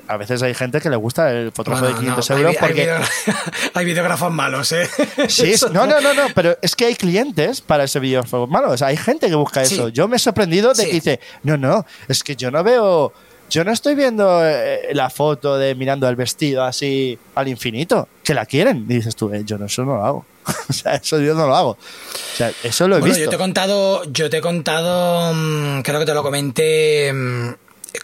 a 0.07 0.17
veces 0.17 0.41
hay 0.41 0.53
gente 0.53 0.79
que 0.79 0.89
le 0.89 0.95
gusta 0.95 1.31
el 1.31 1.51
fotógrafo 1.51 1.85
de 1.85 1.95
500 1.95 2.29
euros 2.31 2.55
porque... 2.59 2.89
Hay, 3.73 3.85
videógrafos 3.85 4.31
malos, 4.31 4.71
¿eh? 4.71 4.89
Sí, 5.27 5.53
no, 5.73 5.85
no, 5.85 5.99
no, 5.99 6.13
no, 6.13 6.27
pero 6.33 6.57
es 6.61 6.75
que 6.75 6.85
hay 6.85 6.95
clientes 6.95 7.59
para 7.59 7.83
ese 7.83 7.99
videógrafo 7.99 8.47
malo. 8.47 8.71
O 8.71 8.77
sea, 8.77 8.87
hay 8.87 8.97
gente 8.97 9.27
que 9.27 9.35
busca 9.35 9.61
eso. 9.61 9.89
Yo 9.89 10.07
me 10.07 10.15
he 10.15 10.19
sorprendido 10.19 10.73
de 10.73 10.85
que 10.85 10.93
dice, 10.93 11.19
no, 11.43 11.57
no, 11.57 11.85
es 12.07 12.23
que 12.23 12.35
yo 12.35 12.51
no 12.51 12.63
veo... 12.63 13.13
Yo 13.49 13.63
no 13.63 13.71
estoy 13.71 13.95
viendo 13.95 14.45
eh, 14.45 14.89
la 14.93 15.09
foto 15.09 15.57
de 15.57 15.75
mirando 15.75 16.07
el 16.09 16.15
vestido 16.15 16.63
así 16.63 17.17
al 17.35 17.47
infinito. 17.47 18.07
Que 18.23 18.33
la 18.33 18.45
quieren. 18.45 18.85
Y 18.89 18.95
dices 18.95 19.15
tú, 19.15 19.33
eh, 19.33 19.43
yo 19.45 19.57
no, 19.57 19.65
eso 19.65 19.85
no 19.85 19.95
lo 19.95 20.05
hago. 20.05 20.25
o 20.69 20.73
sea, 20.73 20.95
eso 20.95 21.19
yo 21.19 21.33
no 21.33 21.47
lo 21.47 21.55
hago. 21.55 21.71
O 21.71 22.35
sea, 22.35 22.51
eso 22.63 22.87
lo 22.87 22.97
he 22.97 23.01
visto. 23.01 23.19
Yo 23.19 23.29
te 23.29 23.35
he 23.35 23.39
contado, 23.39 24.03
yo 24.11 24.29
te 24.29 24.37
he 24.37 24.41
contado, 24.41 25.33
mm, 25.33 25.81
creo 25.81 25.99
que 25.99 26.05
te 26.05 26.13
lo 26.13 26.23
comenté 26.23 27.11
mm, 27.13 27.53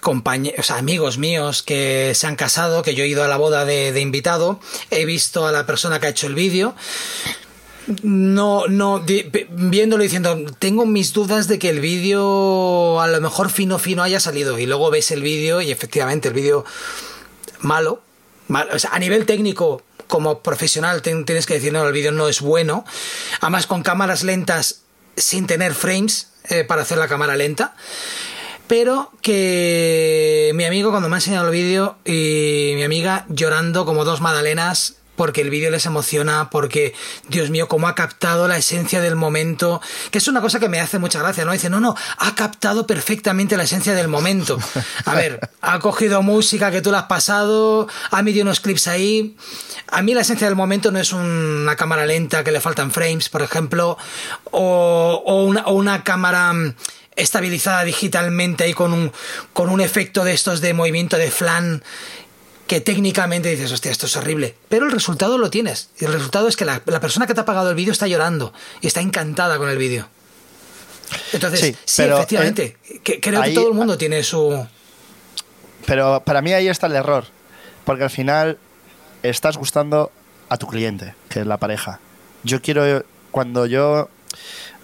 compañeros, 0.02 0.72
amigos 0.72 1.18
míos 1.18 1.64
que 1.64 2.14
se 2.16 2.28
han 2.28 2.36
casado, 2.36 2.82
que 2.82 2.96
yo 2.96 3.04
he 3.04 3.08
ido 3.08 3.24
a 3.24 3.28
la 3.28 3.38
boda 3.38 3.66
de, 3.66 4.00
invitado, 4.00 4.60
he 4.92 5.06
visto 5.06 5.48
a 5.48 5.52
la 5.52 5.66
persona 5.66 6.00
que 6.00 6.08
ha 6.08 6.10
hecho 6.10 6.28
el 6.28 6.36
vídeo 6.36 6.76
no, 8.04 8.68
no, 8.68 9.04
viéndolo 9.50 10.04
diciendo, 10.04 10.46
tengo 10.60 10.86
mis 10.86 11.14
dudas 11.14 11.48
de 11.48 11.60
que 11.60 11.70
el 11.70 11.80
vídeo 11.80 13.02
a 13.02 13.08
lo 13.08 13.20
mejor 13.22 13.50
fino 13.50 13.80
fino 13.80 14.04
haya 14.04 14.20
salido. 14.20 14.58
Y 14.60 14.66
luego 14.66 14.90
ves 14.90 15.12
el 15.12 15.22
vídeo 15.22 15.62
y 15.62 15.72
efectivamente 15.72 16.30
el 16.30 16.34
vídeo 16.34 16.66
malo, 17.60 18.02
a 18.50 19.00
nivel 19.00 19.26
técnico, 19.26 19.82
como 20.08 20.42
profesional, 20.42 21.02
tienes 21.02 21.46
que 21.46 21.56
decir, 21.56 21.74
no, 21.74 21.86
el 21.86 21.94
vídeo 21.94 22.12
no 22.12 22.28
es 22.28 22.42
bueno. 22.42 22.86
Además, 23.42 23.68
con 23.68 23.84
cámaras 23.84 24.24
lentas 24.24 24.82
sin 25.16 25.48
tener 25.48 25.74
frames 25.74 26.30
eh, 26.50 26.64
para 26.64 26.82
hacer 26.82 26.98
la 26.98 27.08
cámara 27.08 27.36
lenta 27.36 27.76
pero 28.68 29.12
que 29.22 30.52
mi 30.56 30.64
amigo 30.64 30.90
cuando 30.90 31.10
me 31.10 31.16
ha 31.16 31.18
enseñado 31.18 31.48
el 31.48 31.52
vídeo 31.52 31.98
y 32.06 32.72
mi 32.76 32.84
amiga 32.84 33.26
llorando 33.30 33.86
como 33.86 34.06
dos 34.06 34.22
magdalenas 34.22 34.96
porque 35.16 35.42
el 35.42 35.50
vídeo 35.50 35.70
les 35.70 35.86
emociona, 35.86 36.50
porque, 36.50 36.94
Dios 37.28 37.50
mío, 37.50 37.68
cómo 37.68 37.88
ha 37.88 37.96
captado 37.96 38.48
la 38.48 38.58
esencia 38.58 39.02
del 39.02 39.16
momento, 39.16 39.82
que 40.12 40.18
es 40.18 40.28
una 40.28 40.42
cosa 40.42 40.60
que 40.60 40.70
me 40.70 40.80
hace 40.80 41.00
mucha 41.00 41.20
gracia, 41.20 41.46
¿no? 41.46 41.52
Dice, 41.52 41.70
no, 41.70 41.80
no, 41.80 41.96
ha 42.18 42.36
captado 42.36 42.88
perfectamente 42.88 43.58
la 43.58 43.64
esencia 43.64 43.94
del 43.94 44.08
momento. 44.08 44.58
A 45.06 45.16
ver, 45.16 45.52
ha 45.62 45.80
cogido 45.80 46.22
música 46.22 46.72
que 46.72 46.82
tú 46.82 46.92
le 46.92 46.98
has 46.98 47.04
pasado, 47.04 47.88
ha 48.12 48.22
metido 48.22 48.44
unos 48.44 48.60
clips 48.60 48.88
ahí. 48.88 49.36
A 49.88 50.02
mí 50.02 50.14
la 50.14 50.22
esencia 50.22 50.48
del 50.48 50.56
momento 50.56 50.92
no 50.92 51.00
es 51.00 51.14
una 51.14 51.76
cámara 51.76 52.06
lenta 52.06 52.44
que 52.44 52.52
le 52.52 52.62
faltan 52.62 52.92
frames, 52.92 53.30
por 53.30 53.42
ejemplo, 53.42 53.98
o, 54.52 55.44
una, 55.46 55.64
o 55.66 55.74
una 55.74 56.04
cámara 56.04 56.54
estabilizada 57.16 57.84
digitalmente 57.84 58.68
y 58.68 58.74
con 58.74 58.94
un, 58.94 59.12
con 59.54 59.70
un 59.70 59.82
efecto 59.82 60.24
de 60.24 60.34
estos 60.34 60.62
de 60.62 60.74
movimiento 60.74 61.18
de 61.18 61.30
flan 61.30 61.84
que 62.68 62.82
técnicamente 62.82 63.50
dices, 63.50 63.72
hostia, 63.72 63.92
esto 63.92 64.06
es 64.06 64.16
horrible. 64.16 64.56
Pero 64.70 64.86
el 64.86 64.92
resultado 64.92 65.38
lo 65.38 65.50
tienes. 65.50 65.90
Y 66.00 66.06
el 66.06 66.14
resultado 66.14 66.48
es 66.48 66.56
que 66.56 66.66
la, 66.66 66.80
persona 66.80 67.28
que 67.28 67.34
te 67.34 67.42
ha 67.42 67.46
pagado 67.46 67.70
el 67.70 67.76
vídeo 67.76 67.92
está 67.92 68.08
llorando 68.08 68.54
y 68.82 68.88
está 68.88 69.02
encantada 69.02 69.58
con 69.58 69.70
el 69.70 69.78
vídeo. 69.78 70.08
Entonces, 71.34 71.76
sí, 71.86 72.04
efectivamente. 72.04 72.78
creo 73.04 73.42
que 73.44 73.52
todo 73.52 73.68
el 73.68 73.74
mundo 73.74 73.98
tiene 73.98 74.24
su. 74.24 74.66
Pero 75.86 76.24
para 76.26 76.42
mí 76.42 76.54
ahí 76.54 76.68
está 76.68 76.88
el 76.88 76.96
error. 76.96 77.26
Porque 77.86 78.04
al 78.04 78.10
final 78.10 78.58
estás 79.22 79.58
gustando 79.58 80.12
a 80.50 80.58
tu 80.58 80.68
cliente, 80.68 81.16
que 81.30 81.42
es 81.42 81.46
la 81.46 81.58
pareja. 81.58 82.00
Yo 82.44 82.62
quiero, 82.62 83.04
cuando 83.32 83.66
yo 83.66 84.10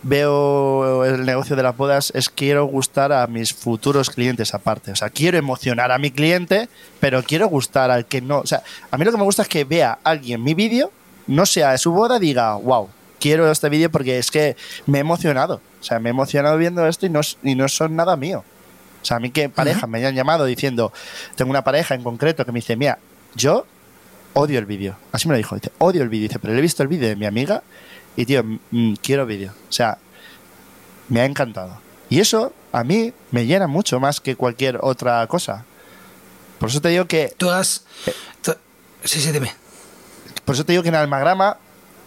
veo 0.01 1.05
el 1.05 1.25
negocio 1.25 1.55
de 1.55 1.63
las 1.63 1.75
bodas 1.75 2.11
es 2.15 2.29
quiero 2.29 2.65
gustar 2.65 3.11
a 3.11 3.27
mis 3.27 3.53
futuros 3.53 4.09
clientes 4.09 4.53
aparte. 4.53 4.91
O 4.91 4.95
sea, 4.95 5.09
quiero 5.09 5.37
emocionar 5.37 5.91
a 5.91 5.97
mi 5.97 6.11
cliente, 6.11 6.69
pero 6.99 7.23
quiero 7.23 7.47
gustar 7.47 7.91
al 7.91 8.05
que 8.05 8.21
no. 8.21 8.39
O 8.39 8.47
sea, 8.47 8.63
a 8.91 8.97
mí 8.97 9.05
lo 9.05 9.11
que 9.11 9.17
me 9.17 9.23
gusta 9.23 9.43
es 9.43 9.47
que 9.47 9.63
vea 9.63 9.99
alguien 10.03 10.43
mi 10.43 10.53
vídeo, 10.53 10.91
no 11.27 11.45
sea 11.45 11.71
de 11.71 11.77
su 11.77 11.91
boda, 11.91 12.19
diga, 12.19 12.55
wow, 12.55 12.89
quiero 13.19 13.51
este 13.51 13.69
vídeo 13.69 13.91
porque 13.91 14.17
es 14.17 14.31
que 14.31 14.55
me 14.85 14.99
he 14.99 15.01
emocionado. 15.01 15.61
O 15.79 15.83
sea, 15.83 15.99
me 15.99 16.09
he 16.09 16.11
emocionado 16.11 16.57
viendo 16.57 16.87
esto 16.87 17.05
y 17.05 17.09
no, 17.09 17.21
y 17.43 17.55
no 17.55 17.67
son 17.67 17.95
nada 17.95 18.15
mío. 18.15 18.43
O 19.01 19.05
sea, 19.05 19.17
a 19.17 19.19
mí 19.19 19.31
que 19.31 19.47
pareja 19.49 19.87
me 19.87 19.99
hayan 19.99 20.15
llamado 20.15 20.45
diciendo, 20.45 20.91
tengo 21.35 21.51
una 21.51 21.63
pareja 21.63 21.95
en 21.95 22.03
concreto 22.03 22.45
que 22.45 22.51
me 22.51 22.59
dice, 22.59 22.75
mira, 22.75 22.99
yo 23.35 23.65
odio 24.33 24.59
el 24.59 24.65
vídeo. 24.65 24.95
Así 25.11 25.27
me 25.27 25.33
lo 25.33 25.37
dijo, 25.37 25.55
dice, 25.55 25.71
odio 25.77 26.03
el 26.03 26.09
vídeo. 26.09 26.27
Dice, 26.27 26.39
pero 26.39 26.53
le 26.53 26.59
he 26.59 26.61
visto 26.61 26.83
el 26.83 26.89
vídeo 26.89 27.07
de 27.07 27.15
mi 27.15 27.25
amiga 27.25 27.63
y 28.15 28.25
tío, 28.25 28.43
mm, 28.43 28.93
quiero 29.01 29.25
vídeo. 29.25 29.53
O 29.69 29.71
sea, 29.71 29.97
me 31.07 31.21
ha 31.21 31.25
encantado. 31.25 31.79
Y 32.09 32.19
eso 32.19 32.53
a 32.71 32.83
mí 32.83 33.13
me 33.31 33.45
llena 33.45 33.67
mucho 33.67 33.99
más 33.99 34.19
que 34.19 34.35
cualquier 34.35 34.79
otra 34.81 35.25
cosa. 35.27 35.65
Por 36.59 36.69
eso 36.69 36.81
te 36.81 36.89
digo 36.89 37.05
que. 37.05 37.33
Tú 37.37 37.49
has. 37.49 37.85
Sí, 39.03 39.21
sí, 39.21 39.31
dime. 39.31 39.53
Por 40.43 40.55
eso 40.55 40.65
te 40.65 40.73
digo 40.73 40.83
que 40.83 40.89
en 40.89 40.95
Almagrama 40.95 41.57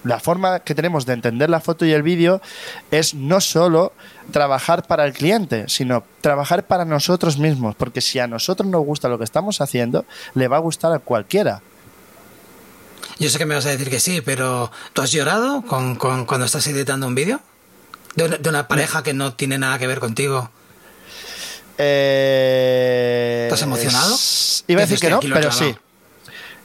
la 0.05 0.19
forma 0.19 0.61
que 0.61 0.75
tenemos 0.75 1.07
de 1.07 1.13
entender 1.13 1.49
la 1.49 1.61
foto 1.61 1.87
y 1.87 1.93
el 1.93 2.03
vídeo 2.03 2.41
es 2.91 3.15
no 3.15 3.41
solo 3.41 3.93
trabajar 4.31 4.87
para 4.87 5.05
el 5.05 5.13
cliente, 5.13 5.67
sino 5.69 6.05
trabajar 6.21 6.67
para 6.67 6.85
nosotros 6.85 7.39
mismos, 7.39 7.77
porque 7.77 8.01
si 8.01 8.19
a 8.19 8.27
nosotros 8.27 8.69
nos 8.69 8.85
gusta 8.85 9.09
lo 9.09 9.19
que 9.19 9.25
estamos 9.25 9.61
haciendo, 9.61 10.05
le 10.35 10.49
va 10.49 10.57
a 10.57 10.61
gustar 10.61 10.93
a 10.93 10.99
cualquiera. 10.99 11.63
Yo 13.19 13.31
sé 13.31 13.39
que 13.39 13.47
me 13.47 13.55
vas 13.55 13.67
a 13.67 13.71
decir 13.71 13.91
que 13.91 14.01
sí, 14.01 14.21
pero 14.21 14.71
¿tú 14.93 15.03
has 15.03 15.11
llorado 15.13 15.63
con, 15.63 15.97
cuando 15.97 16.45
estás 16.45 16.67
editando 16.67 17.07
un 17.07 17.15
vídeo? 17.15 17.41
De 18.15 18.49
una, 18.49 18.69
pareja 18.69 19.03
que 19.03 19.15
no 19.15 19.35
tiene 19.35 19.59
nada 19.59 19.79
que 19.79 19.87
ver 19.87 19.99
contigo. 19.99 20.51
Eh, 21.79 23.45
¿Estás 23.45 23.63
emocionado? 23.63 24.17
Iba 24.69 24.83
a 24.83 24.87
decir 24.87 25.01
que 25.01 25.11
no, 25.11 25.21
pero 25.21 25.51
sí. 25.51 25.75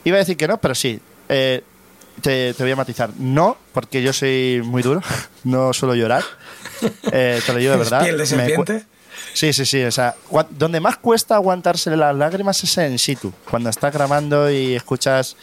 Iba 0.04 0.16
a 0.16 0.20
decir 0.20 0.36
que 0.36 0.46
no, 0.46 0.58
pero 0.58 0.74
sí. 0.74 1.00
Eh, 1.28 1.62
te, 2.20 2.54
voy 2.58 2.70
a 2.70 2.76
matizar. 2.76 3.10
No, 3.18 3.56
porque 3.72 4.02
yo 4.02 4.12
soy 4.12 4.60
muy 4.64 4.82
duro, 4.82 5.02
no 5.44 5.72
suelo 5.72 5.94
llorar. 5.94 6.24
Eh, 7.12 7.40
te 7.44 7.52
lo 7.52 7.58
digo 7.58 7.72
de 7.72 7.78
verdad. 7.78 8.02
¿Piel 8.02 8.18
de 8.18 8.26
serpiente? 8.26 8.86
Sí, 9.38 9.52
sí, 9.52 9.64
sí. 9.66 9.84
O 9.84 9.92
sea, 9.92 10.16
donde 10.50 10.80
más 10.80 10.96
cuesta 10.96 11.36
aguantarse 11.36 11.94
las 11.96 12.16
lágrimas 12.16 12.64
es 12.64 12.76
en 12.78 12.98
situ. 12.98 13.32
Cuando 13.48 13.70
estás 13.70 13.94
grabando 13.94 14.50
y 14.50 14.74
escuchas 14.74 15.36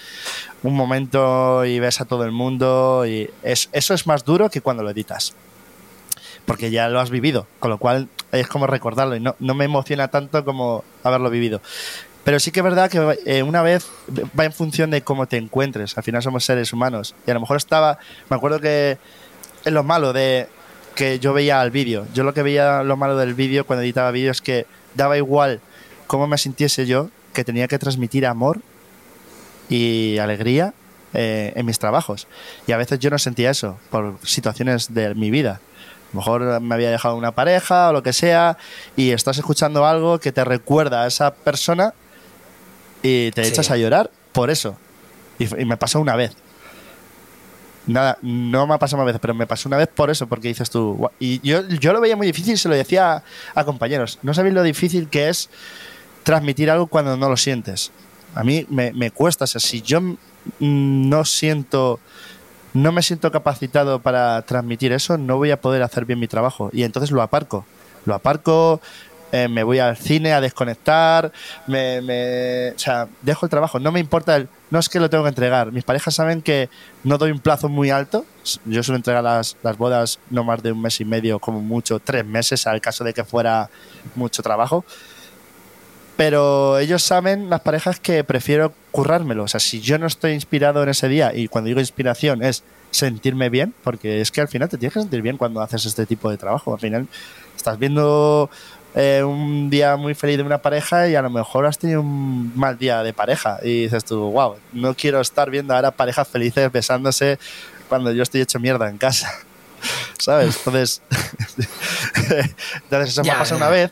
un 0.64 0.76
momento 0.76 1.64
y 1.64 1.80
ves 1.80 2.02
a 2.02 2.06
todo 2.06 2.26
el 2.26 2.34
mundo. 2.34 3.06
y 3.08 3.30
Eso 3.42 3.94
es 3.94 4.06
más 4.06 4.26
duro 4.26 4.50
que 4.50 4.60
cuando 4.60 4.84
lo 4.84 4.90
editas. 4.90 5.34
Porque 6.46 6.72
ya 6.72 6.90
lo 6.90 7.00
has 7.00 7.10
vivido. 7.10 7.48
Con 7.60 7.72
lo 7.72 7.78
cual 7.78 8.10
es 8.34 8.50
como 8.50 8.68
recordarlo 8.68 9.16
y 9.16 9.22
no, 9.22 9.38
no 9.40 9.54
me 9.54 9.64
emociona 9.64 10.10
tanto 10.10 10.44
como 10.44 10.84
haberlo 11.02 11.30
vivido. 11.30 11.62
Pero 12.26 12.42
sí 12.42 12.52
que 12.52 12.60
es 12.60 12.66
verdad 12.66 12.92
que 12.92 13.18
eh, 13.26 13.44
una 13.44 13.62
vez 13.62 13.88
va 14.38 14.44
en 14.44 14.52
función 14.52 14.92
de 14.92 15.04
cómo 15.04 15.26
te 15.26 15.38
encuentres. 15.38 15.98
Al 15.98 16.04
final 16.04 16.22
somos 16.22 16.44
seres 16.44 16.74
humanos. 16.74 17.16
Y 17.26 17.32
a 17.32 17.34
lo 17.34 17.40
mejor 17.40 17.56
estaba. 17.56 17.98
Me 18.30 18.36
acuerdo 18.36 18.60
que 18.60 18.98
es 19.64 19.72
lo 19.72 19.84
malo 19.84 20.12
de 20.12 20.50
que 20.96 21.20
yo 21.20 21.34
veía 21.34 21.62
el 21.62 21.72
vídeo. 21.72 22.08
Yo 22.14 22.24
lo 22.24 22.34
que 22.34 22.42
veía 22.42 22.84
lo 22.84 22.98
malo 22.98 23.18
del 23.18 23.34
vídeo 23.34 23.66
cuando 23.66 23.84
editaba 23.84 24.12
vídeos 24.12 24.38
es 24.38 24.42
que 24.42 24.66
daba 24.96 25.18
igual 25.18 25.60
cómo 26.08 26.28
me 26.28 26.38
sintiese 26.38 26.86
yo, 26.86 27.10
que 27.34 27.44
tenía 27.44 27.68
que 27.68 27.78
transmitir 27.78 28.26
amor 28.26 28.62
y 29.70 30.18
alegría 30.20 30.74
eh, 31.14 31.54
en 31.56 31.66
mis 31.66 31.80
trabajos. 31.80 32.28
Y 32.68 32.72
a 32.72 32.78
veces 32.78 33.00
yo 33.00 33.10
no 33.10 33.20
sentía 33.20 33.52
eso 33.52 33.78
por 33.90 34.18
situaciones 34.24 34.94
de 34.94 35.14
mi 35.16 35.32
vida. 35.32 35.60
A 35.62 36.16
lo 36.16 36.20
mejor 36.20 36.62
me 36.62 36.76
había 36.76 36.92
dejado 36.92 37.16
una 37.16 37.34
pareja 37.34 37.90
o 37.90 37.94
lo 37.94 38.04
que 38.04 38.14
sea 38.14 38.58
y 38.96 39.12
estás 39.12 39.38
escuchando 39.38 39.86
algo 39.86 40.20
que 40.20 40.32
te 40.32 40.46
recuerda 40.46 41.04
a 41.04 41.08
esa 41.08 41.34
persona 41.34 41.94
y 43.04 43.32
te 43.32 43.48
echas 43.48 43.70
a 43.70 43.78
llorar 43.78 44.10
por 44.32 44.50
eso. 44.50 44.78
Y, 45.40 45.46
me 45.66 45.78
pasó 45.78 46.00
una 46.00 46.16
vez. 46.16 46.36
Nada, 47.88 48.18
no 48.22 48.66
me 48.66 48.74
ha 48.74 48.80
pasado 48.80 49.04
una 49.04 49.12
vez, 49.12 49.20
pero 49.22 49.34
me 49.34 49.46
pasó 49.46 49.70
una 49.70 49.78
vez 49.78 49.88
por 49.88 50.10
eso, 50.10 50.28
porque 50.28 50.48
dices 50.48 50.70
tú. 50.70 51.10
Y 51.20 51.40
yo, 51.48 51.68
yo 51.68 51.94
lo 51.94 52.02
veía 52.02 52.16
muy 52.16 52.28
difícil, 52.28 52.58
se 52.58 52.68
lo 52.68 52.76
decía 52.76 53.24
a, 53.54 53.64
compañeros. 53.64 54.20
No 54.24 54.34
sabéis 54.34 54.56
lo 54.56 54.64
difícil 54.64 55.08
que 55.08 55.30
es 55.30 55.50
transmitir 56.24 56.72
algo 56.72 56.88
cuando 56.88 57.16
no 57.16 57.30
lo 57.30 57.38
sientes. 57.38 57.92
A 58.34 58.44
mí 58.44 58.66
me, 58.70 58.92
me 58.94 59.12
cuesta, 59.12 59.46
o 59.46 59.48
sea, 59.48 59.62
si 59.62 59.82
yo 59.82 60.02
no 60.60 61.26
siento, 61.26 62.00
no 62.74 62.92
me 62.92 63.04
siento 63.04 63.32
capacitado 63.32 64.00
para 64.02 64.42
transmitir 64.42 64.92
eso, 64.92 65.18
no 65.18 65.38
voy 65.38 65.52
a 65.52 65.62
poder 65.62 65.84
hacer 65.84 66.06
bien 66.06 66.20
mi 66.20 66.28
trabajo. 66.28 66.70
Y 66.74 66.84
entonces 66.84 67.12
lo 67.12 67.22
aparco. 67.22 67.66
Lo 68.06 68.14
aparco, 68.16 68.82
eh, 69.36 69.48
me 69.50 69.64
voy 69.64 69.80
al 69.80 69.98
cine 69.98 70.32
a 70.32 70.40
desconectar, 70.40 71.32
me, 71.68 72.70
o 72.70 72.80
sea, 72.80 73.08
dejo 73.22 73.46
el 73.46 73.50
trabajo, 73.50 73.80
no 73.80 73.92
me 73.92 74.00
importa 74.00 74.38
el, 74.38 74.48
no 74.70 74.80
es 74.80 74.88
que 74.88 75.00
lo 75.00 75.10
tengo 75.10 75.24
que 75.24 75.30
entregar, 75.30 75.72
mis 75.74 75.84
parejas 75.84 76.16
saben 76.16 76.42
que 76.42 76.70
no 77.04 77.18
doy 77.18 77.32
un 77.32 77.40
plazo 77.40 77.68
muy 77.68 77.90
alto, 77.90 78.26
yo 78.64 78.82
suelo 78.82 78.96
entregar 78.96 79.24
las, 79.24 79.58
las 79.62 79.78
bodas 79.78 80.20
no 80.30 80.46
más 80.46 80.64
de 80.64 80.72
un 80.72 80.82
mes 80.82 81.02
y 81.02 81.06
medio, 81.06 81.40
como 81.40 81.60
mucho, 81.60 82.00
tres 82.00 82.26
meses, 82.26 82.66
al 82.66 82.80
caso 82.80 83.04
de 83.04 83.14
que 83.14 83.26
fuera 83.26 83.70
mucho 84.16 84.42
trabajo, 84.42 84.86
pero 86.16 86.80
ellos 86.80 87.04
saben, 87.04 87.50
las 87.50 87.60
parejas, 87.60 88.00
que 88.00 88.24
prefiero 88.24 88.74
currármelo. 88.92 89.44
O 89.44 89.48
sea, 89.50 89.60
si 89.60 89.82
yo 89.82 89.98
no 89.98 90.08
estoy 90.08 90.32
inspirado 90.32 90.82
en 90.82 90.90
ese 90.90 91.10
día, 91.10 91.34
y 91.36 91.50
cuando 91.50 91.68
digo 91.68 91.82
inspiración 91.82 92.42
es 92.42 92.64
sentirme 92.92 93.50
bien, 93.50 93.74
porque 93.84 94.22
es 94.22 94.32
que 94.32 94.40
al 94.40 94.48
final 94.48 94.70
te 94.70 94.78
tienes 94.78 94.94
que 94.94 95.02
sentir 95.02 95.22
bien 95.22 95.38
cuando 95.38 95.62
haces 95.62 95.86
este 95.86 96.06
tipo 96.06 96.30
de 96.30 96.38
trabajo. 96.38 96.74
Al 96.74 96.80
final 96.80 97.08
estás 97.56 97.78
viendo 97.78 98.50
eh, 98.98 99.24
un 99.24 99.70
día 99.70 99.98
muy 99.98 100.14
feliz 100.16 100.38
de 100.38 100.44
una 100.44 100.60
pareja 100.60 101.10
y 101.10 101.16
a 101.16 101.22
lo 101.22 101.30
mejor 101.30 101.66
has 101.66 101.78
tenido 101.78 102.00
un 102.00 102.54
mal 102.56 102.78
día 102.78 103.04
de 103.04 103.12
pareja 103.12 103.60
y 103.62 103.84
dices 103.84 104.06
tú, 104.06 104.32
wow, 104.32 104.56
no 104.72 104.96
quiero 104.96 105.20
estar 105.20 105.50
viendo 105.50 105.76
ahora 105.76 105.92
parejas 105.92 106.26
felices 106.30 106.72
besándose 106.72 107.38
cuando 107.90 108.14
yo 108.14 108.24
estoy 108.24 108.40
hecho 108.40 108.58
mierda 108.58 108.90
en 108.90 108.98
casa. 108.98 109.34
¿Sabes? 110.18 110.56
Entonces, 110.58 111.02
entonces 112.84 113.10
eso 113.10 113.24
me 113.24 113.32
ha 113.32 113.40
pasado 113.40 113.58
una 113.58 113.70
vez 113.70 113.92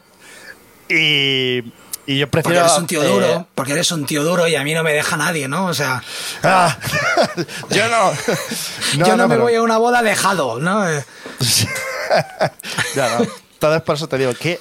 y, 0.87 1.73
y 2.05 2.19
yo 2.19 2.29
prefiero. 2.29 2.61
Porque 2.61 2.71
eres 2.71 2.77
un 2.77 2.87
tío 2.87 3.03
duro, 3.03 3.25
eh, 3.25 3.45
porque 3.55 3.73
eres 3.73 3.91
un 3.91 4.05
tío 4.05 4.23
duro 4.23 4.47
y 4.47 4.55
a 4.55 4.63
mí 4.63 4.73
no 4.73 4.83
me 4.83 4.93
deja 4.93 5.17
nadie, 5.17 5.49
¿no? 5.49 5.65
O 5.65 5.73
sea. 5.73 6.01
Ah, 6.43 6.77
yo 7.69 7.89
no. 7.89 9.05
yo 9.05 9.17
no, 9.17 9.27
me 9.27 9.35
voy 9.35 9.55
a 9.55 9.61
una 9.61 9.77
boda 9.77 10.01
dejado, 10.01 10.59
¿no? 10.59 10.85
ya 12.95 13.17
no. 13.19 13.25
Entonces, 13.53 13.81
por 13.81 13.95
eso 13.95 14.07
te 14.07 14.17
digo 14.17 14.33
que 14.33 14.59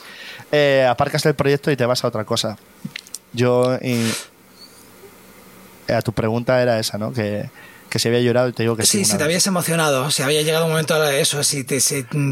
eh, 0.52 0.86
aparcas 0.88 1.24
el 1.26 1.34
proyecto 1.34 1.70
y 1.70 1.76
te 1.76 1.86
vas 1.86 2.04
a 2.04 2.08
otra 2.08 2.24
cosa. 2.24 2.58
Yo, 3.32 3.76
eh, 3.80 4.12
a 5.88 6.02
tu 6.02 6.12
pregunta 6.12 6.62
era 6.62 6.78
esa, 6.78 6.98
¿no? 6.98 7.12
Que, 7.12 7.50
que 7.88 7.98
se 7.98 8.08
había 8.08 8.20
llorado 8.20 8.48
y 8.48 8.52
te 8.52 8.62
digo 8.62 8.76
que 8.76 8.84
sí. 8.84 8.98
Sí, 8.98 9.04
si 9.04 9.16
te 9.16 9.24
habías 9.24 9.46
emocionado, 9.46 10.10
si 10.10 10.22
había 10.22 10.42
llegado 10.42 10.66
un 10.66 10.72
momento 10.72 11.00
de 11.00 11.20
eso, 11.20 11.42
si, 11.42 11.64
te, 11.64 11.80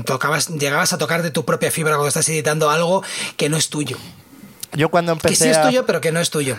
tocabas, 0.05 0.49
llegabas 0.49 0.93
a 0.93 0.99
tocar 0.99 1.23
de 1.23 1.31
tu 1.31 1.45
propia 1.45 1.71
fibra 1.71 1.93
cuando 1.93 2.09
estás 2.09 2.29
editando 2.29 2.71
algo 2.71 3.03
que 3.37 3.49
no 3.49 3.57
es 3.57 3.71
tuyo. 3.71 3.97
Yo 4.73 4.91
cuando 4.91 5.13
empecé. 5.13 5.29
Que 5.29 5.37
sí 5.37 5.49
es 5.49 5.63
tuyo, 5.63 5.87
pero 5.87 6.01
que 6.01 6.13
no 6.13 6.21
es 6.21 6.31
tuyo. 6.31 6.57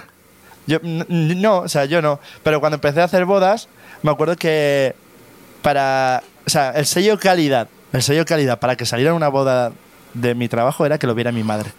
Yo, 0.67 0.79
no, 0.83 1.59
o 1.59 1.69
sea, 1.69 1.85
yo 1.85 2.01
no. 2.01 2.19
Pero 2.43 2.59
cuando 2.59 2.75
empecé 2.75 3.01
a 3.01 3.05
hacer 3.05 3.25
bodas, 3.25 3.67
me 4.01 4.11
acuerdo 4.11 4.35
que 4.35 4.95
para. 5.61 6.23
O 6.45 6.49
sea, 6.49 6.71
el 6.71 6.85
sello 6.85 7.19
calidad, 7.19 7.67
el 7.93 8.01
sello 8.01 8.25
calidad 8.25 8.59
para 8.59 8.75
que 8.75 8.85
saliera 8.85 9.13
una 9.13 9.29
boda 9.29 9.71
de 10.13 10.35
mi 10.35 10.47
trabajo 10.47 10.85
era 10.85 10.97
que 10.97 11.07
lo 11.07 11.15
viera 11.15 11.31
mi 11.31 11.43
madre. 11.43 11.71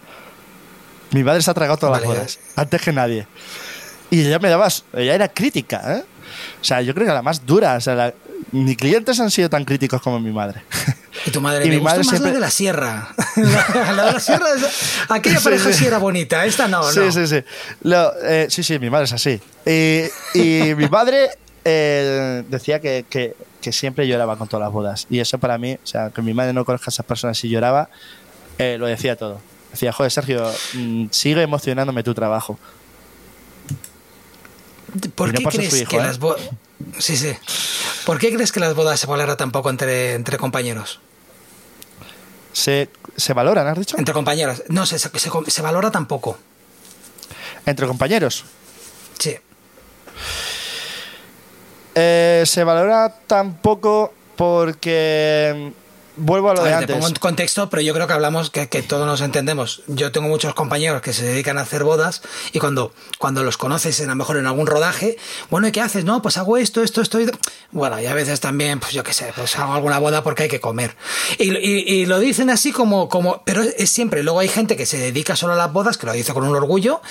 Mi 1.11 1.23
madre 1.23 1.41
se 1.41 1.51
ha 1.51 1.53
tragado 1.53 1.77
todas 1.77 2.01
las 2.01 2.07
bodas, 2.07 2.39
antes 2.55 2.81
que 2.81 2.91
nadie. 2.91 3.27
Y 4.09 4.21
ella 4.21 4.39
me 4.39 4.49
daba. 4.49 4.67
Ella 4.93 5.15
era 5.15 5.27
crítica, 5.27 5.97
¿eh? 5.97 6.03
O 6.61 6.63
sea, 6.63 6.81
yo 6.81 6.93
creo 6.93 7.07
que 7.07 7.13
la 7.13 7.21
más 7.21 7.45
dura. 7.45 7.75
O 7.75 7.81
sea, 7.81 8.13
mis 8.51 8.77
clientes 8.77 9.19
han 9.19 9.31
sido 9.31 9.49
tan 9.49 9.65
críticos 9.65 10.01
como 10.01 10.19
mi 10.19 10.31
madre. 10.31 10.61
Y 11.25 11.31
tu 11.31 11.41
madre, 11.41 11.65
y 11.65 11.69
me 11.69 11.77
mi 11.77 11.81
madre 11.81 12.03
más 12.03 12.19
la 12.19 12.31
de 12.31 12.39
la 12.39 12.49
sierra. 12.49 13.09
la, 13.35 14.05
de 14.05 14.13
la 14.13 14.19
sierra, 14.19 14.45
aquella 15.09 15.39
pareja 15.39 15.73
sí, 15.73 15.85
era 15.85 15.97
bonita, 15.97 16.45
esta 16.45 16.67
no, 16.67 16.83
sí, 16.83 16.99
no. 16.99 17.11
Sí, 17.11 17.27
sí, 17.27 17.43
eh, 18.23 18.47
sí. 18.49 18.63
sí, 18.63 18.79
mi 18.79 18.89
madre 18.89 19.05
es 19.05 19.13
así. 19.13 19.41
Y, 19.65 20.75
mi 20.75 20.87
madre 20.89 21.29
eh, 21.65 22.43
decía 22.49 22.79
que, 22.79 23.05
que, 23.09 23.35
que, 23.61 23.71
siempre 23.71 24.07
lloraba 24.07 24.37
con 24.37 24.47
todas 24.47 24.65
las 24.65 24.73
bodas. 24.73 25.07
Y 25.09 25.19
eso 25.19 25.37
para 25.39 25.57
mí, 25.57 25.73
o 25.73 25.87
sea, 25.87 26.11
que 26.11 26.21
mi 26.21 26.33
madre 26.33 26.53
no 26.53 26.65
conozca 26.65 26.87
a 26.87 26.91
esas 26.91 27.05
personas 27.05 27.43
y 27.43 27.49
lloraba, 27.49 27.89
eh, 28.57 28.77
lo 28.77 28.85
decía 28.85 29.15
todo. 29.15 29.39
Decía, 29.71 29.91
joder, 29.91 30.11
Sergio, 30.11 30.51
mm, 30.73 31.07
sigue 31.11 31.41
emocionándome 31.41 32.03
tu 32.03 32.13
trabajo. 32.13 32.59
¿Por 35.15 35.33
qué 35.33 35.43
crees 35.43 35.87
que 35.87 35.95
¿eh? 35.95 35.99
las 35.99 36.19
bodas... 36.19 36.41
Sí, 36.99 37.17
sí. 37.17 37.33
¿Por 38.05 38.19
qué 38.19 38.33
crees 38.33 38.51
que 38.51 38.59
las 38.59 38.75
bodas 38.75 38.99
se 38.99 39.07
valoran 39.07 39.37
tan 39.37 39.51
poco 39.51 39.69
entre, 39.69 40.13
entre 40.13 40.37
compañeros? 40.37 40.99
Se, 42.51 42.89
¿Se 43.15 43.33
valoran, 43.33 43.67
has 43.67 43.79
dicho? 43.79 43.97
Entre 43.97 44.13
compañeros. 44.13 44.63
No, 44.67 44.85
se, 44.85 44.99
se, 44.99 45.09
se 45.09 45.61
valora 45.61 45.89
tan 45.89 46.07
poco. 46.07 46.37
¿Entre 47.65 47.87
compañeros? 47.87 48.45
Sí. 49.17 49.37
Eh, 51.95 52.43
se 52.45 52.63
valora 52.63 53.15
tan 53.27 53.55
poco 53.57 54.13
porque 54.35 55.73
Vuelvo 56.15 56.51
a 56.51 56.53
lo 56.53 56.63
de 56.63 56.73
antes. 56.73 56.87
Te 56.87 56.93
pongo 56.93 57.07
en 57.07 57.15
contexto, 57.15 57.69
pero 57.69 57.81
yo 57.81 57.93
creo 57.93 58.05
que 58.05 58.13
hablamos 58.13 58.51
que, 58.51 58.67
todos 58.83 59.07
nos 59.07 59.21
entendemos. 59.21 59.81
Yo 59.87 60.11
tengo 60.11 60.27
muchos 60.27 60.53
compañeros 60.53 61.01
que 61.01 61.11
se 61.11 61.25
dedican 61.25 61.57
a 61.57 61.61
hacer 61.61 61.83
bodas 61.83 62.21
y 62.51 62.59
cuando, 62.59 62.93
cuando 63.17 63.43
los 63.43 63.57
conoces, 63.57 63.99
a 63.99 64.05
lo 64.05 64.15
mejor 64.15 64.37
en 64.37 64.45
algún 64.45 64.67
rodaje, 64.67 65.17
bueno, 65.49 65.67
¿y 65.67 65.71
qué 65.71 65.81
haces? 65.81 66.05
No, 66.05 66.21
pues 66.21 66.37
hago 66.37 66.57
esto, 66.57 66.83
esto, 66.83 67.01
esto. 67.01 67.19
Bueno, 67.71 67.99
y 67.99 68.05
a 68.05 68.13
veces 68.13 68.39
también, 68.41 68.79
pues 68.79 68.93
yo 68.93 69.03
qué 69.03 69.13
sé, 69.13 69.33
pues 69.35 69.57
hago 69.57 69.73
alguna 69.73 69.97
boda 69.97 70.23
porque 70.23 70.43
hay 70.43 70.49
que 70.49 70.59
comer. 70.59 70.95
Y, 71.39 72.05
lo 72.05 72.19
dicen 72.19 72.49
así 72.49 72.71
como, 72.71 73.09
como, 73.09 73.41
pero 73.43 73.63
es 73.63 73.89
siempre. 73.89 74.21
Luego 74.21 74.39
hay 74.39 74.49
gente 74.49 74.75
que 74.75 74.85
se 74.85 74.97
dedica 74.97 75.35
solo 75.35 75.53
a 75.53 75.55
las 75.55 75.73
bodas, 75.73 75.97
que 75.97 76.05
lo 76.05 76.13
dice 76.13 76.33
con 76.33 76.43
un 76.43 76.55
orgullo, 76.55 77.01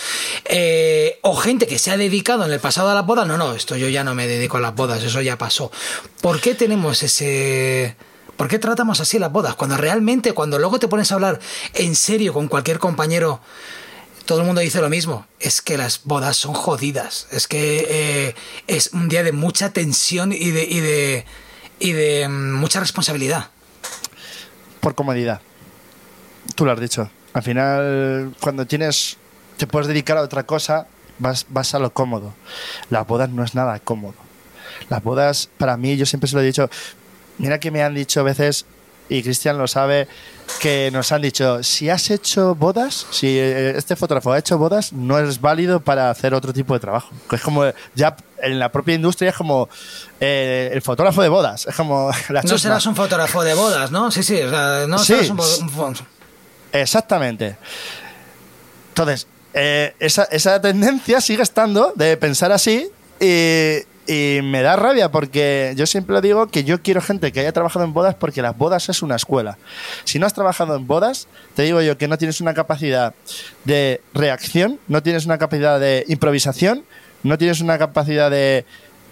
eh, 0.44 1.18
o 1.22 1.34
gente 1.34 1.66
que 1.66 1.78
se 1.78 1.90
ha 1.90 1.96
dedicado 1.96 2.44
en 2.44 2.53
el 2.53 2.61
pasado 2.61 2.90
a 2.90 2.94
las 2.94 3.07
bodas. 3.07 3.26
No, 3.26 3.36
no, 3.36 3.55
esto 3.55 3.76
yo 3.76 3.88
ya 3.88 4.05
no 4.05 4.14
me 4.14 4.28
dedico 4.28 4.59
a 4.59 4.61
las 4.61 4.76
bodas, 4.76 5.03
eso 5.03 5.20
ya 5.22 5.38
pasó. 5.38 5.72
¿Por 6.20 6.40
qué 6.40 6.55
tenemos 6.55 7.03
ese 7.03 7.96
¿Por 8.37 8.49
qué 8.49 8.59
tratamos 8.59 9.01
así 9.01 9.18
las 9.18 9.30
bodas? 9.30 9.55
Cuando 9.55 9.76
realmente, 9.76 10.33
cuando 10.33 10.59
luego 10.59 10.78
te 10.78 10.89
pones 10.89 11.12
a 11.12 11.14
hablar 11.14 11.39
en 11.74 11.95
serio 11.95 12.33
con 12.33 12.49
cualquier 12.49 12.78
compañero, 12.78 13.41
todo 14.24 14.41
el 14.41 14.47
mundo 14.47 14.61
dice 14.61 14.80
lo 14.80 14.89
mismo, 14.89 15.26
es 15.41 15.62
que 15.62 15.76
las 15.76 16.03
bodas 16.05 16.37
son 16.37 16.55
jodidas, 16.55 17.26
es 17.30 17.49
que 17.49 17.87
eh, 17.89 18.35
es 18.66 18.91
un 18.93 19.09
día 19.09 19.22
de 19.22 19.33
mucha 19.33 19.72
tensión 19.72 20.33
y 20.33 20.51
de, 20.51 20.64
y 20.64 20.80
de, 20.80 21.24
y 21.78 21.93
de 21.93 22.28
mm, 22.28 22.55
mucha 22.55 22.80
responsabilidad. 22.80 23.51
Por 24.80 24.95
comodidad. 24.95 25.41
Tú 26.55 26.64
lo 26.64 26.72
has 26.72 26.80
dicho. 26.80 27.11
Al 27.33 27.43
final, 27.43 28.35
cuando 28.41 28.66
tienes, 28.66 29.16
te 29.57 29.66
puedes 29.66 29.89
dedicar 29.89 30.18
a 30.18 30.22
otra 30.22 30.45
cosa, 30.45 30.87
vas, 31.18 31.47
vas 31.49 31.74
a 31.74 31.78
lo 31.78 31.93
cómodo. 31.93 32.35
Las 32.91 33.07
bodas 33.07 33.30
no 33.30 33.45
es 33.45 33.55
nada 33.55 33.78
cómodo. 33.80 34.14
Las 34.89 35.03
bodas, 35.03 35.49
para 35.59 35.76
mí, 35.76 35.97
yo 35.97 36.07
siempre 36.07 36.28
se 36.28 36.37
lo 36.37 36.43
he 36.43 36.47
dicho, 36.47 36.68
mira 37.39 37.59
que 37.61 37.70
me 37.70 37.83
han 37.83 37.95
dicho 37.95 38.20
a 38.20 38.22
veces, 38.22 38.66
y 39.09 39.22
Cristian 39.22 39.59
lo 39.59 39.66
sabe, 39.66 40.09
que 40.61 40.91
nos 40.93 41.12
han 41.12 41.22
dicho, 41.22 41.62
si 41.62 41.91
has 41.91 42.11
hecho 42.11 42.55
bodas, 42.55 43.07
si 43.11 43.39
eh, 43.39 43.76
este 43.76 43.97
fotógrafo 43.97 44.33
ha 44.33 44.39
hecho 44.39 44.59
bodas, 44.59 44.93
no 44.93 45.18
es 45.18 45.41
válido 45.41 45.80
para 45.80 46.11
hacer 46.11 46.35
otro 46.35 46.53
tipo 46.53 46.74
de 46.74 46.80
trabajo. 46.80 47.11
Es 47.30 47.41
como, 47.41 47.64
ya 47.95 48.16
en 48.39 48.59
la 48.59 48.70
propia 48.70 48.95
industria 48.95 49.30
es 49.30 49.37
como 49.37 49.68
eh, 50.20 50.70
el 50.72 50.83
fotógrafo 50.83 51.22
de 51.22 51.28
bodas. 51.28 51.66
Es 51.66 51.74
como 51.74 52.11
la 52.28 52.43
No 52.43 52.59
serás 52.59 52.87
un 52.87 52.97
fotógrafo 52.97 53.43
de 53.43 53.55
bodas, 53.55 53.91
¿no? 53.91 54.11
Sí, 54.11 54.22
sí, 54.22 54.41
o 54.41 54.51
sea, 54.51 54.87
no 54.87 54.99
Sí, 54.99 55.14
serás 55.14 55.30
un, 55.30 55.41
un 55.41 55.97
Exactamente. 56.72 57.57
Entonces, 58.89 59.26
eh, 59.55 59.95
esa, 59.99 60.24
esa 60.24 60.61
tendencia 60.61 61.20
sigue 61.20 61.43
estando 61.43 61.93
de 61.95 62.16
pensar 62.16 62.53
así 62.53 62.91
y, 63.20 63.78
y 64.07 64.40
me 64.42 64.62
da 64.62 64.76
rabia 64.76 65.11
porque 65.11 65.74
yo 65.76 65.86
siempre 65.86 66.20
digo 66.20 66.48
que 66.48 66.64
yo 66.64 66.82
quiero 66.82 67.00
gente 67.00 67.32
que 67.32 67.40
haya 67.40 67.53
trabajado 67.53 67.84
en 67.84 67.92
bodas 67.92 68.14
porque 68.14 68.42
las 68.42 68.57
bodas 68.57 68.88
es 68.88 69.03
una 69.03 69.16
escuela. 69.16 69.59
Si 70.05 70.18
no 70.18 70.26
has 70.26 70.34
trabajado 70.34 70.76
en 70.76 70.86
bodas, 70.86 71.28
te 71.55 71.62
digo 71.62 71.80
yo 71.82 71.96
que 71.98 72.09
no 72.09 72.18
tienes 72.18 72.40
una 72.40 72.55
capacidad 72.55 73.14
de 73.64 74.00
reacción, 74.12 74.80
no 74.88 75.03
tienes 75.03 75.24
una 75.26 75.38
capacidad 75.38 75.78
de 75.78 76.05
improvisación, 76.09 76.84
no 77.22 77.38
tienes 77.38 77.61
una 77.61 77.78
capacidad 77.78 78.30
de, 78.30 78.64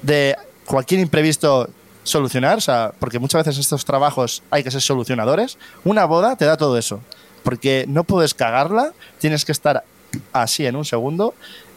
de 0.03 0.37
cualquier 0.65 1.01
imprevisto 1.01 1.71
solucionar, 2.03 2.59
o 2.59 2.61
sea, 2.61 2.93
porque 2.99 3.19
muchas 3.19 3.45
veces 3.45 3.61
estos 3.61 3.85
trabajos 3.85 4.43
hay 4.51 4.65
que 4.65 4.71
ser 4.71 4.81
solucionadores. 4.81 5.59
Una 5.85 6.05
boda 6.05 6.35
te 6.37 6.47
da 6.47 6.57
todo 6.57 6.77
eso, 6.79 7.01
porque 7.45 7.85
no 7.87 8.05
puedes 8.05 8.35
cagarla, 8.35 8.93
tienes 9.19 9.45
que 9.45 9.53
estar 9.53 9.85
así 10.33 10.67
en 10.67 10.75
un 10.75 10.85
segundo 10.85 11.35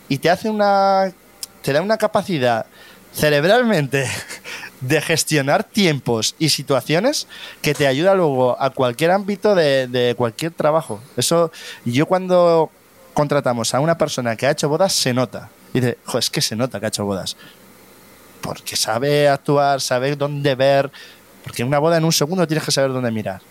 y 0.10 0.18
te 0.18 0.30
hace 0.30 0.50
una 0.50 1.14
te 1.62 1.72
da 1.72 1.82
una 1.82 1.98
capacidad 1.98 2.66
cerebralmente 3.14 4.10
de 4.82 5.02
gestionar 5.02 5.64
tiempos 5.64 6.36
y 6.40 6.50
situaciones 6.50 7.28
que 7.62 7.74
te 7.74 7.88
ayuda 7.88 8.16
luego 8.16 8.62
a 8.62 8.72
cualquier 8.72 9.12
ámbito 9.12 9.56
de, 9.56 9.88
de 9.88 10.16
cualquier 10.16 10.52
trabajo. 10.52 11.02
Eso, 11.16 11.52
yo 11.86 12.06
cuando 12.06 12.70
contratamos 13.14 13.74
a 13.74 13.80
una 13.80 13.98
persona 13.98 14.36
que 14.36 14.48
ha 14.48 14.52
hecho 14.52 14.68
bodas, 14.68 14.94
se 14.94 15.14
nota. 15.14 15.50
Y 15.74 15.80
dice, 15.80 15.98
jo, 16.06 16.18
es 16.18 16.30
que 16.30 16.42
se 16.42 16.56
nota 16.56 16.80
que 16.80 16.88
ha 16.88 16.90
hecho 16.90 17.06
bodas. 17.06 17.38
Porque 18.42 18.76
sabe 18.76 19.30
actuar, 19.30 19.80
sabe 19.80 20.16
dónde 20.16 20.56
ver. 20.56 20.92
Porque 21.44 21.64
una 21.64 21.80
boda 21.80 21.98
en 21.98 22.06
un 22.06 22.12
segundo 22.12 22.46
tienes 22.48 22.66
que 22.66 22.72
saber 22.72 22.92
dónde 22.92 23.12
mirar. 23.12 23.42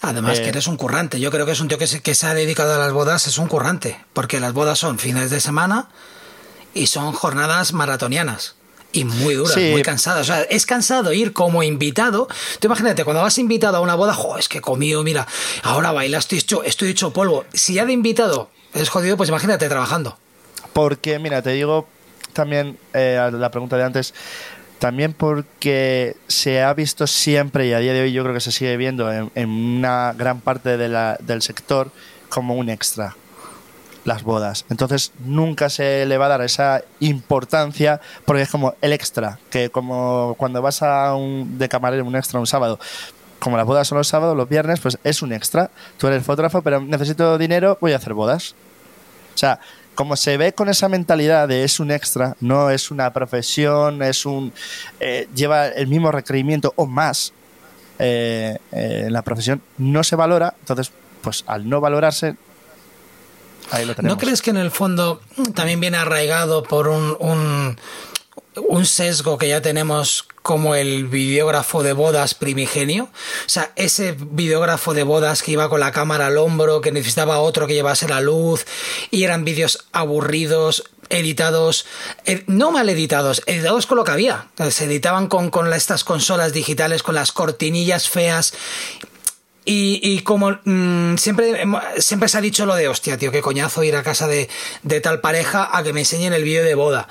Además 0.00 0.38
Eh, 0.38 0.42
que 0.42 0.48
eres 0.50 0.66
un 0.68 0.76
currante. 0.76 1.18
Yo 1.18 1.30
creo 1.30 1.44
que 1.46 1.52
es 1.52 1.60
un 1.60 1.68
tío 1.68 1.78
que 1.78 1.86
se, 1.86 2.00
que 2.00 2.14
se 2.14 2.26
ha 2.26 2.34
dedicado 2.34 2.74
a 2.74 2.78
las 2.78 2.92
bodas, 2.92 3.26
es 3.26 3.38
un 3.38 3.48
currante. 3.48 3.98
Porque 4.12 4.38
las 4.38 4.52
bodas 4.52 4.78
son 4.78 4.98
fines 4.98 5.30
de 5.30 5.40
semana 5.40 5.88
y 6.74 6.86
son 6.86 7.12
jornadas 7.12 7.72
maratonianas. 7.72 8.54
Y 8.96 9.04
muy 9.04 9.34
duras, 9.34 9.54
Sí. 9.54 9.70
muy 9.72 9.82
cansadas. 9.82 10.22
O 10.22 10.24
sea, 10.24 10.42
es 10.42 10.64
cansado 10.66 11.12
ir 11.12 11.32
como 11.32 11.62
invitado. 11.62 12.28
Tú 12.60 12.66
imagínate, 12.68 13.04
cuando 13.04 13.22
vas 13.22 13.38
invitado 13.38 13.76
a 13.76 13.80
una 13.80 13.94
boda, 13.94 14.14
jo, 14.14 14.38
es 14.38 14.48
que 14.48 14.58
he 14.58 14.60
comido, 14.60 15.02
mira, 15.02 15.26
ahora 15.62 15.92
baila, 15.92 16.18
estoy 16.18 16.38
hecho, 16.38 16.62
estoy 16.64 16.88
hecho 16.90 17.12
polvo. 17.12 17.44
Si 17.52 17.74
ya 17.74 17.84
de 17.84 17.92
invitado 17.92 18.50
es 18.74 18.88
jodido, 18.88 19.16
pues 19.16 19.28
imagínate 19.28 19.68
trabajando. 19.68 20.18
Porque, 20.72 21.18
mira, 21.18 21.42
te 21.42 21.50
digo 21.50 21.86
también 22.32 22.78
eh, 22.94 23.18
a 23.20 23.30
la 23.30 23.50
pregunta 23.50 23.76
de 23.76 23.84
antes, 23.84 24.14
también 24.78 25.14
porque 25.14 26.16
se 26.28 26.62
ha 26.62 26.72
visto 26.74 27.06
siempre 27.06 27.66
y 27.66 27.72
a 27.72 27.78
día 27.78 27.92
de 27.94 28.02
hoy 28.02 28.12
yo 28.12 28.22
creo 28.22 28.34
que 28.34 28.40
se 28.40 28.52
sigue 28.52 28.76
viendo 28.76 29.10
en, 29.10 29.30
en 29.34 29.48
una 29.48 30.12
gran 30.12 30.40
parte 30.40 30.76
de 30.76 30.88
la- 30.88 31.16
del 31.20 31.40
sector 31.40 31.90
como 32.28 32.54
un 32.54 32.68
extra 32.68 33.16
las 34.06 34.22
bodas. 34.22 34.64
Entonces 34.70 35.12
nunca 35.24 35.68
se 35.68 36.06
le 36.06 36.16
va 36.16 36.26
a 36.26 36.30
dar 36.30 36.42
esa 36.42 36.82
importancia 37.00 38.00
porque 38.24 38.42
es 38.42 38.50
como 38.50 38.74
el 38.80 38.92
extra, 38.92 39.38
que 39.50 39.68
como 39.68 40.34
cuando 40.38 40.62
vas 40.62 40.82
a 40.82 41.14
un 41.14 41.58
de 41.58 41.68
camarero 41.68 42.04
un 42.04 42.16
extra 42.16 42.40
un 42.40 42.46
sábado, 42.46 42.78
como 43.38 43.56
las 43.56 43.66
bodas 43.66 43.86
son 43.88 43.98
los 43.98 44.08
sábados, 44.08 44.36
los 44.36 44.48
viernes, 44.48 44.80
pues 44.80 44.98
es 45.04 45.20
un 45.22 45.32
extra. 45.32 45.70
Tú 45.98 46.06
eres 46.06 46.24
fotógrafo, 46.24 46.62
pero 46.62 46.80
necesito 46.80 47.36
dinero, 47.36 47.76
voy 47.80 47.92
a 47.92 47.96
hacer 47.96 48.14
bodas. 48.14 48.54
O 49.34 49.38
sea, 49.38 49.60
como 49.94 50.16
se 50.16 50.36
ve 50.36 50.52
con 50.52 50.68
esa 50.68 50.88
mentalidad 50.88 51.48
de 51.48 51.64
es 51.64 51.80
un 51.80 51.90
extra, 51.90 52.36
no 52.40 52.70
es 52.70 52.90
una 52.90 53.12
profesión, 53.12 54.02
es 54.02 54.24
un 54.24 54.52
eh, 55.00 55.28
lleva 55.34 55.68
el 55.68 55.86
mismo 55.88 56.12
requerimiento 56.12 56.72
o 56.76 56.86
más 56.86 57.32
eh, 57.98 58.58
eh, 58.72 59.04
en 59.06 59.12
la 59.12 59.22
profesión, 59.22 59.60
no 59.78 60.04
se 60.04 60.16
valora. 60.16 60.54
Entonces, 60.60 60.92
pues 61.22 61.44
al 61.46 61.68
no 61.68 61.80
valorarse, 61.80 62.36
ahí 63.70 63.84
lo 63.84 63.94
tenemos. 63.94 64.16
¿No 64.16 64.20
crees 64.20 64.42
que 64.42 64.50
en 64.50 64.56
el 64.56 64.70
fondo 64.70 65.20
también 65.54 65.80
viene 65.80 65.96
arraigado 65.96 66.62
por 66.62 66.88
un, 66.88 67.16
un, 67.18 67.78
un 68.54 68.86
sesgo 68.86 69.38
que 69.38 69.48
ya 69.48 69.62
tenemos 69.62 70.26
como 70.42 70.76
el 70.76 71.06
videógrafo 71.06 71.82
de 71.82 71.92
bodas 71.92 72.34
primigenio? 72.34 73.04
O 73.04 73.48
sea, 73.48 73.72
ese 73.76 74.16
videógrafo 74.18 74.94
de 74.94 75.02
bodas 75.02 75.42
que 75.42 75.52
iba 75.52 75.68
con 75.68 75.80
la 75.80 75.92
cámara 75.92 76.26
al 76.26 76.38
hombro, 76.38 76.80
que 76.80 76.92
necesitaba 76.92 77.40
otro 77.40 77.66
que 77.66 77.74
llevase 77.74 78.08
la 78.08 78.20
luz, 78.20 78.66
y 79.10 79.24
eran 79.24 79.44
vídeos 79.44 79.86
aburridos, 79.92 80.84
editados, 81.08 81.86
no 82.46 82.70
mal 82.70 82.88
editados, 82.88 83.42
editados 83.46 83.86
con 83.86 83.96
lo 83.96 84.04
que 84.04 84.12
había. 84.12 84.48
Se 84.70 84.84
editaban 84.84 85.28
con, 85.28 85.50
con 85.50 85.72
estas 85.72 86.04
consolas 86.04 86.52
digitales, 86.52 87.02
con 87.02 87.14
las 87.14 87.32
cortinillas 87.32 88.08
feas. 88.08 88.54
Y, 89.68 90.20
como 90.20 90.58
mm, 90.62 91.16
siempre, 91.16 91.64
hemo- 91.64 91.82
siempre 91.98 92.28
se 92.28 92.38
ha 92.38 92.40
dicho 92.40 92.66
lo 92.66 92.76
de, 92.76 92.86
hostia, 92.86 93.18
tío, 93.18 93.32
qué 93.32 93.42
coñazo 93.42 93.82
ir 93.82 93.96
a 93.96 94.04
casa 94.04 94.28
de, 94.28 94.48
de 94.84 95.00
tal 95.00 95.20
pareja 95.20 95.68
a 95.76 95.82
que 95.82 95.92
me 95.92 96.00
enseñen 96.00 96.32
el 96.32 96.44
vídeo 96.44 96.62
de 96.62 96.76
boda. 96.76 97.08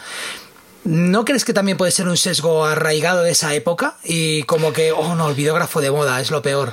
¿No 0.86 1.26
crees 1.26 1.44
que 1.44 1.52
también 1.54 1.78
puede 1.78 1.92
ser 1.92 2.08
un 2.08 2.16
sesgo 2.16 2.64
arraigado 2.64 3.24
de 3.24 3.32
esa 3.32 3.54
época? 3.56 3.98
Y 4.06 4.44
como 4.44 4.72
que, 4.72 4.94
oh 4.94 5.16
no, 5.16 5.28
el 5.30 5.36
videógrafo 5.36 5.82
de 5.82 5.90
boda 5.90 6.22
es 6.22 6.32
lo 6.32 6.42
peor. 6.42 6.72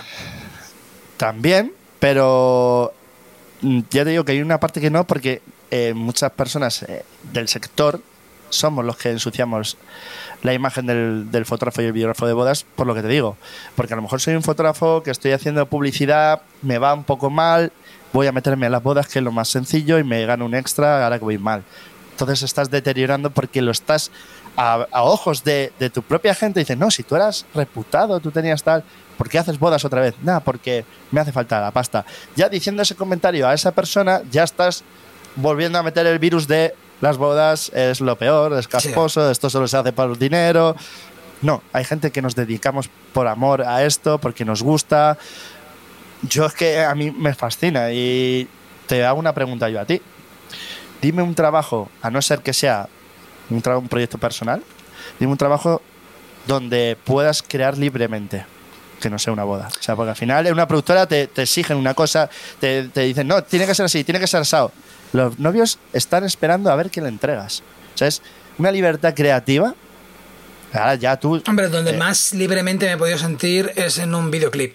También, 1.16 1.72
pero 1.98 2.92
mm, 3.62 3.80
ya 3.90 4.04
te 4.04 4.10
digo 4.10 4.24
que 4.24 4.32
hay 4.32 4.40
una 4.40 4.60
parte 4.60 4.80
que 4.80 4.90
no, 4.90 5.04
porque 5.06 5.42
eh, 5.70 5.94
muchas 5.94 6.30
personas 6.32 6.82
eh, 6.84 7.04
del 7.32 7.48
sector 7.48 8.00
somos 8.52 8.84
los 8.84 8.96
que 8.96 9.10
ensuciamos 9.10 9.76
la 10.42 10.52
imagen 10.52 10.86
del, 10.86 11.46
fotógrafo 11.46 11.82
y 11.82 11.86
el 11.86 11.92
videógrafo 11.92 12.26
de 12.26 12.32
bodas, 12.32 12.64
por 12.76 12.86
lo 12.86 12.94
que 12.94 13.02
te 13.02 13.08
digo. 13.08 13.36
Porque 13.76 13.92
a 13.94 13.96
lo 13.96 14.02
mejor 14.02 14.20
soy 14.20 14.34
un 14.34 14.42
fotógrafo 14.42 15.02
que 15.02 15.10
estoy 15.10 15.32
haciendo 15.32 15.66
publicidad, 15.66 16.42
me 16.62 16.78
va 16.78 16.94
un 16.94 17.04
poco 17.04 17.30
mal, 17.30 17.72
voy 18.12 18.26
a 18.26 18.32
meterme 18.32 18.66
en 18.66 18.72
las 18.72 18.82
bodas, 18.82 19.08
que 19.08 19.20
es 19.20 19.24
lo 19.24 19.32
más 19.32 19.48
sencillo, 19.48 19.98
y 19.98 20.04
me 20.04 20.24
gano 20.26 20.44
un 20.44 20.54
extra 20.54 21.04
ahora 21.04 21.18
que 21.18 21.24
voy 21.24 21.38
mal. 21.38 21.62
Entonces 22.12 22.42
estás 22.42 22.70
deteriorando 22.70 23.30
porque 23.30 23.62
lo 23.62 23.70
estás 23.70 24.10
a, 24.56 24.86
ojos 24.92 25.44
de, 25.44 25.72
de 25.78 25.90
tu 25.90 26.02
propia 26.02 26.34
gente. 26.34 26.60
Dicen, 26.60 26.78
no, 26.78 26.90
si 26.90 27.02
tú 27.02 27.16
eras 27.16 27.46
reputado, 27.54 28.20
tú 28.20 28.30
tenías 28.30 28.62
tal, 28.62 28.84
¿por 29.16 29.28
qué 29.28 29.38
haces 29.38 29.58
bodas 29.58 29.84
otra 29.84 30.00
vez? 30.00 30.14
Nada, 30.22 30.40
porque 30.40 30.84
me 31.10 31.20
hace 31.20 31.32
falta 31.32 31.60
la 31.60 31.70
pasta. 31.70 32.04
Ya 32.36 32.48
diciendo 32.48 32.82
ese 32.82 32.96
comentario 32.96 33.48
a 33.48 33.54
esa 33.54 33.72
persona, 33.72 34.20
ya 34.30 34.44
estás 34.44 34.84
volviendo 35.36 35.78
a 35.78 35.82
meter 35.82 36.06
el 36.06 36.18
virus 36.18 36.46
de 36.46 36.74
las 37.02 37.16
bodas 37.16 37.72
es 37.74 38.00
lo 38.00 38.16
peor, 38.16 38.56
es 38.56 38.68
casposo, 38.68 39.28
esto 39.28 39.50
solo 39.50 39.66
se 39.66 39.76
hace 39.76 39.92
por 39.92 40.16
dinero. 40.16 40.76
No, 41.42 41.60
hay 41.72 41.84
gente 41.84 42.12
que 42.12 42.22
nos 42.22 42.36
dedicamos 42.36 42.88
por 43.12 43.26
amor 43.26 43.62
a 43.62 43.84
esto, 43.84 44.18
porque 44.18 44.44
nos 44.44 44.62
gusta. 44.62 45.18
Yo 46.22 46.46
es 46.46 46.54
que 46.54 46.80
a 46.84 46.94
mí 46.94 47.10
me 47.10 47.34
fascina 47.34 47.90
y 47.90 48.46
te 48.86 49.04
hago 49.04 49.18
una 49.18 49.34
pregunta 49.34 49.68
yo 49.68 49.80
a 49.80 49.84
ti. 49.84 50.00
Dime 51.00 51.24
un 51.24 51.34
trabajo, 51.34 51.90
a 52.02 52.10
no 52.10 52.22
ser 52.22 52.38
que 52.38 52.52
sea 52.52 52.88
un, 53.50 53.60
un 53.66 53.88
proyecto 53.88 54.18
personal, 54.18 54.62
dime 55.18 55.32
un 55.32 55.38
trabajo 55.38 55.82
donde 56.46 56.96
puedas 57.02 57.42
crear 57.42 57.76
libremente, 57.76 58.46
que 59.00 59.10
no 59.10 59.18
sea 59.18 59.32
una 59.32 59.42
boda. 59.42 59.70
O 59.76 59.82
sea, 59.82 59.96
porque 59.96 60.10
al 60.10 60.16
final 60.16 60.46
en 60.46 60.52
una 60.52 60.68
productora 60.68 61.08
te, 61.08 61.26
te 61.26 61.42
exigen 61.42 61.78
una 61.78 61.94
cosa, 61.94 62.30
te, 62.60 62.84
te 62.90 63.00
dicen, 63.00 63.26
no, 63.26 63.42
tiene 63.42 63.66
que 63.66 63.74
ser 63.74 63.86
así, 63.86 64.04
tiene 64.04 64.20
que 64.20 64.28
ser 64.28 64.42
asado. 64.42 64.70
Los 65.12 65.38
novios 65.38 65.78
están 65.92 66.24
esperando 66.24 66.70
a 66.70 66.76
ver 66.76 66.90
qué 66.90 67.00
le 67.00 67.08
entregas. 67.08 67.62
O 67.94 67.98
sea, 67.98 68.08
es 68.08 68.22
una 68.58 68.70
libertad 68.70 69.14
creativa. 69.14 69.74
Ahora 70.72 70.94
ya 70.94 71.16
tú... 71.18 71.42
Hombre, 71.46 71.68
donde 71.68 71.90
eh, 71.92 71.96
más 71.98 72.32
libremente 72.32 72.86
me 72.86 72.92
he 72.92 72.96
podido 72.96 73.18
sentir 73.18 73.70
es 73.76 73.98
en 73.98 74.14
un 74.14 74.30
videoclip. 74.30 74.74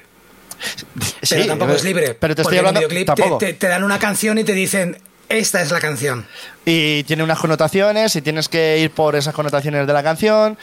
sí, 1.23 1.35
Pero 1.35 1.47
tampoco 1.47 1.73
es 1.73 1.83
libre. 1.83 2.13
Pero 2.13 2.35
te 2.35 2.41
estoy 2.43 2.57
hablando... 2.59 2.79
En 2.81 2.85
un 2.85 2.89
videoclip 2.89 3.39
te, 3.39 3.53
te 3.53 3.67
dan 3.67 3.83
una 3.83 3.97
canción 3.97 4.37
y 4.37 4.43
te 4.43 4.53
dicen, 4.53 4.99
esta 5.29 5.61
es 5.61 5.71
la 5.71 5.79
canción. 5.79 6.25
Y 6.65 7.03
tiene 7.03 7.23
unas 7.23 7.39
connotaciones 7.39 8.15
y 8.15 8.21
tienes 8.21 8.47
que 8.47 8.77
ir 8.79 8.91
por 8.91 9.15
esas 9.15 9.33
connotaciones 9.33 9.87
de 9.87 9.93
la 9.93 10.03
canción. 10.03 10.57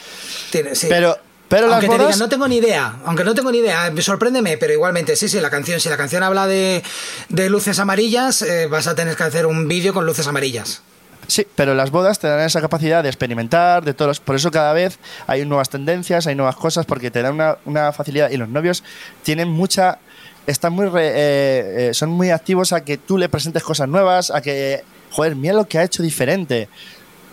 Tiene- 0.51 0.73
sí. 0.75 0.87
Pero 0.89 1.17
Pero 1.47 1.67
las 1.67 1.73
aunque 1.83 1.89
te 1.89 2.03
digan, 2.03 2.19
no 2.19 2.29
tengo 2.29 2.47
ni 2.47 2.57
idea, 2.57 2.95
aunque 3.05 3.23
no 3.23 3.35
tengo 3.35 3.51
ni 3.51 3.59
idea, 3.59 3.93
sorpréndeme, 3.99 4.57
pero 4.57 4.73
igualmente, 4.73 5.15
sí, 5.15 5.29
sí, 5.29 5.39
la 5.39 5.49
canción, 5.51 5.79
si 5.79 5.89
la 5.89 5.97
canción 5.97 6.23
habla 6.23 6.47
de, 6.47 6.83
de 7.29 7.49
luces 7.49 7.77
amarillas, 7.79 8.41
eh, 8.41 8.67
vas 8.67 8.87
a 8.87 8.95
tener 8.95 9.15
que 9.15 9.23
hacer 9.23 9.45
un 9.45 9.67
vídeo 9.67 9.93
con 9.93 10.05
luces 10.05 10.25
amarillas. 10.27 10.81
Sí, 11.27 11.45
pero 11.55 11.73
las 11.73 11.89
bodas 11.89 12.19
te 12.19 12.27
dan 12.27 12.39
esa 12.41 12.61
capacidad 12.61 13.01
de 13.01 13.09
experimentar, 13.09 13.83
de 13.83 13.93
todos. 13.95 14.19
Por 14.19 14.35
eso 14.35 14.51
cada 14.51 14.73
vez 14.73 14.99
hay 15.25 15.43
nuevas 15.45 15.69
tendencias, 15.69 16.27
hay 16.27 16.35
nuevas 16.35 16.55
cosas, 16.55 16.85
porque 16.85 17.09
te 17.09 17.21
dan 17.23 17.33
una, 17.33 17.57
una 17.65 17.91
facilidad. 17.93 18.29
Y 18.29 18.37
los 18.37 18.47
novios 18.49 18.83
tienen 19.23 19.47
mucha. 19.47 19.97
Están 20.45 20.73
muy. 20.73 20.85
re- 20.87 21.09
eh, 21.15 21.89
eh, 21.89 21.93
son 21.95 22.11
muy 22.11 22.29
activos 22.29 22.73
a 22.73 22.83
que 22.85 22.97
tú 22.97 23.17
le 23.17 23.27
presentes 23.27 23.63
cosas 23.63 23.87
nuevas, 23.89 24.29
a 24.29 24.41
que. 24.41 24.83
Joder, 25.09 25.35
mira 25.35 25.55
lo 25.55 25.67
que 25.67 25.79
ha 25.79 25.83
hecho 25.83 26.03
diferente. 26.03 26.69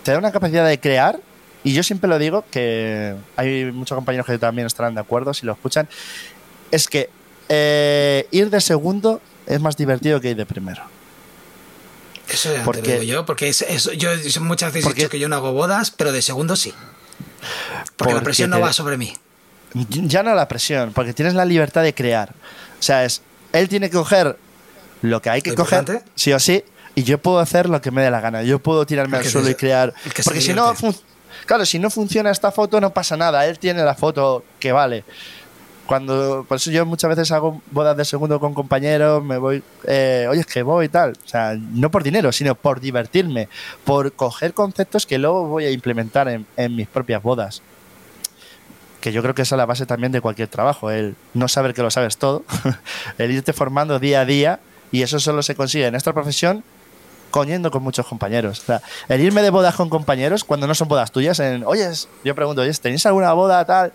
Te 0.03 0.13
da 0.13 0.19
una 0.19 0.33
capacidad 0.33 0.67
de 0.67 0.81
crear. 0.81 1.21
Y 1.65 1.73
yo 1.75 1.83
siempre 1.83 2.09
lo 2.09 2.19
digo, 2.19 2.45
que 2.51 3.15
hay 3.37 3.71
muchos 3.73 3.95
compañeros 3.95 4.27
que 4.27 4.37
también 4.39 4.67
estarán 4.67 4.95
de 4.95 5.01
acuerdo 5.01 5.33
si 5.35 5.47
lo 5.47 5.53
escuchan. 5.53 5.89
Es 6.71 6.89
que 6.89 7.09
eh, 7.49 8.27
ir 8.31 8.51
de 8.51 8.61
segundo 8.61 9.21
es 9.47 9.61
más 9.61 9.77
divertido 9.77 10.21
que 10.21 10.31
ir 10.31 10.37
de 10.37 10.47
primero. 10.47 10.83
Eso 12.29 12.53
ya 12.55 12.63
Porque- 12.65 12.83
te 12.83 12.95
lo 12.95 13.01
digo 13.01 13.13
yo, 13.13 13.27
porque 13.27 13.49
es, 13.49 13.63
es- 13.63 13.91
yo 13.99 14.09
muchas 14.41 14.73
veces 14.73 14.91
he 14.91 14.95
dicho 14.95 15.09
que 15.09 15.19
yo 15.19 15.29
no 15.29 15.37
hago 15.37 15.53
bodas, 15.53 15.91
pero 15.91 16.13
de 16.13 16.23
segundo 16.23 16.57
sí. 16.57 16.73
Porque, 17.97 18.15
la 18.15 18.23
presión 18.23 18.51
no 18.51 18.57
te- 18.57 18.63
va 18.63 18.73
sobre 18.73 18.97
mí. 18.97 19.13
ya 19.89 20.23
no 20.23 20.35
la 20.35 20.49
presión, 20.49 20.93
porque 20.93 21.13
tienes 21.15 21.35
la 21.35 21.45
libertad 21.45 21.83
de 21.83 21.95
crear. 21.95 22.31
O 22.79 22.83
sea, 22.83 23.05
es 23.05 23.23
él 23.53 23.69
tiene 23.69 23.91
que 23.91 23.97
coger 23.97 24.37
lo 25.03 25.21
que 25.21 25.31
hay 25.31 25.43
que 25.43 25.55
coger, 25.55 25.81
importante. 25.81 26.11
sí 26.15 26.33
o 26.33 26.39
sí, 26.39 26.65
y 26.95 27.03
yo 27.05 27.19
puedo 27.19 27.39
hacer 27.39 27.69
lo 27.69 27.81
que 27.81 27.91
me 27.91 28.03
dé 28.03 28.11
la 28.11 28.21
gana. 28.21 28.43
Yo 28.45 28.59
puedo 28.61 28.87
tirarme 28.87 29.17
al 29.19 29.25
suelo 29.27 29.51
y 29.51 29.55
crear. 29.55 29.93
Porque 30.25 30.41
si 30.41 30.55
no, 30.55 30.75
claro, 31.47 31.67
si 31.67 31.79
no 31.79 31.91
funciona 31.91 32.31
esta 32.31 32.51
foto 32.53 32.81
no 32.81 32.91
pasa 32.91 33.17
nada. 33.17 33.47
Él 33.47 33.59
tiene 33.59 33.83
la 33.85 33.95
foto 33.95 34.45
que 34.59 34.73
vale. 34.73 35.05
Cuando, 35.87 36.45
por 36.49 36.57
eso 36.57 36.71
yo 36.71 36.87
muchas 36.87 37.11
veces 37.11 37.33
hago 37.33 37.61
bodas 37.71 37.97
de 37.97 38.05
segundo 38.05 38.39
con 38.41 38.55
compañeros, 38.55 39.23
me 39.23 39.37
voy, 39.37 39.63
eh, 39.85 40.27
oye, 40.31 40.41
es 40.41 40.47
que 40.47 40.63
voy 40.63 40.87
y 40.87 40.89
tal. 40.89 41.13
O 41.25 41.29
sea, 41.29 41.55
no 41.57 41.91
por 41.91 42.03
dinero, 42.03 42.33
sino 42.33 42.55
por 42.55 42.81
divertirme, 42.81 43.49
por 43.85 44.13
coger 44.13 44.55
conceptos 44.55 45.07
que 45.07 45.19
luego 45.19 45.49
voy 45.49 45.65
a 45.65 45.71
implementar 45.71 46.29
en, 46.29 46.47
en 46.57 46.77
mis 46.77 46.89
propias 46.89 47.23
bodas 47.23 47.63
que 49.03 49.13
yo 49.13 49.21
creo 49.21 49.35
que 49.35 49.43
esa 49.43 49.57
es 49.57 49.59
la 49.59 49.67
base 49.67 49.85
también 49.85 50.13
de 50.13 50.21
cualquier 50.21 50.47
trabajo, 50.47 50.91
el 50.91 51.17
no 51.35 51.49
saber 51.49 51.75
que 51.75 51.83
lo 51.83 51.91
sabes 51.91 52.19
todo, 52.19 52.45
el 53.19 53.33
irte 53.33 53.53
formando 53.53 53.99
día 53.99 54.21
a 54.21 54.25
día 54.25 54.61
y 54.93 55.03
eso 55.03 55.19
solo 55.19 55.43
se 55.43 55.57
consigue 55.57 55.87
en 55.87 55.97
esta 55.97 56.13
profesión 56.13 56.63
coñendo 57.33 57.73
con 57.73 57.83
muchos 57.83 58.07
compañeros. 58.07 58.63
El 59.09 59.21
irme 59.21 59.43
de 59.43 59.51
bodas 59.51 59.75
con 59.75 59.89
compañeros 59.89 60.45
cuando 60.45 60.69
no 60.69 60.75
son 60.77 60.87
bodas 60.87 61.11
tuyas, 61.11 61.41
en, 61.41 61.65
oye, 61.65 61.89
yo 62.23 62.35
pregunto, 62.37 62.63
oye, 62.63 62.73
¿tenéis 62.75 63.05
alguna 63.07 63.33
boda 63.33 63.65
tal? 63.65 63.93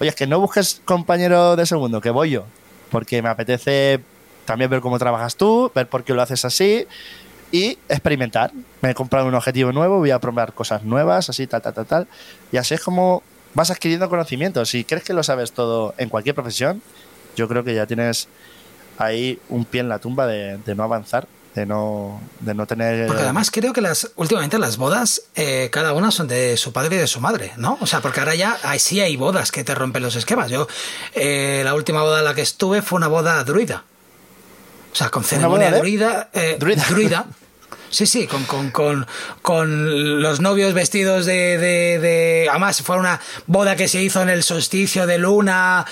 Oye, 0.00 0.10
es 0.10 0.14
que 0.14 0.26
no 0.26 0.38
busques 0.38 0.82
compañero 0.84 1.56
de 1.56 1.64
segundo, 1.64 2.02
que 2.02 2.10
voy 2.10 2.30
yo, 2.30 2.44
porque 2.90 3.22
me 3.22 3.30
apetece 3.30 4.00
también 4.44 4.68
ver 4.68 4.80
cómo 4.80 4.98
trabajas 4.98 5.36
tú, 5.36 5.72
ver 5.74 5.88
por 5.88 6.04
qué 6.04 6.12
lo 6.12 6.20
haces 6.20 6.44
así 6.44 6.86
y 7.52 7.78
experimentar. 7.88 8.52
Me 8.82 8.90
he 8.90 8.94
comprado 8.94 9.26
un 9.26 9.34
objetivo 9.34 9.72
nuevo, 9.72 9.98
voy 9.98 10.10
a 10.10 10.18
probar 10.18 10.52
cosas 10.52 10.82
nuevas, 10.82 11.30
así, 11.30 11.46
tal, 11.46 11.62
tal, 11.62 11.72
tal, 11.72 11.86
tal. 11.86 12.08
Y 12.50 12.56
así 12.56 12.74
es 12.74 12.82
como 12.82 13.22
vas 13.54 13.70
adquiriendo 13.70 14.10
conocimientos. 14.10 14.70
Si 14.70 14.84
crees 14.84 15.04
que 15.04 15.14
lo 15.14 15.22
sabes 15.22 15.52
todo 15.52 15.94
en 15.96 16.08
cualquier 16.08 16.34
profesión, 16.34 16.82
yo 17.36 17.48
creo 17.48 17.62
que 17.62 17.74
ya 17.74 17.86
tienes 17.86 18.28
ahí 18.98 19.38
un 19.48 19.64
pie 19.64 19.80
en 19.82 19.88
la 19.88 20.00
tumba 20.00 20.26
de 20.26 20.74
no 20.74 20.82
avanzar, 20.82 21.28
de 21.54 21.66
no, 21.66 22.20
de 22.40 22.54
no 22.54 22.66
tener... 22.66 23.06
Porque 23.06 23.22
además 23.22 23.50
creo 23.50 23.72
que 23.72 23.80
las 23.80 24.10
últimamente 24.16 24.58
las 24.58 24.76
bodas, 24.78 25.22
eh, 25.34 25.68
cada 25.70 25.92
una 25.92 26.10
son 26.10 26.28
de 26.28 26.56
su 26.56 26.72
padre 26.72 26.96
y 26.96 26.98
de 26.98 27.06
su 27.06 27.20
madre, 27.20 27.52
¿no? 27.56 27.76
O 27.80 27.86
sea, 27.86 28.00
porque 28.00 28.20
ahora 28.20 28.34
ya 28.34 28.58
hay, 28.62 28.78
sí 28.78 29.00
hay 29.00 29.16
bodas 29.16 29.52
que 29.52 29.62
te 29.64 29.74
rompen 29.74 30.02
los 30.02 30.16
esquemas. 30.16 30.50
Yo, 30.50 30.66
eh, 31.14 31.60
la 31.64 31.74
última 31.74 32.02
boda 32.02 32.20
en 32.20 32.24
la 32.24 32.34
que 32.34 32.42
estuve 32.42 32.80
fue 32.82 32.96
una 32.96 33.08
boda 33.08 33.42
druida. 33.44 33.84
O 34.92 34.94
sea, 34.94 35.10
con 35.10 35.24
ceremonia 35.24 35.68
boda 35.68 35.76
de? 35.76 35.78
druida. 35.80 36.30
eh, 36.32 36.56
Druida. 36.58 36.84
druida. 36.88 37.26
Sí, 37.92 38.06
sí, 38.06 38.26
con, 38.26 38.44
con, 38.44 38.70
con, 38.70 39.06
con 39.42 40.22
los 40.22 40.40
novios 40.40 40.72
vestidos 40.72 41.26
de, 41.26 41.58
de, 41.58 41.98
de- 41.98 42.46
Además, 42.48 42.80
fue 42.82 42.96
una 42.96 43.20
boda 43.46 43.76
que 43.76 43.86
se 43.86 44.02
hizo 44.02 44.22
en 44.22 44.30
el 44.30 44.42
solsticio 44.42 45.06
de 45.06 45.18
luna. 45.18 45.84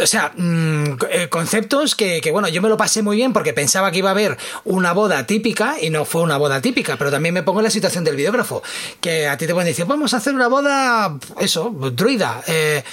O 0.00 0.06
sea, 0.06 0.30
mm, 0.36 0.84
eh, 1.10 1.28
conceptos 1.28 1.96
que, 1.96 2.20
que, 2.20 2.30
bueno, 2.30 2.46
yo 2.46 2.62
me 2.62 2.68
lo 2.68 2.76
pasé 2.76 3.02
muy 3.02 3.16
bien 3.16 3.32
porque 3.32 3.52
pensaba 3.54 3.90
que 3.90 3.98
iba 3.98 4.08
a 4.10 4.12
haber 4.12 4.36
una 4.64 4.92
boda 4.92 5.26
típica 5.26 5.74
y 5.82 5.90
no 5.90 6.04
fue 6.04 6.22
una 6.22 6.36
boda 6.36 6.60
típica, 6.62 6.96
pero 6.96 7.10
también 7.10 7.34
me 7.34 7.42
pongo 7.42 7.58
en 7.58 7.64
la 7.64 7.70
situación 7.70 8.04
del 8.04 8.14
videógrafo, 8.14 8.62
que 9.00 9.26
a 9.26 9.36
ti 9.36 9.48
te 9.48 9.52
pueden 9.52 9.66
decir, 9.68 9.84
vamos 9.84 10.14
a 10.14 10.18
hacer 10.18 10.34
una 10.34 10.46
boda, 10.46 11.18
eso, 11.40 11.70
druida. 11.92 12.40
eh, 12.46 12.84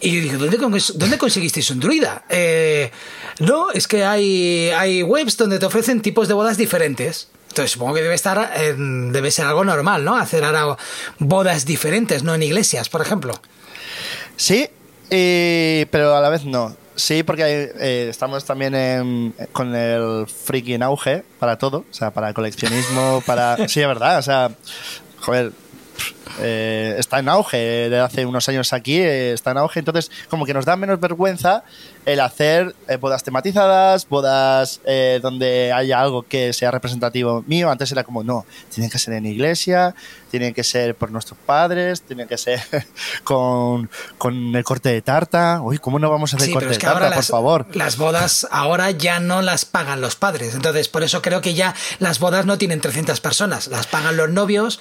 y 0.00 0.20
dije, 0.20 0.36
¿dónde, 0.38 0.56
dónde 0.94 1.18
conseguisteis 1.18 1.70
un 1.72 1.80
druida? 1.80 2.24
Eh, 2.30 2.90
no, 3.40 3.70
es 3.70 3.86
que 3.86 4.04
hay, 4.04 4.70
hay 4.70 5.02
webs 5.02 5.36
donde 5.36 5.58
te 5.58 5.66
ofrecen 5.66 6.00
tipos 6.00 6.26
de 6.26 6.32
bodas 6.34 6.56
diferentes. 6.56 7.28
Entonces 7.48 7.72
supongo 7.72 7.94
que 7.94 8.02
debe 8.02 8.14
estar, 8.14 8.52
eh, 8.56 8.74
debe 8.76 9.30
ser 9.30 9.46
algo 9.46 9.64
normal, 9.64 10.04
¿no? 10.04 10.16
Hacer 10.16 10.44
ahora 10.44 10.76
bodas 11.18 11.64
diferentes, 11.64 12.22
no 12.22 12.34
en 12.34 12.42
iglesias, 12.42 12.88
por 12.88 13.00
ejemplo. 13.00 13.34
Sí, 14.36 14.68
y- 15.10 15.84
pero 15.86 16.14
a 16.16 16.20
la 16.20 16.28
vez 16.28 16.44
no. 16.44 16.76
Sí, 16.94 17.22
porque 17.22 17.72
eh, 17.78 18.06
estamos 18.10 18.44
también 18.44 18.74
en- 18.74 19.34
con 19.52 19.74
el 19.74 20.26
freaking 20.26 20.82
auge 20.82 21.22
para 21.38 21.56
todo, 21.56 21.84
o 21.90 21.94
sea, 21.94 22.10
para 22.10 22.32
coleccionismo, 22.34 23.22
para... 23.26 23.56
Sí, 23.68 23.80
es 23.80 23.86
verdad, 23.86 24.18
o 24.18 24.22
sea, 24.22 24.50
joder, 25.20 25.52
eh, 26.40 26.96
está 26.98 27.18
en 27.18 27.28
auge 27.28 27.56
de 27.90 27.98
hace 27.98 28.26
unos 28.26 28.48
años 28.48 28.72
aquí, 28.72 28.96
eh, 28.98 29.32
está 29.32 29.52
en 29.52 29.58
auge, 29.58 29.80
entonces 29.80 30.10
como 30.28 30.44
que 30.46 30.54
nos 30.54 30.64
da 30.64 30.76
menos 30.76 31.00
vergüenza 31.00 31.64
el 32.04 32.20
hacer 32.20 32.74
eh, 32.88 32.96
bodas 32.96 33.22
tematizadas, 33.22 34.08
bodas 34.08 34.80
eh, 34.86 35.20
donde 35.22 35.72
haya 35.72 36.00
algo 36.00 36.22
que 36.22 36.54
sea 36.54 36.70
representativo 36.70 37.44
mío. 37.46 37.70
Antes 37.70 37.92
era 37.92 38.02
como, 38.02 38.24
no, 38.24 38.46
tienen 38.72 38.90
que 38.90 38.98
ser 38.98 39.12
en 39.14 39.26
iglesia, 39.26 39.94
tienen 40.30 40.54
que 40.54 40.64
ser 40.64 40.94
por 40.94 41.10
nuestros 41.10 41.38
padres, 41.38 42.00
tienen 42.02 42.26
que 42.26 42.38
ser 42.38 42.62
con, 43.24 43.90
con 44.16 44.56
el 44.56 44.64
corte 44.64 44.88
de 44.88 45.02
tarta. 45.02 45.60
Uy, 45.62 45.78
¿cómo 45.78 45.98
no 45.98 46.10
vamos 46.10 46.32
a 46.32 46.36
hacer 46.36 46.46
Sí, 46.48 46.52
corte 46.54 46.68
es 46.68 46.72
de 46.72 46.78
que 46.78 46.86
tarta, 46.86 46.98
ahora 46.98 47.08
por 47.10 47.16
las, 47.18 47.26
favor? 47.28 47.66
las 47.74 47.96
bodas 47.98 48.46
ahora 48.50 48.90
ya 48.90 49.20
no 49.20 49.42
las 49.42 49.66
pagan 49.66 50.00
los 50.00 50.16
padres. 50.16 50.54
Entonces, 50.54 50.88
por 50.88 51.02
eso 51.02 51.20
creo 51.20 51.42
que 51.42 51.52
ya 51.52 51.74
las 51.98 52.20
bodas 52.20 52.46
no 52.46 52.56
tienen 52.56 52.80
300 52.80 53.20
personas. 53.20 53.66
Las 53.66 53.86
pagan 53.86 54.16
los 54.16 54.30
novios 54.30 54.80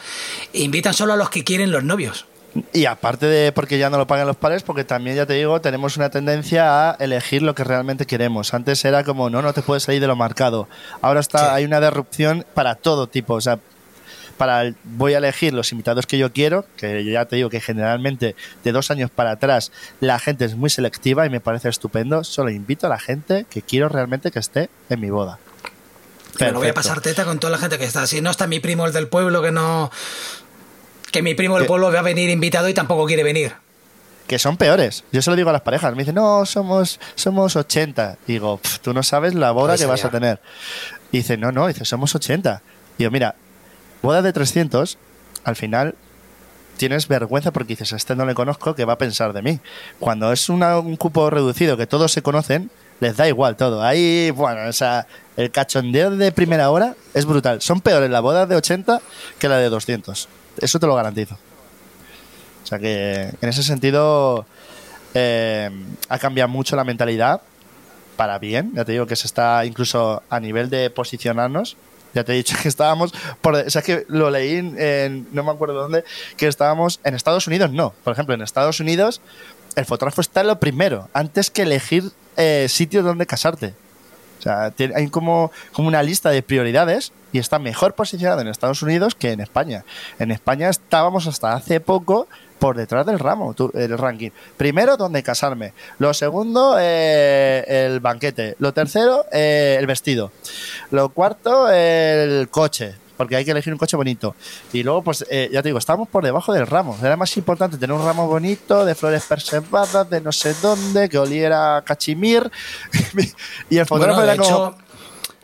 e 0.54 0.62
invitan 0.62 0.94
solo 0.94 1.12
a 1.12 1.18
los 1.18 1.30
que 1.30 1.37
quieren 1.44 1.72
los 1.72 1.84
novios. 1.84 2.26
Y 2.74 2.86
aparte 2.86 3.28
de 3.28 3.52
porque 3.52 3.78
ya 3.78 3.90
no 3.92 3.98
lo 3.98 4.08
pagan 4.08 4.26
los 4.26 4.36
padres, 4.38 4.64
porque 4.64 4.84
también 4.84 5.16
ya 5.16 5.26
te 5.28 5.34
digo, 5.34 5.62
tenemos 5.62 5.96
una 5.98 6.10
tendencia 6.10 6.90
a 6.92 6.96
elegir 6.96 7.44
lo 7.44 7.54
que 7.54 7.64
realmente 7.64 8.06
queremos. 8.08 8.54
Antes 8.54 8.84
era 8.84 9.04
como, 9.04 9.30
no, 9.30 9.42
no 9.44 9.54
te 9.54 9.62
puedes 9.62 9.84
salir 9.84 10.02
de 10.02 10.08
lo 10.08 10.16
marcado. 10.16 10.68
Ahora 11.02 11.20
está, 11.20 11.40
Sí. 11.40 11.46
hay 11.52 11.66
una 11.66 11.80
disrupción 11.80 12.46
para 12.56 12.74
todo 12.76 13.06
tipo. 13.08 13.36
O 13.36 13.42
sea, 13.42 13.60
para 14.38 14.62
el- 14.64 14.76
voy 14.84 15.14
a 15.14 15.20
elegir 15.20 15.54
los 15.54 15.72
invitados 15.72 16.08
que 16.08 16.18
yo 16.18 16.32
quiero, 16.32 16.66
que 16.78 17.04
ya 17.06 17.26
te 17.26 17.36
digo 17.36 17.50
que 17.50 17.60
generalmente 17.62 18.36
de 18.64 18.72
dos 18.72 18.90
años 18.90 19.12
para 19.12 19.32
atrás 19.32 19.72
la 20.00 20.18
gente 20.20 20.46
es 20.46 20.56
muy 20.56 20.70
selectiva 20.72 21.26
y 21.28 21.30
me 21.30 21.40
parece 21.42 21.70
estupendo. 21.70 22.24
Solo 22.24 22.50
invito 22.50 22.88
a 22.88 22.90
la 22.90 23.00
gente 23.00 23.46
que 23.50 23.62
quiero 23.62 23.88
realmente 23.90 24.32
que 24.32 24.40
esté 24.40 24.70
en 24.90 25.00
mi 25.00 25.10
boda. 25.12 25.38
Pero 26.38 26.52
no 26.52 26.60
voy 26.60 26.68
a 26.68 26.74
pasar 26.76 27.02
teta 27.02 27.26
con 27.26 27.40
toda 27.40 27.50
la 27.52 27.58
gente 27.58 27.80
que 27.80 27.86
está 27.86 28.04
así. 28.04 28.22
No 28.22 28.30
está 28.30 28.46
mi 28.46 28.60
primo 28.60 28.86
el 28.86 28.94
del 28.94 29.08
pueblo 29.08 29.42
que 29.42 29.52
no. 29.52 29.90
Que 31.12 31.22
mi 31.22 31.34
primo 31.36 31.58
del 31.58 31.66
pueblo 31.68 31.92
va 31.92 32.00
a 32.00 32.04
venir 32.04 32.30
invitado 32.30 32.68
y 32.70 32.74
tampoco 32.74 33.06
quiere 33.06 33.24
venir. 33.24 33.54
que 34.28 34.38
son 34.40 34.58
peores. 34.58 35.06
Yo 35.14 35.22
se 35.22 35.30
lo 35.30 35.38
digo 35.38 35.50
a 35.52 35.54
las 35.54 35.62
parejas. 35.62 35.94
Me 35.94 36.00
dicen, 36.00 36.16
no, 36.16 36.46
somos, 36.46 37.00
somos 37.16 37.56
80. 37.56 38.18
Digo, 38.28 38.58
"Pf, 38.58 38.80
tú 38.82 38.94
no 38.94 39.02
sabes 39.02 39.34
la 39.34 39.52
boda 39.52 39.70
Pues 39.70 39.80
que 39.80 39.86
vas 39.88 40.04
a 40.04 40.10
tener. 40.10 40.42
Y 41.14 41.20
dice, 41.20 41.38
no, 41.38 41.54
no, 41.54 41.66
dice, 41.68 41.86
somos 41.86 42.14
80. 42.14 42.62
Digo, 42.98 43.10
mira, 43.10 43.36
boda 44.02 44.22
de 44.22 44.34
300, 44.34 44.98
al 45.46 45.56
final 45.56 45.96
tienes 46.76 47.08
vergüenza 47.08 47.52
porque 47.52 47.70
dices, 47.70 47.94
a 47.94 47.96
este 47.96 48.18
no 48.18 48.26
le 48.26 48.36
conozco, 48.36 48.76
¿qué 48.76 48.84
va 48.84 48.94
a 48.94 48.98
pensar 48.98 49.32
de 49.32 49.42
mí? 49.42 49.60
Cuando 49.98 50.34
es 50.34 50.50
una- 50.50 50.78
un 50.78 50.98
cupo 50.98 51.30
reducido 51.30 51.78
que 51.78 51.88
todos 51.88 52.12
se 52.12 52.22
conocen, 52.22 52.70
les 53.00 53.16
da 53.16 53.30
igual 53.30 53.56
todo. 53.56 53.82
Ahí, 53.82 54.32
bueno, 54.32 54.68
o 54.68 54.74
sea, 54.74 55.08
el 55.38 55.52
cachondeo 55.52 56.12
de 56.12 56.34
primera 56.34 56.70
hora 56.70 56.96
es 57.14 57.24
brutal. 57.26 57.62
Son 57.62 57.80
peores 57.80 58.10
las 58.10 58.22
bodas 58.22 58.50
de 58.50 58.58
80 58.58 59.00
que 59.40 59.48
la 59.48 59.56
de 59.58 59.70
200. 59.70 60.28
Eso 60.62 60.80
te 60.80 60.88
lo 60.88 60.96
garantizo. 60.96 61.36
O 62.64 62.68
sea 62.68 62.80
que 62.80 63.30
en 63.42 63.50
ese 63.50 63.64
sentido 63.64 64.46
eh, 65.14 65.70
ha 66.10 66.20
cambiado 66.20 66.50
mucho 66.50 66.76
la 66.76 66.84
mentalidad 66.84 67.42
para 68.18 68.40
bien. 68.40 68.72
Ya 68.76 68.84
te 68.84 68.92
digo 68.94 69.06
que 69.08 69.16
se 69.16 69.28
está 69.28 69.64
incluso 69.66 70.22
a 70.30 70.40
nivel 70.40 70.70
de 70.70 70.90
posicionarnos. 70.90 71.78
Ya 72.14 72.24
te 72.24 72.34
he 72.34 72.36
dicho 72.36 72.56
que 72.62 72.68
estábamos, 72.68 73.14
por, 73.42 73.56
o 73.56 73.70
sea, 73.70 73.82
que 73.82 74.06
lo 74.10 74.30
leí 74.32 74.56
en, 74.56 74.80
en- 74.82 75.28
no 75.32 75.44
me 75.44 75.52
acuerdo 75.52 75.76
dónde, 75.76 76.04
que 76.36 76.48
estábamos 76.48 77.00
en 77.04 77.16
Estados 77.16 77.48
Unidos, 77.48 77.72
no. 77.72 77.94
Por 78.04 78.14
ejemplo, 78.14 78.34
en 78.36 78.42
Estados 78.42 78.80
Unidos 78.80 79.22
el 79.76 79.86
fotógrafo 79.86 80.22
está 80.22 80.44
lo 80.44 80.60
primero, 80.60 81.08
antes 81.14 81.52
que 81.52 81.62
elegir 81.62 82.12
eh, 82.36 82.66
sitio 82.68 83.04
donde 83.04 83.28
casarte. 83.28 83.76
Sea, 84.48 84.72
tiene- 84.72 84.94
hay 84.96 85.08
como, 85.10 85.52
como 85.74 85.88
una 85.90 86.02
lista 86.04 86.30
de 86.30 86.42
prioridades 86.42 87.12
y 87.34 87.40
está 87.40 87.60
mejor 87.60 87.94
posicionado 87.96 88.40
en 88.42 88.48
Estados 88.48 88.82
Unidos 88.82 89.14
que 89.16 89.32
en 89.32 89.42
España. 89.42 89.84
En 90.20 90.32
España 90.32 90.70
estábamos 90.70 91.28
hasta 91.28 91.54
hace 91.54 91.80
poco 91.82 92.28
por 92.60 92.76
detrás 92.76 93.06
del 93.06 93.20
ramo, 93.20 93.54
el 93.74 93.98
ranking. 93.98 94.32
Primero, 94.56 94.98
donde 94.98 95.22
casarme. 95.22 95.74
Lo 96.00 96.14
segundo, 96.14 96.78
eh, 96.80 97.64
el 97.68 98.00
banquete. 98.00 98.56
Lo 98.60 98.74
tercero, 98.74 99.26
eh, 99.32 99.76
el 99.80 99.86
vestido. 99.86 100.32
Lo 100.92 101.10
cuarto, 101.10 101.70
el 101.70 102.48
coche. 102.50 102.96
Porque 103.18 103.36
hay 103.36 103.44
que 103.44 103.52
elegir 103.52 103.74
un 103.74 103.80
coche 103.80 103.98
bonito. 103.98 104.36
Y 104.72 104.84
luego, 104.84 105.02
pues, 105.02 105.26
eh, 105.30 105.50
ya 105.52 105.62
te 105.62 105.70
digo, 105.70 105.80
estábamos 105.80 106.08
por 106.08 106.24
debajo 106.24 106.54
del 106.54 106.68
ramo. 106.68 106.98
Era 107.02 107.18
más 107.18 107.36
importante 107.36 107.78
tener 107.78 107.96
un 107.96 108.06
ramo 108.06 108.28
bonito, 108.28 108.86
de 108.86 108.96
flores 108.96 109.24
preservadas, 109.28 110.10
de 110.10 110.22
no 110.22 110.32
sé 110.32 110.54
dónde, 110.62 111.10
que 111.10 111.18
oliera 111.18 111.78
a 111.78 111.82
cachimir. 111.82 112.50
y 113.70 113.78
el 113.78 113.86
fotógrafo 113.86 114.22
era 114.22 114.38
como 114.38 114.76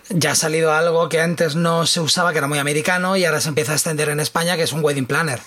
ya 0.10 0.32
ha 0.32 0.36
salido 0.36 0.74
algo 0.74 1.10
que 1.10 1.22
antes 1.22 1.56
no 1.56 1.86
se 1.86 2.00
usaba, 2.00 2.32
que 2.32 2.38
era 2.38 2.48
muy 2.48 2.60
americano, 2.60 3.18
y 3.18 3.26
ahora 3.26 3.42
se 3.42 3.50
empieza 3.50 3.72
a 3.72 3.76
extender 3.76 4.10
en 4.10 4.20
España, 4.20 4.56
que 4.56 4.64
es 4.64 4.74
un 4.74 4.84
wedding 4.84 5.06
planner. 5.06 5.40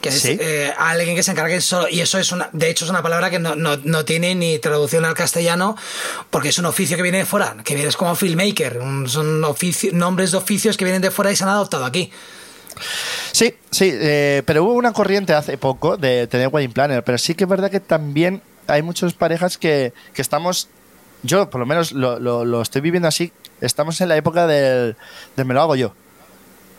Que 0.00 0.08
es 0.08 0.24
eh, 0.24 0.72
alguien 0.78 1.14
que 1.14 1.22
se 1.22 1.32
encargue 1.32 1.60
solo. 1.60 1.88
Y 1.88 2.00
eso 2.00 2.18
es 2.18 2.32
una. 2.32 2.48
De 2.52 2.70
hecho, 2.70 2.84
es 2.84 2.90
una 2.90 3.02
palabra 3.02 3.30
que 3.30 3.38
no, 3.38 4.04
tiene 4.04 4.34
ni 4.34 4.58
traducción 4.58 5.04
al 5.04 5.14
castellano, 5.14 5.76
porque 6.30 6.48
es 6.48 6.58
un 6.58 6.66
oficio 6.66 6.96
que 6.96 7.02
viene 7.02 7.18
de 7.18 7.26
fuera, 7.26 7.56
que 7.64 7.74
viene 7.74 7.92
como 7.92 8.14
filmmaker. 8.14 8.80
son 9.06 9.40
nombres 9.92 10.30
de 10.30 10.36
oficios 10.36 10.76
que 10.76 10.84
vienen 10.84 11.02
de 11.02 11.10
fuera 11.10 11.30
y 11.30 11.36
se 11.36 11.44
han 11.44 11.50
adoptado 11.50 11.84
aquí. 11.84 12.10
Sí, 13.32 13.54
sí, 13.70 13.90
eh, 13.92 14.42
pero 14.46 14.64
hubo 14.64 14.72
una 14.72 14.92
corriente 14.92 15.34
hace 15.34 15.58
poco 15.58 15.96
de 15.96 16.26
tener 16.26 16.48
wedding 16.48 16.72
planner, 16.72 17.04
pero 17.04 17.18
sí 17.18 17.34
que 17.34 17.44
es 17.44 17.50
verdad 17.50 17.70
que 17.70 17.80
también 17.80 18.40
hay 18.68 18.82
muchas 18.82 19.12
parejas 19.12 19.58
que, 19.58 19.92
que 20.14 20.22
estamos 20.22 20.68
yo 21.22 21.50
por 21.50 21.60
lo 21.60 21.66
menos 21.66 21.92
lo, 21.92 22.18
lo, 22.18 22.62
estoy 22.62 22.80
viviendo 22.80 23.08
así, 23.08 23.32
estamos 23.60 24.00
en 24.00 24.08
la 24.08 24.16
época 24.16 24.46
del, 24.46 24.96
me 25.36 25.54
lo 25.54 25.60
hago 25.60 25.76
yo. 25.76 25.94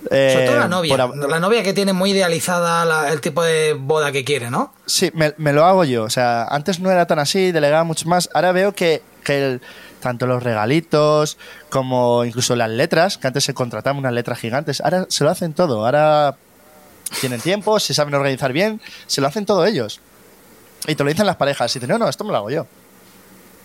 Sobre 0.03 0.45
todo 0.45 0.59
la 0.59 0.65
eh, 0.65 0.69
novia. 0.69 0.97
La 0.97 1.39
novia 1.39 1.63
que 1.63 1.73
tiene 1.73 1.93
muy 1.93 2.11
idealizada 2.11 3.11
el 3.11 3.21
tipo 3.21 3.43
de 3.43 3.73
boda 3.73 4.11
que 4.11 4.23
quiere, 4.23 4.49
¿no? 4.49 4.73
Sí, 4.85 5.11
me, 5.13 5.53
lo 5.53 5.65
hago 5.65 5.83
yo. 5.83 6.03
O 6.03 6.09
sea, 6.09 6.45
antes 6.45 6.79
no 6.79 6.91
era 6.91 7.05
tan 7.05 7.19
así, 7.19 7.51
delegaba 7.51 7.83
mucho 7.83 8.07
más. 8.07 8.29
Ahora 8.33 8.51
veo 8.51 8.73
que, 8.73 9.01
que 9.23 9.59
tanto 9.99 10.27
los 10.27 10.43
regalitos 10.43 11.37
como 11.69 12.25
incluso 12.25 12.55
las 12.55 12.69
letras, 12.69 13.17
que 13.17 13.27
antes 13.27 13.43
se 13.43 13.53
contrataban 13.53 13.99
unas 13.99 14.13
letras 14.13 14.39
gigantes, 14.39 14.81
ahora 14.81 15.05
se 15.09 15.23
lo 15.23 15.29
hacen 15.29 15.53
todo. 15.53 15.85
Ahora 15.85 16.35
tienen 17.19 17.39
tiempo, 17.39 17.79
se 17.79 17.93
saben 17.93 18.13
organizar 18.13 18.53
bien, 18.53 18.81
se 19.07 19.21
lo 19.21 19.27
hacen 19.27 19.45
todo 19.45 19.65
ellos. 19.65 19.99
Y 20.87 20.95
te 20.95 21.03
lo 21.03 21.09
dicen 21.09 21.25
las 21.25 21.35
parejas. 21.35 21.75
Y 21.75 21.79
dicen, 21.79 21.89
no, 21.89 21.99
no, 21.99 22.09
esto 22.09 22.23
me 22.23 22.31
lo 22.31 22.37
hago 22.37 22.49
yo. 22.49 22.67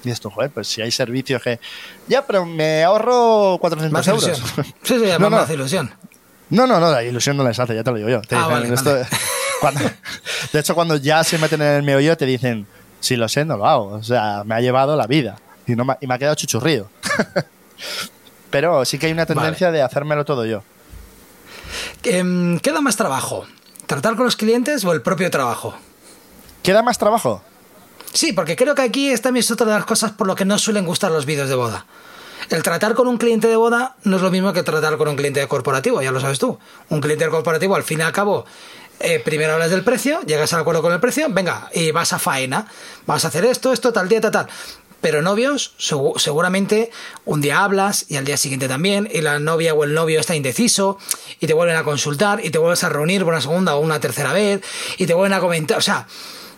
Y 0.05 0.11
esto, 0.11 0.31
joder, 0.31 0.51
pues 0.51 0.69
si 0.69 0.83
hay 0.83 0.91
servicios 0.91 1.43
que. 1.43 1.59
Ya, 2.07 2.25
pero 2.27 2.45
me 2.45 2.85
ahorro 2.85 3.59
400 3.61 3.93
más 3.93 4.07
euros. 4.07 4.25
Ilusión. 4.25 4.67
Sí, 4.83 4.99
sí, 4.99 5.05
no, 5.19 5.31
no. 5.31 5.31
más 5.31 5.51
ilusión. 5.51 5.91
No, 6.51 6.67
no, 6.67 6.79
no, 6.79 6.91
la 6.91 7.03
ilusión 7.03 7.37
no 7.37 7.45
les 7.45 7.59
hace, 7.59 7.75
ya 7.75 7.83
te 7.83 7.91
lo 7.91 7.97
digo 7.97 8.09
yo. 8.09 8.23
Ah, 8.33 8.61
de 10.53 10.61
hecho, 10.61 10.75
cuando 10.75 10.97
ya 10.97 11.25
se 11.25 11.39
meten 11.39 11.61
en 11.63 11.69
el 11.69 11.83
meollo, 11.83 12.17
te 12.17 12.27
dicen, 12.27 12.67
si 13.01 13.17
lo 13.17 13.29
sé, 13.29 13.45
no 13.45 13.57
lo 13.57 13.67
hago. 13.67 13.87
O 13.87 14.03
sea, 14.03 14.43
me 14.45 14.55
ha 14.55 14.61
llevado 14.61 14.97
la 14.97 15.07
vida. 15.07 15.37
Y, 15.67 15.75
no 15.75 15.85
me, 15.85 15.97
y 16.01 16.07
me 16.07 16.15
ha 16.15 16.19
quedado 16.19 16.37
chuchurrío. 16.37 16.89
pero 18.51 18.85
sí 18.85 18.99
que 18.99 19.07
hay 19.07 19.13
una 19.13 19.27
tendencia 19.27 19.71
de 19.73 19.83
hacérmelo 19.83 20.25
todo 20.25 20.45
yo. 20.45 20.63
Em, 22.05 22.59
¿Qué 22.61 22.73
da 22.73 22.81
más 22.81 22.97
trabajo? 22.97 23.47
¿Tratar 23.87 24.15
con 24.17 24.25
los 24.25 24.37
clientes 24.37 24.85
o 24.85 24.93
el 24.93 25.03
propio 25.03 25.31
trabajo? 25.31 25.75
¿Qué 26.63 26.73
da 26.73 26.83
más 26.83 26.99
trabajo? 26.99 27.43
Sí, 28.13 28.33
porque 28.33 28.57
creo 28.57 28.75
que 28.75 28.83
aquí 28.83 29.11
es 29.11 29.21
también 29.21 29.45
otra 29.51 29.67
de 29.67 29.73
las 29.73 29.85
cosas 29.85 30.13
por 30.13 30.27
lo 30.27 30.35
que 30.35 30.45
no 30.45 30.59
suelen 30.59 30.87
gustar 30.87 31.11
los 31.11 31.27
vídeos 31.27 31.49
de 31.49 31.55
boda. 31.55 31.87
El 32.51 32.63
tratar 32.63 32.95
con 32.95 33.09
un 33.09 33.19
cliente 33.19 33.49
de 33.49 33.57
boda 33.57 33.97
no 34.05 34.17
es 34.17 34.23
lo 34.23 34.31
mismo 34.31 34.53
que 34.53 34.63
tratar 34.63 34.97
con 34.97 35.09
un 35.09 35.17
cliente 35.17 35.47
corporativo, 35.49 36.01
ya 36.01 36.13
lo 36.13 36.21
sabes 36.21 36.39
tú. 36.39 36.59
Un 36.89 37.01
cliente 37.01 37.29
corporativo, 37.29 37.75
al 37.75 37.83
fin 37.83 37.99
y 37.99 38.03
al 38.03 38.13
cabo, 38.13 38.45
eh, 39.01 39.21
primero 39.25 39.55
hablas 39.55 39.71
del 39.71 39.83
precio, 39.83 40.21
llegas 40.23 40.53
al 40.53 40.61
acuerdo 40.61 40.83
con 40.83 40.93
el 40.93 41.01
precio, 41.01 41.27
venga, 41.29 41.69
y 41.75 41.91
vas 41.91 42.13
a 42.13 42.19
faena. 42.19 42.67
Vas 43.07 43.25
a 43.25 43.29
hacer 43.29 43.45
esto, 43.45 43.73
esto, 43.73 43.93
tal 43.93 44.09
día, 44.09 44.21
tal, 44.21 44.31
tal. 44.31 44.47
Pero 45.01 45.23
novios, 45.23 45.75
seguramente 46.17 46.91
un 47.27 47.41
día 47.41 47.63
hablas 47.63 48.07
y 48.09 48.17
al 48.17 48.25
día 48.25 48.37
siguiente 48.37 48.67
también, 48.67 49.09
y 49.13 49.21
la 49.21 49.39
novia 49.39 49.75
o 49.75 49.85
el 49.85 49.93
novio 49.93 50.21
está 50.21 50.35
indeciso, 50.35 50.99
y 51.39 51.47
te 51.47 51.53
vuelven 51.53 51.77
a 51.77 51.85
consultar, 51.85 52.45
y 52.45 52.51
te 52.51 52.59
vuelves 52.59 52.83
a 52.85 52.89
reunir 52.89 53.23
por 53.23 53.35
una 53.35 53.43
segunda 53.43 53.77
o 53.77 53.81
una 53.81 54.01
tercera 54.01 54.33
vez, 54.33 54.63
y 54.99 55.07
te 55.07 55.15
vuelven 55.15 55.35
a 55.37 55.41
comentar. 55.41 55.79
O 55.79 55.83
sea, 55.83 56.07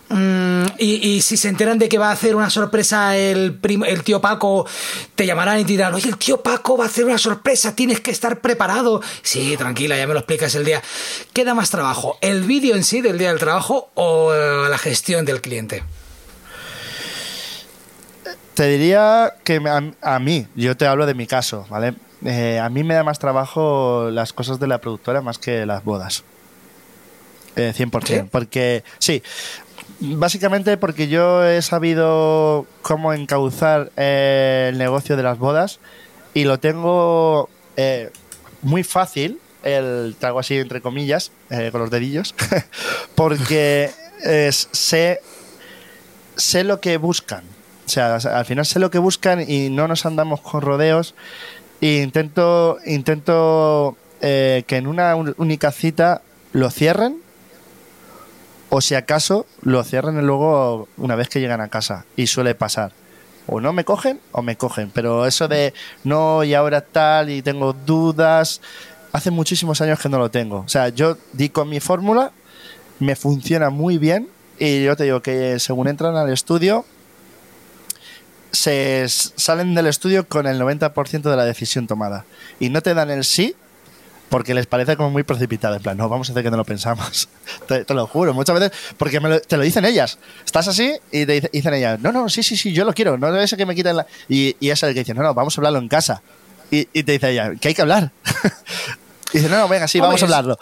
Mm, 0.09 0.65
y, 0.79 1.21
si 1.21 1.37
se 1.37 1.49
enteran 1.49 1.77
de 1.77 1.87
que 1.87 1.99
va 1.99 2.09
a 2.09 2.13
hacer 2.13 2.35
una 2.35 2.49
sorpresa 2.49 3.15
el, 3.15 3.59
el 3.85 4.03
tío 4.03 4.19
Paco, 4.19 4.65
te 5.13 5.25
llamarán 5.25 5.59
y 5.59 5.63
te 5.63 5.73
dirán, 5.73 5.93
oye, 5.93 6.09
el 6.09 6.17
tío 6.17 6.41
Paco 6.41 6.77
va 6.77 6.85
a 6.85 6.87
hacer 6.87 7.05
una 7.05 7.19
sorpresa, 7.19 7.75
tienes 7.75 8.01
que 8.01 8.09
estar 8.09 8.41
preparado. 8.41 9.01
Sí, 9.21 9.55
tranquila, 9.55 9.97
ya 9.97 10.07
me 10.07 10.13
lo 10.13 10.19
explicas 10.19 10.55
el 10.55 10.65
día. 10.65 10.81
¿Qué 11.31 11.45
da 11.45 11.53
más 11.53 11.69
trabajo? 11.69 12.17
¿El 12.21 12.43
vídeo 12.43 12.75
en 12.75 12.83
sí 12.83 13.01
del 13.01 13.19
día 13.19 13.29
del 13.29 13.39
trabajo 13.39 13.91
o 13.93 14.33
eh, 14.33 14.67
la 14.67 14.77
gestión 14.79 15.25
del 15.25 15.41
cliente? 15.41 15.83
Te 18.55 18.67
diría 18.67 19.35
que 19.43 19.61
a, 20.01 20.19
mí, 20.19 20.47
yo 20.55 20.75
te 20.75 20.87
hablo 20.87 21.05
de 21.05 21.13
mi 21.13 21.27
caso, 21.27 21.65
¿vale? 21.69 21.93
Eh, 22.25 22.59
a 22.59 22.67
mí 22.69 22.83
me 22.83 22.95
da 22.95 23.03
más 23.03 23.19
trabajo 23.19 24.09
las 24.11 24.33
cosas 24.33 24.59
de 24.59 24.67
la 24.67 24.79
productora 24.79 25.21
más 25.21 25.37
que 25.37 25.65
las 25.65 25.83
bodas. 25.83 26.23
100%. 27.55 28.09
Eh, 28.09 28.25
Porque, 28.31 28.83
sí, 28.99 29.21
Básicamente 29.99 30.77
porque 30.77 31.07
yo 31.09 31.43
he 31.45 31.61
sabido 31.61 32.65
cómo 32.81 33.13
encauzar 33.13 33.91
eh, 33.97 34.69
el 34.71 34.77
negocio 34.77 35.17
de 35.17 35.23
las 35.23 35.37
bodas 35.37 35.79
y 36.33 36.45
lo 36.45 36.59
tengo 36.59 37.49
eh, 37.75 38.11
muy 38.61 38.83
fácil, 38.83 39.39
el 39.63 40.15
trago 40.17 40.39
así 40.39 40.57
entre 40.57 40.81
comillas, 40.81 41.31
eh, 41.49 41.69
con 41.71 41.81
los 41.81 41.91
dedillos, 41.91 42.33
porque 43.15 43.91
sé, 44.71 45.19
sé 46.35 46.63
lo 46.63 46.79
que 46.79 46.97
buscan. 46.97 47.43
O 47.85 47.89
sea, 47.89 48.15
al 48.15 48.45
final 48.45 48.65
sé 48.65 48.79
lo 48.79 48.91
que 48.91 48.99
buscan 48.99 49.43
y 49.49 49.69
no 49.69 49.87
nos 49.87 50.05
andamos 50.05 50.41
con 50.41 50.61
rodeos. 50.61 51.15
E 51.81 52.01
intento, 52.03 52.77
intento 52.85 53.97
que 54.21 54.65
en 54.69 54.87
una 54.87 55.15
única 55.15 55.71
cita 55.71 56.21
lo 56.51 56.69
cierren 56.69 57.28
o 58.69 58.81
si 58.81 58.95
acaso 58.95 59.45
lo 59.61 59.83
cierran 59.83 60.25
luego 60.25 60.87
una 60.97 61.15
vez 61.15 61.29
que 61.29 61.39
llegan 61.39 61.61
a 61.61 61.69
casa 61.69 62.05
y 62.15 62.27
suele 62.27 62.55
pasar. 62.55 62.91
O 63.47 63.59
no 63.59 63.73
me 63.73 63.83
cogen 63.83 64.19
o 64.31 64.41
me 64.41 64.57
cogen, 64.57 64.91
pero 64.93 65.25
eso 65.25 65.47
de 65.47 65.73
no 66.03 66.43
y 66.43 66.53
ahora 66.53 66.81
tal 66.81 67.31
y 67.31 67.41
tengo 67.41 67.73
dudas, 67.73 68.61
hace 69.11 69.31
muchísimos 69.31 69.81
años 69.81 69.99
que 69.99 70.09
no 70.09 70.19
lo 70.19 70.29
tengo. 70.29 70.59
O 70.59 70.69
sea, 70.69 70.89
yo 70.89 71.17
di 71.33 71.49
con 71.49 71.67
mi 71.67 71.79
fórmula, 71.79 72.31
me 72.99 73.15
funciona 73.15 73.69
muy 73.71 73.97
bien 73.97 74.29
y 74.59 74.83
yo 74.83 74.95
te 74.95 75.05
digo 75.05 75.21
que 75.21 75.59
según 75.59 75.87
entran 75.87 76.15
al 76.15 76.31
estudio, 76.31 76.85
se 78.51 79.05
salen 79.07 79.73
del 79.73 79.87
estudio 79.87 80.27
con 80.27 80.47
el 80.47 80.59
90% 80.59 81.21
de 81.21 81.35
la 81.35 81.45
decisión 81.45 81.87
tomada 81.87 82.25
y 82.59 82.69
no 82.69 82.81
te 82.81 82.93
dan 82.93 83.09
el 83.09 83.23
sí 83.23 83.55
porque 84.29 84.53
les 84.53 84.67
parece 84.67 84.95
como 84.95 85.09
muy 85.09 85.23
precipitado. 85.23 85.75
En 85.75 85.81
plan, 85.81 85.97
no, 85.97 86.07
vamos 86.07 86.29
a 86.29 86.33
hacer 86.33 86.43
que 86.43 86.51
no 86.51 86.57
lo 86.57 86.65
pensamos. 86.65 87.27
te, 87.67 87.93
lo 87.93 88.07
juro, 88.07 88.33
muchas 88.33 88.59
veces, 88.59 88.77
porque 88.97 89.19
te 89.47 89.57
lo 89.57 89.63
dicen 89.63 89.85
ellas. 89.85 90.17
Estás 90.45 90.67
así 90.67 90.93
y 91.11 91.25
te 91.25 91.49
dicen 91.51 91.73
ellas, 91.73 91.99
no, 91.99 92.11
no, 92.11 92.29
sí, 92.29 92.43
sí, 92.43 92.55
sí, 92.55 92.73
yo 92.73 92.85
lo 92.85 92.93
quiero, 92.93 93.17
no 93.17 93.35
es 93.35 93.53
que 93.55 93.65
me 93.65 93.75
quiten 93.75 93.97
la. 93.97 94.07
Y, 94.27 94.55
y 94.59 94.69
es 94.69 94.81
el 94.83 94.93
que 94.93 94.99
dice, 95.01 95.13
no, 95.13 95.23
no, 95.23 95.33
vamos 95.33 95.57
a 95.57 95.61
hablarlo 95.61 95.79
en 95.79 95.87
casa. 95.87 96.21
Y, 96.71 96.85
te 96.85 97.13
dice 97.13 97.31
ella, 97.31 97.51
que 97.59 97.69
hay 97.69 97.73
que 97.73 97.81
hablar. 97.81 98.11
y 99.33 99.39
dice, 99.39 99.49
no, 99.49 99.57
no, 99.57 99.67
venga, 99.67 99.87
sí, 99.87 99.99
vamos 99.99 100.21
a 100.21 100.25
hablarlo. 100.25 100.57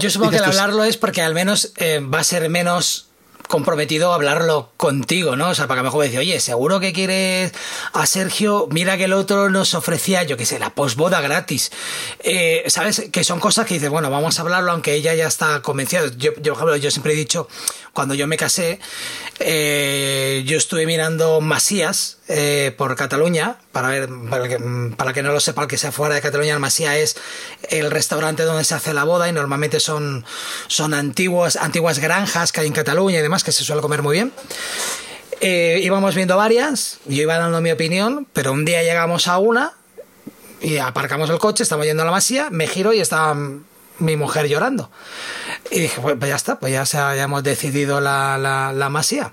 yo 0.00 0.10
supongo 0.10 0.32
que 0.32 0.38
el 0.38 0.44
hablarlo 0.44 0.84
es 0.84 0.96
porque 0.96 1.22
al 1.22 1.34
menos 1.34 1.72
eh, 1.76 2.00
va 2.00 2.20
a 2.20 2.24
ser 2.24 2.48
menos 2.50 3.05
comprometido 3.48 4.12
a 4.12 4.14
hablarlo 4.14 4.70
contigo, 4.76 5.36
¿no? 5.36 5.50
O 5.50 5.54
sea, 5.54 5.66
para 5.66 5.80
que 5.80 5.84
mejor 5.84 6.00
me 6.00 6.06
dice, 6.06 6.18
oye, 6.18 6.40
seguro 6.40 6.80
que 6.80 6.92
quieres 6.92 7.52
a 7.92 8.06
Sergio, 8.06 8.68
mira 8.70 8.96
que 8.96 9.04
el 9.04 9.12
otro 9.12 9.50
nos 9.50 9.74
ofrecía, 9.74 10.22
yo 10.24 10.36
qué 10.36 10.46
sé, 10.46 10.58
la 10.58 10.70
posboda 10.70 11.20
gratis. 11.20 11.72
Eh, 12.20 12.64
¿Sabes? 12.66 13.08
Que 13.12 13.24
son 13.24 13.40
cosas 13.40 13.66
que 13.66 13.74
dices, 13.74 13.90
bueno, 13.90 14.10
vamos 14.10 14.38
a 14.38 14.42
hablarlo, 14.42 14.72
aunque 14.72 14.94
ella 14.94 15.14
ya 15.14 15.26
está 15.26 15.62
convencida. 15.62 16.06
Yo, 16.16 16.32
yo, 16.40 16.54
por 16.54 16.62
ejemplo, 16.62 16.76
yo 16.76 16.90
siempre 16.90 17.12
he 17.12 17.16
dicho, 17.16 17.48
cuando 17.92 18.14
yo 18.14 18.26
me 18.26 18.36
casé, 18.36 18.80
eh, 19.38 20.42
yo 20.46 20.56
estuve 20.56 20.86
mirando 20.86 21.40
Masías 21.40 22.15
eh, 22.28 22.74
por 22.76 22.96
Cataluña, 22.96 23.56
para 23.70 23.88
ver, 23.88 24.08
para 24.28 24.48
que, 24.48 24.58
para 24.96 25.12
que 25.12 25.22
no 25.22 25.32
lo 25.32 25.38
sepa, 25.38 25.62
el 25.62 25.68
que 25.68 25.78
sea 25.78 25.92
fuera 25.92 26.16
de 26.16 26.20
Cataluña, 26.20 26.54
el 26.54 26.60
Masía 26.60 26.96
es 26.96 27.16
el 27.68 27.90
restaurante 27.90 28.42
donde 28.42 28.64
se 28.64 28.74
hace 28.74 28.92
la 28.92 29.04
boda 29.04 29.28
y 29.28 29.32
normalmente 29.32 29.78
son, 29.78 30.24
son 30.66 30.92
antiguas, 30.92 31.56
antiguas 31.56 32.00
granjas 32.00 32.50
que 32.50 32.60
hay 32.60 32.66
en 32.66 32.72
Cataluña 32.72 33.20
y 33.20 33.22
demás, 33.22 33.44
que 33.44 33.52
se 33.52 33.62
suele 33.62 33.80
comer 33.80 34.02
muy 34.02 34.14
bien. 34.14 34.32
Eh, 35.40 35.80
íbamos 35.82 36.14
viendo 36.14 36.36
varias, 36.36 36.98
yo 37.04 37.22
iba 37.22 37.38
dando 37.38 37.60
mi 37.60 37.70
opinión, 37.70 38.26
pero 38.32 38.52
un 38.52 38.64
día 38.64 38.82
llegamos 38.82 39.28
a 39.28 39.38
una 39.38 39.74
y 40.60 40.78
aparcamos 40.78 41.30
el 41.30 41.38
coche, 41.38 41.62
estamos 41.62 41.86
yendo 41.86 42.02
a 42.02 42.06
la 42.06 42.12
masía, 42.12 42.48
me 42.50 42.66
giro 42.66 42.92
y 42.92 43.00
estaba 43.00 43.36
mi 43.98 44.16
mujer 44.16 44.48
llorando. 44.48 44.90
Y 45.70 45.80
dije, 45.80 46.00
pues, 46.00 46.16
pues, 46.18 46.28
ya 46.28 46.36
está, 46.36 46.58
pues 46.58 46.72
ya, 46.72 46.86
se, 46.86 46.96
ya 46.96 47.22
hemos 47.22 47.42
decidido 47.42 48.00
la, 48.00 48.38
la, 48.38 48.88
masía. 48.88 49.32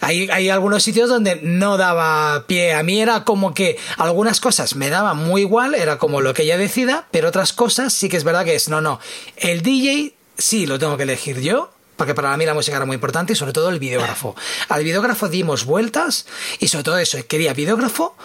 Hay, 0.00 0.28
hay, 0.30 0.48
algunos 0.48 0.82
sitios 0.82 1.08
donde 1.08 1.36
no 1.42 1.76
daba 1.76 2.46
pie. 2.46 2.74
A 2.74 2.82
mí 2.82 3.00
era 3.00 3.24
como 3.24 3.54
que 3.54 3.76
algunas 3.98 4.40
cosas 4.40 4.76
me 4.76 4.88
daban 4.88 5.18
muy 5.18 5.42
igual, 5.42 5.74
era 5.74 5.98
como 5.98 6.20
lo 6.20 6.34
que 6.34 6.42
ella 6.42 6.58
decida, 6.58 7.06
pero 7.10 7.28
otras 7.28 7.52
cosas 7.52 7.92
sí 7.92 8.08
que 8.08 8.16
es 8.16 8.24
verdad 8.24 8.44
que 8.44 8.54
es, 8.54 8.68
no, 8.68 8.80
no. 8.80 9.00
El 9.36 9.62
DJ 9.62 10.14
sí 10.38 10.66
lo 10.66 10.78
tengo 10.78 10.96
que 10.96 11.02
elegir 11.02 11.40
yo, 11.40 11.70
porque 11.96 12.14
para 12.14 12.36
mí 12.36 12.44
la 12.44 12.54
música 12.54 12.76
era 12.76 12.86
muy 12.86 12.94
importante 12.94 13.32
y 13.32 13.36
sobre 13.36 13.52
todo 13.52 13.68
el 13.70 13.78
videógrafo. 13.78 14.34
Al 14.68 14.84
videógrafo 14.84 15.28
dimos 15.28 15.64
vueltas 15.64 16.26
y 16.58 16.68
sobre 16.68 16.84
todo 16.84 16.98
eso, 16.98 17.18
quería 17.26 17.54
videógrafo 17.54 18.16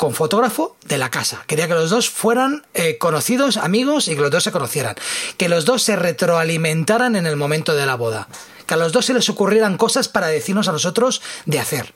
con 0.00 0.14
fotógrafo 0.14 0.78
de 0.86 0.96
la 0.96 1.10
casa. 1.10 1.44
Quería 1.46 1.68
que 1.68 1.74
los 1.74 1.90
dos 1.90 2.08
fueran 2.08 2.64
eh, 2.72 2.96
conocidos, 2.96 3.58
amigos 3.58 4.08
y 4.08 4.14
que 4.14 4.22
los 4.22 4.30
dos 4.30 4.42
se 4.42 4.50
conocieran. 4.50 4.96
Que 5.36 5.50
los 5.50 5.66
dos 5.66 5.82
se 5.82 5.94
retroalimentaran 5.94 7.16
en 7.16 7.26
el 7.26 7.36
momento 7.36 7.74
de 7.74 7.84
la 7.84 7.96
boda. 7.96 8.26
Que 8.64 8.72
a 8.72 8.76
los 8.78 8.92
dos 8.92 9.04
se 9.04 9.12
les 9.12 9.28
ocurrieran 9.28 9.76
cosas 9.76 10.08
para 10.08 10.28
decirnos 10.28 10.68
a 10.68 10.72
nosotros 10.72 11.20
de 11.44 11.60
hacer. 11.60 11.92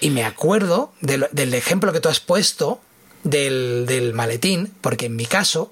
Y 0.00 0.08
me 0.08 0.24
acuerdo 0.24 0.94
del, 1.02 1.52
ejemplo 1.52 1.92
que 1.92 2.00
tú 2.00 2.08
has 2.08 2.20
puesto 2.20 2.80
del, 3.24 3.84
del, 3.86 4.14
maletín, 4.14 4.72
porque 4.80 5.04
en 5.04 5.16
mi 5.16 5.26
caso, 5.26 5.70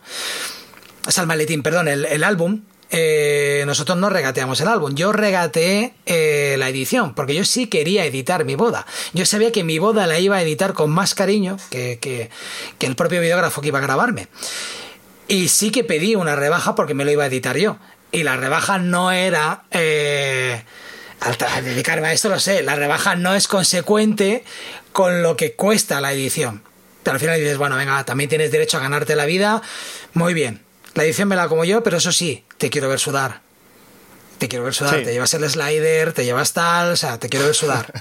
o 1.07 1.11
sea, 1.11 1.23
el 1.23 1.27
maletín, 1.27 1.63
perdón, 1.63 1.89
el, 1.89 2.05
el 2.05 2.23
álbum, 2.23 2.65
eh, 2.91 3.65
nosotros 3.67 3.99
no 3.99 4.11
regateamos 4.11 4.61
el 4.61 4.69
álbum. 4.69 4.95
Yo 4.95 5.13
regateé 5.13 5.95
eh, 6.07 6.57
la 6.59 6.69
edición, 6.69 7.15
porque 7.15 7.35
yo 7.35 7.45
sí 7.45 7.67
quería 7.67 8.05
editar 8.05 8.45
mi 8.45 8.55
boda. 8.55 8.87
Yo 9.13 9.27
sabía 9.27 9.53
que 9.53 9.65
mi 9.65 9.79
boda 9.79 10.07
la 10.07 10.19
iba 10.19 10.37
a 10.37 10.43
editar 10.43 10.73
con 10.73 10.91
más 10.91 11.15
cariño 11.15 11.57
que, 11.71 11.99
que, 12.01 12.31
el 12.87 12.97
propio 12.97 13.21
videógrafo 13.21 13.61
que 13.61 13.69
iba 13.69 13.79
a 13.79 13.83
grabarme. 13.83 14.29
Y 15.29 15.49
sí 15.49 15.71
que 15.71 15.83
pedí 15.83 16.15
una 16.15 16.37
rebaja 16.37 16.75
porque 16.75 16.95
me 16.95 17.05
lo 17.05 17.11
iba 17.11 17.25
a 17.25 17.27
editar 17.27 17.57
yo. 17.57 17.79
Y 18.13 18.23
la 18.23 18.37
rebaja 18.37 18.79
no 18.79 19.11
era... 19.11 19.65
Eh, 19.73 20.63
al 21.19 21.65
dedicarme 21.65 22.09
a 22.09 22.13
esto 22.13 22.29
lo 22.29 22.39
sé, 22.39 22.63
la 22.63 22.77
rebaja 22.77 23.17
no 23.17 23.35
es 23.35 23.49
consecuente 23.49 24.45
con 24.93 25.23
lo 25.23 25.37
que 25.37 25.55
cuesta 25.55 26.01
la 26.01 26.13
edición. 26.13 26.63
Pero 27.03 27.15
al 27.15 27.21
final 27.21 27.39
dices, 27.39 27.57
bueno, 27.57 27.77
venga, 27.77 28.05
también 28.05 28.29
tienes 28.29 28.53
derecho 28.53 28.77
a 28.77 28.81
ganarte 28.81 29.17
la 29.17 29.25
vida. 29.25 29.63
Muy 30.13 30.35
bien, 30.35 30.61
la 30.97 31.05
edición 31.05 31.29
me 31.29 31.37
la 31.37 31.47
como 31.47 31.65
yo, 31.65 31.83
pero 31.83 31.99
eso 31.99 32.11
sí, 32.11 32.43
te 32.57 32.71
quiero 32.71 32.89
ver 32.89 32.99
sudar. 32.99 33.41
Te 34.39 34.49
quiero 34.49 34.65
ver 34.65 34.75
sudar. 34.75 35.03
Te 35.03 35.13
llevas 35.13 35.33
el 35.35 35.49
slider, 35.49 36.15
te 36.15 36.25
llevas 36.25 36.55
tal, 36.55 36.93
o 36.93 36.97
sea, 36.97 37.19
te 37.19 37.29
quiero 37.29 37.45
ver 37.45 37.55
sudar. 37.55 37.93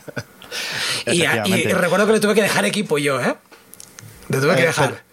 y, 1.06 1.26
recuerdo 1.74 2.08
que 2.08 2.14
le 2.14 2.20
tuve 2.22 2.34
que 2.34 2.42
dejar 2.42 2.64
equipo 2.64 2.98
yo, 2.98 3.20
¿eh? 3.20 3.36
Le 4.30 4.40
tuve 4.40 4.56
que 4.56 4.64
eh, 4.64 4.68
dejar. 4.68 5.04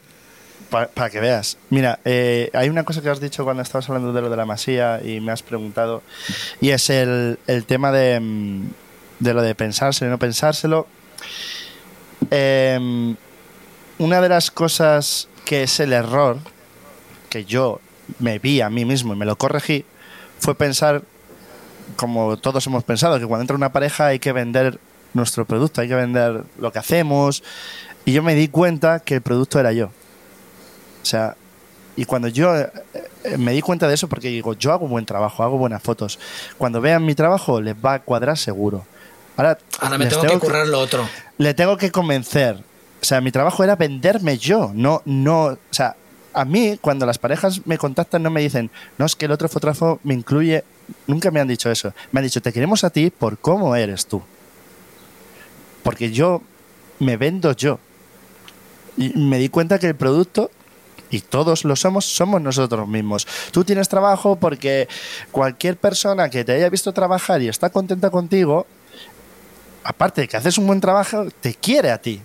Para, 0.71 1.11
que 1.11 1.19
veas. 1.19 1.59
Mira, 1.71 1.99
eh, 2.05 2.51
hay 2.55 2.69
una 2.69 2.85
cosa 2.85 3.03
que 3.03 3.11
has 3.11 3.21
dicho 3.21 3.43
cuando 3.43 3.65
estabas 3.65 3.89
hablando 3.89 4.13
de 4.13 4.23
lo 4.23 4.31
de 4.31 4.37
la 4.37 4.47
masía 4.47 5.01
y 5.05 5.21
me 5.21 5.33
has 5.33 5.43
preguntado, 5.43 6.03
y 6.61 6.71
es 6.71 6.89
el, 6.89 7.37
tema 7.67 7.91
de, 7.91 8.21
mm, 8.21 8.69
de, 9.19 9.35
lo 9.35 9.43
de 9.43 9.57
pensárselo 9.57 10.09
y 10.09 10.13
no 10.13 10.19
pensárselo. 10.19 10.87
Em, 12.31 13.17
una 13.99 14.21
de 14.21 14.29
las 14.29 14.53
cosas 14.53 15.29
que 15.45 15.65
es 15.65 15.81
el 15.81 15.93
error 15.93 16.39
que 17.33 17.47
yo 17.47 17.81
me 18.19 18.39
vi 18.39 18.61
a 18.61 18.69
mí 18.69 18.85
mismo 18.85 19.15
y 19.15 19.17
me 19.17 19.25
lo 19.25 19.37
corregí, 19.37 19.87
fue 20.39 20.55
pensar, 20.55 21.03
como 21.97 22.37
todos 22.37 22.67
hemos 22.67 22.85
pensado, 22.85 23.19
que 23.19 23.27
cuando 23.27 23.41
entra 23.41 23.57
una 23.57 23.73
pareja 23.73 24.09
hay 24.09 24.19
que 24.19 24.33
vender 24.33 24.79
nuestro 25.15 25.47
producto, 25.47 25.81
hay 25.81 25.89
que 25.89 25.95
vender 25.95 26.45
lo 26.59 26.71
que 26.73 26.79
hacemos. 26.79 27.43
Y 28.05 28.13
yo 28.13 28.23
me 28.23 28.35
di 28.35 28.49
cuenta 28.49 29.01
que 29.01 29.15
el 29.15 29.23
producto 29.23 29.59
era 29.59 29.73
yo. 29.73 29.87
O 29.87 31.07
sea, 31.07 31.35
y 31.97 32.05
cuando 32.05 32.29
yo 32.29 32.55
eh, 32.55 32.71
eh, 33.25 33.39
me 33.39 33.53
di 33.53 33.63
cuenta 33.63 33.89
de 33.89 33.95
eso, 33.95 34.09
porque 34.09 34.29
digo, 34.29 34.53
yo 34.53 34.71
hago 34.71 34.87
buen 34.87 35.07
trabajo, 35.07 35.43
hago 35.43 35.57
buenas 35.57 35.83
fotos. 35.83 36.19
Cuando 36.59 36.83
vean 36.83 37.03
mi 37.07 37.15
trabajo, 37.15 37.63
les 37.63 37.75
va 37.75 37.95
a 37.95 37.99
cuadrar 38.01 38.37
seguro. 38.37 38.85
Ahora, 39.39 39.57
Ahora 39.81 39.97
me 39.97 40.05
tengo, 40.05 40.23
que 40.23 40.39
currar 40.39 40.67
lo 40.67 40.81
otro. 40.81 41.09
Le 41.39 41.55
tengo 41.55 41.79
que 41.79 41.91
convencer. 41.91 42.57
O 43.01 43.05
sea, 43.05 43.23
mi 43.23 43.33
trabajo 43.33 43.65
era 43.65 43.75
venderme 43.75 44.37
yo, 44.37 44.71
no, 44.75 45.01
no, 45.07 45.45
o 45.47 45.59
sea, 45.71 45.97
a 46.35 46.45
mí, 46.45 46.79
cuando 46.81 47.07
las 47.07 47.19
parejas 47.19 47.67
me 47.67 47.79
contactan, 47.79 48.23
no 48.23 48.31
me 48.31 48.41
dicen, 48.41 48.71
no, 48.99 49.07
es 49.07 49.17
que 49.17 49.27
el 49.27 49.33
otro 49.33 49.49
fotógrafo 49.49 50.01
me 50.03 50.15
incluye. 50.15 50.65
Nunca 51.07 51.31
me 51.31 51.41
han 51.41 51.49
dicho 51.49 51.71
eso. 51.71 51.93
Me 52.11 52.21
han 52.21 52.25
dicho, 52.25 52.43
te 52.43 52.53
queremos 52.53 52.85
a 52.85 52.91
ti 52.91 53.11
por 53.11 53.39
cómo 53.39 53.75
eres 53.77 54.07
tú. 54.07 54.23
Porque 55.83 56.11
yo 56.11 56.43
me 56.99 57.17
vendo 57.17 57.53
yo. 57.53 57.79
Y 58.97 59.11
me 59.11 59.39
di 59.39 59.49
cuenta 59.49 59.79
que 59.79 59.89
el 59.89 59.95
producto, 59.95 60.51
y 61.11 61.21
todos 61.21 61.65
lo 61.65 61.77
somos, 61.77 62.05
somos 62.05 62.41
nosotros 62.41 62.89
mismos. 62.89 63.27
Tú 63.51 63.65
tienes 63.65 63.89
trabajo 63.89 64.37
porque 64.37 64.89
cualquier 65.31 65.77
persona 65.77 66.31
que 66.31 66.45
te 66.45 66.53
haya 66.53 66.69
visto 66.69 66.93
trabajar 66.93 67.43
y 67.43 67.49
está 67.49 67.71
contenta 67.71 68.11
contigo, 68.11 68.67
aparte 69.85 70.23
de 70.23 70.29
que 70.29 70.37
haces 70.37 70.59
un 70.59 70.67
buen 70.67 70.81
trabajo, 70.81 71.27
te 71.41 71.55
quiere 71.55 71.91
a 71.91 71.99
ti. 71.99 72.21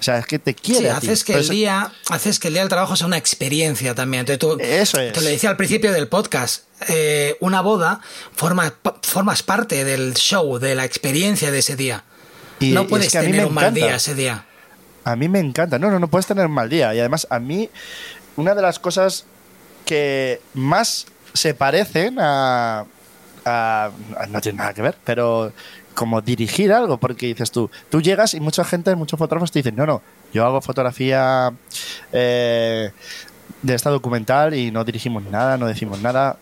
O 0.00 0.02
sea, 0.02 0.18
es 0.18 0.26
que 0.26 0.38
te 0.38 0.54
quiere. 0.54 0.80
Sí, 0.80 0.86
haces, 0.86 1.24
Que 1.24 1.34
el 1.34 1.48
día, 1.50 1.92
haces 2.08 2.40
que 2.40 2.48
el 2.48 2.54
día 2.54 2.62
del 2.62 2.70
trabajo 2.70 2.96
sea 2.96 3.06
una 3.06 3.18
experiencia 3.18 3.94
también. 3.94 4.24
tú, 4.38 4.56
Eso 4.58 4.98
es. 4.98 5.12
Te 5.12 5.20
lo 5.20 5.28
decía 5.28 5.50
al 5.50 5.58
principio 5.58 5.92
del 5.92 6.08
podcast. 6.08 6.64
Eh, 6.88 7.36
una 7.40 7.60
boda 7.60 8.00
forma, 8.34 8.72
formas 9.02 9.42
parte 9.42 9.84
del 9.84 10.14
show, 10.14 10.58
de 10.58 10.74
la 10.74 10.86
experiencia 10.86 11.50
de 11.50 11.58
ese 11.58 11.76
día. 11.76 12.04
Y, 12.60 12.72
no 12.72 12.86
puedes 12.86 13.12
tener 13.12 13.44
un 13.44 13.52
mal 13.52 13.74
día 13.74 13.96
ese 13.96 14.14
día. 14.14 14.46
A 15.04 15.16
mí 15.16 15.28
me 15.28 15.38
encanta. 15.38 15.78
No, 15.78 15.90
no, 15.90 15.98
no 15.98 16.08
puedes 16.08 16.26
tener 16.26 16.46
un 16.46 16.52
mal 16.52 16.70
día. 16.70 16.94
Y 16.94 16.98
además, 16.98 17.26
a 17.28 17.38
mí, 17.38 17.68
una 18.36 18.54
de 18.54 18.62
las 18.62 18.78
cosas 18.78 19.26
que 19.84 20.40
más 20.54 21.06
se 21.34 21.52
parecen 21.52 22.16
a, 22.18 22.86
a 23.44 23.90
no 24.30 24.40
tiene 24.40 24.58
nada 24.58 24.72
que 24.72 24.80
ver, 24.80 24.96
pero 25.04 25.52
como 25.94 26.20
dirigir 26.20 26.72
algo, 26.72 26.98
porque 26.98 27.26
dices 27.26 27.50
tú, 27.50 27.70
tú 27.90 28.00
llegas 28.00 28.34
y 28.34 28.40
mucha 28.40 28.64
gente, 28.64 28.94
muchos 28.94 29.18
fotógrafos 29.18 29.52
te 29.52 29.58
dicen, 29.58 29.76
no, 29.76 29.86
no, 29.86 30.02
yo 30.32 30.44
hago 30.44 30.60
fotografía 30.60 31.52
eh, 32.12 32.90
de 33.62 33.74
esta 33.74 33.90
documental 33.90 34.54
y 34.54 34.70
no 34.70 34.84
dirigimos 34.84 35.24
nada, 35.24 35.56
no 35.56 35.66
decimos 35.66 36.00
nada. 36.00 36.36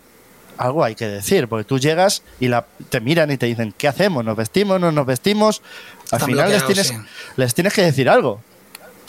Algo 0.57 0.83
hay 0.83 0.97
que 0.97 1.07
decir, 1.07 1.47
porque 1.47 1.65
tú 1.65 1.79
llegas 1.79 2.23
y 2.41 2.49
la, 2.49 2.67
te 2.89 3.01
miran 3.01 3.31
y 3.31 3.37
te 3.37 3.47
dicen, 3.47 3.73
¿qué 3.77 3.87
hacemos? 3.87 4.25
¿Nos 4.25 4.37
vestimos? 4.37 4.81
¿No 4.81 4.91
nos 4.91 5.07
vestimos? 5.07 5.63
Al 6.11 6.21
final 6.21 6.51
les 6.51 6.67
tienes, 6.67 6.95
les 7.37 7.55
tienes 7.55 7.73
que 7.73 7.83
decir 7.83 8.09
algo. 8.09 8.41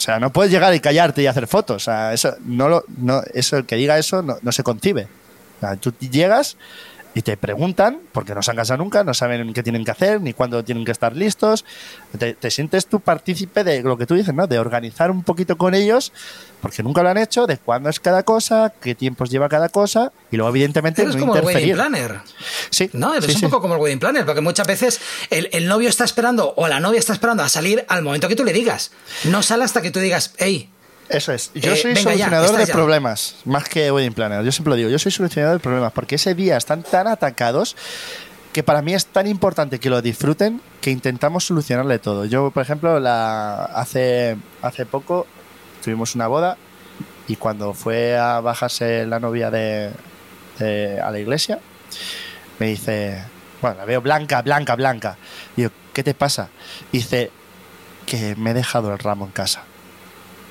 sea, 0.00 0.18
no 0.18 0.32
puedes 0.32 0.52
llegar 0.52 0.72
y 0.74 0.80
callarte 0.80 1.22
y 1.22 1.26
hacer 1.26 1.46
fotos. 1.46 1.82
O 1.82 1.84
sea, 1.84 2.14
eso, 2.14 2.34
no 2.44 2.68
lo, 2.68 2.84
no, 2.96 3.20
eso, 3.34 3.56
el 3.56 3.66
que 3.66 3.76
diga 3.76 3.98
eso 3.98 4.22
no, 4.22 4.38
no 4.40 4.52
se 4.52 4.62
concibe. 4.62 5.08
O 5.56 5.60
sea, 5.60 5.76
tú 5.76 5.92
llegas 5.98 6.56
y 7.14 7.22
te 7.22 7.36
preguntan, 7.36 8.00
porque 8.12 8.34
no 8.34 8.42
se 8.42 8.52
han 8.52 8.56
casado 8.56 8.78
nunca, 8.78 9.02
no 9.02 9.14
saben 9.14 9.52
qué 9.52 9.62
tienen 9.62 9.84
que 9.84 9.90
hacer, 9.90 10.20
ni 10.20 10.32
cuándo 10.32 10.62
tienen 10.64 10.84
que 10.84 10.92
estar 10.92 11.16
listos. 11.16 11.64
Te, 12.18 12.50
sientes 12.50 12.86
tú 12.86 13.00
partícipe 13.00 13.64
de 13.64 13.82
lo 13.82 13.98
que 13.98 14.06
tú 14.06 14.14
dices, 14.14 14.32
¿no? 14.32 14.46
De 14.46 14.58
organizar 14.58 15.10
un 15.10 15.24
poquito 15.24 15.58
con 15.58 15.74
ellos, 15.74 16.12
porque 16.60 16.82
nunca 16.82 17.02
lo 17.02 17.08
han 17.08 17.18
hecho, 17.18 17.46
de 17.46 17.58
cuándo 17.58 17.88
es 17.88 17.98
cada 17.98 18.22
cosa, 18.22 18.72
qué 18.80 18.94
tiempos 18.94 19.28
lleva 19.30 19.48
cada 19.48 19.68
cosa, 19.68 20.12
y 20.30 20.36
luego, 20.36 20.50
evidentemente, 20.50 21.02
eres 21.02 21.16
como 21.16 21.34
el 21.34 21.44
wedding 21.44 21.74
planner. 21.74 22.20
Sí. 22.70 22.90
No, 22.92 23.14
eres 23.14 23.42
un 23.42 23.50
poco 23.50 23.62
como 23.62 23.74
el 23.74 23.80
wedding 23.80 23.98
planner, 23.98 24.24
porque 24.24 24.40
muchas 24.40 24.66
veces 24.66 25.00
el, 25.30 25.48
el, 25.52 25.66
novio 25.66 25.88
está 25.88 26.04
esperando 26.04 26.54
o 26.56 26.68
la 26.68 26.78
novia 26.78 27.00
está 27.00 27.12
esperando 27.12 27.42
a 27.42 27.48
salir 27.48 27.84
al 27.88 28.02
momento 28.02 28.28
que 28.28 28.36
tú 28.36 28.44
le 28.44 28.52
digas. 28.52 28.92
No 29.24 29.42
sale 29.42 29.64
hasta 29.64 29.82
que 29.82 29.90
tú 29.90 29.98
digas, 29.98 30.34
hey, 30.38 30.70
eso 31.10 31.32
es. 31.32 31.50
Yo 31.54 31.72
eh, 31.72 31.76
soy 31.76 31.96
solucionador 31.96 32.56
de 32.56 32.66
problemas, 32.66 33.36
más 33.44 33.64
que 33.64 33.90
wedding 33.90 34.14
planner. 34.14 34.44
Yo 34.44 34.52
siempre 34.52 34.70
lo 34.70 34.76
digo, 34.76 34.90
yo 34.90 34.98
soy 34.98 35.12
solucionador 35.12 35.58
de 35.58 35.62
problemas, 35.62 35.92
porque 35.92 36.14
ese 36.14 36.34
día 36.34 36.56
están 36.56 36.82
tan 36.82 37.06
atacados 37.08 37.76
que 38.52 38.62
para 38.62 38.82
mí 38.82 38.94
es 38.94 39.06
tan 39.06 39.26
importante 39.26 39.78
que 39.78 39.90
lo 39.90 40.02
disfruten 40.02 40.60
que 40.80 40.90
intentamos 40.90 41.46
solucionarle 41.46 41.98
todo. 41.98 42.24
Yo, 42.24 42.50
por 42.50 42.62
ejemplo, 42.62 42.98
la, 42.98 43.64
hace, 43.64 44.36
hace 44.62 44.86
poco 44.86 45.26
tuvimos 45.84 46.14
una 46.14 46.26
boda 46.26 46.56
y 47.28 47.36
cuando 47.36 47.74
fue 47.74 48.16
a 48.16 48.40
bajarse 48.40 49.06
la 49.06 49.20
novia 49.20 49.50
de, 49.50 49.92
a 51.02 51.10
la 51.10 51.18
iglesia, 51.18 51.60
me 52.58 52.66
dice, 52.66 53.22
bueno, 53.60 53.76
la 53.78 53.84
veo 53.84 54.00
blanca, 54.00 54.42
blanca, 54.42 54.74
blanca. 54.74 55.16
Y 55.56 55.62
yo, 55.62 55.70
¿qué 55.92 56.02
te 56.02 56.14
pasa? 56.14 56.48
dice, 56.92 57.30
que 58.06 58.34
me 58.34 58.50
he 58.50 58.54
dejado 58.54 58.92
el 58.92 58.98
ramo 58.98 59.26
en 59.26 59.30
casa. 59.30 59.62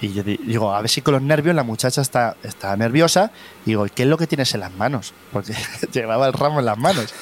Y 0.02 0.14
yo 0.14 0.24
digo, 0.24 0.74
a 0.74 0.82
ver 0.82 0.90
si 0.90 1.02
con 1.02 1.14
los 1.14 1.22
nervios 1.22 1.56
la 1.56 1.64
muchacha 1.64 2.02
está, 2.02 2.38
está 2.44 2.76
nerviosa. 2.78 3.32
Y 3.66 3.72
digo, 3.72 3.86
¿qué 3.94 4.04
es 4.04 4.10
lo 4.10 4.18
que 4.18 4.28
tienes 4.28 4.54
en 4.54 4.62
las 4.62 4.74
manos? 4.74 5.14
Porque 5.34 5.54
llevaba 5.92 6.28
el 6.28 6.34
ramo 6.34 6.60
en 6.60 6.66
las 6.66 6.78
manos. 6.78 7.14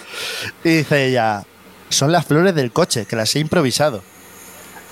Y 0.64 0.70
dice 0.70 1.08
ella, 1.08 1.44
son 1.90 2.12
las 2.12 2.26
flores 2.26 2.54
del 2.54 2.72
coche, 2.72 3.06
que 3.06 3.16
las 3.16 3.36
he 3.36 3.40
improvisado. 3.40 4.04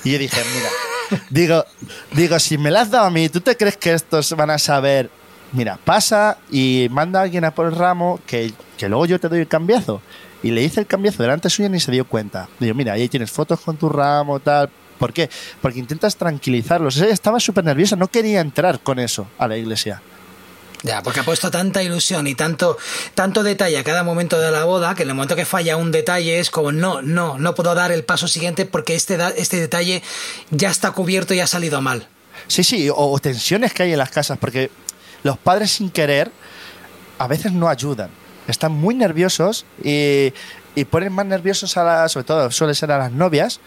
Y 0.03 0.12
yo 0.12 0.20
dije, 0.20 0.41
mira, 0.56 1.24
digo, 1.30 1.66
digo, 2.12 2.40
si 2.40 2.57
me 2.57 2.72
las 2.72 2.84
has 2.84 2.91
dado 2.91 3.06
a 3.06 3.12
mí, 3.12 3.30
¿tú 3.30 3.41
te 3.41 3.56
crees 3.56 3.78
que 3.78 3.94
estos 3.94 4.32
van 4.36 4.49
a 4.49 4.57
saber? 4.57 5.10
Mira, 5.52 5.80
pasa 5.84 6.38
y 6.52 6.88
manda 6.91 7.20
a 7.20 7.24
alguien 7.24 7.45
a 7.45 7.53
por 7.53 7.68
el 7.68 7.76
ramo, 7.76 8.20
que, 8.26 8.53
que 8.78 8.90
luego 8.90 9.06
yo 9.06 9.20
te 9.20 9.30
doy 9.30 9.40
el 9.40 9.48
cambiazo. 9.48 10.02
Y 10.44 10.52
le 10.52 10.62
hice 10.62 10.82
el 10.82 10.86
cambiazo 10.86 11.24
delante 11.24 11.49
suyo 11.49 11.68
y 11.68 11.72
ni 11.72 11.80
se 11.80 11.91
dio 11.91 12.06
cuenta. 12.06 12.48
Digo, 12.60 12.76
mira, 12.76 12.94
ahí 12.94 13.07
tienes 13.10 13.32
fotos 13.32 13.60
con 13.62 13.78
tu 13.78 13.90
ramo, 13.90 14.40
tal, 14.40 14.70
¿Por 15.00 15.14
qué? 15.14 15.30
Porque 15.62 15.80
intentas 15.80 16.16
tranquilizarlos. 16.16 16.98
Ella 16.98 17.14
estaba 17.14 17.40
súper 17.40 17.64
nerviosa, 17.64 17.96
no 17.96 18.08
quería 18.08 18.42
entrar 18.42 18.80
con 18.80 19.00
eso 19.00 19.28
a 19.38 19.48
la 19.48 19.58
iglesia. 19.58 20.02
Ya, 20.84 21.02
porque 21.02 21.22
ha 21.22 21.24
puesto 21.24 21.50
tanta 21.50 21.82
ilusión 21.82 22.28
y 22.28 22.36
tanto, 22.36 22.78
tanto 23.16 23.42
detalle 23.42 23.78
a 23.80 23.84
cada 23.84 24.04
momento 24.04 24.40
de 24.40 24.52
la 24.52 24.66
boda 24.66 24.94
que 24.94 25.02
en 25.02 25.10
el 25.10 25.16
momento 25.16 25.36
que 25.36 25.46
falla 25.46 25.78
un 25.78 25.92
detalle 25.92 26.40
es 26.40 26.52
como 26.52 26.72
no, 26.72 27.02
no, 27.02 27.40
no 27.40 27.56
puedo 27.56 27.74
dar 27.74 27.92
el 27.92 28.04
paso 28.04 28.28
siguiente 28.28 28.68
porque 28.68 28.94
este, 28.94 29.18
este 29.38 29.60
detalle 29.60 30.04
ya 30.52 30.70
está 30.70 30.92
cubierto 30.92 31.34
y 31.34 31.40
ha 31.40 31.48
salido 31.48 31.82
mal. 31.82 32.08
Sí, 32.48 32.64
sí, 32.64 32.88
o, 32.94 33.18
tensiones 33.20 33.74
que 33.74 33.84
hay 33.84 33.94
en 33.94 33.98
las 33.98 34.12
casas, 34.12 34.38
porque 34.38 34.70
los 35.24 35.40
padres 35.40 35.72
sin 35.72 35.90
querer 35.90 36.32
a 37.18 37.28
veces 37.28 37.52
no 37.52 37.68
ayudan. 37.68 38.12
están 38.48 38.72
muy 38.72 38.94
nerviosos 38.94 39.66
y, 39.84 40.34
y 40.76 40.86
ponen 40.86 41.14
más 41.14 41.26
nerviosos 41.26 41.78
a 41.78 41.84
las, 41.84 42.12
sobre 42.12 42.26
todo 42.26 42.52
suele 42.52 42.76
ser 42.76 42.92
a 42.92 43.00
las 43.00 43.12
novias. 43.12 43.60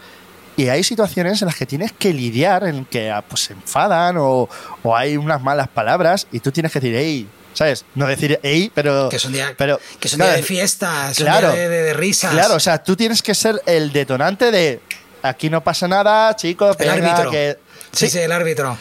Y 0.59 0.69
hay 0.69 0.83
situaciones 0.83 1.41
en 1.41 1.45
las 1.45 1.55
que 1.55 1.65
tienes 1.65 1.91
que 1.93 2.13
lidiar, 2.13 2.65
en 2.65 2.83
que 2.85 3.09
ah, 3.09 3.21
pues, 3.27 3.43
se 3.43 3.53
enfadan 3.53 4.17
o, 4.17 4.49
o 4.83 4.95
hay 4.95 5.15
unas 5.15 5.41
malas 5.41 5.67
palabras 5.69 6.27
y 6.31 6.39
tú 6.41 6.51
tienes 6.51 6.71
que 6.71 6.79
decir, 6.81 6.95
hey, 6.97 7.27
¿sabes? 7.53 7.85
No 7.95 8.05
decir 8.07 8.39
hey, 8.43 8.69
pero. 8.75 9.07
Que 9.09 9.15
es 9.15 9.25
un 9.25 9.31
día, 9.33 9.53
pero, 9.57 9.79
que 9.99 10.07
es 10.07 10.13
un 10.13 10.17
claro, 10.17 10.31
día 10.33 10.37
de 10.41 10.43
fiestas, 10.43 11.15
claro, 11.17 11.47
un 11.49 11.53
día 11.55 11.61
de, 11.63 11.69
de- 11.69 11.83
de 11.83 11.93
risas. 11.93 12.31
Claro, 12.33 12.55
o 12.55 12.59
sea, 12.59 12.83
tú 12.83 12.95
tienes 12.97 13.21
que 13.23 13.33
ser 13.35 13.61
el 13.65 13.93
detonante 13.93 14.51
de 14.51 14.81
aquí 15.23 15.49
no 15.49 15.63
pasa 15.63 15.87
nada, 15.87 16.35
chicos, 16.35 16.75
El 16.79 16.89
venga, 16.89 17.11
árbitro. 17.13 17.31
que. 17.31 17.57
Sí, 17.91 18.09
sí, 18.09 18.19
el 18.19 18.31
árbitro. 18.31 18.77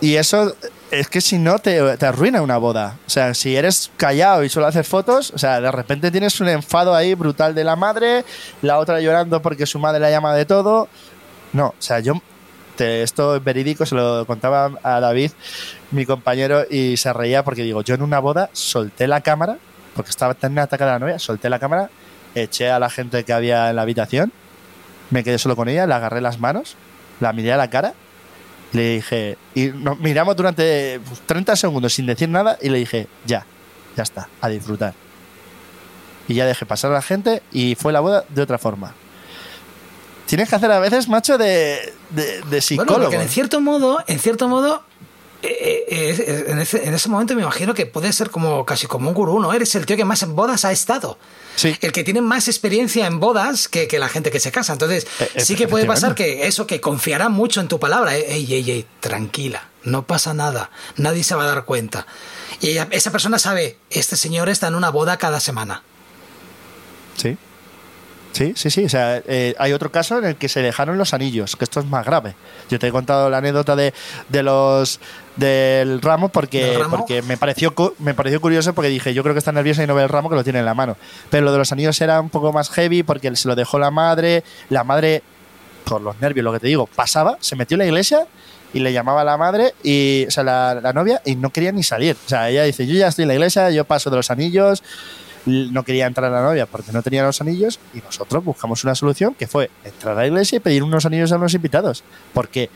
Y 0.00 0.14
eso 0.16 0.54
es 0.90 1.08
que 1.08 1.20
si 1.20 1.38
no 1.38 1.58
te, 1.58 1.96
te 1.96 2.06
arruina 2.06 2.40
una 2.42 2.56
boda. 2.56 2.96
O 3.06 3.10
sea, 3.10 3.34
si 3.34 3.56
eres 3.56 3.90
callado 3.96 4.44
y 4.44 4.48
solo 4.48 4.66
haces 4.66 4.86
fotos, 4.86 5.32
o 5.34 5.38
sea, 5.38 5.60
de 5.60 5.70
repente 5.72 6.10
tienes 6.10 6.40
un 6.40 6.48
enfado 6.48 6.94
ahí 6.94 7.14
brutal 7.14 7.54
de 7.54 7.64
la 7.64 7.74
madre, 7.76 8.24
la 8.62 8.78
otra 8.78 9.00
llorando 9.00 9.42
porque 9.42 9.66
su 9.66 9.78
madre 9.78 10.00
la 10.00 10.10
llama 10.10 10.34
de 10.34 10.44
todo. 10.44 10.88
No, 11.52 11.68
o 11.68 11.74
sea, 11.78 11.98
yo 12.00 12.14
te- 12.76 13.02
esto 13.02 13.36
es 13.36 13.44
verídico, 13.44 13.84
se 13.86 13.96
lo 13.96 14.24
contaba 14.26 14.70
a 14.84 15.00
David, 15.00 15.32
mi 15.90 16.06
compañero, 16.06 16.64
y 16.70 16.96
se 16.96 17.12
reía 17.12 17.42
porque 17.42 17.62
digo, 17.62 17.82
yo 17.82 17.94
en 17.96 18.02
una 18.02 18.20
boda 18.20 18.50
solté 18.52 19.08
la 19.08 19.20
cámara, 19.20 19.58
porque 19.96 20.10
estaba 20.10 20.34
tan 20.34 20.56
atacada 20.58 20.92
la 20.92 20.98
novia, 21.00 21.18
solté 21.18 21.50
la 21.50 21.58
cámara, 21.58 21.90
eché 22.36 22.70
a 22.70 22.78
la 22.78 22.88
gente 22.88 23.24
que 23.24 23.32
había 23.32 23.70
en 23.70 23.76
la 23.76 23.82
habitación, 23.82 24.32
me 25.10 25.24
quedé 25.24 25.38
solo 25.38 25.56
con 25.56 25.68
ella, 25.68 25.86
le 25.86 25.94
agarré 25.94 26.20
las 26.20 26.38
manos, 26.38 26.76
la 27.18 27.32
miré 27.32 27.52
a 27.52 27.56
la 27.56 27.68
cara 27.68 27.94
le 28.72 28.94
dije, 28.96 29.38
y 29.54 29.66
nos 29.68 29.98
miramos 29.98 30.36
durante 30.36 31.00
pues, 31.06 31.20
30 31.26 31.56
segundos 31.56 31.94
sin 31.94 32.06
decir 32.06 32.28
nada 32.28 32.58
y 32.60 32.68
le 32.68 32.78
dije, 32.78 33.06
ya, 33.26 33.46
ya 33.96 34.02
está, 34.02 34.28
a 34.40 34.48
disfrutar. 34.48 34.94
Y 36.28 36.34
ya 36.34 36.44
dejé 36.46 36.66
pasar 36.66 36.90
a 36.90 36.94
la 36.94 37.02
gente 37.02 37.42
y 37.52 37.74
fue 37.74 37.92
la 37.92 38.00
boda 38.00 38.24
de 38.28 38.42
otra 38.42 38.58
forma. 38.58 38.94
Tienes 40.26 40.50
que 40.50 40.56
hacer 40.56 40.70
a 40.70 40.78
veces, 40.78 41.08
macho, 41.08 41.38
de, 41.38 41.94
de, 42.10 42.24
de 42.24 42.42
Bueno, 42.42 42.60
psicólogo. 42.60 43.00
porque 43.04 43.16
en 43.16 43.28
cierto 43.30 43.62
modo, 43.62 43.98
en 44.06 44.18
cierto 44.18 44.46
modo, 44.46 44.82
eh, 45.42 45.84
eh, 45.88 46.44
en, 46.48 46.58
ese, 46.58 46.84
en 46.86 46.94
ese 46.94 47.08
momento 47.08 47.34
me 47.34 47.42
imagino 47.42 47.72
que 47.74 47.86
puede 47.86 48.12
ser 48.12 48.30
como 48.30 48.64
casi 48.66 48.86
como 48.86 49.08
un 49.08 49.14
gurú, 49.14 49.38
¿no? 49.40 49.52
Eres 49.52 49.74
el 49.76 49.86
tío 49.86 49.96
que 49.96 50.04
más 50.04 50.22
en 50.22 50.34
bodas 50.34 50.64
ha 50.64 50.72
estado. 50.72 51.18
Sí. 51.56 51.76
El 51.80 51.92
que 51.92 52.04
tiene 52.04 52.20
más 52.20 52.48
experiencia 52.48 53.06
en 53.06 53.20
bodas 53.20 53.68
que, 53.68 53.88
que 53.88 53.98
la 53.98 54.08
gente 54.08 54.30
que 54.30 54.40
se 54.40 54.50
casa. 54.52 54.72
Entonces, 54.72 55.06
Eh, 55.34 55.40
sí 55.44 55.54
que 55.56 55.66
puede 55.68 55.86
pasar 55.86 56.14
que 56.14 56.46
eso, 56.46 56.66
que 56.66 56.80
confiará 56.80 57.28
mucho 57.28 57.60
en 57.60 57.68
tu 57.68 57.78
palabra. 57.80 58.16
Eh, 58.16 58.26
Ey, 58.34 58.52
ey, 58.54 58.70
ey, 58.70 58.86
tranquila, 59.00 59.68
no 59.84 60.06
pasa 60.06 60.34
nada, 60.34 60.70
nadie 60.96 61.22
se 61.24 61.34
va 61.34 61.44
a 61.44 61.46
dar 61.46 61.64
cuenta. 61.64 62.06
Y 62.60 62.68
ella- 62.70 62.88
esa 62.90 63.10
persona 63.12 63.38
sabe, 63.38 63.76
este 63.90 64.16
señor 64.16 64.48
está 64.48 64.66
en 64.68 64.74
una 64.74 64.90
boda 64.90 65.16
cada 65.18 65.40
semana. 65.40 65.82
Sí. 67.16 67.36
Sí, 68.38 68.52
sí, 68.54 68.70
sí. 68.70 68.84
O 68.84 68.88
sea, 68.88 69.20
eh, 69.26 69.56
hay 69.58 69.72
otro 69.72 69.90
caso 69.90 70.16
en 70.16 70.24
el 70.24 70.36
que 70.36 70.48
se 70.48 70.62
dejaron 70.62 70.96
los 70.96 71.12
anillos, 71.12 71.56
que 71.56 71.64
esto 71.64 71.80
es 71.80 71.86
más 71.86 72.06
grave. 72.06 72.36
Yo 72.70 72.78
te 72.78 72.86
he 72.86 72.92
contado 72.92 73.28
la 73.28 73.38
anécdota 73.38 73.74
de, 73.74 73.92
de 74.28 74.42
los 74.44 75.00
del 75.34 76.00
ramo 76.00 76.28
porque, 76.28 76.66
¿Del 76.66 76.80
ramo? 76.82 76.98
porque 76.98 77.20
me 77.22 77.36
pareció 77.36 77.74
me 77.98 78.14
pareció 78.14 78.40
curioso 78.40 78.74
porque 78.74 78.90
dije, 78.90 79.12
yo 79.12 79.24
creo 79.24 79.34
que 79.34 79.40
está 79.40 79.50
nerviosa 79.50 79.82
y 79.82 79.88
no 79.88 79.96
ve 79.96 80.04
el 80.04 80.08
ramo 80.08 80.30
que 80.30 80.36
lo 80.36 80.44
tiene 80.44 80.60
en 80.60 80.66
la 80.66 80.74
mano. 80.74 80.96
Pero 81.30 81.46
lo 81.46 81.50
de 81.50 81.58
los 81.58 81.72
anillos 81.72 82.00
era 82.00 82.20
un 82.20 82.30
poco 82.30 82.52
más 82.52 82.70
heavy 82.70 83.02
porque 83.02 83.34
se 83.34 83.48
lo 83.48 83.56
dejó 83.56 83.80
la 83.80 83.90
madre, 83.90 84.44
la 84.70 84.84
madre 84.84 85.24
por 85.82 86.00
los 86.00 86.20
nervios, 86.20 86.44
lo 86.44 86.52
que 86.52 86.60
te 86.60 86.68
digo, 86.68 86.86
pasaba, 86.86 87.38
se 87.40 87.56
metió 87.56 87.74
en 87.74 87.80
la 87.80 87.86
iglesia 87.86 88.24
y 88.72 88.78
le 88.78 88.92
llamaba 88.92 89.22
a 89.22 89.24
la 89.24 89.36
madre 89.36 89.74
y 89.82 90.26
o 90.28 90.30
sea, 90.30 90.44
la, 90.44 90.74
la 90.80 90.92
novia 90.92 91.20
y 91.24 91.34
no 91.34 91.50
quería 91.50 91.72
ni 91.72 91.82
salir. 91.82 92.16
O 92.24 92.28
sea, 92.28 92.50
ella 92.50 92.62
dice, 92.62 92.86
yo 92.86 92.94
ya 92.94 93.08
estoy 93.08 93.24
en 93.24 93.28
la 93.28 93.34
iglesia, 93.34 93.68
yo 93.70 93.84
paso 93.84 94.10
de 94.10 94.16
los 94.16 94.30
anillos, 94.30 94.84
no 95.48 95.82
quería 95.84 96.06
entrar 96.06 96.32
a 96.32 96.40
la 96.40 96.42
novia 96.42 96.66
porque 96.66 96.92
no 96.92 97.02
tenía 97.02 97.22
los 97.22 97.40
anillos 97.40 97.80
y 97.94 97.98
nosotros 97.98 98.44
buscamos 98.44 98.84
una 98.84 98.94
solución 98.94 99.34
que 99.34 99.46
fue 99.46 99.70
entrar 99.84 100.14
a 100.16 100.20
la 100.20 100.26
iglesia 100.26 100.56
y 100.56 100.60
pedir 100.60 100.82
unos 100.82 101.06
anillos 101.06 101.32
a 101.32 101.36
unos 101.36 101.54
invitados 101.54 102.04
porque 102.32 102.70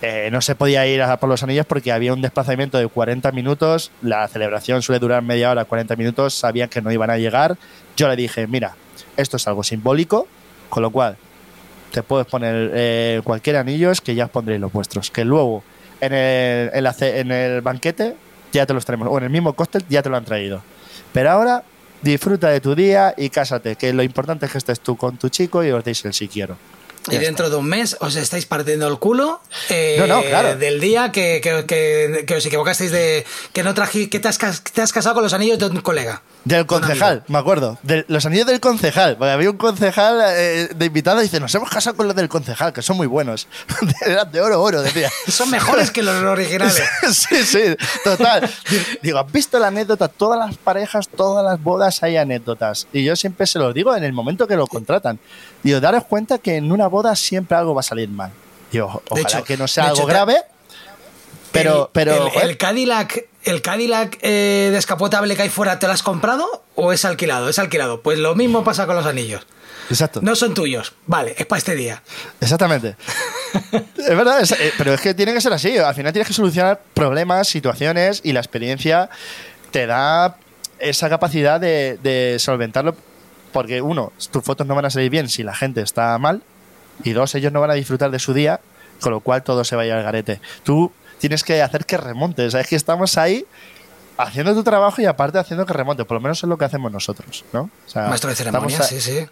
eh, 0.00 0.28
no 0.30 0.40
se 0.40 0.54
podía 0.54 0.86
ir 0.86 1.02
a 1.02 1.16
por 1.18 1.28
los 1.28 1.42
anillos 1.42 1.66
porque 1.66 1.90
había 1.90 2.12
un 2.12 2.22
desplazamiento 2.22 2.78
de 2.78 2.86
40 2.86 3.32
minutos, 3.32 3.90
la 4.00 4.28
celebración 4.28 4.80
suele 4.80 5.00
durar 5.00 5.22
media 5.22 5.50
hora, 5.50 5.64
40 5.64 5.96
minutos, 5.96 6.34
sabían 6.34 6.68
que 6.68 6.80
no 6.80 6.92
iban 6.92 7.10
a 7.10 7.18
llegar. 7.18 7.56
Yo 7.96 8.08
le 8.08 8.14
dije, 8.14 8.46
mira, 8.46 8.76
esto 9.16 9.38
es 9.38 9.48
algo 9.48 9.64
simbólico, 9.64 10.28
con 10.68 10.84
lo 10.84 10.90
cual 10.90 11.16
te 11.90 12.04
puedes 12.04 12.26
poner 12.28 12.70
eh, 12.74 13.20
cualquier 13.24 13.56
anillo, 13.56 13.90
que 14.04 14.14
ya 14.14 14.26
os 14.26 14.30
pondréis 14.30 14.60
los 14.60 14.72
vuestros, 14.72 15.10
que 15.10 15.24
luego 15.24 15.64
en 16.00 16.12
el, 16.12 16.70
en 16.72 17.32
el 17.32 17.60
banquete 17.60 18.14
ya 18.52 18.66
te 18.66 18.74
los 18.74 18.84
traemos, 18.84 19.08
o 19.10 19.18
en 19.18 19.24
el 19.24 19.30
mismo 19.30 19.54
cóctel 19.54 19.84
ya 19.88 20.02
te 20.02 20.10
lo 20.10 20.16
han 20.16 20.24
traído. 20.24 20.62
Pero 21.12 21.30
ahora 21.30 21.64
disfruta 22.02 22.48
de 22.48 22.60
tu 22.60 22.74
día 22.74 23.14
y 23.16 23.30
cásate, 23.30 23.76
que 23.76 23.92
lo 23.92 24.02
importante 24.02 24.46
es 24.46 24.52
que 24.52 24.58
estés 24.58 24.80
tú 24.80 24.96
con 24.96 25.16
tu 25.16 25.28
chico 25.28 25.64
y 25.64 25.70
os 25.70 25.84
deis 25.84 26.04
el 26.04 26.12
si 26.12 26.28
quiero. 26.28 26.56
Y 27.10 27.14
Ya 27.14 27.20
dentro 27.20 27.50
de 27.50 27.56
un 27.56 27.66
mes 27.66 27.96
os 28.00 28.16
estáis 28.16 28.46
partiendo 28.46 28.86
el 28.88 28.98
culo 28.98 29.40
eh, 29.68 29.96
No, 29.98 30.06
no, 30.06 30.22
claro. 30.22 30.56
del 30.56 30.80
día 30.80 31.12
que, 31.12 31.40
que- 31.42 31.64
que- 31.66 32.24
que 32.26 32.34
os 32.36 32.44
equivocasteis 32.46 32.90
de 32.90 33.24
que 33.52 33.62
no 33.62 33.74
trají, 33.74 34.08
que 34.08 34.20
te 34.20 34.28
has, 34.28 34.38
cas- 34.38 34.62
te 34.62 34.82
has 34.82 34.92
casado 34.92 35.14
con 35.14 35.24
los 35.24 35.32
anillos 35.32 35.58
de 35.58 35.66
un 35.66 35.80
colega. 35.80 36.22
Del 36.44 36.64
concejal, 36.66 37.24
me 37.28 37.36
acuerdo. 37.38 37.78
De 37.82 38.04
los 38.08 38.24
anillos 38.24 38.46
del 38.46 38.60
concejal. 38.60 39.16
Porque 39.18 39.32
había 39.32 39.50
un 39.50 39.56
concejal 39.58 40.20
eh, 40.28 40.68
de 40.74 40.86
invitado 40.86 41.20
y 41.20 41.24
dice, 41.24 41.40
nos 41.40 41.54
hemos 41.54 41.68
casado 41.68 41.96
con 41.96 42.06
los 42.06 42.16
del 42.16 42.28
concejal, 42.28 42.72
que 42.72 42.80
son 42.80 42.96
muy 42.96 43.06
buenos. 43.06 43.48
Eran 44.06 44.30
de 44.32 44.40
oro, 44.40 44.62
oro, 44.62 44.80
decía. 44.80 45.10
Son 45.28 45.50
mejores 45.50 45.90
que 45.90 46.02
los 46.02 46.14
originales. 46.22 46.82
sí, 47.12 47.42
sí, 47.44 47.60
total. 48.04 48.48
Digo, 49.02 49.18
¿has 49.18 49.30
visto 49.30 49.58
la 49.58 49.66
anécdota? 49.66 50.08
Todas 50.08 50.38
las 50.38 50.56
parejas, 50.56 51.08
todas 51.08 51.44
las 51.44 51.62
bodas 51.62 52.02
hay 52.02 52.16
anécdotas. 52.16 52.86
Y 52.92 53.04
yo 53.04 53.14
siempre 53.16 53.46
se 53.46 53.58
los 53.58 53.74
digo 53.74 53.94
en 53.94 54.04
el 54.04 54.12
momento 54.12 54.46
que 54.46 54.56
lo 54.56 54.66
contratan. 54.66 55.18
Digo, 55.62 55.80
daros 55.80 56.04
cuenta 56.04 56.38
que 56.38 56.56
en 56.56 56.70
una 56.72 56.86
boda 56.86 57.14
siempre 57.16 57.56
algo 57.56 57.74
va 57.74 57.80
a 57.80 57.84
salir 57.84 58.08
mal. 58.08 58.30
Digo, 58.70 59.02
ojalá 59.08 59.28
hecho- 59.28 59.44
que 59.44 59.56
no 59.56 59.66
sea 59.68 59.84
algo 59.84 59.96
hecho, 59.98 60.06
grave, 60.06 60.36
pero... 61.52 61.84
el, 61.86 61.88
pero 61.92 62.30
el, 62.42 62.56
Cadillac, 62.58 63.24
el 63.44 63.62
Cadillac 63.62 64.18
eh, 64.22 64.68
descapotable 64.72 65.34
que 65.36 65.42
hay 65.42 65.48
fuera, 65.48 65.78
¿te 65.78 65.86
lo 65.86 65.92
has 65.92 66.02
comprado 66.02 66.64
o 66.74 66.92
es 66.92 67.04
alquilado? 67.04 67.48
Es 67.48 67.58
alquilado. 67.58 68.02
Pues 68.02 68.18
lo 68.18 68.34
mismo 68.34 68.62
pasa 68.64 68.86
con 68.86 68.94
los 68.96 69.06
anillos. 69.06 69.46
Exacto. 69.90 70.20
No 70.22 70.36
son 70.36 70.52
tuyos. 70.52 70.92
Vale, 71.06 71.34
es 71.38 71.46
para 71.46 71.58
este 71.58 71.74
día. 71.74 72.02
Exactamente. 72.42 72.96
es 73.72 74.16
verdad, 74.16 74.40
es- 74.42 74.52
eh, 74.52 74.72
pero 74.76 74.92
es 74.92 75.00
que 75.00 75.14
tiene 75.14 75.32
que 75.32 75.40
ser 75.40 75.52
así. 75.52 75.76
Al 75.78 75.94
final 75.94 76.12
tienes 76.12 76.28
que 76.28 76.34
solucionar 76.34 76.82
problemas, 76.94 77.48
situaciones 77.48 78.20
y 78.22 78.32
la 78.32 78.40
experiencia 78.40 79.08
te 79.70 79.86
da 79.86 80.36
esa 80.78 81.08
capacidad 81.08 81.58
de, 81.58 81.98
de 82.02 82.36
solventarlo. 82.38 82.94
Porque 83.52 83.80
uno, 83.82 84.12
tus 84.30 84.42
fotos 84.44 84.66
no 84.66 84.74
van 84.74 84.84
a 84.84 84.90
salir 84.90 85.10
bien 85.10 85.28
si 85.28 85.42
la 85.42 85.54
gente 85.54 85.80
está 85.80 86.16
mal. 86.18 86.42
Y 87.04 87.12
dos, 87.12 87.34
ellos 87.34 87.52
no 87.52 87.60
van 87.60 87.70
a 87.70 87.74
disfrutar 87.74 88.10
de 88.10 88.18
su 88.18 88.34
día, 88.34 88.60
con 89.00 89.12
lo 89.12 89.20
cual 89.20 89.42
todo 89.42 89.64
se 89.64 89.76
vaya 89.76 89.96
al 89.96 90.02
garete. 90.02 90.40
Tú 90.64 90.90
tienes 91.18 91.44
que 91.44 91.62
hacer 91.62 91.84
que 91.86 91.96
remonte. 91.96 92.44
O 92.46 92.50
sea, 92.50 92.60
es 92.60 92.66
que 92.66 92.76
estamos 92.76 93.16
ahí 93.18 93.46
haciendo 94.16 94.52
tu 94.54 94.64
trabajo 94.64 95.00
y 95.00 95.06
aparte 95.06 95.38
haciendo 95.38 95.64
que 95.64 95.72
remonte. 95.72 96.04
Por 96.04 96.16
lo 96.16 96.20
menos 96.20 96.38
es 96.42 96.48
lo 96.48 96.58
que 96.58 96.64
hacemos 96.64 96.90
nosotros, 96.90 97.44
¿no? 97.52 97.70
O 97.86 97.88
sea, 97.90 98.08
Maestro 98.08 98.30
de 98.30 98.36
ceremonias, 98.36 98.80
a- 98.80 98.84
sí, 98.84 99.00
sí. 99.00 99.26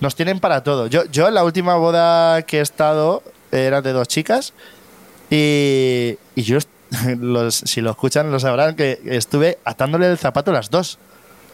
nos 0.00 0.14
tienen 0.14 0.40
para 0.40 0.62
todo. 0.62 0.86
Yo, 0.88 1.04
yo 1.06 1.26
en 1.28 1.34
la 1.34 1.42
última 1.44 1.76
boda 1.76 2.42
que 2.42 2.58
he 2.58 2.60
estado 2.62 3.22
era 3.50 3.80
de 3.80 3.92
dos 3.92 4.08
chicas 4.08 4.52
y, 5.30 6.18
y 6.34 6.42
yo, 6.42 6.58
los, 7.18 7.54
si 7.54 7.80
lo 7.80 7.90
escuchan 7.90 8.30
lo 8.30 8.38
sabrán, 8.40 8.76
que 8.76 9.00
estuve 9.06 9.58
atándole 9.64 10.10
el 10.10 10.18
zapato 10.18 10.50
a 10.50 10.54
las 10.54 10.70
dos. 10.70 10.98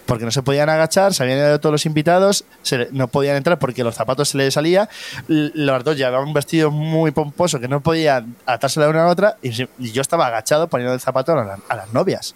Porque 0.06 0.24
no 0.24 0.30
se 0.30 0.42
podían 0.42 0.68
agachar, 0.68 1.14
se 1.14 1.22
habían 1.22 1.38
ido 1.38 1.60
todos 1.60 1.72
los 1.72 1.86
invitados, 1.86 2.44
no 2.90 3.08
podían 3.08 3.36
entrar 3.36 3.58
porque 3.58 3.84
los 3.84 3.94
zapatos 3.94 4.30
se 4.30 4.38
les 4.38 4.54
salía. 4.54 4.88
L- 5.28 5.52
Las 5.54 5.84
dos 5.84 5.96
llevaban 5.96 6.26
un 6.26 6.34
vestido 6.34 6.70
muy 6.70 7.12
pomposo 7.12 7.60
que 7.60 7.68
no 7.68 7.80
podían 7.80 8.34
atarse 8.44 8.80
la 8.80 8.88
una 8.88 9.02
a 9.02 9.06
la 9.06 9.12
otra 9.12 9.36
y, 9.42 9.50
yo 9.50 10.02
estaba 10.02 10.26
agachado 10.26 10.66
poniendo 10.68 10.92
el 10.94 11.00
zapato 11.00 11.32
a 11.32 11.76
las 11.76 11.92
novias. 11.92 12.34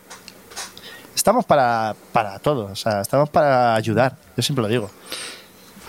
Estamos 1.14 1.44
para, 1.44 1.96
para 2.12 2.38
todo, 2.38 2.66
o 2.66 2.76
sea, 2.76 3.00
estamos 3.00 3.30
para 3.30 3.74
ayudar, 3.74 4.16
yo 4.36 4.42
siempre 4.42 4.62
lo 4.62 4.68
digo. 4.68 4.90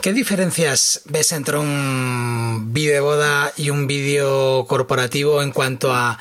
¿Qué 0.02 0.14
diferencias 0.14 1.02
ves 1.06 1.32
entre 1.32 1.58
un 1.58 2.70
vídeo 2.72 2.94
de 2.94 3.00
boda 3.02 3.52
y 3.58 3.70
un 3.72 3.88
vídeo 3.88 4.66
corporativo 4.68 5.42
en 5.42 5.52
cuanto 5.52 5.94
a, 5.94 6.18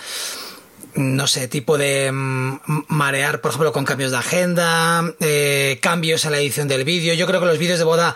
no 0.97 1.27
sé, 1.27 1.47
tipo 1.49 1.79
de 1.79 2.11
mm, 2.11 2.59
marear, 2.89 3.41
por 3.41 3.51
ejemplo, 3.51 3.73
con 3.73 3.85
cambios 3.85 4.11
de 4.11 4.17
agenda, 4.17 5.05
eh, 5.21 5.79
cambios 5.83 6.25
en 6.25 6.33
la 6.33 6.39
edición 6.39 6.69
del 6.69 6.85
vídeo? 6.85 7.15
Yo 7.15 7.27
creo 7.27 7.41
que 7.41 7.47
los 7.47 7.59
vídeos 7.59 7.79
de 7.79 7.85
boda, 7.85 8.15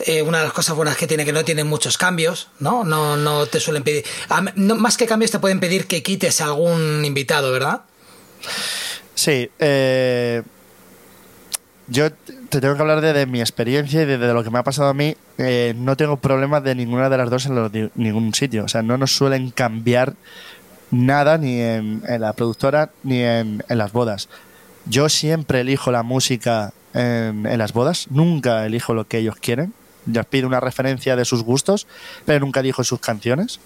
eh, 0.00 0.22
una 0.22 0.38
de 0.38 0.44
las 0.44 0.52
cosas 0.52 0.76
buenas 0.76 0.96
que 0.96 1.06
tiene 1.06 1.24
que 1.24 1.32
no 1.32 1.44
tienen 1.44 1.66
muchos 1.66 1.96
cambios, 1.96 2.48
¿no? 2.58 2.84
No, 2.84 3.16
no 3.16 3.46
te 3.46 3.60
suelen 3.60 3.84
pedir. 3.84 4.04
no, 4.56 4.74
más 4.76 4.96
que 4.96 5.06
cambios, 5.06 5.30
te 5.30 5.38
pueden 5.38 5.60
pedir 5.60 5.86
que 5.86 6.02
quites 6.02 6.40
a 6.40 6.46
algún 6.46 7.04
invitado, 7.04 7.52
¿verdad? 7.52 7.82
Sí, 9.14 9.50
eh, 9.58 10.42
yo 11.86 12.12
te 12.12 12.60
tengo 12.60 12.74
que 12.74 12.80
hablar 12.80 13.00
de, 13.00 13.12
de 13.12 13.26
mi 13.26 13.40
experiencia 13.40 14.02
y 14.02 14.06
de, 14.06 14.18
lo 14.18 14.44
que 14.44 14.50
me 14.50 14.58
ha 14.58 14.64
pasado 14.64 14.88
a 14.88 14.94
mí. 14.94 15.16
No 15.76 15.96
tengo 15.96 16.16
problemas 16.16 16.62
de 16.64 16.74
ninguna 16.74 17.08
de 17.08 17.16
las 17.16 17.30
dos 17.30 17.46
en 17.46 17.90
ningún 17.94 18.34
sitio. 18.34 18.64
O 18.64 18.68
sea, 18.68 18.82
no 18.82 18.98
nos 18.98 19.12
suelen 19.12 19.50
cambiar 19.50 20.14
nada 20.90 21.38
ni 21.38 21.60
en, 21.60 22.02
la 22.18 22.32
productora 22.32 22.90
ni 23.02 23.22
en, 23.22 23.62
las 23.68 23.92
bodas. 23.92 24.28
Yo 24.86 25.08
siempre 25.08 25.60
elijo 25.60 25.90
la 25.92 26.02
música 26.02 26.72
en, 26.94 27.46
en 27.46 27.58
las 27.58 27.72
bodas. 27.72 28.06
Nunca 28.10 28.64
elijo 28.66 28.94
lo 28.94 29.06
que 29.06 29.18
ellos 29.18 29.36
quieren. 29.36 29.72
Ya 30.06 30.22
pido 30.22 30.46
una 30.46 30.60
referencia 30.60 31.16
de 31.16 31.24
sus 31.24 31.42
gustos, 31.42 31.86
pero 32.24 32.40
nunca 32.40 32.62
dijo 32.62 32.84
sus 32.84 33.00
canciones. 33.00 33.60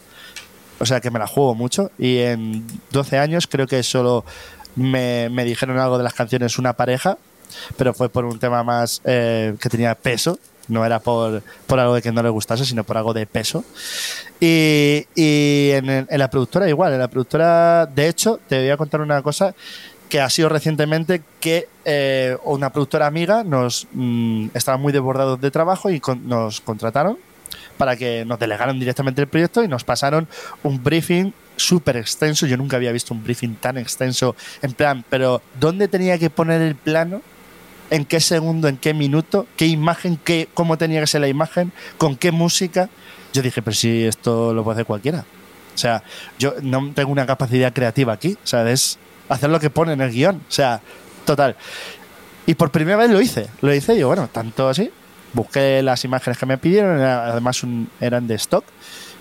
O 0.78 0.86
sea 0.86 1.01
que 1.01 1.11
me 1.11 1.20
la 1.20 1.28
juego 1.28 1.55
mucho. 1.55 1.93
Y 1.99 2.19
en 2.19 2.66
12 2.90 3.19
años 3.19 3.47
creo 3.47 3.66
que 3.69 3.82
solo 3.85 4.24
me, 4.74 5.28
me 5.28 5.44
dijeron 5.44 5.78
algo 5.78 5.99
de 5.99 6.05
las 6.05 6.15
canciones 6.15 6.59
una 6.59 6.73
pareja, 6.73 7.19
pero 7.77 7.94
fue 7.94 8.09
por 8.09 8.24
un 8.24 8.39
tema 8.39 8.62
más 8.62 9.01
eh, 9.05 9.55
que 9.61 9.69
tenía 9.69 9.94
peso. 9.94 10.39
No 10.73 10.85
era 10.85 11.01
por, 11.01 11.43
por 11.66 11.78
algo 11.78 11.94
de 11.94 12.03
que 12.03 12.11
no 12.11 12.23
le 12.23 12.31
gustase, 12.31 12.65
sino 12.65 12.82
por 12.82 12.97
algo 12.97 13.12
de 13.12 13.27
peso. 13.27 13.65
Y, 14.40 15.07
y 15.15 15.70
en, 15.73 16.07
la 16.11 16.31
productora 16.31 16.69
igual. 16.69 16.94
En 16.94 16.99
la 16.99 17.09
productora, 17.09 17.86
de 17.86 18.09
hecho, 18.09 18.40
te 18.49 18.61
voy 18.61 18.70
a 18.70 18.77
contar 18.77 19.01
una 19.01 19.23
cosa 19.23 19.55
que 20.09 20.20
ha 20.20 20.28
sido 20.28 20.49
recientemente 20.49 21.23
que 21.40 21.69
eh, 21.85 22.36
una 22.44 22.70
productora 22.70 23.07
amiga 23.07 23.44
nos 23.44 23.86
mm, 23.93 24.49
estaba 24.55 24.77
muy 24.77 24.93
desbordados 24.93 25.40
de 25.40 25.51
trabajo 25.51 25.90
y 25.90 26.03
nos 26.24 26.61
contrataron 26.61 27.19
para 27.77 27.97
que 27.97 28.24
nos 28.24 28.39
delegaran 28.39 28.78
directamente 28.78 29.23
el 29.23 29.28
proyecto 29.28 29.62
y 29.62 29.69
nos 29.69 29.85
pasaron 29.85 30.28
un 30.62 30.82
briefing 30.82 31.32
súper 31.57 31.97
extenso. 31.97 32.47
Yo 32.47 32.57
nunca 32.57 32.77
había 32.77 32.93
visto 32.93 33.15
un 33.15 33.23
briefing 33.23 33.57
tan 33.57 33.78
extenso 33.78 34.36
en 34.61 34.73
plan, 34.73 35.05
pero 35.09 35.43
¿dónde 35.59 35.89
tenía 35.89 36.19
que 36.19 36.31
poner 36.31 36.61
el 36.61 36.74
plano? 36.74 37.23
¿En 37.93 38.06
qué 38.06 38.20
segundo? 38.20 38.69
¿En 38.69 38.78
qué 38.78 38.94
minuto? 38.94 39.47
¿Qué 39.56 39.66
imagen? 39.66 40.16
Qué, 40.24 40.48
¿Cómo 40.55 40.78
tenía 40.78 41.01
que 41.01 41.06
ser 41.06 41.20
la 41.20 41.28
imagen? 41.28 41.73
¿Con 41.98 42.16
qué 42.16 42.32
música? 42.32 42.89
Yo 43.35 43.43
dije, 43.43 43.60
pero 43.60 43.74
si 43.74 44.05
esto 44.05 44.55
lo 44.55 44.64
puede 44.64 44.77
hacer 44.77 44.86
cualquiera. 44.86 45.27
O 45.74 45.78
sea, 45.78 46.02
yo 46.39 46.55
no 46.62 46.90
tengo 46.94 47.12
una 47.12 47.27
capacidad 47.27 47.70
creativa 47.73 48.14
aquí. 48.14 48.32
O 48.43 48.47
sea, 48.47 48.69
es 48.70 48.98
hacer 49.28 49.51
lo 49.51 49.60
que 49.60 49.69
pone 49.69 49.93
en 49.93 50.01
el 50.01 50.10
guion. 50.10 50.36
O 50.36 50.51
sea, 50.52 50.81
total. 51.27 51.55
Y 52.47 52.55
por 52.55 52.70
primera 52.70 52.97
vez 52.97 53.10
lo 53.10 53.20
hice. 53.20 53.48
Lo 53.60 53.74
hice 53.74 53.94
y 53.94 53.98
yo, 53.98 54.06
bueno, 54.09 54.27
tanto 54.32 54.70
así. 54.70 54.90
Busqué 55.35 55.82
las 55.82 56.02
imágenes 56.05 56.39
que 56.39 56.47
me 56.47 56.56
pidieron, 56.56 56.98
además 57.01 57.62
un- 57.62 57.90
eran 58.01 58.27
de 58.27 58.36
stock. 58.36 58.64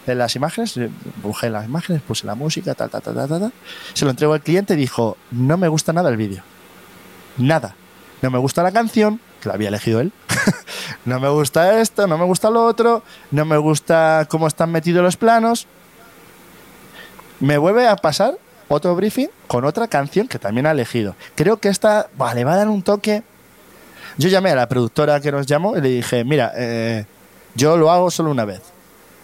En 0.08 0.18
las 0.18 0.34
imágenes, 0.38 0.80
busqué 1.22 1.50
las 1.50 1.66
imágenes, 1.66 2.02
puse 2.02 2.26
la 2.26 2.36
música, 2.36 2.74
tal, 2.74 2.90
tal, 2.90 3.02
tal, 3.02 3.16
tal, 3.16 3.28
tal. 3.28 3.54
Se 3.94 4.06
lo 4.06 4.12
entrego 4.12 4.34
al 4.34 4.42
cliente 4.42 4.74
y 4.74 4.78
dijo, 4.78 5.18
no 5.32 5.58
me 5.58 5.68
gusta 5.68 5.92
nada 5.94 6.10
el 6.10 6.16
vídeo. 6.18 6.42
Nada. 7.38 7.76
No 8.22 8.30
me 8.30 8.38
gusta 8.38 8.62
la 8.64 8.72
canción, 8.72 9.20
que 9.42 9.50
la 9.50 9.56
había 9.56 9.70
elegido 9.70 10.00
él. 10.00 10.12
no 11.06 11.20
me 11.20 11.30
gusta 11.30 11.82
esto, 11.82 12.08
no 12.08 12.18
me 12.18 12.26
gusta 12.26 12.50
lo 12.50 12.66
otro, 12.66 13.04
no 13.32 13.46
me 13.46 13.58
gusta 13.58 14.28
cómo 14.30 14.48
están 14.48 14.72
metidos 14.72 15.04
los 15.04 15.18
planos. 15.18 15.68
Me 17.40 17.58
vuelve 17.58 17.88
a 17.88 17.96
pasar 17.96 18.38
otro 18.68 18.96
briefing 18.96 19.28
con 19.48 19.66
otra 19.66 19.88
canción 19.88 20.28
que 20.28 20.40
también 20.40 20.68
ha 20.68 20.72
elegido. 20.72 21.16
Creo 21.36 21.58
que 21.58 21.70
esta 21.70 22.08
buah, 22.16 22.36
le 22.36 22.44
va 22.44 22.54
a 22.54 22.58
dar 22.58 22.68
un 22.68 22.84
toque. 22.84 23.24
Yo 24.18 24.30
llamé 24.30 24.52
a 24.52 24.56
la 24.56 24.70
productora 24.70 25.20
que 25.20 25.32
nos 25.32 25.48
llamó 25.48 25.76
y 25.76 25.82
le 25.82 25.90
dije, 25.90 26.24
mira, 26.24 26.52
eh, 26.56 27.06
yo 27.56 27.78
lo 27.78 27.92
hago 27.92 28.12
solo 28.12 28.30
una 28.30 28.46
vez. 28.46 28.62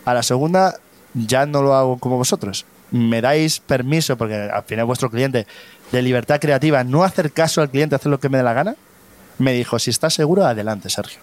A 0.05 0.13
la 0.13 0.23
segunda 0.23 0.75
ya 1.13 1.45
no 1.45 1.61
lo 1.61 1.75
hago 1.75 1.97
como 1.97 2.17
vosotros. 2.17 2.65
Me 2.91 3.21
dais 3.21 3.59
permiso, 3.59 4.17
porque 4.17 4.35
al 4.35 4.63
final 4.63 4.85
vuestro 4.85 5.09
cliente, 5.09 5.45
de 5.91 6.01
libertad 6.01 6.39
creativa, 6.39 6.83
no 6.83 7.03
hacer 7.03 7.31
caso 7.31 7.61
al 7.61 7.69
cliente, 7.69 7.95
hacer 7.95 8.09
lo 8.09 8.19
que 8.19 8.29
me 8.29 8.37
dé 8.37 8.43
la 8.43 8.53
gana. 8.53 8.75
Me 9.39 9.53
dijo, 9.53 9.79
si 9.79 9.89
estás 9.89 10.13
seguro, 10.13 10.45
adelante, 10.45 10.89
Sergio. 10.89 11.19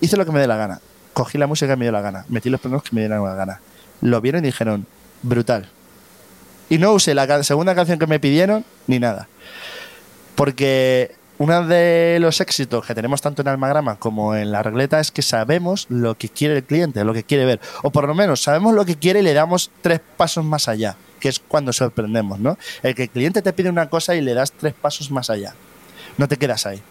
Hice 0.00 0.16
lo 0.16 0.24
que 0.24 0.32
me 0.32 0.40
dé 0.40 0.46
la 0.46 0.56
gana. 0.56 0.80
Cogí 1.12 1.38
la 1.38 1.46
música 1.46 1.72
que 1.72 1.76
me 1.76 1.84
dio 1.84 1.92
la 1.92 2.00
gana. 2.00 2.24
Metí 2.28 2.50
los 2.50 2.60
planos 2.60 2.82
que 2.82 2.90
me 2.92 3.00
dieron 3.00 3.24
la 3.24 3.34
gana. 3.34 3.60
Lo 4.00 4.20
vieron 4.20 4.44
y 4.44 4.48
dijeron, 4.48 4.86
brutal. 5.22 5.68
Y 6.68 6.78
no 6.78 6.92
usé 6.92 7.14
la 7.14 7.42
segunda 7.42 7.74
canción 7.74 7.98
que 7.98 8.06
me 8.06 8.20
pidieron 8.20 8.64
ni 8.86 8.98
nada. 8.98 9.28
Porque 10.34 11.16
uno 11.38 11.66
de 11.66 12.18
los 12.20 12.40
éxitos 12.40 12.84
que 12.84 12.94
tenemos 12.94 13.22
tanto 13.22 13.42
en 13.42 13.48
Almagrama 13.48 13.96
como 13.96 14.34
en 14.34 14.52
la 14.52 14.62
regleta 14.62 15.00
es 15.00 15.10
que 15.10 15.22
sabemos 15.22 15.86
lo 15.88 16.16
que 16.16 16.28
quiere 16.28 16.56
el 16.58 16.64
cliente, 16.64 17.04
lo 17.04 17.14
que 17.14 17.24
quiere 17.24 17.44
ver. 17.44 17.60
O 17.82 17.90
por 17.90 18.06
lo 18.06 18.14
menos 18.14 18.42
sabemos 18.42 18.74
lo 18.74 18.84
que 18.84 18.96
quiere 18.96 19.20
y 19.20 19.22
le 19.22 19.34
damos 19.34 19.70
tres 19.80 20.00
pasos 20.16 20.44
más 20.44 20.68
allá, 20.68 20.96
que 21.20 21.28
es 21.28 21.38
cuando 21.40 21.72
sorprendemos, 21.72 22.38
¿no? 22.38 22.58
El 22.82 22.94
que 22.94 23.04
el 23.04 23.10
cliente 23.10 23.40
te 23.40 23.52
pide 23.52 23.70
una 23.70 23.88
cosa 23.88 24.14
y 24.14 24.20
le 24.20 24.34
das 24.34 24.52
tres 24.52 24.74
pasos 24.74 25.10
más 25.10 25.30
allá. 25.30 25.54
No 26.18 26.28
te 26.28 26.36
quedas 26.36 26.66
ahí. 26.66 26.82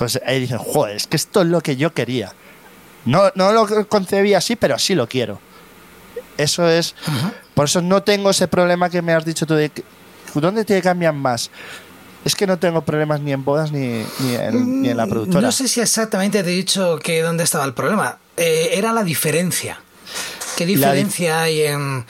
Entonces 0.00 0.22
ahí 0.26 0.40
dicen, 0.40 0.58
joder, 0.58 0.96
es 0.96 1.06
que 1.06 1.16
esto 1.16 1.42
es 1.42 1.48
lo 1.48 1.60
que 1.60 1.76
yo 1.76 1.92
quería. 1.92 2.32
No, 3.04 3.30
no 3.34 3.52
lo 3.52 3.86
concebí 3.88 4.34
así, 4.34 4.56
pero 4.56 4.74
así 4.74 4.94
lo 4.94 5.06
quiero. 5.08 5.38
Eso 6.38 6.68
es. 6.68 6.94
Por 7.54 7.66
eso 7.66 7.82
no 7.82 8.02
tengo 8.02 8.30
ese 8.30 8.48
problema 8.48 8.88
que 8.88 9.02
me 9.02 9.12
has 9.12 9.24
dicho 9.24 9.46
tú 9.46 9.54
de 9.54 9.68
que- 9.70 9.84
¿Dónde 10.34 10.64
te 10.64 10.80
cambian 10.80 11.16
más? 11.18 11.50
Es 12.24 12.34
que 12.34 12.46
no 12.46 12.58
tengo 12.58 12.82
problemas 12.82 13.20
ni 13.20 13.32
en 13.32 13.44
bodas 13.44 13.72
ni, 13.72 14.04
ni, 14.20 14.34
en, 14.36 14.82
ni 14.82 14.88
en 14.90 14.96
la 14.96 15.06
productora. 15.06 15.40
No 15.42 15.52
sé 15.52 15.68
si 15.68 15.80
exactamente 15.80 16.42
te 16.42 16.50
he 16.50 16.56
dicho 16.56 16.98
que 16.98 17.20
dónde 17.22 17.44
estaba 17.44 17.64
el 17.64 17.74
problema. 17.74 18.18
Eh, 18.36 18.70
era 18.74 18.92
la 18.92 19.02
diferencia. 19.04 19.80
¿Qué 20.56 20.64
di- 20.66 20.76
diferencia 20.76 21.42
hay 21.42 21.62
en... 21.62 22.04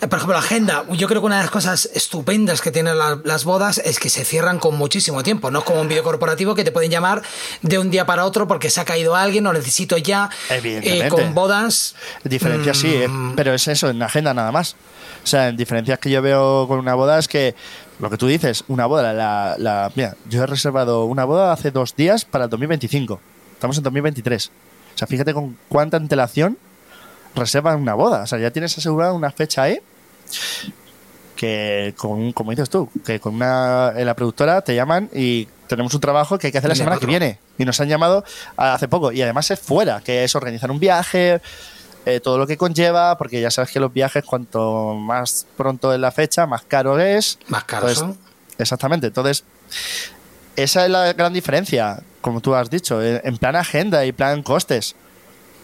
eh, 0.00 0.06
Por 0.08 0.18
ejemplo, 0.18 0.32
la 0.34 0.40
agenda. 0.40 0.84
Yo 0.90 1.06
creo 1.08 1.20
que 1.20 1.26
una 1.26 1.36
de 1.36 1.42
las 1.42 1.50
cosas 1.50 1.88
estupendas 1.94 2.60
que 2.60 2.70
tienen 2.70 2.96
la- 2.98 3.20
las 3.24 3.44
bodas 3.44 3.78
es 3.78 3.98
que 3.98 4.08
se 4.10 4.24
cierran 4.24 4.58
con 4.58 4.76
muchísimo 4.76 5.22
tiempo. 5.22 5.50
No 5.50 5.60
es 5.60 5.64
como 5.64 5.80
un 5.80 5.88
vídeo 5.88 6.02
corporativo 6.02 6.54
que 6.54 6.64
te 6.64 6.72
pueden 6.72 6.90
llamar 6.90 7.22
de 7.62 7.78
un 7.78 7.90
día 7.90 8.06
para 8.06 8.24
otro 8.24 8.46
porque 8.48 8.70
se 8.70 8.80
ha 8.80 8.84
caído 8.84 9.14
alguien 9.16 9.46
o 9.46 9.52
necesito 9.52 9.96
ya. 9.98 10.30
Evidentemente. 10.48 11.06
Eh, 11.06 11.10
con 11.10 11.34
bodas. 11.34 11.94
Diferencias 12.24 12.78
sí, 12.78 12.92
eh, 12.94 13.08
mm, 13.08 13.34
pero 13.36 13.52
es 13.54 13.68
eso, 13.68 13.90
en 13.90 13.98
la 13.98 14.06
agenda 14.06 14.32
nada 14.34 14.52
más. 14.52 14.76
O 15.22 15.26
sea, 15.26 15.48
en 15.48 15.56
diferencias 15.56 15.98
que 15.98 16.10
yo 16.10 16.22
veo 16.22 16.66
con 16.66 16.78
una 16.78 16.94
boda 16.94 17.18
es 17.18 17.28
que 17.28 17.54
lo 17.98 18.08
que 18.08 18.16
tú 18.16 18.26
dices, 18.26 18.64
una 18.68 18.86
boda, 18.86 19.12
la, 19.12 19.56
la- 19.58 19.92
mira, 19.94 20.16
yo 20.30 20.42
he 20.42 20.46
reservado 20.46 21.04
una 21.04 21.24
boda 21.26 21.52
hace 21.52 21.70
dos 21.70 21.94
días 21.94 22.24
para 22.24 22.44
el 22.44 22.50
2025. 22.50 23.20
Estamos 23.52 23.76
en 23.76 23.82
2023. 23.84 24.50
O 24.94 24.98
sea, 24.98 25.06
fíjate 25.06 25.34
con 25.34 25.58
cuánta 25.68 25.98
antelación 25.98 26.56
reservan 27.34 27.80
una 27.80 27.92
boda. 27.94 28.22
O 28.22 28.26
sea, 28.26 28.38
ya 28.38 28.50
tienes 28.50 28.76
asegurada 28.78 29.12
una 29.12 29.30
fecha 29.30 29.62
ahí 29.64 29.78
que, 31.36 31.94
con, 31.96 32.32
como 32.32 32.50
dices 32.50 32.68
tú, 32.68 32.90
que 33.04 33.18
con 33.18 33.34
una, 33.36 33.94
en 33.96 34.04
la 34.04 34.14
productora 34.14 34.60
te 34.60 34.74
llaman 34.74 35.08
y 35.14 35.48
tenemos 35.68 35.94
un 35.94 36.00
trabajo 36.00 36.38
que 36.38 36.48
hay 36.48 36.52
que 36.52 36.58
hacer 36.58 36.68
la 36.68 36.74
semana 36.74 36.96
otro. 36.96 37.06
que 37.06 37.10
viene. 37.10 37.38
Y 37.56 37.64
nos 37.64 37.80
han 37.80 37.88
llamado 37.88 38.24
hace 38.56 38.88
poco. 38.88 39.10
Y 39.10 39.22
además 39.22 39.50
es 39.50 39.58
fuera, 39.58 40.02
que 40.04 40.24
es 40.24 40.34
organizar 40.34 40.70
un 40.70 40.78
viaje, 40.78 41.40
eh, 42.04 42.20
todo 42.20 42.36
lo 42.36 42.46
que 42.46 42.56
conlleva, 42.56 43.16
porque 43.16 43.40
ya 43.40 43.50
sabes 43.50 43.70
que 43.70 43.80
los 43.80 43.92
viajes, 43.92 44.24
cuanto 44.24 44.94
más 44.94 45.46
pronto 45.56 45.94
es 45.94 46.00
la 46.00 46.10
fecha, 46.12 46.46
más 46.46 46.62
caro 46.62 46.98
es. 46.98 47.38
Más 47.48 47.64
caros 47.64 47.92
Entonces, 47.92 48.16
son. 48.16 48.30
Exactamente. 48.58 49.06
Entonces, 49.06 49.44
esa 50.56 50.84
es 50.84 50.90
la 50.90 51.12
gran 51.14 51.32
diferencia, 51.32 52.02
como 52.20 52.40
tú 52.40 52.54
has 52.54 52.68
dicho, 52.68 53.02
en 53.02 53.20
en 53.24 53.38
plan 53.38 53.56
agenda 53.56 54.04
y 54.04 54.12
plan 54.12 54.42
costes. 54.42 54.94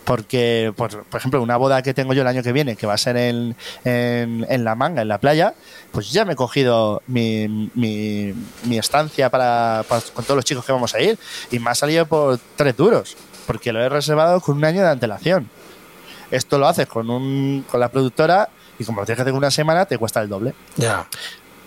Porque, 0.07 0.73
por, 0.77 1.03
por 1.05 1.19
ejemplo, 1.19 1.43
una 1.43 1.57
boda 1.57 1.83
que 1.83 1.93
tengo 1.93 2.12
yo 2.15 2.23
el 2.23 2.28
año 2.28 2.43
que 2.43 2.53
viene, 2.53 2.77
que 2.77 2.87
va 2.87 2.95
a 2.95 2.99
ser 2.99 3.16
en, 3.16 3.57
en, 3.85 4.47
en 4.49 4.65
La 4.65 4.74
Manga, 4.77 5.03
en 5.03 5.09
la 5.09 5.19
playa, 5.19 5.53
pues 5.91 6.12
ya 6.12 6.24
me 6.24 6.35
he 6.35 6.37
cogido 6.37 7.03
mi, 7.09 7.70
mi, 7.74 8.33
mi 8.65 8.78
estancia 8.78 9.28
para, 9.31 9.85
para- 9.89 10.01
con 10.15 10.24
todos 10.24 10.37
los 10.37 10.45
chicos 10.45 10.65
que 10.65 10.70
vamos 10.70 10.95
a 10.95 11.01
ir 11.01 11.19
y 11.51 11.59
me 11.59 11.70
ha 11.70 11.74
salido 11.74 12.07
por 12.07 12.39
tres 12.55 12.77
duros, 12.77 13.16
porque 13.49 13.73
lo 13.73 13.81
he 13.83 13.89
reservado 13.89 14.41
con 14.41 14.57
un 14.59 14.65
año 14.65 14.83
de 14.83 14.89
antelación. 14.91 15.51
Esto 16.31 16.57
lo 16.59 16.69
haces 16.69 16.87
con, 16.87 17.11
un, 17.11 17.65
con 17.69 17.81
la 17.81 17.89
productora 17.89 18.49
y 18.78 18.85
como 18.85 19.01
lo 19.01 19.07
tienes 19.07 19.16
que 19.19 19.23
hacer 19.23 19.33
una 19.35 19.51
semana, 19.51 19.87
te 19.87 19.99
cuesta 19.99 20.20
el 20.23 20.28
doble. 20.28 20.55
Ya. 20.77 21.07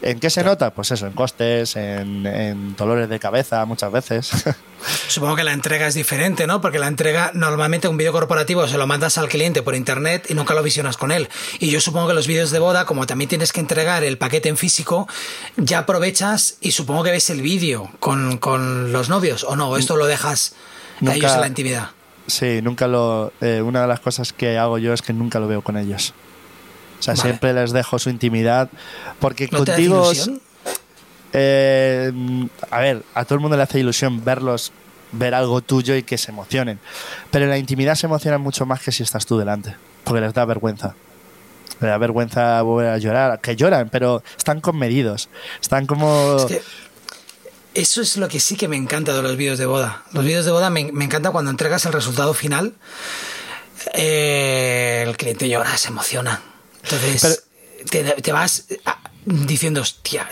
¿En 0.02 0.20
qué 0.20 0.30
se 0.30 0.44
nota? 0.46 0.74
Pues 0.74 0.92
eso, 0.92 1.08
en 1.08 1.14
costes, 1.14 1.76
en, 1.76 2.26
en 2.26 2.76
dolores 2.78 3.10
de 3.10 3.20
cabeza 3.20 3.66
muchas 3.66 3.92
veces. 3.92 4.32
Supongo 5.10 5.36
que 5.36 5.44
la 5.44 5.52
entrega 5.52 5.88
es 5.88 5.94
diferente, 5.94 6.48
¿no? 6.48 6.62
Porque 6.62 6.80
la 6.80 6.88
entrega, 6.88 7.32
normalmente 7.34 7.90
un 7.90 7.98
vídeo 7.98 8.14
corporativo 8.14 8.66
se 8.68 8.78
lo 8.78 8.88
mandas 8.88 9.18
al 9.18 9.28
cliente 9.28 9.62
por 9.62 9.76
internet 9.76 10.28
y 10.30 10.36
nunca 10.36 10.54
lo 10.54 10.64
visionas 10.64 10.96
con 10.96 11.12
él. 11.12 11.28
Y 11.60 11.70
yo 11.70 11.82
supongo 11.82 12.08
que 12.08 12.14
los 12.14 12.28
vídeos 12.28 12.52
de 12.52 12.60
boda, 12.60 12.86
como 12.86 13.06
también 13.08 13.28
tienes 13.28 13.52
que 13.52 13.60
entregar 13.60 14.06
el 14.06 14.18
paquete 14.18 14.48
en 14.48 14.56
físico, 14.56 15.06
ya 15.58 15.80
aprovechas 15.80 16.56
y 16.62 16.72
supongo 16.72 17.04
que 17.04 17.12
ves 17.12 17.30
el 17.30 17.42
vídeo 17.42 17.90
con, 18.00 18.38
con 18.38 18.94
los 18.94 19.10
novios, 19.10 19.44
¿o 19.44 19.58
no? 19.58 19.70
¿O 19.70 19.76
esto 19.78 19.98
lo 19.98 20.06
dejas 20.06 20.54
a 21.02 21.04
Nunca- 21.04 21.16
ellos 21.18 21.34
en 21.34 21.42
la 21.42 21.48
intimidad? 21.48 21.90
sí, 22.28 22.62
nunca 22.62 22.88
lo. 22.88 23.34
eh, 23.42 23.62
una 23.62 23.82
de 23.82 23.88
las 23.88 24.00
cosas 24.00 24.32
que 24.32 24.58
hago 24.58 24.78
yo 24.78 24.94
es 24.94 25.02
que 25.02 25.12
nunca 25.12 25.40
lo 25.40 25.48
veo 25.50 25.62
con 25.62 25.76
ellos. 25.76 26.14
O 27.00 27.04
sea, 27.04 27.14
Vale. 27.14 27.22
siempre 27.24 27.54
les 27.54 27.72
dejo 27.72 27.98
su 28.00 28.10
intimidad. 28.10 28.70
Porque 29.20 29.48
¿No 29.52 29.64
te 29.64 29.72
contigo. 29.72 30.06
ilusión? 30.12 30.42
eh, 31.34 32.12
a 32.72 32.80
ver, 32.80 33.04
a 33.14 33.24
todo 33.26 33.36
el 33.36 33.42
mundo 33.42 33.56
le 33.58 33.64
hace 33.64 33.80
ilusión 33.80 34.24
verlos, 34.26 34.72
ver 35.12 35.34
algo 35.34 35.62
tuyo 35.62 35.96
y 35.96 36.04
que 36.04 36.18
se 36.18 36.32
emocionen. 36.32 36.80
Pero 37.32 37.46
en 37.46 37.52
la 37.52 37.58
intimidad 37.58 37.96
se 37.96 38.08
emocionan 38.08 38.42
mucho 38.42 38.66
más 38.66 38.82
que 38.82 38.92
si 38.92 39.04
estás 39.04 39.26
tú 39.26 39.38
delante. 39.38 39.76
Porque 40.04 40.22
les 40.22 40.34
da 40.34 40.46
vergüenza. 40.46 40.96
Les 41.80 41.90
da 41.90 41.98
vergüenza 41.98 42.62
volver 42.64 42.90
a 42.90 42.98
llorar. 42.98 43.40
Que 43.42 43.56
lloran, 43.56 43.90
pero 43.90 44.24
están 44.38 44.60
conmedidos. 44.60 45.30
Están 45.62 45.86
como. 45.86 46.36
Es 46.38 46.46
que 46.46 46.62
eso 47.76 48.02
es 48.02 48.18
lo 48.18 48.28
que 48.28 48.40
sí 48.40 48.56
que 48.58 48.68
me 48.68 48.76
encanta 48.76 49.14
de 49.14 49.22
los 49.22 49.38
vídeos 49.38 49.58
de 49.60 49.66
boda. 49.68 50.04
Los 50.12 50.26
vídeos 50.26 50.44
de 50.46 50.52
boda 50.52 50.70
me, 50.70 50.92
me 50.92 51.06
encanta 51.06 51.32
cuando 51.32 51.52
entregas 51.52 51.86
el 51.86 51.94
resultado 51.94 52.34
final. 52.34 52.74
eh, 53.94 55.06
el 55.08 55.16
cliente 55.16 55.48
llora, 55.48 55.78
se 55.78 55.90
emociona. 55.90 56.42
Entonces, 56.84 57.44
te, 57.90 58.04
te 58.04 58.32
vas. 58.32 58.66
ah, 58.86 59.00
diciendo, 59.26 59.82
hostia, 59.82 60.28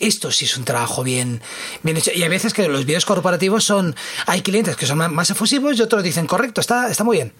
esto 0.00 0.30
sí 0.30 0.46
es 0.46 0.56
un 0.56 0.64
trabajo 0.64 1.02
bien, 1.02 1.40
bien 1.82 1.96
hecho. 1.96 2.10
Y 2.14 2.22
a 2.24 2.28
veces 2.28 2.52
que 2.52 2.68
los 2.68 2.84
vídeos 2.84 3.04
corporativos 3.04 3.64
son, 3.64 3.94
hay 4.26 4.42
clientes 4.42 4.76
que 4.76 4.86
son 4.86 4.98
más 4.98 5.30
efusivos 5.30 5.78
y 5.78 5.82
otros 5.82 6.02
dicen, 6.02 6.26
correcto, 6.26 6.60
está, 6.60 6.90
está 6.90 7.04
muy 7.04 7.18
bien. 7.18 7.32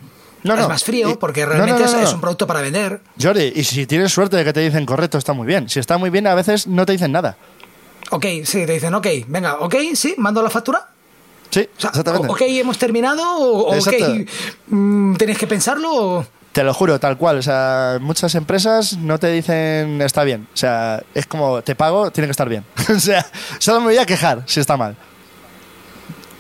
No, 0.45 0.55
es 0.55 0.69
más 0.69 0.83
frío 0.83 1.19
porque 1.19 1.47
realmente 1.47 1.85
es, 1.85 2.13
un 2.13 2.21
producto 2.21 2.47
para 2.47 2.61
vender. 2.61 3.01
Jordi, 3.21 3.53
y 3.55 3.65
si 3.65 3.87
tienes 3.87 4.13
suerte 4.13 4.37
de 4.37 4.45
que 4.45 4.53
te 4.53 4.61
dicen 4.61 4.85
correcto, 4.87 5.19
está 5.19 5.33
muy 5.33 5.47
bien. 5.47 5.69
Si 5.69 5.79
está 5.79 5.99
muy 5.99 6.11
bien, 6.11 6.27
a 6.27 6.35
veces 6.35 6.67
no 6.67 6.85
te 6.85 6.93
dicen 6.93 7.13
nada. 7.13 7.37
Ok, 8.11 8.27
sí, 8.45 8.67
te 8.67 8.73
dicen, 8.73 8.93
ok, 8.95 9.07
venga, 9.29 9.59
ok, 9.61 9.75
sí, 9.95 10.15
mando 10.19 10.43
la 10.43 10.51
factura. 10.51 10.89
Sí, 11.51 11.61
exactamente. 11.61 12.29
Ok, 12.29 12.43
hemos 12.43 12.77
terminado, 12.79 13.23
o 13.23 13.79
ok, 13.79 13.93
mm, 14.67 15.15
¿tenéis 15.15 15.39
que 15.39 15.47
pensarlo? 15.47 16.27
Te 16.53 16.63
lo 16.63 16.75
juro, 16.75 17.01
tal 17.01 17.17
cual. 17.17 17.39
O 17.39 17.43
sea, 17.43 17.99
muchas 18.01 18.35
empresas 18.35 18.99
no 18.99 19.19
te 19.19 19.29
dicen 19.29 20.01
está 20.03 20.23
bien. 20.23 20.47
O 20.53 20.57
sea, 20.57 21.03
es 21.15 21.27
como 21.27 21.63
te 21.63 21.75
pago, 21.75 22.11
tiene 22.11 22.27
que 22.27 22.33
estar 22.33 22.49
bien. 22.49 22.65
o 22.95 23.01
sea, 23.01 23.27
solo 23.59 23.81
me 23.81 23.87
voy 23.87 23.99
a 23.99 24.07
quejar 24.07 24.43
si 24.47 24.61
está 24.61 24.77
mal. 24.77 24.97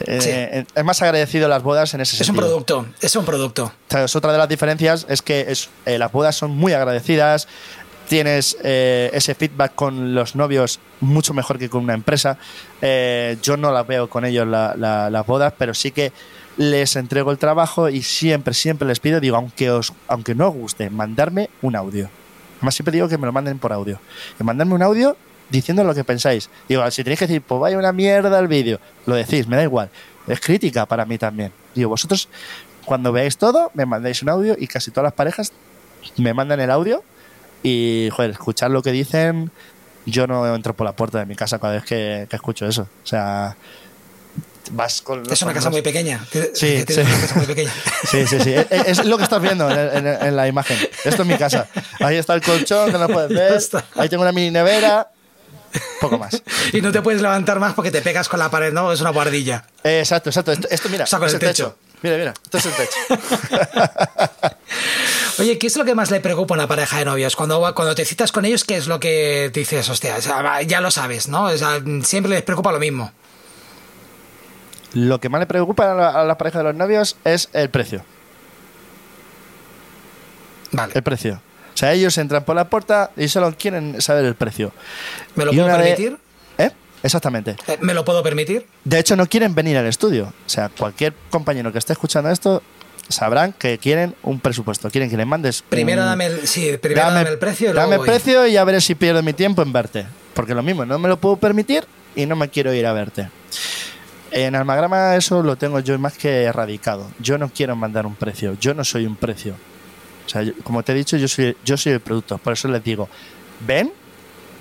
Eh, 0.07 0.65
es 0.75 0.85
más 0.85 1.01
agradecido 1.03 1.49
las 1.49 1.63
bodas 1.63 1.95
en 1.95 2.01
ese 2.01 2.17
sentido. 2.17 2.25
Es 2.25 2.31
un 2.31 2.49
producto, 2.49 2.87
es 3.01 3.17
un 3.17 3.25
producto. 3.25 3.73
otra 4.15 4.33
de 4.33 4.39
las 4.39 4.49
diferencias 4.49 5.07
es 5.09 5.23
que 5.23 5.47
es, 5.49 5.69
eh, 5.87 5.99
las 5.99 6.13
bodas 6.13 6.37
son 6.37 6.51
muy 6.51 6.73
agradecidas, 6.73 7.49
tienes 8.09 8.57
eh, 8.63 9.11
ese 9.13 9.35
feedback 9.35 9.75
con 9.75 10.15
los 10.15 10.35
novios 10.35 10.81
mucho 11.01 11.35
mejor 11.35 11.59
que 11.59 11.71
con 11.71 11.85
una 11.85 11.95
empresa. 11.95 12.37
yo 12.81 13.57
no 13.57 13.73
la 13.73 13.85
veo 13.85 14.09
con 14.09 14.25
ellos 14.25 14.47
las 14.47 15.27
bodas, 15.27 15.55
pero 15.57 15.75
sí 15.75 15.93
que 15.93 16.13
les 16.57 16.97
entrego 16.97 17.31
el 17.31 17.39
trabajo 17.39 17.89
y 17.89 18.03
siempre, 18.03 18.55
siempre 18.55 18.87
les 18.87 19.01
pido, 19.01 19.21
digo, 19.21 19.37
aunque, 19.37 19.71
os, 19.71 19.93
aunque 20.09 20.35
no 20.35 20.49
os 20.49 20.55
guste, 20.55 20.91
mandarme 20.91 21.51
un 21.63 21.77
audio. 21.77 22.09
Además, 22.59 22.75
siempre 22.75 22.93
digo 22.93 23.09
que 23.09 23.19
me 23.19 23.27
lo 23.27 23.33
manden 23.33 23.59
por 23.59 23.73
audio. 23.73 23.99
Que 24.39 24.45
mandarme 24.45 24.75
un 24.75 24.83
audio 24.83 25.17
diciendo 25.51 25.85
lo 25.85 25.95
que 25.95 26.05
pensáis. 26.05 26.49
Digo, 26.69 26.89
si 26.91 27.03
tenéis 27.03 27.19
que 27.19 27.27
decir, 27.27 27.43
pues 27.43 27.61
vaya 27.61 27.79
una 27.79 27.93
mierda 27.93 28.39
el 28.39 28.49
vídeo, 28.49 28.81
lo 29.07 29.15
decís, 29.15 29.47
me 29.47 29.57
da 29.57 29.63
igual. 29.63 29.91
Es 30.27 30.41
crítica 30.41 30.87
para 30.87 31.05
mí 31.05 31.19
también. 31.19 31.53
Digo, 31.75 31.91
vosotros 31.91 32.29
cuando 32.85 33.13
veáis 33.13 33.37
todo, 33.37 33.71
me 33.75 33.87
mandáis 33.87 34.23
un 34.23 34.29
audio 34.29 34.57
y 34.59 34.67
casi 34.67 34.91
todas 34.91 35.05
las 35.05 35.13
parejas 35.13 35.53
me 36.17 36.35
mandan 36.35 36.61
el 36.61 36.71
audio 36.71 37.03
y, 37.63 38.09
joder, 38.13 38.31
escuchar 38.33 38.71
lo 38.71 38.83
que 38.83 38.91
dicen, 38.91 39.51
yo 40.05 40.27
no 40.27 40.55
entro 40.55 40.75
por 40.75 40.85
la 40.85 40.93
puerta 40.97 41.19
de 41.19 41.27
mi 41.27 41.37
casa 41.37 41.59
cada 41.59 41.75
vez 41.75 41.85
que, 41.85 42.27
escucho 42.31 42.67
eso. 42.67 42.83
O 42.83 43.07
sea, 43.07 43.57
vas 44.71 45.03
con... 45.03 45.31
Es 45.31 45.43
una 45.43 45.53
casa 45.53 45.71
muy 45.71 45.83
pequeña. 45.83 46.25
Sí, 46.55 46.85
sí. 46.87 47.03
sí, 48.11 48.27
sí, 48.27 48.41
sí. 48.41 48.55
Es, 48.71 49.05
lo 49.05 49.17
que 49.17 49.25
estás 49.25 49.41
viendo 49.41 49.71
en, 49.71 50.37
la 50.37 50.49
imagen. 50.49 50.79
Esto 51.05 51.23
es 51.23 51.29
mi 51.29 51.37
casa. 51.37 51.67
Ahí 52.01 52.17
está 52.17 52.35
el 52.35 52.43
colchón, 52.43 52.93
que 52.93 52.99
no 52.99 53.09
puedes 53.09 53.31
ver. 53.31 53.83
Ahí 53.97 54.09
tengo 54.09 54.23
una 54.23 54.33
mini 54.33 54.51
nevera 54.51 55.09
poco 56.01 56.19
más. 56.19 56.43
y 56.73 56.81
no 56.81 56.93
te 56.93 57.03
puedes 57.03 57.23
levantar 57.23 57.59
más 57.59 57.75
porque 57.75 57.91
te 57.91 58.03
pegas 58.03 58.29
con 58.29 58.39
la 58.39 58.51
pared, 58.51 58.73
¿no? 58.73 58.93
Es 58.93 59.01
una 59.01 59.11
guardilla. 59.11 59.65
exacto, 59.83 60.31
exacto. 60.31 60.53
Esto, 60.53 60.89
mira, 60.89 61.05
es 61.05 61.13
el 61.13 61.39
techo. 61.39 61.77
Mira, 62.03 62.17
mira, 62.17 62.35
esto 62.43 62.59
es 62.59 62.67
el 62.67 62.73
techo. 62.73 62.97
Oye, 65.39 65.57
¿qué 65.59 65.67
es 65.67 65.77
lo 65.77 65.85
que 65.85 65.95
más 65.95 66.11
le 66.11 66.21
preocupa 66.21 66.55
a 66.55 66.59
una 66.59 66.67
pareja 66.67 66.99
de 66.99 67.05
novios? 67.05 67.37
Cuando, 67.37 67.75
cuando 67.75 67.95
te 67.95 68.05
citas 68.05 68.33
con 68.33 68.45
ellos, 68.45 68.65
¿qué 68.65 68.77
es 68.77 68.87
lo 68.87 69.01
que 69.01 69.51
dices? 69.53 69.89
Hostia, 69.89 70.19
ya 70.67 70.81
lo 70.81 70.91
sabes, 70.91 71.29
¿no? 71.29 71.49
siempre 72.03 72.31
les 72.31 72.43
preocupa 72.43 72.73
lo 72.73 72.79
mismo. 72.79 73.13
Lo 74.95 75.21
que 75.21 75.29
más 75.29 75.41
le 75.41 75.47
preocupa 75.47 75.93
a 75.93 75.95
la, 75.95 76.09
a 76.11 76.25
la 76.25 76.37
pareja 76.39 76.59
de 76.59 76.65
los 76.65 76.75
novios 76.75 77.17
es 77.25 77.49
el 77.53 77.71
precio. 77.71 78.05
Vale. 80.73 80.93
El 80.95 81.03
precio. 81.03 81.41
O 81.75 81.77
sea, 81.77 81.93
ellos 81.93 82.17
entran 82.19 82.45
por 82.45 82.57
la 82.57 82.69
puerta 82.69 83.11
y 83.17 83.29
solo 83.29 83.55
quieren 83.59 84.01
saber 84.01 84.25
el 84.25 84.35
precio. 84.35 84.73
¿Me 85.35 85.45
lo 85.45 85.53
puedo 85.53 85.67
permitir? 85.67 86.19
¿Eh? 86.59 86.71
Exactamente. 87.03 87.57
Eh, 87.67 87.79
¿Me 87.81 87.95
lo 87.95 88.05
puedo 88.05 88.23
permitir? 88.23 88.67
De 88.85 88.99
hecho, 88.99 89.17
no 89.17 89.27
quieren 89.27 89.55
venir 89.55 89.77
al 89.77 89.87
estudio. 89.87 90.33
O 90.47 90.49
sea, 90.49 90.69
cualquier 90.69 91.15
compañero 91.31 91.73
que 91.73 91.79
esté 91.79 91.93
escuchando 91.95 92.31
esto 92.31 92.63
sabrán 93.09 93.53
que 93.53 93.79
quieren 93.79 94.15
un 94.23 94.41
presupuesto. 94.41 94.91
Quieren 94.91 95.11
que 95.11 95.17
les 95.17 95.27
mandes. 95.27 95.63
Primero, 95.63 96.05
dame, 96.05 96.27
el, 96.27 96.47
sí, 96.47 96.77
primero 96.81 97.11
dame, 97.11 97.29
el 97.29 97.39
precio. 97.39 97.73
dame 97.73 97.97
el 97.97 98.03
precio 98.03 98.47
y 98.47 98.53
ya 98.53 98.65
veré 98.65 98.81
si 98.81 98.95
pierdo 98.95 99.23
mi 99.23 99.33
tiempo 99.33 99.63
en 99.63 99.73
verte. 99.73 100.07
Porque 100.35 100.55
lo 100.55 100.63
mismo, 100.63 100.85
no 100.85 100.99
me 100.99 101.09
lo 101.09 101.19
puedo 101.19 101.37
permitir 101.37 101.85
y 102.15 102.27
no 102.27 102.37
me 102.37 102.49
quiero 102.49 102.73
ir 102.73 102.87
a 102.87 102.93
verte. 102.93 103.29
En 104.33 104.55
Almagrama 104.55 105.15
eso 105.17 105.43
lo 105.43 105.57
tengo 105.57 105.81
yo 105.81 105.99
más 105.99 106.17
que 106.17 106.45
erradicado. 106.45 107.11
Yo 107.19 107.37
no 107.37 107.51
quiero 107.51 107.77
mandar 107.77 108.07
un 108.07 108.15
precio. 108.15 108.57
Yo 108.59 108.73
no 108.73 108.83
soy 108.83 109.05
un 109.07 109.17
precio. 109.17 109.55
O 110.25 110.29
sea, 110.29 110.43
como 110.65 110.83
te 110.83 110.93
he 110.93 110.95
dicho, 110.95 111.17
yo 111.19 111.29
soy, 111.29 111.57
yo 111.65 111.77
soy 111.77 111.93
el 111.93 112.01
producto. 112.01 112.39
Por 112.39 112.55
eso 112.55 112.69
les 112.69 112.83
digo, 112.83 113.09
ven, 113.67 113.93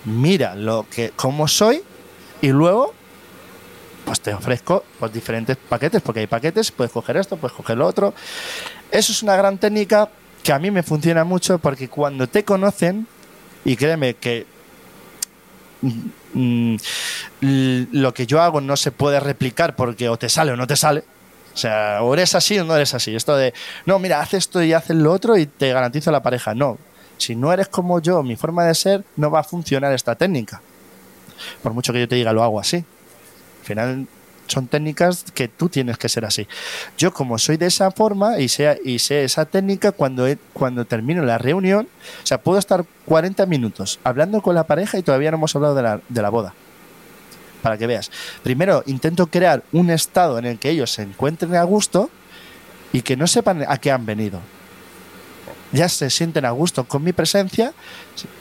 mira 0.06 0.56
lo 0.56 0.86
que, 0.90 1.12
cómo 1.16 1.48
soy 1.48 1.82
y 2.42 2.50
luego 2.50 2.94
pues 4.04 4.20
te 4.20 4.34
ofrezco 4.34 4.84
pues, 5.00 5.14
diferentes 5.14 5.56
paquetes, 5.56 6.02
porque 6.02 6.22
hay 6.22 6.28
paquetes, 6.28 6.72
puedes 6.72 6.92
coger 6.92 7.18
esto, 7.18 7.38
puedes 7.38 7.56
coger 7.56 7.78
lo 7.78 7.88
otro. 7.88 8.14
Eso 8.92 9.12
es 9.12 9.24
una 9.24 9.36
gran 9.36 9.58
técnica 9.58 10.10
que 10.44 10.52
a 10.52 10.60
mí 10.60 10.72
me 10.72 10.84
funciona 10.84 11.24
mucho 11.24 11.60
porque 11.60 11.88
cuando 11.88 12.28
te 12.28 12.44
conocen, 12.44 13.08
y 13.64 13.76
créeme 13.76 14.16
que 14.16 14.46
mm, 16.34 16.76
lo 17.92 18.14
que 18.14 18.26
yo 18.26 18.42
hago 18.42 18.62
no 18.62 18.78
se 18.78 18.92
puede 18.92 19.20
replicar 19.20 19.76
porque 19.76 20.10
o 20.10 20.18
te 20.18 20.30
sale 20.30 20.52
o 20.52 20.56
no 20.56 20.68
te 20.68 20.76
sale, 20.76 21.04
o 21.54 21.58
sea, 21.58 22.00
o 22.02 22.14
eres 22.14 22.36
así 22.36 22.58
o 22.60 22.64
no 22.64 22.76
eres 22.76 22.94
así. 22.94 23.16
Esto 23.16 23.36
de, 23.36 23.54
no, 23.86 24.00
mira, 24.00 24.20
haz 24.22 24.34
esto 24.34 24.64
y 24.64 24.74
haz 24.74 24.90
lo 24.90 25.12
otro 25.12 25.38
y 25.38 25.46
te 25.46 25.74
garantizo 25.74 26.12
la 26.12 26.24
pareja. 26.24 26.54
No, 26.54 26.78
si 27.18 27.36
no 27.36 27.52
eres 27.52 27.68
como 27.68 28.00
yo, 28.00 28.24
mi 28.24 28.36
forma 28.36 28.66
de 28.66 28.76
ser, 28.76 29.04
no 29.18 29.30
va 29.30 29.42
a 29.42 29.44
funcionar 29.44 29.94
esta 29.94 30.16
técnica. 30.16 30.62
Por 31.62 31.74
mucho 31.74 31.92
que 31.94 32.00
yo 32.00 32.08
te 32.08 32.16
diga, 32.16 32.34
lo 32.34 32.44
hago 32.44 32.60
así. 32.60 32.78
Al 32.78 33.66
final 33.66 34.08
son 34.48 34.68
técnicas 34.68 35.26
que 35.34 35.48
tú 35.48 35.70
tienes 35.70 35.98
que 35.98 36.10
ser 36.10 36.26
así. 36.26 36.48
Yo 36.98 37.14
como 37.14 37.38
soy 37.38 37.58
de 37.58 37.68
esa 37.68 37.92
forma 37.92 38.40
y 38.40 38.50
sé, 38.50 38.80
y 38.84 39.00
sé 39.00 39.24
esa 39.24 39.46
técnica, 39.46 39.92
cuando, 39.92 40.26
cuando 40.54 40.86
termino 40.86 41.24
la 41.24 41.38
reunión, 41.38 41.88
o 42.24 42.26
sea, 42.26 42.42
puedo 42.42 42.60
estar 42.60 42.86
40 43.06 43.46
minutos 43.46 44.00
hablando 44.04 44.42
con 44.42 44.56
la 44.56 44.66
pareja 44.66 44.98
y 44.98 45.04
todavía 45.04 45.32
no 45.32 45.38
hemos 45.38 45.56
hablado 45.56 45.76
de 45.76 45.84
la, 45.84 46.02
de 46.10 46.22
la 46.22 46.30
boda 46.30 46.54
para 47.62 47.78
que 47.78 47.88
veas. 47.88 48.12
Primero, 48.44 48.84
intento 48.88 49.28
crear 49.28 49.64
un 49.72 49.90
estado 49.90 50.38
en 50.38 50.46
el 50.46 50.60
que 50.60 50.70
ellos 50.70 50.92
se 50.92 51.04
encuentren 51.04 51.56
a 51.56 51.64
gusto 51.64 52.10
y 52.92 53.02
que 53.02 53.16
no 53.16 53.28
sepan 53.28 53.64
a 53.68 53.78
qué 53.78 53.92
han 53.92 54.06
venido. 54.06 54.40
Ya 55.72 55.88
se 55.88 56.10
sienten 56.10 56.46
a 56.46 56.52
gusto 56.52 56.84
con 56.84 57.04
mi 57.04 57.14
presencia 57.14 57.74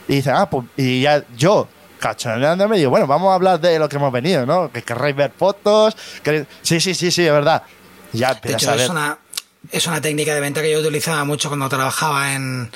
y 0.07 0.15
dicen, 0.15 0.33
ah, 0.35 0.49
pues, 0.49 0.65
y 0.75 1.01
ya 1.01 1.23
yo, 1.37 1.67
cachoneándome, 2.01 2.77
digo, 2.77 2.89
bueno, 2.89 3.07
vamos 3.07 3.31
a 3.31 3.35
hablar 3.35 3.61
de 3.61 3.77
lo 3.79 3.87
que 3.87 3.95
hemos 3.95 4.11
venido, 4.11 4.45
¿no? 4.45 4.71
Que 4.71 4.81
querréis 4.81 5.15
ver 5.15 5.31
fotos. 5.37 5.95
Sí, 6.63 6.81
sí, 6.81 6.93
sí, 6.95 7.11
sí, 7.11 7.25
es 7.25 7.31
verdad. 7.31 7.63
Ya 8.11 8.33
de 8.33 8.53
hecho, 8.53 8.73
es 8.73 8.89
una, 8.89 9.17
es 9.71 9.87
una 9.87 10.01
técnica 10.01 10.33
de 10.33 10.41
venta 10.41 10.61
que 10.61 10.71
yo 10.71 10.79
utilizaba 10.79 11.23
mucho 11.23 11.47
cuando 11.47 11.69
trabajaba 11.69 12.33
en 12.33 12.71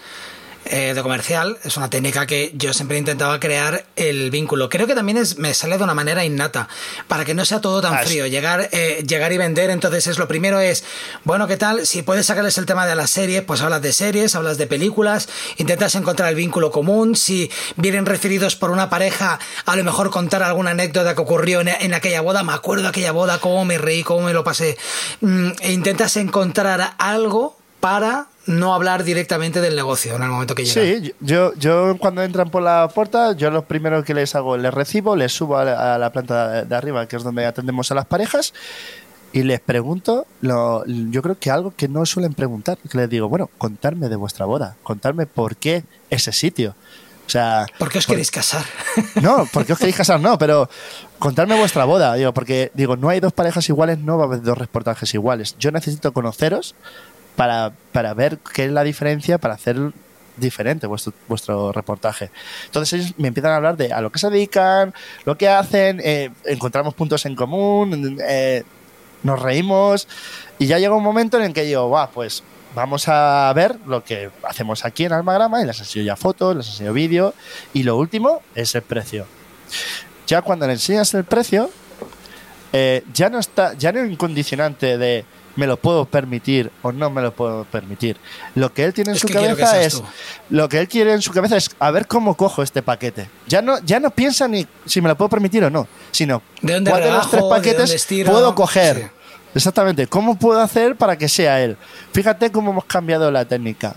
eh, 0.66 0.94
de 0.94 1.02
comercial. 1.04 1.58
Es 1.64 1.78
una 1.78 1.90
técnica 1.90 2.26
que 2.26 2.52
yo 2.56 2.74
siempre 2.74 2.98
intentaba 2.98 3.40
crear 3.40 3.86
el 3.96 4.32
vínculo. 4.32 4.70
Creo 4.70 4.88
que 4.88 4.96
también 4.96 5.18
es, 5.18 5.38
me 5.38 5.54
sale 5.54 5.78
de 5.78 5.84
una 5.84 5.94
manera 5.94 6.26
innata, 6.26 6.68
para 7.08 7.24
que 7.24 7.34
no 7.34 7.46
sea 7.46 7.62
todo 7.62 7.82
tan 7.82 7.94
ah, 7.94 8.00
frío. 8.00 8.26
Llegar, 8.26 8.70
eh, 8.72 9.04
llegar 9.08 9.32
y 9.32 9.38
vender, 9.38 9.70
entonces 9.70 10.08
es 10.08 10.18
lo 10.18 10.28
primero 10.28 10.60
es, 10.60 10.84
bueno, 11.24 11.48
¿qué 11.48 11.58
tal? 11.58 11.86
Si 11.86 12.02
puedes 12.02 12.26
sacarles 12.26 12.58
el 12.58 12.66
tema 12.66 12.88
de 12.88 12.96
las 12.96 13.12
series, 13.12 13.44
pues 13.44 13.62
hablas 13.62 13.82
de 13.82 13.94
series, 13.94 14.36
hablas 14.36 14.58
de 14.58 14.68
películas, 14.68 15.30
intentas 15.58 15.96
encontrar 15.96 16.30
el 16.30 16.36
vínculo 16.36 16.72
común. 16.72 17.16
Si 17.16 17.52
vienen 17.76 18.06
referidos 18.06 18.56
por 18.56 18.72
una 18.72 18.90
pareja, 18.90 19.40
a 19.66 19.76
lo 19.76 19.84
mejor 19.84 20.10
contar 20.10 20.42
alguna 20.44 20.72
anécdota 20.72 21.16
que 21.16 21.22
ocurrió 21.22 21.62
en, 21.62 21.94
aquella 21.94 22.22
boda. 22.22 22.44
Me 22.44 22.54
acuerdo 22.54 22.84
de 22.84 22.90
aquella 22.90 23.12
boda, 23.12 23.40
cómo 23.40 23.66
me 23.66 23.78
reí, 23.78 24.04
cómo 24.04 24.26
me 24.26 24.34
lo 24.34 24.44
pasé. 24.44 24.78
Mm, 25.22 25.50
e 25.60 25.74
intentas 25.74 26.18
encontrar 26.18 26.96
algo 26.98 27.58
para 27.80 28.28
no 28.48 28.74
hablar 28.74 29.04
directamente 29.04 29.62
del 29.62 29.76
negocio 29.76 30.16
en 30.16 30.24
el 30.24 30.30
momento 30.30 30.56
que 30.56 30.66
llega. 30.66 31.00
Sí, 31.00 31.14
yo, 31.20 31.54
yo 31.56 31.98
cuando 31.98 32.24
entran 32.24 32.50
por 32.50 32.62
la 32.62 32.88
puerta, 32.94 33.34
yo 33.34 33.50
lo 33.52 33.66
primero 33.66 34.04
que 34.04 34.14
les 34.14 34.36
hago, 34.36 34.58
les 34.58 34.74
recibo, 34.74 35.16
les 35.16 35.32
subo 35.32 35.58
a 35.58 35.98
la, 35.98 36.10
planta 36.12 36.64
de 36.64 36.76
arriba, 36.76 37.08
que 37.08 37.16
es 37.16 37.24
donde 37.24 37.46
atendemos 37.46 37.92
a 37.92 37.96
las 37.96 38.06
parejas, 38.06 38.54
y 39.34 39.44
les 39.44 39.60
pregunto, 39.60 40.28
lo, 40.42 40.86
yo 40.86 41.22
creo 41.22 41.38
que 41.38 41.52
algo 41.52 41.74
que 41.76 41.88
no 41.88 42.06
suelen 42.06 42.34
preguntar, 42.34 42.78
que 42.78 42.98
les 42.98 43.10
digo, 43.10 43.28
bueno, 43.28 43.50
contarme 43.58 44.08
de 44.08 44.16
vuestra 44.16 44.46
boda, 44.46 44.78
contarme 44.84 45.26
por 45.26 45.58
qué 45.58 45.84
ese 46.10 46.32
sitio. 46.32 46.76
O 47.28 47.30
sea, 47.30 47.66
¿Por 47.80 47.90
qué 47.90 47.98
os 47.98 48.06
queréis 48.06 48.30
casar? 48.30 48.64
No, 49.22 49.48
porque 49.52 49.74
os 49.74 49.80
queréis 49.80 49.98
casar, 49.98 50.20
no, 50.20 50.38
pero 50.38 50.70
contarme 51.18 51.58
vuestra 51.58 51.84
boda, 51.86 52.14
digo, 52.14 52.34
porque 52.34 52.72
digo, 52.76 52.96
no 52.98 53.10
hay 53.10 53.20
dos 53.20 53.34
parejas 53.34 53.68
iguales, 53.68 53.98
no 54.00 54.18
va 54.18 54.26
a 54.26 54.28
haber 54.28 54.42
dos 54.42 54.58
reportajes 54.58 55.14
iguales. 55.16 55.56
Yo 55.58 55.72
necesito 55.72 56.14
conoceros 56.14 56.76
para, 57.36 57.74
para 57.92 58.14
ver 58.14 58.40
qué 58.54 58.66
es 58.66 58.72
la 58.72 58.84
diferencia 58.84 59.38
para 59.38 59.56
hacer 59.56 59.92
diferente 60.38 60.88
vuestro, 60.88 61.14
vuestro 61.28 61.72
reportaje. 61.72 62.30
Entonces 62.66 63.00
ellos 63.00 63.14
me 63.18 63.28
empiezan 63.28 63.52
a 63.52 63.56
hablar 63.58 63.78
de 63.78 63.94
a 63.94 64.02
lo 64.02 64.12
que 64.12 64.20
se 64.20 64.30
dedican, 64.30 64.94
lo 65.26 65.38
que 65.38 65.48
hacen, 65.48 66.02
eh, 66.04 66.32
encontramos 66.46 66.94
puntos 66.94 67.26
en 67.26 67.36
común, 67.36 68.18
eh, 68.28 68.64
nos 69.24 69.42
reímos 69.42 70.08
y 70.60 70.68
ya 70.68 70.78
llega 70.78 70.96
un 70.96 71.04
momento 71.04 71.38
en 71.38 71.44
el 71.44 71.54
que 71.54 71.70
yo, 71.70 71.90
va, 71.90 72.10
pues 72.10 72.44
vamos 72.76 73.08
a 73.08 73.52
ver 73.56 73.78
lo 73.88 74.04
que 74.04 74.30
hacemos 74.44 74.84
aquí 74.86 75.06
en 75.06 75.14
Almagrama 75.14 75.62
y 75.62 75.66
les 75.66 75.80
enseño 75.80 76.06
ya 76.06 76.16
fotos, 76.16 76.56
les 76.56 76.68
enseño 76.68 76.94
vídeo 76.94 77.34
y 77.74 77.84
lo 77.84 77.98
último 77.98 78.42
es 78.54 78.76
el 78.76 78.82
precio. 78.82 79.26
Ya 80.28 80.42
cuando 80.42 80.68
le 80.68 80.74
enseñas 80.74 81.14
el 81.14 81.24
precio, 81.24 81.70
eh, 82.74 83.04
ya 83.14 83.30
no 83.30 83.40
está, 83.40 83.74
ya 83.74 83.92
no 83.92 84.02
hay 84.02 84.10
un 84.10 84.16
condicionante 84.16 84.98
de 84.98 85.24
me 85.56 85.68
lo 85.68 85.78
puedo 85.78 86.06
permitir 86.06 86.72
o 86.82 86.92
no 86.92 87.10
me 87.10 87.22
lo 87.22 87.34
puedo 87.34 87.64
permitir. 87.66 88.18
Lo 88.56 88.74
que 88.74 88.84
él 88.84 88.94
tiene 88.94 89.12
en 89.12 89.16
Es 89.16 89.22
su 89.22 89.28
cabeza 89.28 89.82
es 89.82 89.96
tú. 89.96 90.04
lo 90.50 90.68
que 90.70 90.80
él 90.80 90.88
quiere 90.88 91.14
en 91.14 91.22
su 91.22 91.32
cabeza 91.32 91.58
es 91.58 91.70
a 91.80 91.92
ver 91.92 92.08
cómo 92.08 92.36
cojo 92.36 92.62
este 92.64 92.82
paquete. 92.82 93.30
Ya 93.48 93.62
no, 93.62 93.80
ya 93.84 94.00
no 94.00 94.12
piensa 94.12 94.48
ni 94.48 94.68
si 94.86 95.02
me 95.02 95.10
lo 95.10 95.16
puedo 95.18 95.30
permitir 95.30 95.64
o 95.64 95.70
no, 95.70 95.88
sino 96.12 96.42
¿De 96.62 96.74
dónde 96.74 96.92
cuál 96.92 97.04
de 97.04 97.12
los 97.12 97.30
tres 97.30 97.44
¿De 97.44 97.50
paquetes 97.50 98.08
puedo 98.26 98.56
coger. 98.56 98.98
Sí. 98.98 99.04
Exactamente, 99.56 100.08
¿cómo 100.08 100.38
puedo 100.38 100.60
hacer 100.60 100.98
para 100.98 101.18
que 101.18 101.30
sea 101.30 101.62
él? 101.64 101.78
Fíjate 102.12 102.52
cómo 102.52 102.72
hemos 102.72 102.86
cambiado 102.86 103.32
la 103.32 103.46
técnica. 103.46 103.96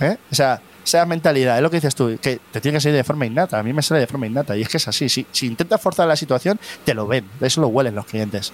¿eh? 0.00 0.16
O 0.32 0.34
sea, 0.34 0.60
esa 0.84 1.06
mentalidad, 1.06 1.56
es 1.56 1.62
lo 1.62 1.70
que 1.70 1.76
dices 1.76 1.94
tú, 1.94 2.18
que 2.20 2.40
te 2.50 2.60
tiene 2.60 2.78
que 2.78 2.80
salir 2.80 2.96
de 2.96 3.04
forma 3.04 3.24
innata. 3.24 3.58
A 3.58 3.62
mí 3.62 3.72
me 3.72 3.82
sale 3.82 4.00
de 4.00 4.08
forma 4.08 4.26
innata 4.26 4.56
y 4.56 4.62
es 4.62 4.68
que 4.68 4.78
es 4.78 4.88
así. 4.88 5.08
Si, 5.08 5.24
si 5.30 5.46
intentas 5.46 5.80
forzar 5.80 6.08
la 6.08 6.16
situación, 6.16 6.58
te 6.84 6.94
lo 6.94 7.06
ven, 7.06 7.24
eso 7.40 7.60
lo 7.60 7.68
huelen 7.68 7.94
los 7.94 8.04
clientes. 8.06 8.52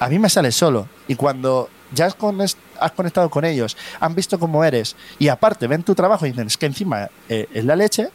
A 0.00 0.08
mí 0.08 0.18
me 0.18 0.28
sale 0.28 0.52
solo 0.52 0.88
y 1.08 1.14
cuando 1.14 1.68
ya 1.92 2.06
has, 2.06 2.14
con- 2.14 2.40
has 2.40 2.56
conectado 2.94 3.30
con 3.30 3.44
ellos, 3.44 3.76
han 4.00 4.14
visto 4.14 4.38
cómo 4.38 4.64
eres 4.64 4.96
y 5.18 5.28
aparte 5.28 5.66
ven 5.66 5.82
tu 5.82 5.94
trabajo 5.94 6.26
y 6.26 6.30
dicen, 6.30 6.46
es 6.48 6.56
que 6.56 6.66
encima 6.66 7.08
eh, 7.28 7.48
es 7.54 7.64
la 7.64 7.76
leche, 7.76 8.10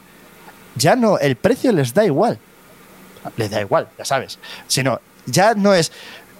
ya 0.76 0.96
no, 0.96 1.18
el 1.18 1.36
precio 1.38 1.72
les 1.72 1.94
da 1.94 2.06
igual. 2.06 2.38
Les 3.38 3.50
da 3.52 3.62
igual, 3.62 3.88
ya 3.98 4.06
sabes. 4.06 4.40
Sino, 4.68 5.00
ya 5.26 5.54
no 5.54 5.74
es, 5.74 5.92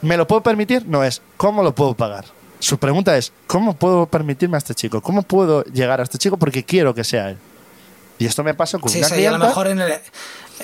¿me 0.02 0.18
lo 0.18 0.28
puedo 0.28 0.42
permitir? 0.42 0.86
No 0.88 1.04
es, 1.04 1.22
¿cómo 1.38 1.64
lo 1.64 1.74
puedo 1.76 1.94
pagar? 1.96 2.26
Su 2.60 2.78
pregunta 2.78 3.18
es, 3.18 3.34
¿cómo 3.48 3.74
puedo 3.76 4.06
permitirme 4.06 4.58
a 4.58 4.60
este 4.60 4.76
chico? 4.76 5.02
¿Cómo 5.02 5.24
puedo 5.24 5.64
llegar 5.66 6.00
a 6.00 6.04
este 6.04 6.18
chico? 6.20 6.38
Porque 6.38 6.64
quiero 6.64 6.94
que 6.94 7.04
sea 7.04 7.30
él. 7.32 7.38
Y 8.20 8.26
esto 8.28 8.44
me 8.44 8.54
pasa 8.54 8.78
con 8.78 8.92
Sí, 8.92 9.00
una 9.00 9.08
sí, 9.08 9.16
y 9.16 9.26
a 9.26 9.32
lo 9.32 9.38
clienta- 9.38 9.48
mejor 9.48 9.68
en 9.68 9.82
el- 9.82 9.94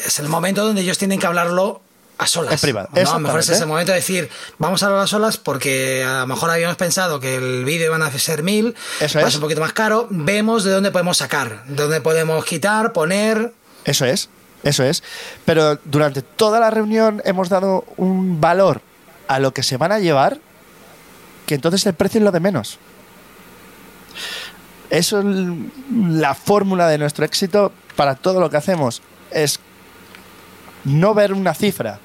es 0.05 0.19
el 0.19 0.27
momento 0.29 0.63
donde 0.63 0.81
ellos 0.81 0.97
tienen 0.99 1.19
que 1.19 1.25
hablarlo 1.25 1.81
a 2.17 2.27
solas. 2.27 2.53
En 2.53 2.59
privado, 2.59 2.89
¿no? 2.93 2.99
A 2.99 3.13
lo 3.13 3.19
mejor 3.19 3.39
es 3.39 3.49
ese 3.49 3.65
momento 3.65 3.91
de 3.91 3.97
decir, 3.97 4.29
vamos 4.57 4.81
a 4.81 4.87
hablar 4.87 5.03
a 5.03 5.07
solas 5.07 5.37
porque 5.37 6.03
a 6.03 6.21
lo 6.21 6.27
mejor 6.27 6.49
habíamos 6.49 6.75
pensado 6.77 7.19
que 7.19 7.35
el 7.35 7.65
vídeo 7.65 7.87
iban 7.87 8.01
a 8.01 8.11
ser 8.17 8.43
mil, 8.43 8.75
Eso 8.99 9.19
va 9.19 9.27
es. 9.27 9.35
un 9.35 9.41
poquito 9.41 9.61
más 9.61 9.73
caro, 9.73 10.07
vemos 10.09 10.63
de 10.63 10.71
dónde 10.71 10.91
podemos 10.91 11.17
sacar, 11.17 11.63
de 11.65 11.75
dónde 11.75 12.01
podemos 12.01 12.43
quitar, 12.45 12.93
poner... 12.93 13.53
Eso 13.85 14.05
es, 14.05 14.29
eso 14.63 14.83
es. 14.83 15.03
Pero 15.45 15.79
durante 15.85 16.21
toda 16.21 16.59
la 16.59 16.69
reunión 16.69 17.21
hemos 17.25 17.49
dado 17.49 17.85
un 17.97 18.41
valor 18.41 18.81
a 19.27 19.39
lo 19.39 19.53
que 19.53 19.63
se 19.63 19.77
van 19.77 19.91
a 19.91 19.99
llevar, 19.99 20.39
que 21.45 21.55
entonces 21.55 21.85
el 21.85 21.93
precio 21.93 22.19
es 22.19 22.23
lo 22.23 22.31
de 22.31 22.39
menos. 22.39 22.79
Eso 24.89 25.19
es 25.19 25.25
la 25.93 26.33
fórmula 26.33 26.87
de 26.87 26.97
nuestro 26.97 27.25
éxito 27.25 27.71
para 27.95 28.15
todo 28.15 28.39
lo 28.39 28.49
que 28.49 28.57
hacemos. 28.57 29.01
Es 29.31 29.59
no 30.85 31.13
ver 31.13 31.33
una 31.33 31.53
cifra. 31.53 31.99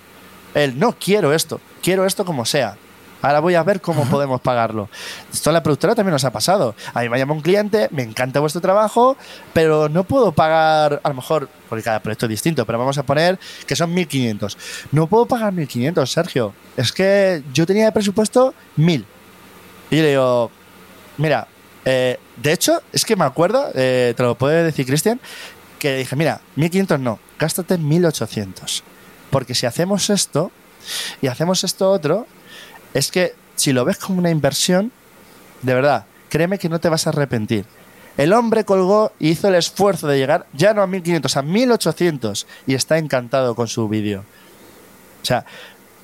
El 0.55 0.79
no 0.79 0.93
quiero 0.93 1.33
esto, 1.33 1.61
quiero 1.83 2.07
esto 2.07 2.25
como 2.25 2.45
sea. 2.45 2.77
Ahora 3.23 3.39
voy 3.39 3.55
a 3.55 3.63
ver 3.63 3.81
cómo 3.81 4.05
podemos 4.05 4.41
pagarlo. 4.41 4.89
Esto 5.33 5.51
en 5.51 5.55
la 5.55 5.63
productora 5.63 5.95
también 5.95 6.13
nos 6.13 6.25
ha 6.25 6.33
pasado. 6.33 6.75
A 6.93 7.03
mí 7.03 7.09
me 7.09 7.19
llama 7.19 7.35
un 7.35 7.41
cliente, 7.41 7.89
me 7.93 8.03
encanta 8.03 8.41
vuestro 8.41 8.61
trabajo, 8.61 9.17
pero 9.53 9.89
no 9.89 10.03
puedo 10.03 10.33
pagar, 10.33 11.01
a 11.03 11.09
lo 11.09 11.15
mejor, 11.15 11.49
porque 11.69 11.85
cada 11.85 12.01
proyecto 12.01 12.27
es 12.27 12.31
distinto, 12.31 12.67
pero 12.67 12.81
vamos 12.81 12.99
a 12.99 13.05
poner 13.05 13.39
que 13.67 13.77
son 13.77 13.95
1.500. 13.95 14.57
No 14.91 15.07
puedo 15.07 15.27
pagar 15.27 15.55
1.500, 15.55 16.05
Sergio. 16.07 16.53
Es 16.77 16.93
que 16.93 17.45
yo 17.55 17.65
tenía 17.65 17.85
de 17.85 17.93
presupuesto 17.93 18.55
1.000. 18.77 19.05
Y 19.91 19.97
yo 19.97 20.03
le 20.03 20.09
digo, 20.11 20.51
mira, 21.19 21.47
eh, 21.85 22.19
de 22.37 22.53
hecho, 22.53 22.83
es 22.93 23.05
que 23.05 23.15
me 23.15 23.25
acuerdo, 23.25 23.71
eh, 23.75 24.15
te 24.17 24.23
lo 24.25 24.35
puede 24.37 24.65
decir 24.65 24.85
Cristian, 24.85 25.21
que 25.79 25.99
dije, 25.99 26.17
mira, 26.17 26.41
1.500 26.57 26.99
no, 26.99 27.21
gástate 27.39 27.79
1.800. 27.79 28.83
Porque 29.33 29.55
si 29.57 29.67
hacemos 29.67 30.11
esto 30.11 30.53
y 31.21 31.27
hacemos 31.27 31.65
esto 31.65 31.91
otro, 31.91 32.27
es 32.95 33.11
que 33.11 33.35
si 33.57 33.73
lo 33.73 33.85
ves 33.85 33.97
como 33.99 34.19
una 34.19 34.31
inversión, 34.31 34.93
de 35.63 35.75
verdad, 35.75 36.05
créeme 36.29 36.59
que 36.59 36.69
no 36.69 36.79
te 36.81 36.89
vas 36.89 37.07
a 37.07 37.11
arrepentir. 37.11 37.65
El 38.19 38.35
hombre 38.35 38.65
colgó 38.65 39.13
y 39.19 39.31
hizo 39.31 39.49
el 39.49 39.55
esfuerzo 39.55 40.07
de 40.07 40.19
llegar 40.19 40.47
ya 40.53 40.75
no 40.75 40.83
a 40.83 40.87
1500, 40.87 41.35
a 41.37 41.43
1800 41.43 42.47
y 42.67 42.75
está 42.75 42.99
encantado 42.99 43.55
con 43.55 43.69
su 43.69 43.89
vídeo. 43.89 44.25
O 45.23 45.25
sea, 45.25 45.47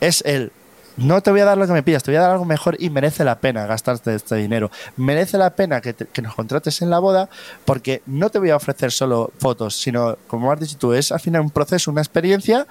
es 0.01 0.23
el 0.25 0.51
no 0.97 1.21
te 1.21 1.31
voy 1.31 1.39
a 1.41 1.45
dar 1.45 1.57
lo 1.57 1.65
que 1.65 1.73
me 1.73 1.85
pidas, 1.85 2.03
te 2.03 2.11
voy 2.11 2.17
a 2.19 2.23
dar 2.23 2.33
algo 2.33 2.45
mejor 2.45 2.77
y 2.81 2.91
merece 2.91 3.23
la 3.23 3.39
pena 3.39 3.67
gastarte 3.67 4.17
este 4.17 4.35
dinero. 4.35 4.69
Merece 4.97 5.39
la 5.39 5.51
pena 5.55 5.81
que, 5.81 5.93
te- 5.93 6.07
que 6.07 6.23
nos 6.23 6.35
contrates 6.35 6.83
en 6.83 6.91
la 6.91 6.99
boda 6.99 7.29
porque 7.65 8.03
no 8.07 8.31
te 8.31 8.41
voy 8.41 8.51
a 8.51 8.57
ofrecer 8.57 8.91
solo 8.91 9.31
fotos, 9.39 9.77
sino, 9.81 10.17
como 10.27 10.51
has 10.51 10.59
dicho 10.59 10.77
tú, 10.77 10.93
es 10.95 11.13
al 11.13 11.21
final 11.21 11.43
un 11.43 11.51
proceso, 11.51 11.93
una 11.93 12.01
experiencia 12.01 12.67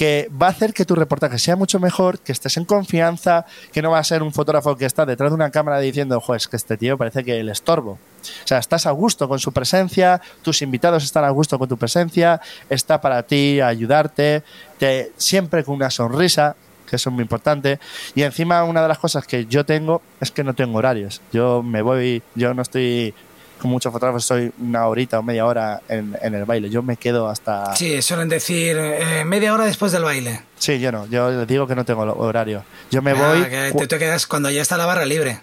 que 0.00 0.30
va 0.30 0.46
a 0.46 0.50
hacer 0.50 0.72
que 0.72 0.86
tu 0.86 0.94
reportaje 0.94 1.38
sea 1.38 1.56
mucho 1.56 1.78
mejor, 1.78 2.20
que 2.20 2.32
estés 2.32 2.56
en 2.56 2.64
confianza, 2.64 3.44
que 3.70 3.82
no 3.82 3.90
va 3.90 3.98
a 3.98 4.02
ser 4.04 4.22
un 4.22 4.32
fotógrafo 4.32 4.74
que 4.74 4.86
está 4.86 5.04
detrás 5.04 5.30
de 5.30 5.34
una 5.34 5.50
cámara 5.50 5.78
diciendo, 5.78 6.22
pues 6.26 6.48
que 6.48 6.56
este 6.56 6.78
tío 6.78 6.96
parece 6.96 7.22
que 7.22 7.38
el 7.38 7.50
estorbo. 7.50 7.90
O 7.90 8.46
sea, 8.46 8.56
estás 8.56 8.86
a 8.86 8.92
gusto 8.92 9.28
con 9.28 9.38
su 9.38 9.52
presencia, 9.52 10.22
tus 10.40 10.62
invitados 10.62 11.04
están 11.04 11.24
a 11.24 11.28
gusto 11.28 11.58
con 11.58 11.68
tu 11.68 11.76
presencia, 11.76 12.40
está 12.70 12.98
para 12.98 13.24
ti, 13.24 13.60
ayudarte, 13.60 14.42
te, 14.78 15.12
siempre 15.18 15.64
con 15.64 15.74
una 15.74 15.90
sonrisa, 15.90 16.56
que 16.88 16.96
eso 16.96 17.10
es 17.10 17.14
muy 17.14 17.20
importante. 17.20 17.78
Y 18.14 18.22
encima 18.22 18.64
una 18.64 18.80
de 18.80 18.88
las 18.88 18.98
cosas 18.98 19.26
que 19.26 19.44
yo 19.44 19.66
tengo 19.66 20.00
es 20.18 20.30
que 20.30 20.42
no 20.42 20.54
tengo 20.54 20.78
horarios. 20.78 21.20
Yo 21.30 21.62
me 21.62 21.82
voy, 21.82 22.22
yo 22.34 22.54
no 22.54 22.62
estoy 22.62 23.12
con 23.60 23.70
muchos 23.70 23.92
fotógrafos, 23.92 24.22
estoy 24.24 24.52
una 24.60 24.86
horita 24.86 25.18
o 25.18 25.22
media 25.22 25.46
hora 25.46 25.80
en, 25.88 26.16
en 26.22 26.34
el 26.34 26.44
baile. 26.44 26.70
Yo 26.70 26.82
me 26.82 26.96
quedo 26.96 27.28
hasta... 27.28 27.74
Sí, 27.76 28.00
suelen 28.02 28.28
decir 28.28 28.76
eh, 28.78 29.24
media 29.24 29.52
hora 29.54 29.64
después 29.64 29.92
del 29.92 30.02
baile. 30.04 30.42
Sí, 30.58 30.80
yo 30.80 30.90
no, 30.92 31.06
yo 31.06 31.30
les 31.30 31.46
digo 31.46 31.66
que 31.66 31.74
no 31.74 31.84
tengo 31.84 32.02
horario. 32.02 32.64
Yo 32.90 33.02
me 33.02 33.12
Ah, 33.12 33.14
voy... 33.14 33.44
que 33.44 33.72
te, 33.76 33.86
te 33.86 33.98
quedas 33.98 34.26
cuando 34.26 34.50
ya 34.50 34.62
está 34.62 34.76
la 34.76 34.86
barra 34.86 35.04
libre. 35.04 35.40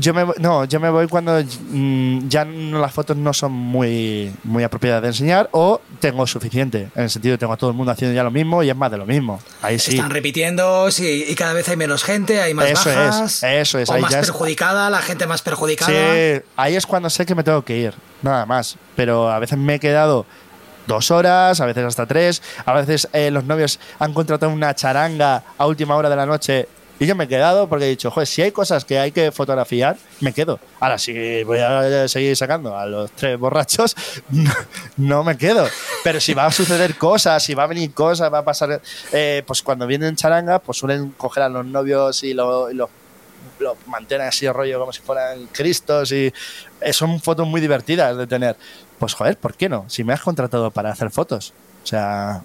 Yo 0.00 0.14
me 0.14 0.22
voy- 0.22 0.36
no, 0.38 0.64
yo 0.64 0.78
me 0.78 0.90
voy 0.90 1.08
cuando 1.08 1.42
mm, 1.42 2.28
ya 2.28 2.44
no- 2.44 2.78
las 2.80 2.92
fotos 2.92 3.16
no 3.16 3.32
son 3.32 3.50
muy, 3.52 4.32
muy 4.44 4.62
apropiadas 4.62 5.02
de 5.02 5.08
enseñar 5.08 5.48
o 5.52 5.80
tengo 6.00 6.24
suficiente. 6.26 6.88
En 6.94 7.02
el 7.02 7.10
sentido 7.10 7.32
de 7.32 7.38
tengo 7.38 7.52
a 7.52 7.56
todo 7.56 7.70
el 7.70 7.76
mundo 7.76 7.90
haciendo 7.92 8.14
ya 8.14 8.22
lo 8.22 8.30
mismo 8.30 8.62
y 8.62 8.70
es 8.70 8.76
más 8.76 8.90
de 8.92 8.98
lo 8.98 9.06
mismo. 9.06 9.40
Ahí 9.60 9.78
sí. 9.78 9.96
Están 9.96 10.10
repitiendo 10.10 10.90
sí, 10.92 11.24
y 11.28 11.34
cada 11.34 11.52
vez 11.52 11.68
hay 11.68 11.76
menos 11.76 12.04
gente, 12.04 12.40
hay 12.40 12.54
más 12.54 12.66
Eso 12.70 12.90
es, 12.90 12.96
bajas. 12.96 13.42
eso 13.42 13.78
es, 13.80 13.88
O 13.88 13.92
ahí 13.94 14.02
más 14.02 14.12
ya 14.12 14.20
es- 14.20 14.26
perjudicada, 14.26 14.88
la 14.88 15.02
gente 15.02 15.26
más 15.26 15.42
perjudicada. 15.42 15.90
Sí, 15.90 16.42
ahí 16.56 16.76
es 16.76 16.86
cuando 16.86 17.10
sé 17.10 17.26
que 17.26 17.34
me 17.34 17.42
tengo 17.42 17.62
que 17.64 17.76
ir, 17.76 17.94
nada 18.22 18.46
más. 18.46 18.76
Pero 18.94 19.30
a 19.30 19.38
veces 19.40 19.58
me 19.58 19.74
he 19.74 19.80
quedado 19.80 20.26
dos 20.86 21.10
horas, 21.10 21.60
a 21.60 21.66
veces 21.66 21.84
hasta 21.84 22.06
tres, 22.06 22.40
a 22.64 22.72
veces 22.72 23.08
eh, 23.12 23.30
los 23.30 23.44
novios 23.44 23.78
han 23.98 24.14
contratado 24.14 24.50
una 24.52 24.74
charanga 24.74 25.42
a 25.58 25.66
última 25.66 25.96
hora 25.96 26.08
de 26.08 26.16
la 26.16 26.24
noche 26.24 26.68
y 27.00 27.06
yo 27.06 27.14
me 27.14 27.24
he 27.24 27.28
quedado 27.28 27.68
porque 27.68 27.84
he 27.86 27.88
dicho, 27.88 28.10
joder, 28.10 28.26
si 28.26 28.42
hay 28.42 28.50
cosas 28.52 28.84
que 28.84 28.98
hay 28.98 29.12
que 29.12 29.30
fotografiar, 29.32 29.96
me 30.20 30.32
quedo. 30.32 30.58
Ahora, 30.80 30.98
si 30.98 31.42
voy 31.44 31.58
a 31.58 32.08
seguir 32.08 32.36
sacando 32.36 32.76
a 32.76 32.86
los 32.86 33.10
tres 33.12 33.38
borrachos, 33.38 33.94
no, 34.96 35.24
me 35.24 35.36
quedo. 35.36 35.66
Pero 36.04 36.20
si 36.20 36.34
va 36.34 36.46
a 36.46 36.52
suceder 36.52 36.96
cosas, 36.96 37.42
si 37.42 37.54
va 37.54 37.64
a 37.64 37.66
venir 37.66 37.92
cosas, 37.92 38.32
va 38.32 38.38
a 38.38 38.44
pasar, 38.44 38.80
eh, 39.12 39.42
pues 39.46 39.62
cuando 39.62 39.86
vienen 39.86 40.16
charanga, 40.16 40.58
pues 40.58 40.78
suelen 40.78 41.10
coger 41.10 41.44
a 41.44 41.48
los 41.48 41.64
novios 41.66 42.22
y, 42.24 42.34
lo- 42.34 42.70
y 42.70 42.74
los 42.74 42.88
lo 43.60 43.76
mantienen 43.86 44.28
así 44.28 44.48
rollo 44.48 44.78
como 44.78 44.92
si 44.92 45.00
fueran 45.00 45.46
cristos 45.48 46.12
y 46.12 46.32
eh, 46.80 46.92
son 46.92 47.20
fotos 47.20 47.46
muy 47.46 47.60
divertidas 47.60 48.16
de 48.16 48.26
tener. 48.26 48.56
Pues 49.00 49.14
joder, 49.14 49.36
¿por 49.36 49.54
qué 49.54 49.68
no? 49.68 49.84
Si 49.88 50.04
me 50.04 50.12
has 50.12 50.20
contratado 50.20 50.70
para 50.70 50.90
hacer 50.92 51.10
fotos. 51.10 51.52
O 51.82 51.86
sea, 51.86 52.42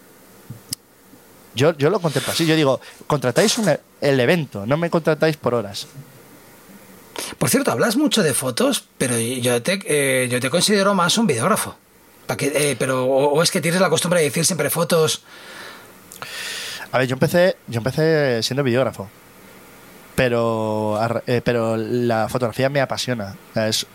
yo, 1.55 1.77
yo 1.77 1.89
lo 1.89 1.99
contemplo 1.99 2.31
así. 2.33 2.45
Yo 2.45 2.55
digo, 2.55 2.79
contratáis 3.07 3.57
un 3.57 3.69
e- 3.69 3.79
el 4.01 4.19
evento, 4.19 4.65
no 4.65 4.77
me 4.77 4.89
contratáis 4.89 5.37
por 5.37 5.53
horas. 5.53 5.87
Por 7.37 7.49
cierto, 7.49 7.71
hablas 7.71 7.95
mucho 7.95 8.23
de 8.23 8.33
fotos, 8.33 8.85
pero 8.97 9.17
yo 9.17 9.61
te, 9.61 9.79
eh, 9.85 10.27
yo 10.29 10.39
te 10.39 10.49
considero 10.49 10.93
más 10.95 11.17
un 11.17 11.27
videógrafo. 11.27 11.75
Eh, 12.39 12.75
pero, 12.79 13.05
o, 13.05 13.33
o 13.33 13.43
es 13.43 13.51
que 13.51 13.61
tienes 13.61 13.79
la 13.81 13.89
costumbre 13.89 14.19
de 14.19 14.25
decir 14.27 14.45
siempre 14.45 14.69
fotos. 14.69 15.23
A 16.91 16.97
ver, 16.97 17.07
yo 17.07 17.13
empecé, 17.13 17.57
yo 17.67 17.79
empecé 17.79 18.41
siendo 18.43 18.63
videógrafo. 18.63 19.09
Pero, 20.15 20.99
eh, 21.27 21.41
pero 21.43 21.75
la 21.77 22.29
fotografía 22.29 22.69
me 22.69 22.81
apasiona. 22.81 23.35
Es, 23.55 23.85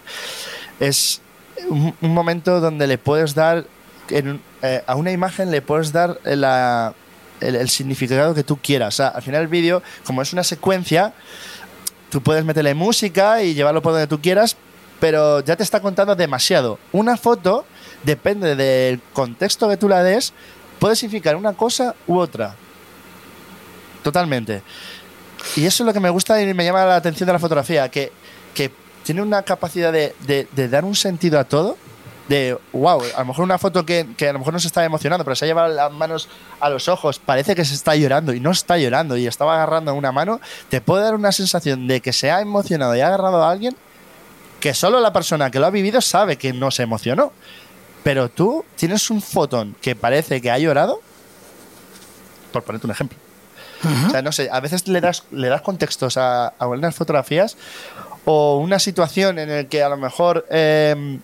es 0.80 1.20
un, 1.68 1.94
un 2.00 2.14
momento 2.14 2.60
donde 2.60 2.86
le 2.86 2.98
puedes 2.98 3.34
dar, 3.34 3.64
en 4.10 4.40
a 4.86 4.94
una 4.96 5.12
imagen 5.12 5.50
le 5.50 5.62
puedes 5.62 5.92
dar 5.92 6.18
la- 6.24 6.94
el, 7.40 7.68
significado 7.68 8.34
que 8.34 8.44
tú 8.44 8.58
quieras. 8.58 9.00
Al 9.00 9.22
final 9.22 9.42
el 9.42 9.48
vídeo, 9.48 9.82
como 10.04 10.22
es 10.22 10.32
una 10.32 10.44
secuencia, 10.44 11.12
tú 12.10 12.22
puedes 12.22 12.44
meterle 12.44 12.74
música 12.74 13.42
y 13.42 13.54
llevarlo 13.54 13.82
por 13.82 13.92
donde 13.92 14.06
tú 14.06 14.20
quieras, 14.20 14.56
pero 15.00 15.40
ya 15.40 15.56
te 15.56 15.62
está 15.62 15.80
contando 15.80 16.14
demasiado. 16.14 16.78
Una 16.92 17.16
foto, 17.16 17.64
depende 18.04 18.56
del 18.56 19.00
contexto 19.12 19.68
que 19.68 19.76
tú 19.76 19.88
la 19.88 20.02
des, 20.02 20.32
puede 20.78 20.96
significar 20.96 21.36
una 21.36 21.52
cosa 21.52 21.94
u 22.06 22.18
otra. 22.18 22.54
Totalmente. 24.02 24.62
Y 25.56 25.66
eso 25.66 25.82
es 25.82 25.86
lo 25.86 25.92
que 25.92 26.00
me 26.00 26.10
gusta 26.10 26.40
y 26.42 26.52
me 26.54 26.64
llama 26.64 26.84
la 26.84 26.96
atención 26.96 27.26
de 27.26 27.32
la 27.32 27.38
fotografía, 27.38 27.88
que, 27.88 28.12
que 28.54 28.70
tiene 29.04 29.22
una 29.22 29.42
capacidad 29.42 29.92
de, 29.92 30.14
de 30.20 30.68
dar 30.68 30.84
un 30.84 30.94
sentido 30.94 31.38
a 31.38 31.44
todo 31.44 31.76
de, 32.28 32.58
wow, 32.72 33.02
a 33.16 33.20
lo 33.20 33.24
mejor 33.26 33.44
una 33.44 33.58
foto 33.58 33.84
que, 33.86 34.06
a 34.20 34.32
lo 34.32 34.38
mejor 34.38 34.52
no 34.52 34.60
se 34.60 34.68
está 34.68 34.84
emocionando, 34.84 35.24
pero 35.24 35.34
se 35.34 35.46
ha 35.46 35.48
llevado 35.48 35.74
las 35.74 35.90
manos 35.90 36.28
a 36.60 36.68
los 36.68 36.88
ojos, 36.88 37.18
parece 37.18 37.54
que 37.54 37.64
se 37.64 37.74
está 37.74 37.96
llorando 37.96 38.32
y 38.34 38.40
no 38.40 38.50
está 38.50 38.76
llorando 38.78 39.16
y 39.16 39.26
estaba 39.26 39.54
agarrando 39.54 39.94
una 39.94 40.12
mano, 40.12 40.40
te 40.68 40.80
puede 40.80 41.04
dar 41.04 41.14
una 41.14 41.32
sensación 41.32 41.88
de 41.88 42.00
que 42.00 42.12
se 42.12 42.30
ha 42.30 42.40
emocionado 42.40 42.94
y 42.94 43.00
ha 43.00 43.08
agarrado 43.08 43.42
a 43.42 43.50
alguien 43.50 43.76
que 44.60 44.74
solo 44.74 45.00
la 45.00 45.12
persona 45.12 45.50
que 45.50 45.58
lo 45.58 45.66
ha 45.66 45.70
vivido 45.70 46.00
sabe 46.00 46.36
que 46.36 46.52
no 46.52 46.70
se 46.70 46.82
emocionó. 46.82 47.32
Pero 48.02 48.28
tú 48.28 48.64
tienes 48.76 49.10
un 49.10 49.20
fotón 49.20 49.76
que 49.80 49.94
parece 49.94 50.40
que 50.40 50.50
ha 50.50 50.58
llorado, 50.58 51.00
por 52.52 52.62
ponerte 52.62 52.86
un 52.86 52.92
ejemplo. 52.92 53.18
O 54.06 54.10
sea, 54.10 54.22
no 54.22 54.32
sé, 54.32 54.48
a 54.50 54.58
veces 54.58 54.88
le 54.88 55.00
das, 55.00 55.22
le 55.30 55.48
das 55.48 55.62
contextos 55.62 56.16
a, 56.16 56.48
a 56.48 56.66
unas 56.66 56.96
fotografías 56.96 57.56
o 58.24 58.58
una 58.58 58.80
situación 58.80 59.38
en 59.38 59.48
la 59.48 59.64
que 59.64 59.82
a 59.82 59.88
lo 59.88 59.96
mejor 59.96 60.46
em, 60.50 61.20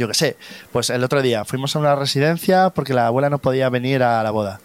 yo 0.00 0.08
qué 0.08 0.14
sé, 0.14 0.36
pues 0.72 0.88
el 0.90 1.04
otro 1.04 1.20
día 1.20 1.44
fuimos 1.44 1.76
a 1.76 1.78
una 1.78 1.94
residencia 1.94 2.70
porque 2.70 2.94
la 2.94 3.06
abuela 3.06 3.28
no 3.28 3.38
podía 3.38 3.68
venir 3.68 4.02
a 4.02 4.22
la 4.22 4.30
boda. 4.30 4.60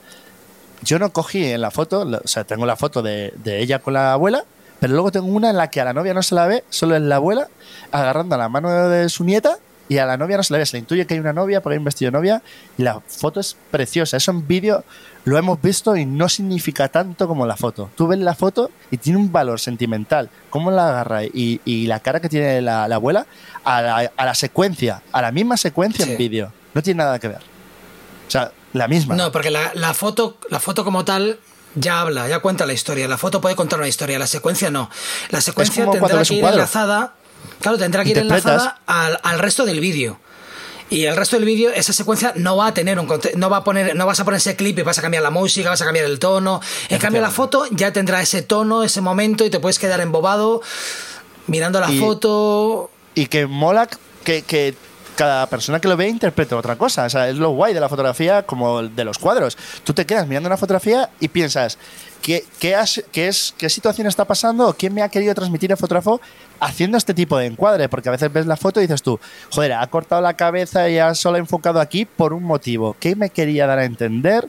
Yo 0.82 0.98
no 0.98 1.12
cogí 1.12 1.46
en 1.46 1.62
la 1.62 1.72
foto, 1.72 2.02
o 2.02 2.28
sea, 2.28 2.46
tengo 2.46 2.66
la 2.66 2.78
foto 2.78 3.02
de, 3.02 3.34
de 3.44 3.60
ella 3.60 3.80
con 3.80 3.94
la 3.94 4.14
abuela, 4.14 4.46
pero 4.80 4.94
luego 4.94 5.12
tengo 5.12 5.28
una 5.28 5.50
en 5.50 5.58
la 5.58 5.70
que 5.70 5.82
a 5.82 5.86
la 5.86 5.94
novia 5.94 6.14
no 6.14 6.24
se 6.24 6.36
la 6.36 6.48
ve, 6.48 6.64
solo 6.70 6.96
es 6.96 7.02
la 7.02 7.18
abuela 7.18 7.50
agarrando 7.92 8.38
la 8.38 8.50
mano 8.50 8.90
de 8.90 9.10
su 9.10 9.26
nieta 9.26 9.58
y 9.88 9.98
a 9.98 10.06
la 10.06 10.18
novia 10.18 10.38
no 10.38 10.44
se 10.44 10.54
le 10.54 10.60
ve, 10.60 10.66
se 10.66 10.78
le 10.78 10.80
intuye 10.80 11.06
que 11.06 11.14
hay 11.14 11.20
una 11.20 11.34
novia 11.34 11.62
porque 11.62 11.76
hay 11.76 11.80
un 11.80 11.86
vestido 11.86 12.12
de 12.12 12.18
novia 12.18 12.42
y 12.78 12.84
la 12.84 13.00
foto 13.00 13.40
es 13.40 13.56
preciosa. 13.72 14.18
Eso 14.18 14.32
en 14.32 14.48
vídeo 14.48 14.84
lo 15.26 15.38
hemos 15.38 15.62
visto 15.62 15.96
y 15.96 16.06
no 16.06 16.28
significa 16.30 16.88
tanto 16.88 17.28
como 17.28 17.46
la 17.46 17.56
foto. 17.56 17.90
Tú 17.96 18.08
ves 18.08 18.20
la 18.20 18.36
foto 18.36 18.72
y 18.92 18.98
tiene 18.98 19.20
un 19.20 19.32
valor 19.32 19.60
sentimental. 19.60 20.30
Cómo 20.50 20.72
la 20.72 20.90
agarra 20.90 21.24
y, 21.24 21.62
y 21.66 21.88
la 21.88 22.00
cara 22.00 22.20
que 22.20 22.30
tiene 22.30 22.62
la, 22.62 22.86
abuela 22.86 23.28
a 23.64 23.82
la, 23.82 24.12
a 24.16 24.26
la, 24.26 24.36
secuencia, 24.36 25.02
a 25.12 25.22
la 25.22 25.32
misma 25.32 25.58
secuencia 25.58 26.06
en 26.06 26.18
vídeo. 26.18 26.52
No 26.74 26.82
tiene 26.82 27.00
nada 27.00 27.20
que 27.20 27.28
ver. 27.28 27.42
O 28.28 28.32
sea, 28.32 28.52
la 28.74 28.88
misma. 28.88 29.16
No, 29.16 29.32
porque 29.32 29.52
la, 29.52 29.72
la, 29.76 29.94
foto, 29.94 30.38
la 30.50 30.60
foto 30.60 30.84
como 30.84 31.06
tal 31.06 31.40
ya 31.76 32.02
habla, 32.02 32.28
ya 32.28 32.40
cuenta 32.40 32.66
la 32.66 32.74
historia. 32.74 33.08
La 33.08 33.18
foto 33.18 33.42
puede 33.42 33.56
contar 33.56 33.80
una 33.80 33.88
historia, 33.88 34.18
la 34.18 34.28
secuencia 34.28 34.72
no. 34.72 34.90
La 35.30 35.42
secuencia 35.42 35.90
tendrá 35.90 36.24
que 36.24 36.34
ir 36.34 36.44
enlazada 36.44 37.14
Claro, 37.66 37.80
tendrá 37.80 38.04
que 38.04 38.12
ir 38.12 38.20
enlazada 38.20 38.78
al, 38.86 39.20
al 39.24 39.40
resto 39.40 39.66
del 39.66 39.80
vídeo. 39.80 40.20
Y 40.92 41.06
el 41.06 41.16
resto 41.16 41.36
del 41.36 41.46
vídeo, 41.46 41.72
esa 41.72 41.94
secuencia 41.94 42.32
no 42.36 42.58
va 42.58 42.68
a 42.68 42.74
tener 42.76 43.00
un 43.00 43.08
no 43.38 43.50
va 43.50 43.58
a 43.58 43.64
poner, 43.64 43.96
no 43.96 44.06
vas 44.06 44.20
a 44.20 44.24
poner 44.24 44.38
ese 44.38 44.56
clip 44.56 44.78
y 44.78 44.82
vas 44.84 45.00
a 45.00 45.02
cambiar 45.02 45.24
la 45.24 45.32
música, 45.32 45.72
vas 45.72 45.82
a 45.82 45.86
cambiar 45.86 46.06
el 46.06 46.20
tono. 46.20 46.62
En 46.90 47.00
cambio, 47.00 47.22
la 47.22 47.32
foto 47.32 47.66
ya 47.72 47.92
tendrá 47.92 48.22
ese 48.22 48.44
tono, 48.44 48.84
ese 48.84 49.02
momento, 49.02 49.44
y 49.46 49.50
te 49.50 49.60
puedes 49.60 49.80
quedar 49.80 50.00
embobado 50.00 50.62
mirando 51.48 51.80
la 51.80 51.90
foto. 51.90 52.92
Y 53.16 53.26
que 53.26 53.48
mola 53.48 53.90
que, 54.24 54.44
que 54.44 54.76
cada 55.16 55.48
persona 55.48 55.80
que 55.80 55.88
lo 55.88 55.98
ve 55.98 56.08
interpreta 56.08 56.56
otra 56.56 56.76
cosa. 56.76 57.06
O 57.06 57.10
sea, 57.10 57.30
es 57.30 57.38
lo 57.38 57.50
guay 57.50 57.74
de 57.74 57.80
la 57.80 57.90
fotografía 57.90 58.44
como 58.44 58.84
de 58.84 59.04
los 59.06 59.18
cuadros. 59.18 59.58
Tú 59.84 59.94
te 59.94 60.06
quedas 60.06 60.28
mirando 60.28 60.48
una 60.48 60.58
fotografía 60.58 61.10
y 61.20 61.30
piensas, 61.30 61.80
¿qué, 62.22 62.46
qué, 62.60 62.78
qué, 63.12 63.28
es, 63.28 63.56
qué 63.58 63.70
situación 63.70 64.06
está 64.06 64.26
pasando 64.26 64.76
quién 64.78 64.94
me 64.94 65.02
ha 65.02 65.10
querido 65.10 65.34
transmitir 65.34 65.72
el 65.72 65.78
fotógrafo 65.78 66.22
haciendo 66.60 66.98
este 66.98 67.14
tipo 67.14 67.38
de 67.38 67.46
encuadre? 67.46 67.90
Porque 67.90 68.10
a 68.10 68.12
veces 68.12 68.32
ves 68.32 68.46
la 68.46 68.58
foto 68.58 68.80
y 68.80 68.84
dices 68.84 69.02
tú, 69.02 69.20
joder, 69.52 69.74
ha 69.74 69.88
cortado 69.88 70.22
la 70.22 70.36
cabeza 70.36 70.90
y 70.90 70.98
ha 70.98 71.14
solo 71.16 71.38
enfocado 71.38 71.80
aquí 71.80 72.06
por 72.06 72.34
un 72.34 72.44
motivo. 72.44 72.96
¿Qué 73.00 73.16
me 73.16 73.30
quería 73.30 73.68
dar 73.68 73.80
a 73.80 73.86
entender? 73.86 74.48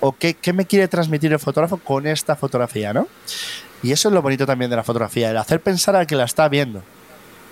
¿O 0.00 0.12
qué, 0.12 0.36
me 0.52 0.66
quiere 0.66 0.88
transmitir 0.88 1.32
el 1.32 1.38
fotógrafo 1.38 1.78
con 1.78 2.06
esta 2.06 2.36
fotografía, 2.36 2.92
no? 2.92 3.08
Y 3.82 3.92
eso 3.92 4.08
es 4.08 4.14
lo 4.14 4.22
bonito 4.22 4.46
también 4.46 4.70
de 4.70 4.76
la 4.76 4.84
fotografía, 4.84 5.30
el 5.30 5.36
hacer 5.36 5.60
pensar 5.60 5.96
a 5.96 6.06
que 6.06 6.16
la 6.16 6.24
está 6.24 6.48
viendo 6.48 6.82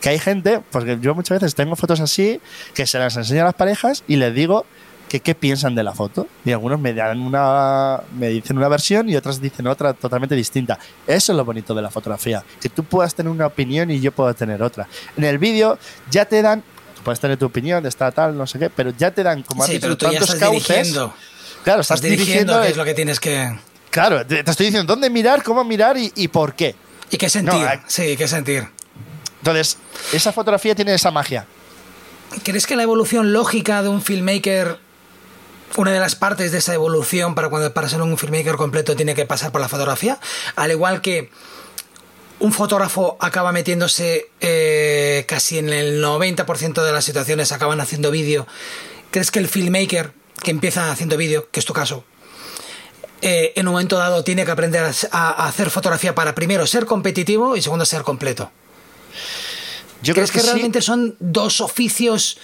que 0.03 0.09
hay 0.09 0.19
gente, 0.19 0.61
porque 0.73 0.99
yo 1.01 1.15
muchas 1.15 1.41
veces 1.41 1.55
tengo 1.55 1.77
fotos 1.77 2.01
así, 2.01 2.41
que 2.74 2.87
se 2.87 2.99
las 2.99 3.16
enseño 3.16 3.43
a 3.43 3.45
las 3.45 3.55
parejas 3.55 4.03
y 4.09 4.16
les 4.16 4.35
digo 4.35 4.66
que 5.12 5.20
qué 5.20 5.34
piensan 5.34 5.74
de 5.74 5.82
la 5.82 5.93
foto. 5.93 6.26
Y 6.43 6.52
algunos 6.52 6.80
me 6.80 6.94
dan 6.94 7.20
una, 7.20 8.01
me 8.16 8.28
dicen 8.28 8.56
una 8.56 8.68
versión 8.68 9.10
y 9.10 9.16
otras 9.16 9.43
dicen 9.43 9.66
otra 9.66 9.93
totalmente 9.93 10.34
distinta. 10.34 10.78
Eso 11.06 11.32
es 11.32 11.36
lo 11.36 11.44
bonito 11.44 11.74
de 11.74 11.82
la 11.82 11.90
fotografía, 11.90 12.43
que 12.59 12.70
tú 12.70 12.82
puedas 12.82 13.14
tener 13.14 13.30
una 13.30 13.47
opinión 13.47 13.90
y 13.90 14.01
yo 14.01 14.10
puedo 14.10 14.32
tener 14.32 14.62
otra. 14.62 14.89
En 15.14 15.24
el 15.24 15.36
vídeo 15.36 15.78
ya 16.10 16.24
te 16.24 16.40
dan, 16.40 16.62
tú 16.97 17.02
puedes 17.02 17.20
tener 17.20 17.36
tu 17.36 17.44
opinión 17.44 17.82
de 17.82 17.90
esta 17.90 18.10
tal, 18.10 18.39
no 18.39 18.47
sé 18.47 18.59
qué, 18.59 18.70
pero 18.70 18.94
ya 18.97 19.10
te 19.10 19.22
dan 19.22 19.43
como 19.43 19.66
sí, 19.66 19.78
pero 19.78 19.98
tú 19.98 20.06
tantos 20.06 20.28
ya 20.28 20.34
estás 20.34 20.51
Dirigiendo. 20.51 21.14
Claro, 21.62 21.82
estás, 21.82 22.01
dirigiendo, 22.01 22.62
es 22.62 22.78
lo 22.78 22.84
que 22.86 22.94
tienes 22.94 23.20
que. 23.20 23.55
Claro, 23.90 24.26
te, 24.26 24.40
estoy 24.40 24.64
diciendo 24.64 24.90
dónde 24.90 25.10
mirar, 25.10 25.43
cómo 25.43 25.62
mirar 25.62 25.98
y, 25.98 26.10
y 26.16 26.28
por 26.28 26.55
qué. 26.55 26.74
Y 27.10 27.18
qué 27.18 27.28
sentir. 27.28 27.68
sí, 27.86 28.16
qué 28.16 28.26
sentir. 28.26 28.66
Entonces, 29.40 29.76
esa 30.14 30.32
fotografía 30.32 30.74
tiene 30.74 30.94
esa 30.94 31.10
magia. 31.10 31.47
¿Crees 32.44 32.66
que 32.66 32.76
la 32.76 32.82
evolución 32.82 33.34
lógica 33.34 33.82
de 33.82 33.90
un 33.90 34.01
filmmaker, 34.01 34.78
una 35.77 35.93
de 35.93 36.01
las 36.01 36.15
partes 36.15 36.53
de 36.53 36.59
esa 36.59 36.74
evolución 36.74 37.35
para, 37.35 37.49
cuando, 37.49 37.73
para 37.73 37.89
ser 37.89 38.03
un 38.03 38.19
filmmaker 38.19 38.57
completo 38.57 38.97
tiene 38.97 39.15
que 39.15 39.27
pasar 39.27 39.53
por 39.53 39.61
la 39.61 39.69
fotografía? 39.69 40.19
Al 40.57 40.70
igual 40.70 41.01
que 41.01 41.31
un 42.40 42.53
fotógrafo 42.53 43.16
acaba 43.20 43.53
metiéndose 43.53 44.31
eh, 44.40 45.24
casi 45.28 45.59
en 45.59 45.69
el 45.69 46.03
90% 46.03 46.82
de 46.82 46.93
las 46.93 47.05
situaciones 47.05 47.53
acaban 47.53 47.81
haciendo 47.81 48.11
vídeo. 48.11 48.47
¿Crees 49.11 49.31
que 49.31 49.39
el 49.39 49.49
filmmaker 49.49 50.12
que 50.43 50.51
empieza 50.51 50.90
haciendo 50.90 51.16
vídeo, 51.16 51.49
que 51.51 51.61
es 51.61 51.66
tu 51.66 51.73
caso, 51.73 52.05
eh, 53.20 53.53
en 53.55 53.69
un 53.69 53.74
momento 53.74 53.97
dado 53.97 54.24
tiene 54.24 54.44
que 54.44 54.51
aprender 54.51 54.85
a 55.12 55.47
hacer 55.47 55.70
fotografía 55.70 56.15
para 56.15 56.35
primero 56.35 56.66
ser 56.66 56.86
competitivo 56.86 57.57
y 57.57 57.62
segundo 57.62 57.85
ser 57.85 58.03
completo? 58.03 58.51
Yo 60.03 60.15
¿Crees 60.15 60.32
creo 60.32 60.43
que, 60.43 60.51
realmente 60.51 60.82
son 60.82 61.16
dos 61.20 61.61
oficios 61.61 62.39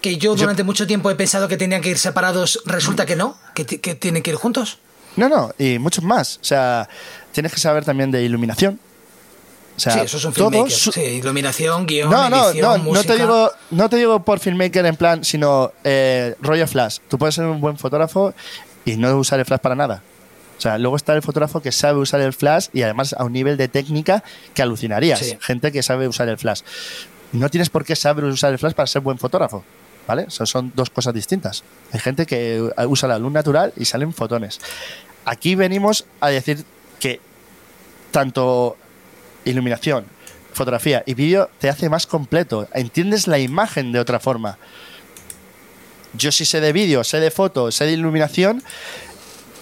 que 0.00 0.16
yo 0.16 0.34
durante 0.34 0.62
mucho 0.62 0.86
tiempo 0.86 1.10
he 1.10 1.14
pensado 1.14 1.48
que 1.48 1.56
tenían 1.56 1.82
que 1.82 1.90
ir 1.90 1.98
separados? 1.98 2.60
Resulta 2.64 3.06
que 3.06 3.16
no, 3.16 3.36
que, 3.54 3.64
tienen 3.64 4.22
que 4.22 4.30
ir 4.30 4.36
juntos. 4.36 4.78
No, 5.16 5.28
no, 5.28 5.52
y 5.58 5.78
muchos 5.78 6.04
más. 6.04 6.38
O 6.40 6.44
sea, 6.44 6.88
tienes 7.32 7.52
que 7.52 7.58
saber 7.58 7.84
también 7.84 8.10
de 8.10 8.22
iluminación. 8.22 8.78
O 9.76 9.80
sea, 9.80 9.92
sí, 9.92 10.00
eso 10.00 10.16
es 10.16 10.24
un 10.24 10.32
filmmaker. 10.32 10.70
Sí, 10.70 11.00
iluminación, 11.00 11.86
guion, 11.86 12.10
no, 12.10 12.28
no, 12.28 12.52
no, 12.52 12.78
No 12.78 13.04
te, 13.04 13.16
digo, 13.16 13.52
no 13.70 13.88
te 13.88 13.96
digo 13.96 14.24
por 14.24 14.40
filmmaker 14.40 14.84
en 14.86 14.96
plan, 14.96 15.24
sino 15.24 15.72
eh, 15.84 16.34
rollo 16.40 16.66
flash. 16.66 16.98
Tú 17.08 17.16
puedes 17.16 17.36
ser 17.36 17.44
un 17.44 17.60
buen 17.60 17.78
fotógrafo 17.78 18.34
y 18.84 18.96
no 18.96 19.16
usar 19.16 19.38
el 19.38 19.44
flash 19.44 19.60
para 19.60 19.76
nada. 19.76 20.02
O 20.58 20.60
sea, 20.60 20.76
luego 20.76 20.96
está 20.96 21.14
el 21.14 21.22
fotógrafo 21.22 21.62
que 21.62 21.70
sabe 21.70 22.00
usar 22.00 22.20
el 22.20 22.32
flash 22.32 22.66
y 22.72 22.82
además 22.82 23.14
a 23.16 23.22
un 23.24 23.32
nivel 23.32 23.56
de 23.56 23.68
técnica 23.68 24.24
que 24.54 24.62
alucinarías. 24.62 25.36
Gente 25.40 25.70
que 25.70 25.84
sabe 25.84 26.08
usar 26.08 26.28
el 26.28 26.36
flash. 26.36 26.62
No 27.30 27.48
tienes 27.48 27.70
por 27.70 27.84
qué 27.84 27.94
saber 27.94 28.24
usar 28.24 28.52
el 28.52 28.58
flash 28.58 28.72
para 28.72 28.88
ser 28.88 29.02
buen 29.02 29.18
fotógrafo. 29.18 29.64
Son 30.28 30.72
dos 30.74 30.90
cosas 30.90 31.14
distintas. 31.14 31.64
Hay 31.92 32.00
gente 32.00 32.26
que 32.26 32.70
usa 32.86 33.08
la 33.08 33.18
luz 33.18 33.32
natural 33.32 33.72
y 33.76 33.84
salen 33.84 34.12
fotones. 34.12 34.60
Aquí 35.24 35.54
venimos 35.54 36.06
a 36.20 36.28
decir 36.30 36.64
que 36.98 37.20
tanto 38.10 38.76
iluminación, 39.44 40.06
fotografía 40.52 41.02
y 41.06 41.14
vídeo 41.14 41.50
te 41.58 41.68
hace 41.68 41.88
más 41.88 42.06
completo. 42.06 42.68
Entiendes 42.72 43.26
la 43.26 43.38
imagen 43.38 43.92
de 43.92 44.00
otra 44.00 44.18
forma. 44.18 44.58
Yo 46.14 46.32
sí 46.32 46.44
sé 46.44 46.60
de 46.60 46.72
vídeo, 46.72 47.04
sé 47.04 47.20
de 47.20 47.30
foto, 47.30 47.70
sé 47.70 47.84
de 47.84 47.92
iluminación, 47.92 48.62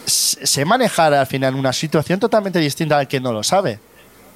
sé 0.07 0.65
manejar 0.65 1.13
al 1.13 1.27
final 1.27 1.57
una 1.57 1.73
situación 1.73 2.21
totalmente 2.21 2.61
distinta 2.61 2.99
al 2.99 3.09
que 3.09 3.21
no 3.21 3.33
lo 3.33 3.43
sabe. 3.43 3.81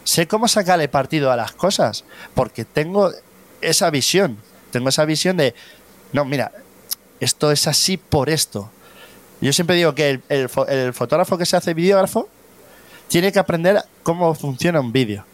Sé 0.02 0.26
cómo 0.26 0.48
sacarle 0.48 0.88
partido 0.88 1.30
a 1.30 1.36
las 1.36 1.52
cosas, 1.52 2.04
porque 2.34 2.64
tengo 2.64 3.12
esa 3.60 3.90
visión. 3.90 4.38
Tengo 4.72 4.88
esa 4.88 5.04
visión 5.04 5.36
de, 5.36 5.54
no, 6.12 6.24
mira, 6.24 6.52
esto 7.20 7.52
es 7.52 7.66
así 7.66 7.96
por 7.96 8.30
esto. 8.30 8.70
Yo 9.40 9.52
siempre 9.52 9.76
digo 9.76 9.94
que 9.94 10.20
el, 10.28 10.48
fotógrafo 10.92 11.38
que 11.38 11.46
se 11.46 11.56
hace 11.56 11.74
videógrafo 11.74 12.28
tiene 13.08 13.32
que 13.32 13.38
aprender 13.38 13.82
cómo 14.02 14.34
funciona 14.34 14.80
un 14.80 14.92
vídeo. 14.92 15.24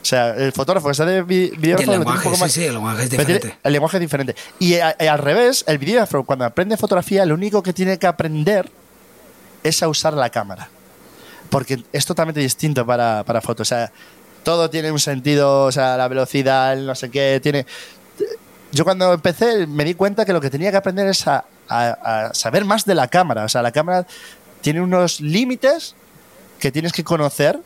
O 0.00 0.04
sea, 0.08 0.30
el 0.30 0.52
fotógrafo 0.52 0.88
que 0.88 0.94
se 0.94 1.02
hace 1.02 1.22
videógrafo 1.22 1.92
el 1.92 1.98
lenguaje, 1.98 2.36
sí, 2.36 2.48
sí, 2.48 2.64
el 2.64 2.74
lenguaje 2.74 3.02
es 3.02 3.10
diferente. 3.10 3.58
El 3.62 3.72
lenguaje 3.72 3.96
es 3.96 4.00
diferente. 4.00 4.36
Y 4.58 4.76
al 4.76 5.18
revés, 5.18 5.64
el 5.66 5.78
videógrafo 5.78 6.24
cuando 6.24 6.44
aprende 6.44 6.76
fotografía, 6.76 7.26
lo 7.26 7.34
único 7.34 7.62
que 7.62 7.72
tiene 7.72 7.98
que 7.98 8.06
aprender 8.06 8.70
es 9.62 9.82
a 9.82 9.88
usar 9.88 10.14
la 10.14 10.30
cámara. 10.30 10.68
Porque 11.50 11.82
es 11.92 12.06
totalmente 12.06 12.40
distinto 12.40 12.86
para, 12.86 13.24
para 13.24 13.40
fotos. 13.40 13.66
O 13.66 13.68
sea, 13.68 13.92
todo 14.46 14.70
tiene 14.70 14.92
un 14.92 15.00
sentido, 15.00 15.64
o 15.64 15.72
sea, 15.72 15.96
la 15.96 16.06
velocidad, 16.06 16.76
no 16.76 16.94
sé 16.94 17.10
qué, 17.10 17.40
tiene... 17.42 17.66
Yo 18.72 18.84
cuando 18.84 19.12
empecé 19.12 19.66
me 19.66 19.84
di 19.84 19.94
cuenta 19.94 20.24
que 20.24 20.32
lo 20.32 20.40
que 20.40 20.50
tenía 20.50 20.70
que 20.70 20.76
aprender 20.76 21.06
es 21.08 21.26
a, 21.26 21.44
saber 22.32 22.64
más 22.64 22.84
de 22.84 22.94
la 22.94 23.08
cámara. 23.08 23.44
O 23.44 23.48
sea, 23.48 23.62
la 23.62 23.72
cámara 23.72 24.06
tiene 24.60 24.80
unos 24.80 25.20
límites 25.20 25.94
que 26.58 26.72
tienes 26.72 26.92
que 26.92 27.04
conocer 27.04 27.60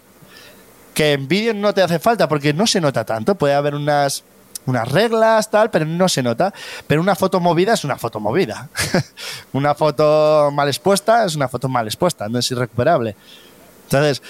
que 0.95 1.13
en 1.13 1.29
vídeo 1.29 1.55
no 1.55 1.73
te 1.73 1.83
hace 1.83 1.99
falta 1.99 2.29
porque 2.29 2.53
no 2.53 2.67
se 2.67 2.81
nota 2.81 3.05
tanto. 3.05 3.35
Puede 3.35 3.55
haber 3.55 3.75
unas 3.75 4.25
unas 4.67 4.89
reglas, 4.89 5.51
tal, 5.51 5.71
pero 5.71 5.85
no 5.85 6.09
se 6.09 6.23
nota. 6.23 6.53
Pero 6.87 7.01
una 7.01 7.15
foto 7.17 7.41
movida 7.41 7.75
es 7.75 7.85
una 7.85 7.97
foto 7.97 8.21
movida. 8.21 8.69
una 9.53 9.75
foto 9.75 10.51
mal 10.53 10.69
expuesta 10.69 11.25
es 11.25 11.35
una 11.35 11.49
foto 11.49 11.69
mal 11.69 11.87
expuesta, 11.87 12.29
no 12.29 12.39
es 12.39 12.51
irrecuperable. 12.51 13.17
Entonces, 13.85 14.23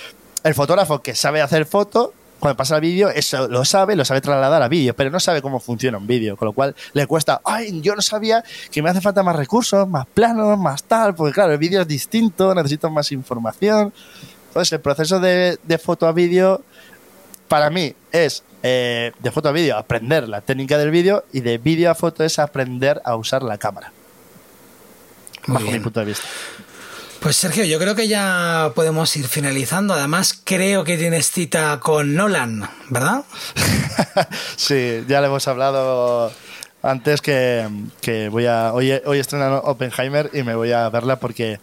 el 0.42 0.54
fotógrafo 0.54 1.02
que 1.02 1.14
sabe 1.14 1.42
hacer 1.42 1.66
foto 1.66 2.14
cuando 2.40 2.56
pasa 2.56 2.76
el 2.76 2.80
vídeo, 2.80 3.10
eso 3.10 3.46
lo 3.48 3.64
sabe, 3.64 3.94
lo 3.94 4.04
sabe 4.04 4.20
trasladar 4.20 4.62
a 4.62 4.68
vídeo, 4.68 4.96
pero 4.96 5.10
no 5.10 5.20
sabe 5.20 5.42
cómo 5.42 5.60
funciona 5.60 5.98
un 5.98 6.06
vídeo, 6.06 6.36
con 6.36 6.46
lo 6.46 6.52
cual 6.52 6.74
le 6.94 7.06
cuesta, 7.06 7.40
ay, 7.44 7.80
yo 7.82 7.94
no 7.94 8.02
sabía 8.02 8.42
que 8.72 8.82
me 8.82 8.90
hace 8.90 9.00
falta 9.00 9.22
más 9.22 9.36
recursos, 9.36 9.86
más 9.86 10.06
planos, 10.06 10.58
más 10.58 10.82
tal, 10.84 11.14
porque 11.14 11.34
claro, 11.34 11.52
el 11.52 11.58
vídeo 11.58 11.82
es 11.82 11.86
distinto, 11.86 12.54
necesito 12.54 12.90
más 12.90 13.12
información. 13.12 13.92
Entonces, 14.48 14.72
el 14.72 14.80
proceso 14.80 15.20
de, 15.20 15.58
de 15.62 15.78
foto 15.78 16.08
a 16.08 16.12
vídeo, 16.12 16.62
para 17.46 17.70
mí, 17.70 17.94
es 18.10 18.42
eh, 18.62 19.12
de 19.18 19.30
foto 19.30 19.48
a 19.48 19.52
vídeo 19.52 19.76
aprender 19.76 20.28
la 20.28 20.40
técnica 20.40 20.76
del 20.76 20.90
vídeo 20.90 21.24
y 21.32 21.40
de 21.40 21.58
vídeo 21.58 21.90
a 21.90 21.94
foto 21.94 22.24
es 22.24 22.38
aprender 22.38 23.00
a 23.04 23.16
usar 23.16 23.42
la 23.42 23.58
cámara. 23.58 23.92
Muy 25.46 25.54
bajo 25.54 25.64
bien. 25.64 25.76
mi 25.78 25.84
punto 25.84 26.00
de 26.00 26.06
vista. 26.06 26.26
Pues 27.20 27.36
Sergio, 27.36 27.64
yo 27.64 27.78
creo 27.78 27.94
que 27.94 28.08
ya 28.08 28.72
podemos 28.74 29.14
ir 29.14 29.28
finalizando. 29.28 29.92
Además, 29.92 30.40
creo 30.42 30.84
que 30.84 30.96
tienes 30.96 31.30
cita 31.30 31.78
con 31.78 32.14
Nolan, 32.14 32.66
¿verdad? 32.88 33.24
sí, 34.56 35.04
ya 35.06 35.20
le 35.20 35.26
hemos 35.26 35.46
hablado 35.46 36.32
antes 36.82 37.20
que, 37.20 37.68
que 38.00 38.30
voy 38.30 38.46
a. 38.46 38.72
Hoy, 38.72 38.92
hoy 39.04 39.18
estrena 39.18 39.58
Oppenheimer 39.58 40.30
y 40.32 40.44
me 40.44 40.54
voy 40.54 40.72
a 40.72 40.88
verla 40.88 41.20
porque 41.20 41.60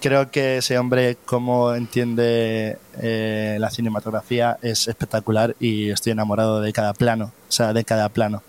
creo 0.00 0.32
que 0.32 0.56
ese 0.56 0.76
hombre, 0.76 1.16
como 1.24 1.72
entiende 1.72 2.76
eh, 3.00 3.58
la 3.60 3.70
cinematografía, 3.70 4.58
es 4.60 4.88
espectacular 4.88 5.54
y 5.60 5.90
estoy 5.90 6.12
enamorado 6.12 6.60
de 6.60 6.72
cada 6.72 6.94
plano. 6.94 7.32
O 7.48 7.52
sea, 7.52 7.72
de 7.72 7.84
cada 7.84 8.08
plano. 8.08 8.42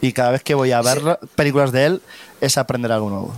Y 0.00 0.14
cada 0.14 0.30
vez 0.30 0.42
que 0.42 0.54
voy 0.54 0.72
a 0.72 0.80
ver 0.80 1.18
películas 1.34 1.70
de 1.70 1.84
él, 1.84 2.02
es 2.40 2.56
aprender 2.56 2.92
algo 2.92 3.10
nuevo. 3.10 3.34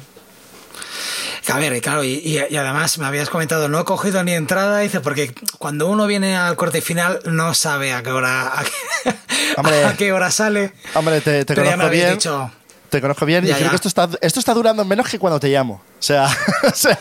A 1.50 1.58
ver, 1.58 1.80
claro, 1.80 2.04
y, 2.04 2.14
y- 2.24 2.38
y 2.50 2.56
además 2.56 2.98
me 2.98 3.06
habías 3.06 3.30
comentado, 3.30 3.68
no 3.68 3.80
he 3.80 3.84
cogido 3.84 4.22
ni 4.24 4.32
entrada, 4.32 4.78
dice, 4.80 5.00
porque 5.00 5.34
cuando 5.58 5.86
uno 5.88 6.06
viene 6.06 6.36
al 6.36 6.56
corte 6.56 6.80
final 6.80 7.20
no 7.24 7.54
sabe 7.54 7.92
a 7.92 8.02
qué 8.02 8.10
hora, 8.10 8.60
a 8.60 8.64
qué, 8.64 9.14
Hombre. 9.56 9.84
a 9.84 9.96
qué 9.96 10.12
hora 10.12 10.30
sale. 10.30 10.72
Hombre, 10.94 11.20
te, 11.20 11.44
te 11.44 11.54
conozco 11.54 11.88
bien. 11.88 12.12
dicho, 12.12 12.50
Te 12.90 13.00
conozco 13.00 13.24
bien 13.26 13.44
y 13.44 13.48
Ya, 13.48 13.56
creo 13.56 13.70
que 13.70 13.76
esto 13.76 13.88
está, 13.88 14.08
esto 14.20 14.40
está 14.40 14.54
durando 14.54 14.84
menos 14.84 15.08
que 15.08 15.18
cuando 15.18 15.38
te 15.40 15.48
llamo. 15.48 15.74
O 15.98 16.02
sea, 16.02 16.26
o 16.64 16.74
sea, 16.74 16.98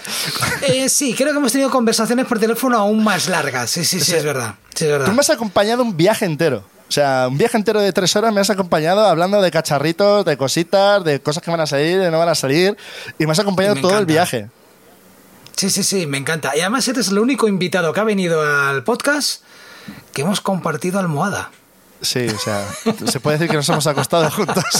Eh, 0.61 0.89
sí, 0.89 1.13
creo 1.13 1.31
que 1.31 1.37
hemos 1.37 1.51
tenido 1.51 1.69
conversaciones 1.69 2.25
por 2.25 2.39
teléfono 2.39 2.77
aún 2.77 3.03
más 3.03 3.27
largas. 3.27 3.69
Sí, 3.69 3.83
sí, 3.85 3.99
sí, 3.99 4.15
es 4.15 4.23
verdad. 4.23 4.55
Sí, 4.75 4.85
es 4.85 4.91
verdad. 4.91 5.05
Tú 5.07 5.13
me 5.13 5.19
has 5.21 5.29
acompañado 5.29 5.83
un 5.83 5.95
viaje 5.97 6.25
entero. 6.25 6.63
O 6.87 6.91
sea, 6.91 7.27
un 7.29 7.37
viaje 7.37 7.57
entero 7.57 7.81
de 7.81 7.91
tres 7.91 8.15
horas 8.15 8.33
me 8.33 8.39
has 8.39 8.49
acompañado 8.49 9.05
hablando 9.05 9.41
de 9.41 9.51
cacharritos, 9.51 10.23
de 10.23 10.37
cositas, 10.37 11.03
de 11.03 11.19
cosas 11.19 11.43
que 11.43 11.51
van 11.51 11.59
a 11.59 11.67
salir, 11.67 11.99
de 11.99 12.09
no 12.09 12.17
van 12.17 12.29
a 12.29 12.35
salir. 12.35 12.77
Y 13.19 13.25
me 13.25 13.33
has 13.33 13.39
acompañado 13.39 13.75
Me 13.75 13.81
todo 13.81 13.97
el 13.97 14.05
viaje. 14.05 14.49
Sí, 15.55 15.69
sí, 15.69 15.83
sí, 15.83 16.07
me 16.07 16.17
encanta. 16.17 16.55
Y 16.55 16.61
además 16.61 16.87
eres 16.87 17.09
el 17.09 17.19
único 17.19 17.47
invitado 17.47 17.91
que 17.91 17.99
ha 17.99 18.03
venido 18.03 18.41
al 18.41 18.83
podcast 18.83 19.41
que 20.13 20.21
hemos 20.21 20.39
compartido 20.39 20.99
almohada. 20.99 21.51
Sí, 22.01 22.27
o 22.27 22.37
sea, 22.39 22.63
se 23.11 23.19
puede 23.19 23.37
decir 23.37 23.49
que 23.49 23.57
nos 23.57 23.67
hemos 23.69 23.87
acostado 23.87 24.29
juntos. 24.31 24.63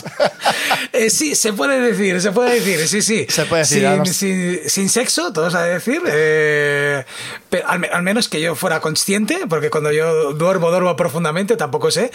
Eh, 0.93 1.09
sí, 1.09 1.35
se 1.35 1.53
puede 1.53 1.79
decir, 1.79 2.19
se 2.21 2.31
puede 2.31 2.55
decir, 2.59 2.87
sí, 2.87 3.01
sí. 3.01 3.25
Se 3.29 3.45
puede 3.45 3.63
decir, 3.63 3.87
Sin, 4.05 4.13
sin- 4.13 4.69
sin 4.69 4.89
sexo, 4.89 5.31
todos 5.33 5.53
a 5.53 5.63
decir. 5.63 6.01
eh, 6.07 7.03
pero 7.49 7.67
al, 7.67 7.87
al 7.91 8.01
menos 8.03 8.27
que 8.29 8.41
yo 8.41 8.55
fuera 8.55 8.79
consciente, 8.79 9.45
porque 9.49 9.69
cuando 9.69 9.91
yo 9.91 10.33
duermo, 10.33 10.71
duermo 10.71 10.95
profundamente, 10.95 11.55
tampoco 11.55 11.91
sé. 11.91 12.11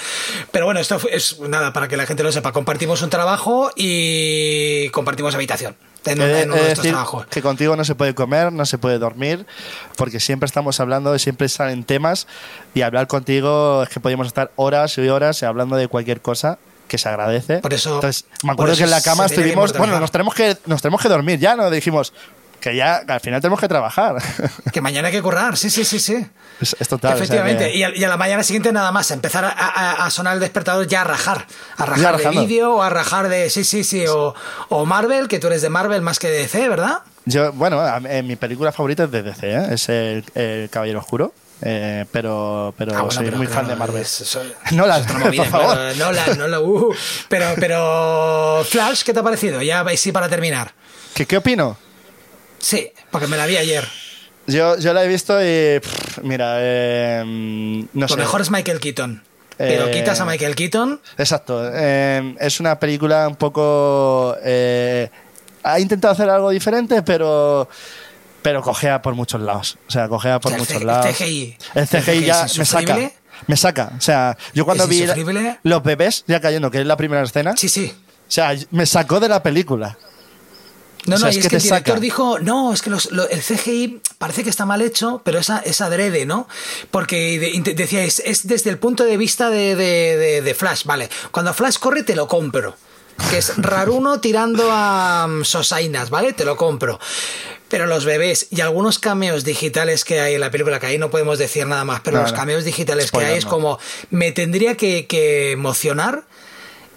Pero 0.50 0.64
bueno, 0.64 0.80
esto 0.80 1.00
es 1.10 1.38
nada 1.40 1.72
para 1.72 1.86
que 1.86 1.96
la 1.96 2.06
gente 2.06 2.22
lo 2.22 2.32
sepa. 2.32 2.52
Compartimos 2.52 3.02
un 3.02 3.10
trabajo 3.10 3.70
y 3.76 4.88
compartimos 4.90 5.34
habitación 5.34 5.76
en, 6.06 6.20
He 6.20 6.42
en 6.42 6.48
uno 6.50 6.56
de 6.56 6.62
de 6.62 6.68
estos 6.68 6.78
decir 6.84 6.90
trabajos. 6.92 7.26
que 7.26 7.42
contigo 7.42 7.76
no 7.76 7.84
se 7.84 7.94
puede 7.94 8.14
comer, 8.14 8.52
no 8.52 8.66
se 8.66 8.78
puede 8.78 8.98
dormir, 8.98 9.46
porque 9.96 10.20
siempre 10.20 10.46
estamos 10.46 10.80
hablando, 10.80 11.18
siempre 11.18 11.48
salen 11.48 11.84
temas 11.84 12.26
y 12.74 12.82
hablar 12.82 13.06
contigo 13.06 13.82
es 13.82 13.88
que 13.88 14.00
podemos 14.00 14.26
estar 14.26 14.50
horas 14.56 14.96
y 14.98 15.08
horas 15.08 15.42
hablando 15.42 15.76
de 15.76 15.88
cualquier 15.88 16.20
cosa 16.20 16.58
que 16.88 16.98
se 16.98 17.08
agradece. 17.08 17.58
Por 17.58 17.72
eso- 17.72 17.94
Entonces, 17.96 18.26
me 18.42 18.52
acuerdo 18.52 18.76
que 18.76 18.82
en 18.84 18.90
la 18.90 19.00
cama 19.00 19.26
estuvimos, 19.26 19.72
bueno, 19.78 19.98
nos 20.00 20.10
tenemos 20.10 20.34
que 20.34 20.56
nos 20.66 20.82
tenemos 20.82 21.00
que 21.00 21.08
dormir 21.08 21.38
ya, 21.38 21.54
no 21.56 21.70
dijimos 21.70 22.12
que 22.62 22.74
ya 22.76 23.02
al 23.06 23.20
final 23.20 23.40
tenemos 23.40 23.60
que 23.60 23.68
trabajar. 23.68 24.16
Que 24.72 24.80
mañana 24.80 25.08
hay 25.08 25.12
que 25.14 25.20
currar, 25.20 25.56
sí, 25.58 25.68
sí, 25.68 25.84
sí, 25.84 25.98
sí. 25.98 26.24
es, 26.60 26.76
es 26.78 26.88
total. 26.88 27.12
o 27.12 27.16
sea 27.16 27.24
Efectivamente, 27.24 27.70
que- 27.72 27.76
y, 27.76 27.82
a, 27.82 27.94
y 27.94 28.04
a 28.04 28.08
la 28.08 28.16
mañana 28.16 28.42
siguiente 28.42 28.72
nada 28.72 28.92
más, 28.92 29.10
empezar 29.10 29.44
a, 29.44 29.50
a- 29.50 30.06
a 30.06 30.10
sonar 30.10 30.34
el 30.34 30.40
despertador 30.40 30.86
ya 30.86 31.02
a 31.02 31.04
rajar, 31.04 31.46
a 31.76 31.84
rajar 31.84 32.16
de 32.18 32.30
vídeo 32.30 32.76
o 32.76 32.82
a 32.82 32.88
rajar 32.88 33.28
de, 33.28 33.50
sí, 33.50 33.64
sí, 33.64 33.84
sí, 33.84 34.06
o, 34.06 34.34
o 34.70 34.86
Marvel, 34.86 35.28
que 35.28 35.38
tú 35.40 35.48
eres 35.48 35.60
de 35.60 35.68
Marvel 35.70 36.00
más 36.02 36.18
que 36.18 36.28
de 36.28 36.38
DC, 36.38 36.68
¿verdad? 36.68 37.00
Yo, 37.24 37.52
bueno, 37.52 37.82
eh, 38.08 38.22
mi 38.22 38.36
película 38.36 38.72
favorita 38.72 39.04
es 39.04 39.10
de 39.10 39.22
DC, 39.22 39.50
¿eh? 39.52 39.66
es 39.72 39.88
el, 39.88 40.24
el 40.34 40.70
Caballero 40.70 41.00
Oscuro, 41.00 41.34
eh, 41.62 42.04
pero, 42.12 42.72
pero 42.78 42.92
Ah, 42.92 42.98
bueno, 43.02 43.10
soy 43.10 43.24
pero 43.26 43.36
muy 43.38 43.46
fan 43.48 43.66
de 43.68 43.76
Marvel. 43.76 44.04
otra 45.02 45.18
movida, 45.18 45.42
por 45.44 45.50
favor. 45.50 45.74
claro, 45.76 45.94
Nolan, 45.96 46.38
Nolan, 46.38 46.62
uh. 46.64 46.94
pero, 47.28 47.46
pero 47.58 48.64
Flash, 48.68 49.02
¿qué 49.02 49.12
te 49.12 49.20
ha 49.20 49.22
parecido? 49.22 49.60
Ya 49.62 49.84
sí 49.96 50.12
para 50.12 50.28
terminar. 50.28 50.72
¿Qué, 51.14 51.26
¿Qué 51.26 51.36
opino? 51.36 51.76
Sí, 52.62 52.90
porque 53.10 53.26
me 53.26 53.36
la 53.36 53.44
vi 53.46 53.56
ayer. 53.58 53.86
Yo, 54.46 54.78
yo 54.78 54.92
la 54.94 55.04
he 55.04 55.08
visto 55.08 55.38
y. 55.40 55.80
pff, 55.80 56.18
mira, 56.22 56.56
eh, 56.60 57.22
no 57.92 58.00
Lo 58.00 58.08
sé. 58.08 58.16
mejor 58.16 58.40
es 58.40 58.50
Michael 58.50 58.80
Keaton. 58.80 59.22
Pero 59.58 59.88
Eh, 59.88 59.90
quitas 59.92 60.18
a 60.18 60.24
Michael 60.24 60.54
Keaton, 60.56 61.00
Exacto. 61.18 61.62
eh, 61.72 62.34
es 62.40 62.58
una 62.58 62.78
película 62.80 63.28
un 63.28 63.36
poco. 63.36 64.34
eh, 64.42 65.10
ha 65.62 65.78
intentado 65.78 66.12
hacer 66.12 66.28
algo 66.30 66.50
diferente, 66.50 67.02
pero. 67.02 67.68
Pero 68.42 68.60
cojea 68.62 69.00
por 69.02 69.14
muchos 69.14 69.40
lados. 69.40 69.78
O 69.86 69.90
sea, 69.90 70.08
cojea 70.08 70.40
por 70.40 70.50
O 70.52 70.54
sea, 70.54 70.56
el 70.56 70.60
muchos 70.62 70.74
C- 70.76 70.80
el 70.80 70.86
lados. 70.86 71.06
CGI. 71.16 71.56
El 71.74 71.86
CGI 71.86 72.10
El 72.18 72.24
ya 72.24 72.46
me 72.58 72.64
saca. 72.64 72.98
Me 73.46 73.56
saca. 73.56 73.92
O 73.96 74.00
sea, 74.00 74.36
yo 74.54 74.64
cuando 74.64 74.84
¿Es 74.84 74.90
vi 74.90 75.06
la- 75.06 75.58
los 75.62 75.82
bebés 75.84 76.24
ya 76.26 76.40
cayendo, 76.40 76.70
que 76.70 76.80
es 76.80 76.86
la 76.86 76.96
primera 76.96 77.22
escena. 77.22 77.56
sí, 77.56 77.68
sí. 77.68 77.92
O 77.94 78.30
sea, 78.34 78.56
me 78.70 78.86
sacó 78.86 79.20
de 79.20 79.28
la 79.28 79.42
película. 79.42 79.96
No, 81.06 81.16
O 81.16 81.18
sea, 81.18 81.26
no, 81.26 81.30
es 81.30 81.36
y 81.36 81.38
es 81.40 81.44
que 81.46 81.50
que, 81.50 81.56
el 81.56 81.62
director 81.62 81.94
saca. 81.94 82.00
dijo, 82.00 82.38
no, 82.38 82.72
es 82.72 82.80
que 82.82 82.90
los- 82.90 83.10
lo- 83.10 83.28
el 83.28 83.42
CGI 83.42 84.00
parece 84.18 84.44
que 84.44 84.50
está 84.50 84.64
mal 84.66 84.80
hecho, 84.82 85.20
pero 85.24 85.40
es, 85.40 85.50
a- 85.50 85.58
es 85.58 85.80
adrede, 85.80 86.26
¿no? 86.26 86.46
Porque 86.92 87.38
de- 87.64 87.74
decía, 87.74 88.04
es, 88.04 88.20
es 88.24 88.46
desde 88.46 88.70
el 88.70 88.78
punto 88.78 89.04
de 89.04 89.16
vista 89.16 89.50
de, 89.50 89.74
de- 89.76 90.54
Flash, 90.54 90.84
vale. 90.84 91.08
Cuando 91.32 91.52
Flash 91.54 91.78
corre, 91.78 92.02
te 92.04 92.14
lo 92.14 92.28
compro. 92.28 92.76
Que 93.30 93.38
es 93.38 93.52
raruno 93.56 94.20
tirando 94.20 94.68
a 94.70 95.26
mm, 95.28 95.44
Sosainas, 95.44 96.10
¿vale? 96.10 96.32
Te 96.34 96.44
lo 96.44 96.56
compro. 96.56 97.00
Pero 97.68 97.86
los 97.86 98.04
bebés 98.04 98.48
y 98.50 98.60
algunos 98.60 98.98
cameos 98.98 99.44
digitales 99.44 100.04
que 100.04 100.20
hay 100.20 100.34
en 100.34 100.40
la 100.40 100.50
película, 100.50 100.78
que 100.78 100.86
ahí 100.86 100.98
no 100.98 101.10
podemos 101.10 101.38
decir 101.38 101.66
nada 101.66 101.84
más, 101.84 102.00
pero 102.02 102.20
los 102.20 102.32
cameos 102.34 102.64
digitales 102.64 103.10
que 103.10 103.24
hay 103.24 103.38
es 103.38 103.44
no. 103.46 103.50
como, 103.50 103.78
me 104.10 104.30
tendría 104.30 104.76
que, 104.76 105.06
que 105.06 105.52
emocionar 105.52 106.24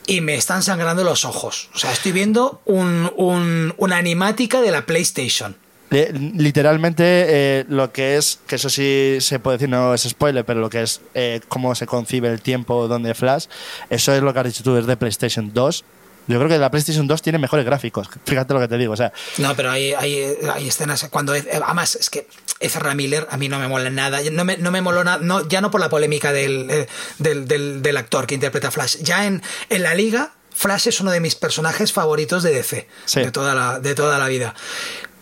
y 0.07 0.21
me 0.21 0.35
están 0.35 0.63
sangrando 0.63 1.03
los 1.03 1.25
ojos. 1.25 1.69
O 1.73 1.77
sea, 1.77 1.91
estoy 1.91 2.11
viendo 2.11 2.61
un, 2.65 3.11
un- 3.17 3.73
una 3.77 3.97
animática 3.97 4.61
de 4.61 4.71
la 4.71 4.85
PlayStation. 4.85 5.55
Eh, 5.91 6.11
Literalmente 6.35 7.03
eh, 7.59 7.65
lo 7.69 7.91
que 7.91 8.17
es, 8.17 8.39
que 8.47 8.55
eso 8.55 8.69
sí 8.69 9.17
se 9.19 9.39
puede 9.39 9.57
decir, 9.57 9.69
no 9.69 9.93
es 9.93 10.01
spoiler, 10.03 10.43
pero 10.45 10.59
lo 10.59 10.69
que 10.69 10.81
es 10.81 11.01
eh, 11.13 11.41
cómo 11.47 11.75
se 11.75 11.85
concibe 11.85 12.29
el 12.29 12.41
tiempo 12.41 12.87
donde 12.87 13.13
Flash, 13.13 13.45
eso 13.89 14.13
es 14.13 14.21
lo 14.21 14.33
que 14.33 14.39
has 14.39 14.45
dicho 14.45 14.63
tú, 14.63 14.75
es 14.77 14.85
de 14.87 14.97
PlayStation 14.97 15.51
2. 15.53 15.83
Yo 16.27 16.37
creo 16.39 16.49
que 16.49 16.57
la 16.57 16.71
PlayStation 16.71 17.05
2 17.05 17.21
tiene 17.21 17.37
mejores 17.37 17.63
gráficos, 17.67 18.09
fíjate 18.25 18.53
lo 18.55 18.59
que 18.59 18.67
te 18.67 18.79
digo, 18.79 18.93
o 18.93 18.97
sea, 18.97 19.13
No, 19.37 19.55
pero 19.55 19.69
hay, 19.69 19.93
hay, 19.93 20.35
hay 20.51 20.67
escenas 20.67 21.07
cuando... 21.11 21.33
Además, 21.33 21.93
es 21.95 22.09
que 22.09 22.27
Ezra 22.65 22.93
Miller 22.95 23.27
a 23.31 23.37
mí 23.37 23.47
no 23.49 23.59
me 23.59 23.67
mola 23.67 23.89
nada. 23.89 24.19
No 24.31 24.43
me, 24.45 24.57
no 24.57 24.71
me 24.71 24.81
moló 24.81 25.03
nada, 25.03 25.19
no, 25.21 25.47
ya 25.47 25.61
no 25.61 25.71
por 25.71 25.79
la 25.81 25.89
polémica 25.89 26.31
del, 26.33 26.69
eh, 26.69 26.87
del, 27.19 27.47
del- 27.47 27.81
del 27.81 27.97
actor 27.97 28.25
que 28.27 28.35
interpreta 28.35 28.67
a 28.69 28.71
Flash. 28.71 28.97
Ya 29.01 29.25
en, 29.25 29.41
en 29.69 29.83
la 29.83 29.93
liga, 29.93 30.33
Flash 30.53 30.87
es 30.87 30.99
uno 31.01 31.11
de 31.11 31.19
mis 31.19 31.35
personajes 31.35 31.91
favoritos 31.93 32.43
de 32.43 32.51
DC, 32.53 32.87
Sí. 33.05 33.19
de, 33.21 33.31
toda 33.31 33.53
la, 33.55 33.79
de 33.79 33.93
toda 33.95 34.17
la 34.17 34.27
vida. 34.27 34.53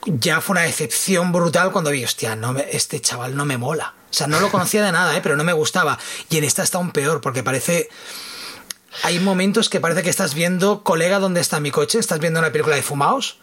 Ya 0.06 0.42
fue 0.42 0.54
una 0.56 0.62
decepción 0.64 1.32
brutal 1.32 1.72
cuando 1.72 1.90
vi, 1.92 2.04
hostia, 2.04 2.36
no 2.36 2.54
me- 2.54 2.66
este 2.72 3.00
chaval 3.00 3.36
no 3.36 3.46
me 3.46 3.58
mola. 3.58 3.94
O 4.10 4.14
sea, 4.14 4.28
no 4.28 4.40
lo 4.40 4.52
conocía 4.52 4.84
de 4.84 4.92
nada, 4.92 5.16
¿eh? 5.18 5.22
pero 5.24 5.36
no 5.38 5.44
me 5.44 5.54
gustaba. 5.54 5.98
Y 6.30 6.38
en 6.38 6.44
esta 6.44 6.62
está 6.64 6.78
aún 6.78 6.92
peor, 6.92 7.20
porque 7.22 7.42
parece... 7.44 7.90
Hay 9.02 9.20
momentos 9.20 9.70
que 9.70 9.80
parece 9.80 10.04
que 10.04 10.12
estás 10.12 10.36
viendo, 10.36 10.84
colega, 10.84 11.18
¿dónde 11.18 11.42
está 11.42 11.60
mi 11.60 11.72
coche? 11.72 11.98
Estás 11.98 12.20
viendo 12.20 12.40
una 12.40 12.52
película 12.52 12.76
de 12.76 12.84
Fumaos. 12.84 13.40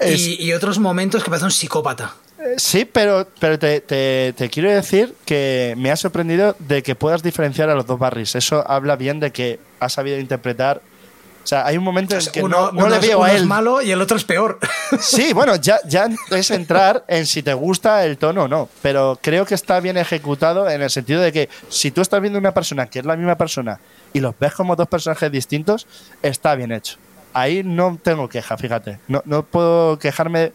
Es- 0.00 0.20
Y, 0.22 0.42
y 0.42 0.52
otros 0.54 0.78
momentos 0.80 1.22
que 1.22 1.30
parece 1.30 1.44
un 1.44 1.52
psicópata. 1.52 2.14
Sí, 2.56 2.84
pero, 2.84 3.26
pero 3.40 3.58
te, 3.58 3.80
te- 3.80 4.32
te 4.36 4.48
quiero 4.50 4.70
decir 4.70 5.14
que 5.24 5.74
me 5.76 5.90
ha 5.90 5.96
sorprendido 5.96 6.56
de 6.58 6.82
que 6.82 6.94
puedas 6.94 7.22
diferenciar 7.22 7.70
a 7.70 7.74
los 7.74 7.86
dos 7.86 7.98
Barrys. 7.98 8.34
Eso 8.34 8.64
habla 8.70 8.96
bien 8.96 9.20
de 9.20 9.32
que 9.32 9.58
has 9.80 9.92
sabido 9.92 10.18
interpretar. 10.18 10.80
O 11.42 11.46
sea, 11.48 11.64
hay 11.64 11.76
un 11.76 11.84
momento 11.84 12.16
en 12.18 12.26
que 12.32 12.42
uno 12.42 12.56
no, 12.58 12.72
no 12.72 12.78
uno 12.80 12.88
le 12.88 12.96
es- 12.96 13.02
veo 13.02 13.18
uno 13.18 13.26
a 13.26 13.32
es 13.32 13.40
él. 13.42 13.46
malo 13.46 13.80
y 13.80 13.92
el 13.92 14.00
otro 14.02 14.16
es 14.16 14.24
peor. 14.24 14.58
Sí, 15.00 15.32
bueno, 15.32 15.56
ya, 15.56 15.78
ya 15.88 16.08
es 16.30 16.50
entrar 16.52 17.04
en 17.08 17.26
si 17.26 17.42
te 17.42 17.52
gusta 17.54 18.04
el 18.04 18.18
tono 18.18 18.44
o 18.44 18.48
no, 18.48 18.68
pero 18.82 19.18
creo 19.20 19.44
que 19.44 19.54
está 19.56 19.80
bien 19.80 19.96
ejecutado 19.96 20.68
en 20.70 20.80
el 20.80 20.90
sentido 20.90 21.20
de 21.20 21.32
que 21.32 21.48
si 21.68 21.90
tú 21.90 22.00
estás 22.02 22.20
viendo 22.20 22.38
una 22.38 22.54
persona 22.54 22.86
que 22.86 23.00
es 23.00 23.04
la 23.04 23.16
misma 23.16 23.36
persona 23.36 23.80
y 24.12 24.20
los 24.20 24.34
ves 24.38 24.52
como 24.54 24.76
dos 24.76 24.86
personajes 24.86 25.30
distintos, 25.32 25.86
está 26.22 26.54
bien 26.54 26.70
hecho. 26.70 26.98
Ahí 27.32 27.62
no 27.64 27.98
tengo 28.02 28.28
queja, 28.28 28.56
fíjate. 28.56 28.98
No, 29.08 29.22
no 29.26 29.42
puedo 29.42 29.98
quejarme. 29.98 30.52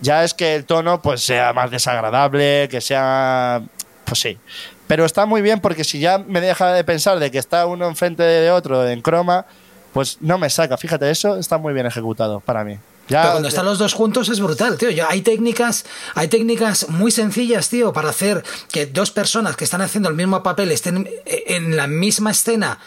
Ya 0.00 0.24
es 0.24 0.34
que 0.34 0.54
el 0.54 0.64
tono 0.64 1.02
pues 1.02 1.22
sea 1.22 1.52
más 1.52 1.70
desagradable, 1.70 2.68
que 2.70 2.80
sea... 2.80 3.62
Pues 4.04 4.20
sí. 4.20 4.38
Pero 4.86 5.04
está 5.04 5.26
muy 5.26 5.42
bien 5.42 5.60
porque 5.60 5.84
si 5.84 5.98
ya 5.98 6.18
me 6.18 6.40
deja 6.40 6.72
de 6.72 6.82
pensar 6.82 7.18
de 7.18 7.30
que 7.30 7.38
está 7.38 7.66
uno 7.66 7.86
enfrente 7.88 8.22
de 8.22 8.50
otro 8.50 8.88
en 8.88 9.02
croma, 9.02 9.46
pues 9.92 10.18
no 10.20 10.38
me 10.38 10.48
saca. 10.48 10.76
Fíjate, 10.76 11.10
eso 11.10 11.36
está 11.36 11.58
muy 11.58 11.74
bien 11.74 11.86
ejecutado 11.86 12.40
para 12.40 12.64
mí. 12.64 12.78
Ya, 13.08 13.22
Pero 13.22 13.32
cuando 13.32 13.48
están 13.48 13.64
los 13.64 13.78
dos 13.78 13.94
juntos 13.94 14.28
es 14.28 14.40
brutal, 14.40 14.76
tío. 14.76 14.88
Hay 15.08 15.22
técnicas, 15.22 15.84
hay 16.14 16.28
técnicas 16.28 16.88
muy 16.88 17.10
sencillas, 17.10 17.68
tío, 17.68 17.92
para 17.92 18.10
hacer 18.10 18.44
que 18.70 18.86
dos 18.86 19.10
personas 19.10 19.56
que 19.56 19.64
están 19.64 19.80
haciendo 19.80 20.08
el 20.08 20.14
mismo 20.14 20.42
papel 20.42 20.70
estén 20.72 21.08
en 21.24 21.76
la 21.76 21.86
misma 21.86 22.30
escena 22.30 22.78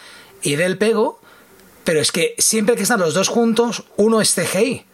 y 0.42 0.56
dé 0.56 0.64
el 0.64 0.78
pego. 0.78 1.20
Pero 1.84 2.00
es 2.00 2.12
que 2.12 2.34
siempre 2.38 2.76
que 2.76 2.82
están 2.82 3.00
los 3.00 3.14
dos 3.14 3.28
juntos, 3.28 3.84
uno 3.96 4.20
es 4.20 4.34
CGI. 4.34 4.86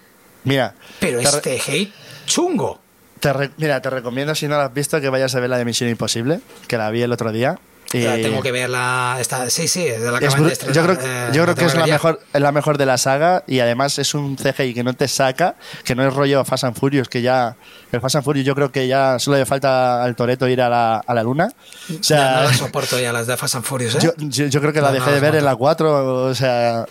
Mira, 0.44 0.74
Pero 0.98 1.20
es 1.20 1.40
CGI 1.40 1.92
chungo. 2.28 2.78
te 3.20 3.32
re- 3.32 3.50
mira, 3.56 3.82
te 3.82 3.90
recomiendo 3.90 4.34
si 4.34 4.46
no 4.46 4.56
la 4.56 4.66
has 4.66 4.74
visto 4.74 5.00
que 5.00 5.08
vayas 5.08 5.34
a 5.34 5.40
ver 5.40 5.50
la 5.50 5.58
de 5.58 5.64
Misión 5.64 5.90
Imposible, 5.90 6.40
que 6.68 6.78
la 6.78 6.88
vi 6.90 7.02
el 7.02 7.10
otro 7.12 7.32
día. 7.32 7.58
Y 7.90 8.02
La 8.02 8.16
tengo 8.16 8.42
que 8.42 8.52
verla. 8.52 9.16
Está, 9.18 9.48
sí, 9.48 9.66
sí, 9.66 9.82
de 9.84 10.12
la 10.12 10.18
que 10.18 10.26
es 10.26 10.34
de 10.36 10.52
estrenar, 10.52 10.76
yo 10.76 10.82
creo, 10.84 10.98
eh, 11.00 11.30
yo 11.32 11.42
creo 11.44 11.54
que 11.54 11.64
es 11.64 11.74
la 11.74 11.86
mejor, 11.86 12.20
es 12.34 12.40
la 12.42 12.52
mejor 12.52 12.76
de 12.76 12.84
la 12.84 12.98
saga 12.98 13.44
y 13.46 13.60
además 13.60 13.98
es 13.98 14.12
un 14.12 14.36
CGI 14.36 14.74
que 14.74 14.84
no 14.84 14.92
te 14.92 15.08
saca, 15.08 15.54
que 15.84 15.94
no 15.94 16.06
es 16.06 16.12
rollo 16.12 16.44
Fast 16.44 16.64
and 16.64 16.76
Furious, 16.76 17.08
que 17.08 17.22
ya 17.22 17.56
el 17.90 18.00
Fast 18.02 18.16
and 18.16 18.24
Furious 18.26 18.46
yo 18.46 18.54
creo 18.54 18.70
que 18.70 18.86
ya 18.86 19.18
solo 19.18 19.38
le 19.38 19.46
falta 19.46 20.04
al 20.04 20.14
Toreto 20.16 20.46
ir 20.46 20.60
a 20.60 20.68
la, 20.68 20.98
a 20.98 21.14
la 21.14 21.22
luna. 21.22 21.48
O 21.90 21.94
Ya 22.02 22.36
no 22.36 22.42
las 22.42 22.58
soporto 22.58 23.00
ya 23.00 23.10
las 23.10 23.26
de 23.26 23.38
Fast 23.38 23.54
and 23.54 23.64
Furious, 23.64 23.94
¿eh? 23.94 23.98
yo, 24.02 24.12
yo- 24.18 24.46
yo 24.48 24.60
creo 24.60 24.72
que 24.74 24.82
la 24.82 24.92
dejé 24.92 25.06
no, 25.06 25.12
de 25.12 25.20
ver 25.20 25.34
en 25.36 25.46
la 25.46 25.56
4, 25.56 26.24
o 26.26 26.34
sea... 26.34 26.84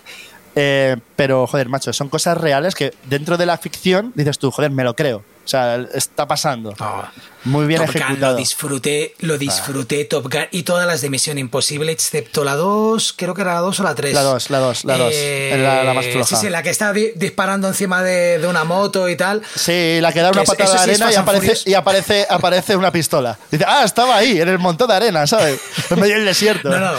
eh, 0.60 0.98
pero, 1.16 1.46
joder, 1.46 1.70
macho, 1.70 1.94
son 1.94 2.10
cosas 2.10 2.36
reales 2.36 2.74
que 2.74 2.92
dentro 3.08 3.38
de 3.38 3.46
la 3.46 3.60
ficción 3.60 4.12
dices 4.16 4.40
tú, 4.40 4.50
joder, 4.50 4.72
me 4.72 4.84
lo 4.84 4.96
creo. 4.96 5.24
O 5.48 5.50
sea, 5.50 5.78
está 5.94 6.28
pasando. 6.28 6.74
No. 6.78 7.10
Muy 7.46 7.66
bien 7.66 7.80
Top 7.80 7.94
Gun 7.94 8.02
ejecutado. 8.02 8.32
lo 8.34 8.38
disfruté, 8.38 9.16
lo 9.20 9.38
disfruté 9.38 10.04
Top 10.04 10.24
Gun 10.30 10.48
y 10.52 10.64
todas 10.64 10.86
las 10.86 11.00
de 11.00 11.10
Misión 11.10 11.38
Imposible, 11.38 11.94
excepto 11.94 12.44
la 12.44 12.56
2, 12.56 13.14
creo 13.16 13.34
que 13.34 13.44
era 13.44 13.54
la 13.54 13.60
2 13.62 13.80
o 13.80 13.84
la 13.84 13.96
3. 13.96 14.14
La 14.14 14.24
2, 14.24 14.50
la 14.50 14.60
2, 14.60 14.84
la 14.84 14.98
2. 14.98 15.14
Es 15.14 15.60
la- 15.62 15.84
la 15.86 15.94
más 15.94 16.06
floja. 16.08 16.26
Sí, 16.26 16.36
sí, 16.36 16.50
la 16.50 16.62
que 16.64 16.70
está 16.72 16.92
di- 16.92 17.12
disparando 17.16 17.70
encima 17.70 18.04
de, 18.04 18.40
de 18.40 18.48
una 18.48 18.66
moto 18.66 19.08
y 19.08 19.16
tal. 19.16 19.42
Sí, 19.56 20.00
la 20.02 20.12
que 20.12 20.20
da 20.20 20.32
una 20.32 20.42
Que 20.42 20.48
patada 20.48 20.72
de 20.74 20.78
sí 20.80 20.84
arena 21.02 21.12
y 21.14 21.16
aparece, 21.16 21.70
y 21.70 21.74
aparece, 21.76 22.28
aparece 22.30 22.76
una 22.76 22.92
pistola. 22.92 23.40
Dice, 23.50 23.64
ah, 23.66 23.84
estaba 23.86 24.18
ahí, 24.18 24.42
en 24.42 24.50
el 24.50 24.60
montón 24.60 24.90
de 24.90 24.96
arena, 24.96 25.26
¿sabes? 25.26 25.58
En 25.90 26.02
medio 26.02 26.16
del 26.16 26.26
desierto. 26.26 26.68
No, 26.68 26.78
no. 26.80 26.92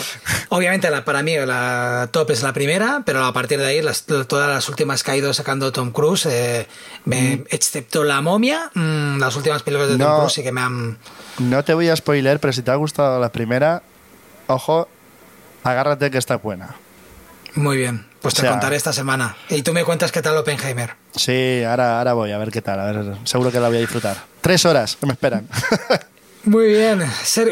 Obviamente, 0.48 0.88
la, 0.88 1.04
para 1.04 1.22
mí, 1.22 1.36
la 1.36 2.08
top 2.10 2.30
es 2.30 2.42
la 2.42 2.54
primera, 2.54 3.02
pero 3.04 3.22
a 3.26 3.34
partir 3.34 3.58
de 3.60 3.66
ahí, 3.66 3.82
las, 3.82 4.04
todas 4.04 4.48
las 4.48 4.66
últimas 4.70 5.02
que 5.02 5.10
ha 5.10 5.16
ido 5.16 5.34
sacando 5.34 5.72
Tom 5.72 5.90
Cruise, 5.92 6.24
eh, 6.24 6.66
me- 7.04 7.44
excepto 7.50 8.02
La 8.02 8.22
Momia, 8.38 8.70
mm, 8.72 9.18
las 9.18 9.34
últimas 9.34 9.64
películas 9.64 9.90
de 9.90 9.98
Tom 9.98 10.06
No. 10.06 10.16
Cruise 10.18 10.32
sí 10.32 10.44
que 10.44 10.52
me 10.52 10.60
han. 10.60 10.96
No 11.40 11.64
te 11.64 11.74
voy 11.74 11.88
a 11.88 11.96
spoiler, 11.96 12.38
pero 12.38 12.52
si 12.52 12.62
te 12.62 12.70
ha 12.70 12.76
gustado 12.76 13.18
la 13.18 13.32
primera, 13.32 13.82
ojo, 14.46 14.86
agárrate 15.64 16.08
que 16.12 16.18
está 16.18 16.36
buena. 16.36 16.76
Muy 17.56 17.76
bien. 17.78 18.06
Pues 18.22 18.34
te 18.34 18.42
O 18.42 18.42
sea- 18.42 18.50
contaré 18.52 18.76
esta 18.76 18.92
semana. 18.92 19.34
Y 19.48 19.62
tú 19.62 19.72
me 19.72 19.82
cuentas 19.84 20.12
qué 20.12 20.22
tal 20.22 20.36
Oppenheimer. 20.36 20.94
Sí, 21.16 21.64
ahora, 21.64 21.98
ahora 21.98 22.12
voy 22.12 22.30
a 22.30 22.38
ver 22.38 22.52
qué 22.52 22.62
tal. 22.62 22.78
A 22.78 22.92
ver, 22.92 23.16
seguro 23.24 23.50
que 23.50 23.58
la 23.58 23.66
voy 23.68 23.78
a 23.78 23.80
disfrutar. 23.80 24.16
Tres 24.40 24.64
horas 24.64 24.94
que 24.96 25.06
me 25.06 25.14
esperan. 25.14 25.48
Muy 26.44 26.66
bien. 26.68 27.04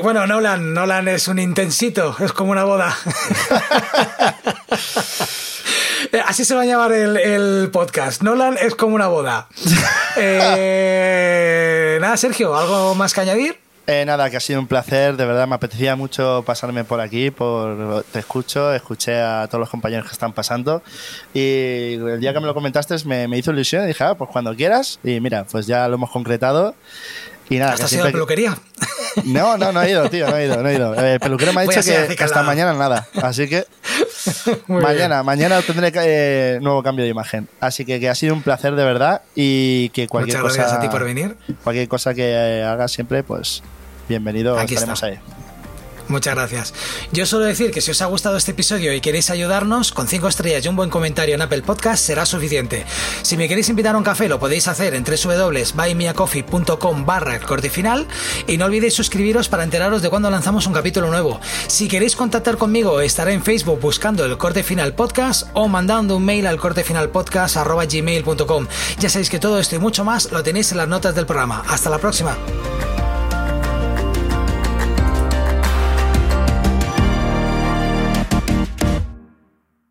Bueno, 0.04 0.24
Nolan, 0.28 0.72
Nolan 0.72 1.08
es 1.08 1.26
un 1.26 1.40
intensito, 1.40 2.14
es 2.20 2.32
como 2.32 2.52
una 2.52 2.62
boda. 2.62 2.96
Eh, 6.12 6.22
Así 6.24 6.44
se 6.44 6.54
va 6.54 6.62
a 6.62 6.64
llamar 6.64 6.92
el, 6.92 7.16
el 7.16 7.70
podcast. 7.70 8.22
Nolan 8.22 8.56
es 8.60 8.74
como 8.74 8.94
una 8.94 9.08
boda. 9.08 9.48
Eh, 10.18 11.98
nada, 12.00 12.16
Sergio, 12.16 12.56
¿algo 12.56 12.94
más 12.94 13.12
que 13.12 13.20
añadir? 13.20 13.58
Eh, 13.86 14.04
nada, 14.06 14.30
que 14.30 14.38
ha 14.38 14.40
sido 14.40 14.58
un 14.58 14.66
placer, 14.66 15.14
de 15.16 15.26
verdad 15.26 15.46
me 15.46 15.54
apetecía 15.54 15.94
mucho 15.94 16.42
pasarme 16.46 16.84
por 16.84 17.00
aquí, 17.00 17.30
por 17.30 18.02
te 18.10 18.20
escucho, 18.20 18.72
escuché 18.72 19.20
a 19.20 19.46
todos 19.46 19.60
los 19.60 19.68
compañeros 19.68 20.06
que 20.06 20.12
están 20.12 20.32
pasando 20.32 20.82
y 21.34 21.94
el 21.94 22.18
día 22.18 22.32
que 22.32 22.40
me 22.40 22.46
lo 22.46 22.54
comentaste 22.54 22.96
me, 23.04 23.28
me 23.28 23.36
hizo 23.38 23.52
ilusión 23.52 23.84
y 23.84 23.88
dije, 23.88 24.02
ah, 24.04 24.14
pues 24.14 24.30
cuando 24.30 24.56
quieras 24.56 24.98
y 25.04 25.20
mira, 25.20 25.44
pues 25.44 25.66
ya 25.66 25.86
lo 25.86 25.96
hemos 25.96 26.10
concretado 26.10 26.74
y 27.48 27.58
nada, 27.58 27.72
¿Hasta 27.72 27.82
que 27.82 27.84
has 27.86 27.92
ido 27.92 28.02
a 28.02 28.06
la 28.06 28.12
peluquería? 28.12 28.56
No, 29.24 29.56
no, 29.56 29.72
no 29.72 29.82
he 29.82 29.90
ido, 29.90 30.08
tío, 30.10 30.28
no 30.28 30.36
he 30.36 30.44
ido, 30.46 30.62
no 30.62 30.68
he 30.68 30.74
ido. 30.74 30.94
El 30.94 31.20
peluquero 31.20 31.52
me 31.52 31.60
ha 31.62 31.64
dicho 31.64 31.80
que, 31.82 31.96
hasta 31.96 32.14
calado. 32.16 32.44
mañana 32.46 32.74
nada, 32.74 33.06
así 33.22 33.48
que 33.48 33.64
mañana, 34.66 35.22
mañana 35.22 35.62
tendré 35.62 35.90
eh, 35.94 36.58
nuevo 36.60 36.82
cambio 36.82 37.04
de 37.04 37.10
imagen. 37.10 37.48
Así 37.60 37.84
que, 37.84 37.98
que 38.00 38.08
ha 38.10 38.14
sido 38.14 38.34
un 38.34 38.42
placer 38.42 38.74
de 38.74 38.84
verdad 38.84 39.22
y 39.34 39.88
que 39.90 40.06
cualquier 40.06 40.38
Muchas 40.38 40.56
gracias 40.56 40.66
cosa 40.66 40.78
a 40.78 40.80
ti 40.82 40.88
por 40.88 41.04
venir. 41.04 41.36
cualquier 41.64 41.88
cosa 41.88 42.14
que 42.14 42.30
eh, 42.30 42.62
hagas 42.64 42.92
siempre, 42.92 43.22
pues 43.22 43.62
bienvenido, 44.08 44.58
Aquí 44.58 44.74
estaremos 44.74 45.02
está. 45.02 45.06
ahí. 45.06 45.35
Muchas 46.08 46.34
gracias. 46.34 46.74
Yo 47.12 47.26
solo 47.26 47.44
decir 47.44 47.70
que 47.70 47.80
si 47.80 47.90
os 47.90 48.02
ha 48.02 48.06
gustado 48.06 48.36
este 48.36 48.52
episodio 48.52 48.92
y 48.92 49.00
queréis 49.00 49.30
ayudarnos, 49.30 49.92
con 49.92 50.08
5 50.08 50.28
estrellas 50.28 50.64
y 50.64 50.68
un 50.68 50.76
buen 50.76 50.90
comentario 50.90 51.34
en 51.34 51.42
Apple 51.42 51.62
Podcast 51.62 52.04
será 52.04 52.26
suficiente. 52.26 52.84
Si 53.22 53.36
me 53.36 53.48
queréis 53.48 53.68
invitar 53.68 53.94
a 53.94 53.98
un 53.98 54.04
café, 54.04 54.28
lo 54.28 54.38
podéis 54.38 54.68
hacer 54.68 54.94
en 54.94 55.04
www.buymeacoffee.com 55.04 57.06
barra 57.06 57.36
el 57.36 57.42
corte 57.42 57.70
final 57.70 58.06
y 58.46 58.56
no 58.56 58.66
olvidéis 58.66 58.94
suscribiros 58.94 59.48
para 59.48 59.64
enteraros 59.64 60.02
de 60.02 60.10
cuando 60.10 60.30
lanzamos 60.30 60.66
un 60.66 60.72
capítulo 60.72 61.08
nuevo. 61.08 61.40
Si 61.66 61.88
queréis 61.88 62.16
contactar 62.16 62.56
conmigo, 62.56 63.00
estaré 63.00 63.32
en 63.32 63.42
Facebook 63.42 63.80
buscando 63.80 64.24
el 64.24 64.38
corte 64.38 64.62
final 64.62 64.94
podcast 64.94 65.48
o 65.54 65.68
mandando 65.68 66.16
un 66.16 66.24
mail 66.24 66.46
al 66.46 66.58
cortefinalpodcast 66.58 67.56
arroba 67.56 67.86
gmail.com. 67.86 68.66
Ya 68.98 69.08
sabéis 69.08 69.30
que 69.30 69.38
todo 69.38 69.58
esto 69.58 69.76
y 69.76 69.78
mucho 69.78 70.04
más 70.04 70.30
lo 70.30 70.42
tenéis 70.42 70.70
en 70.72 70.78
las 70.78 70.88
notas 70.88 71.14
del 71.14 71.26
programa. 71.26 71.64
Hasta 71.68 71.90
la 71.90 71.98
próxima. 71.98 72.36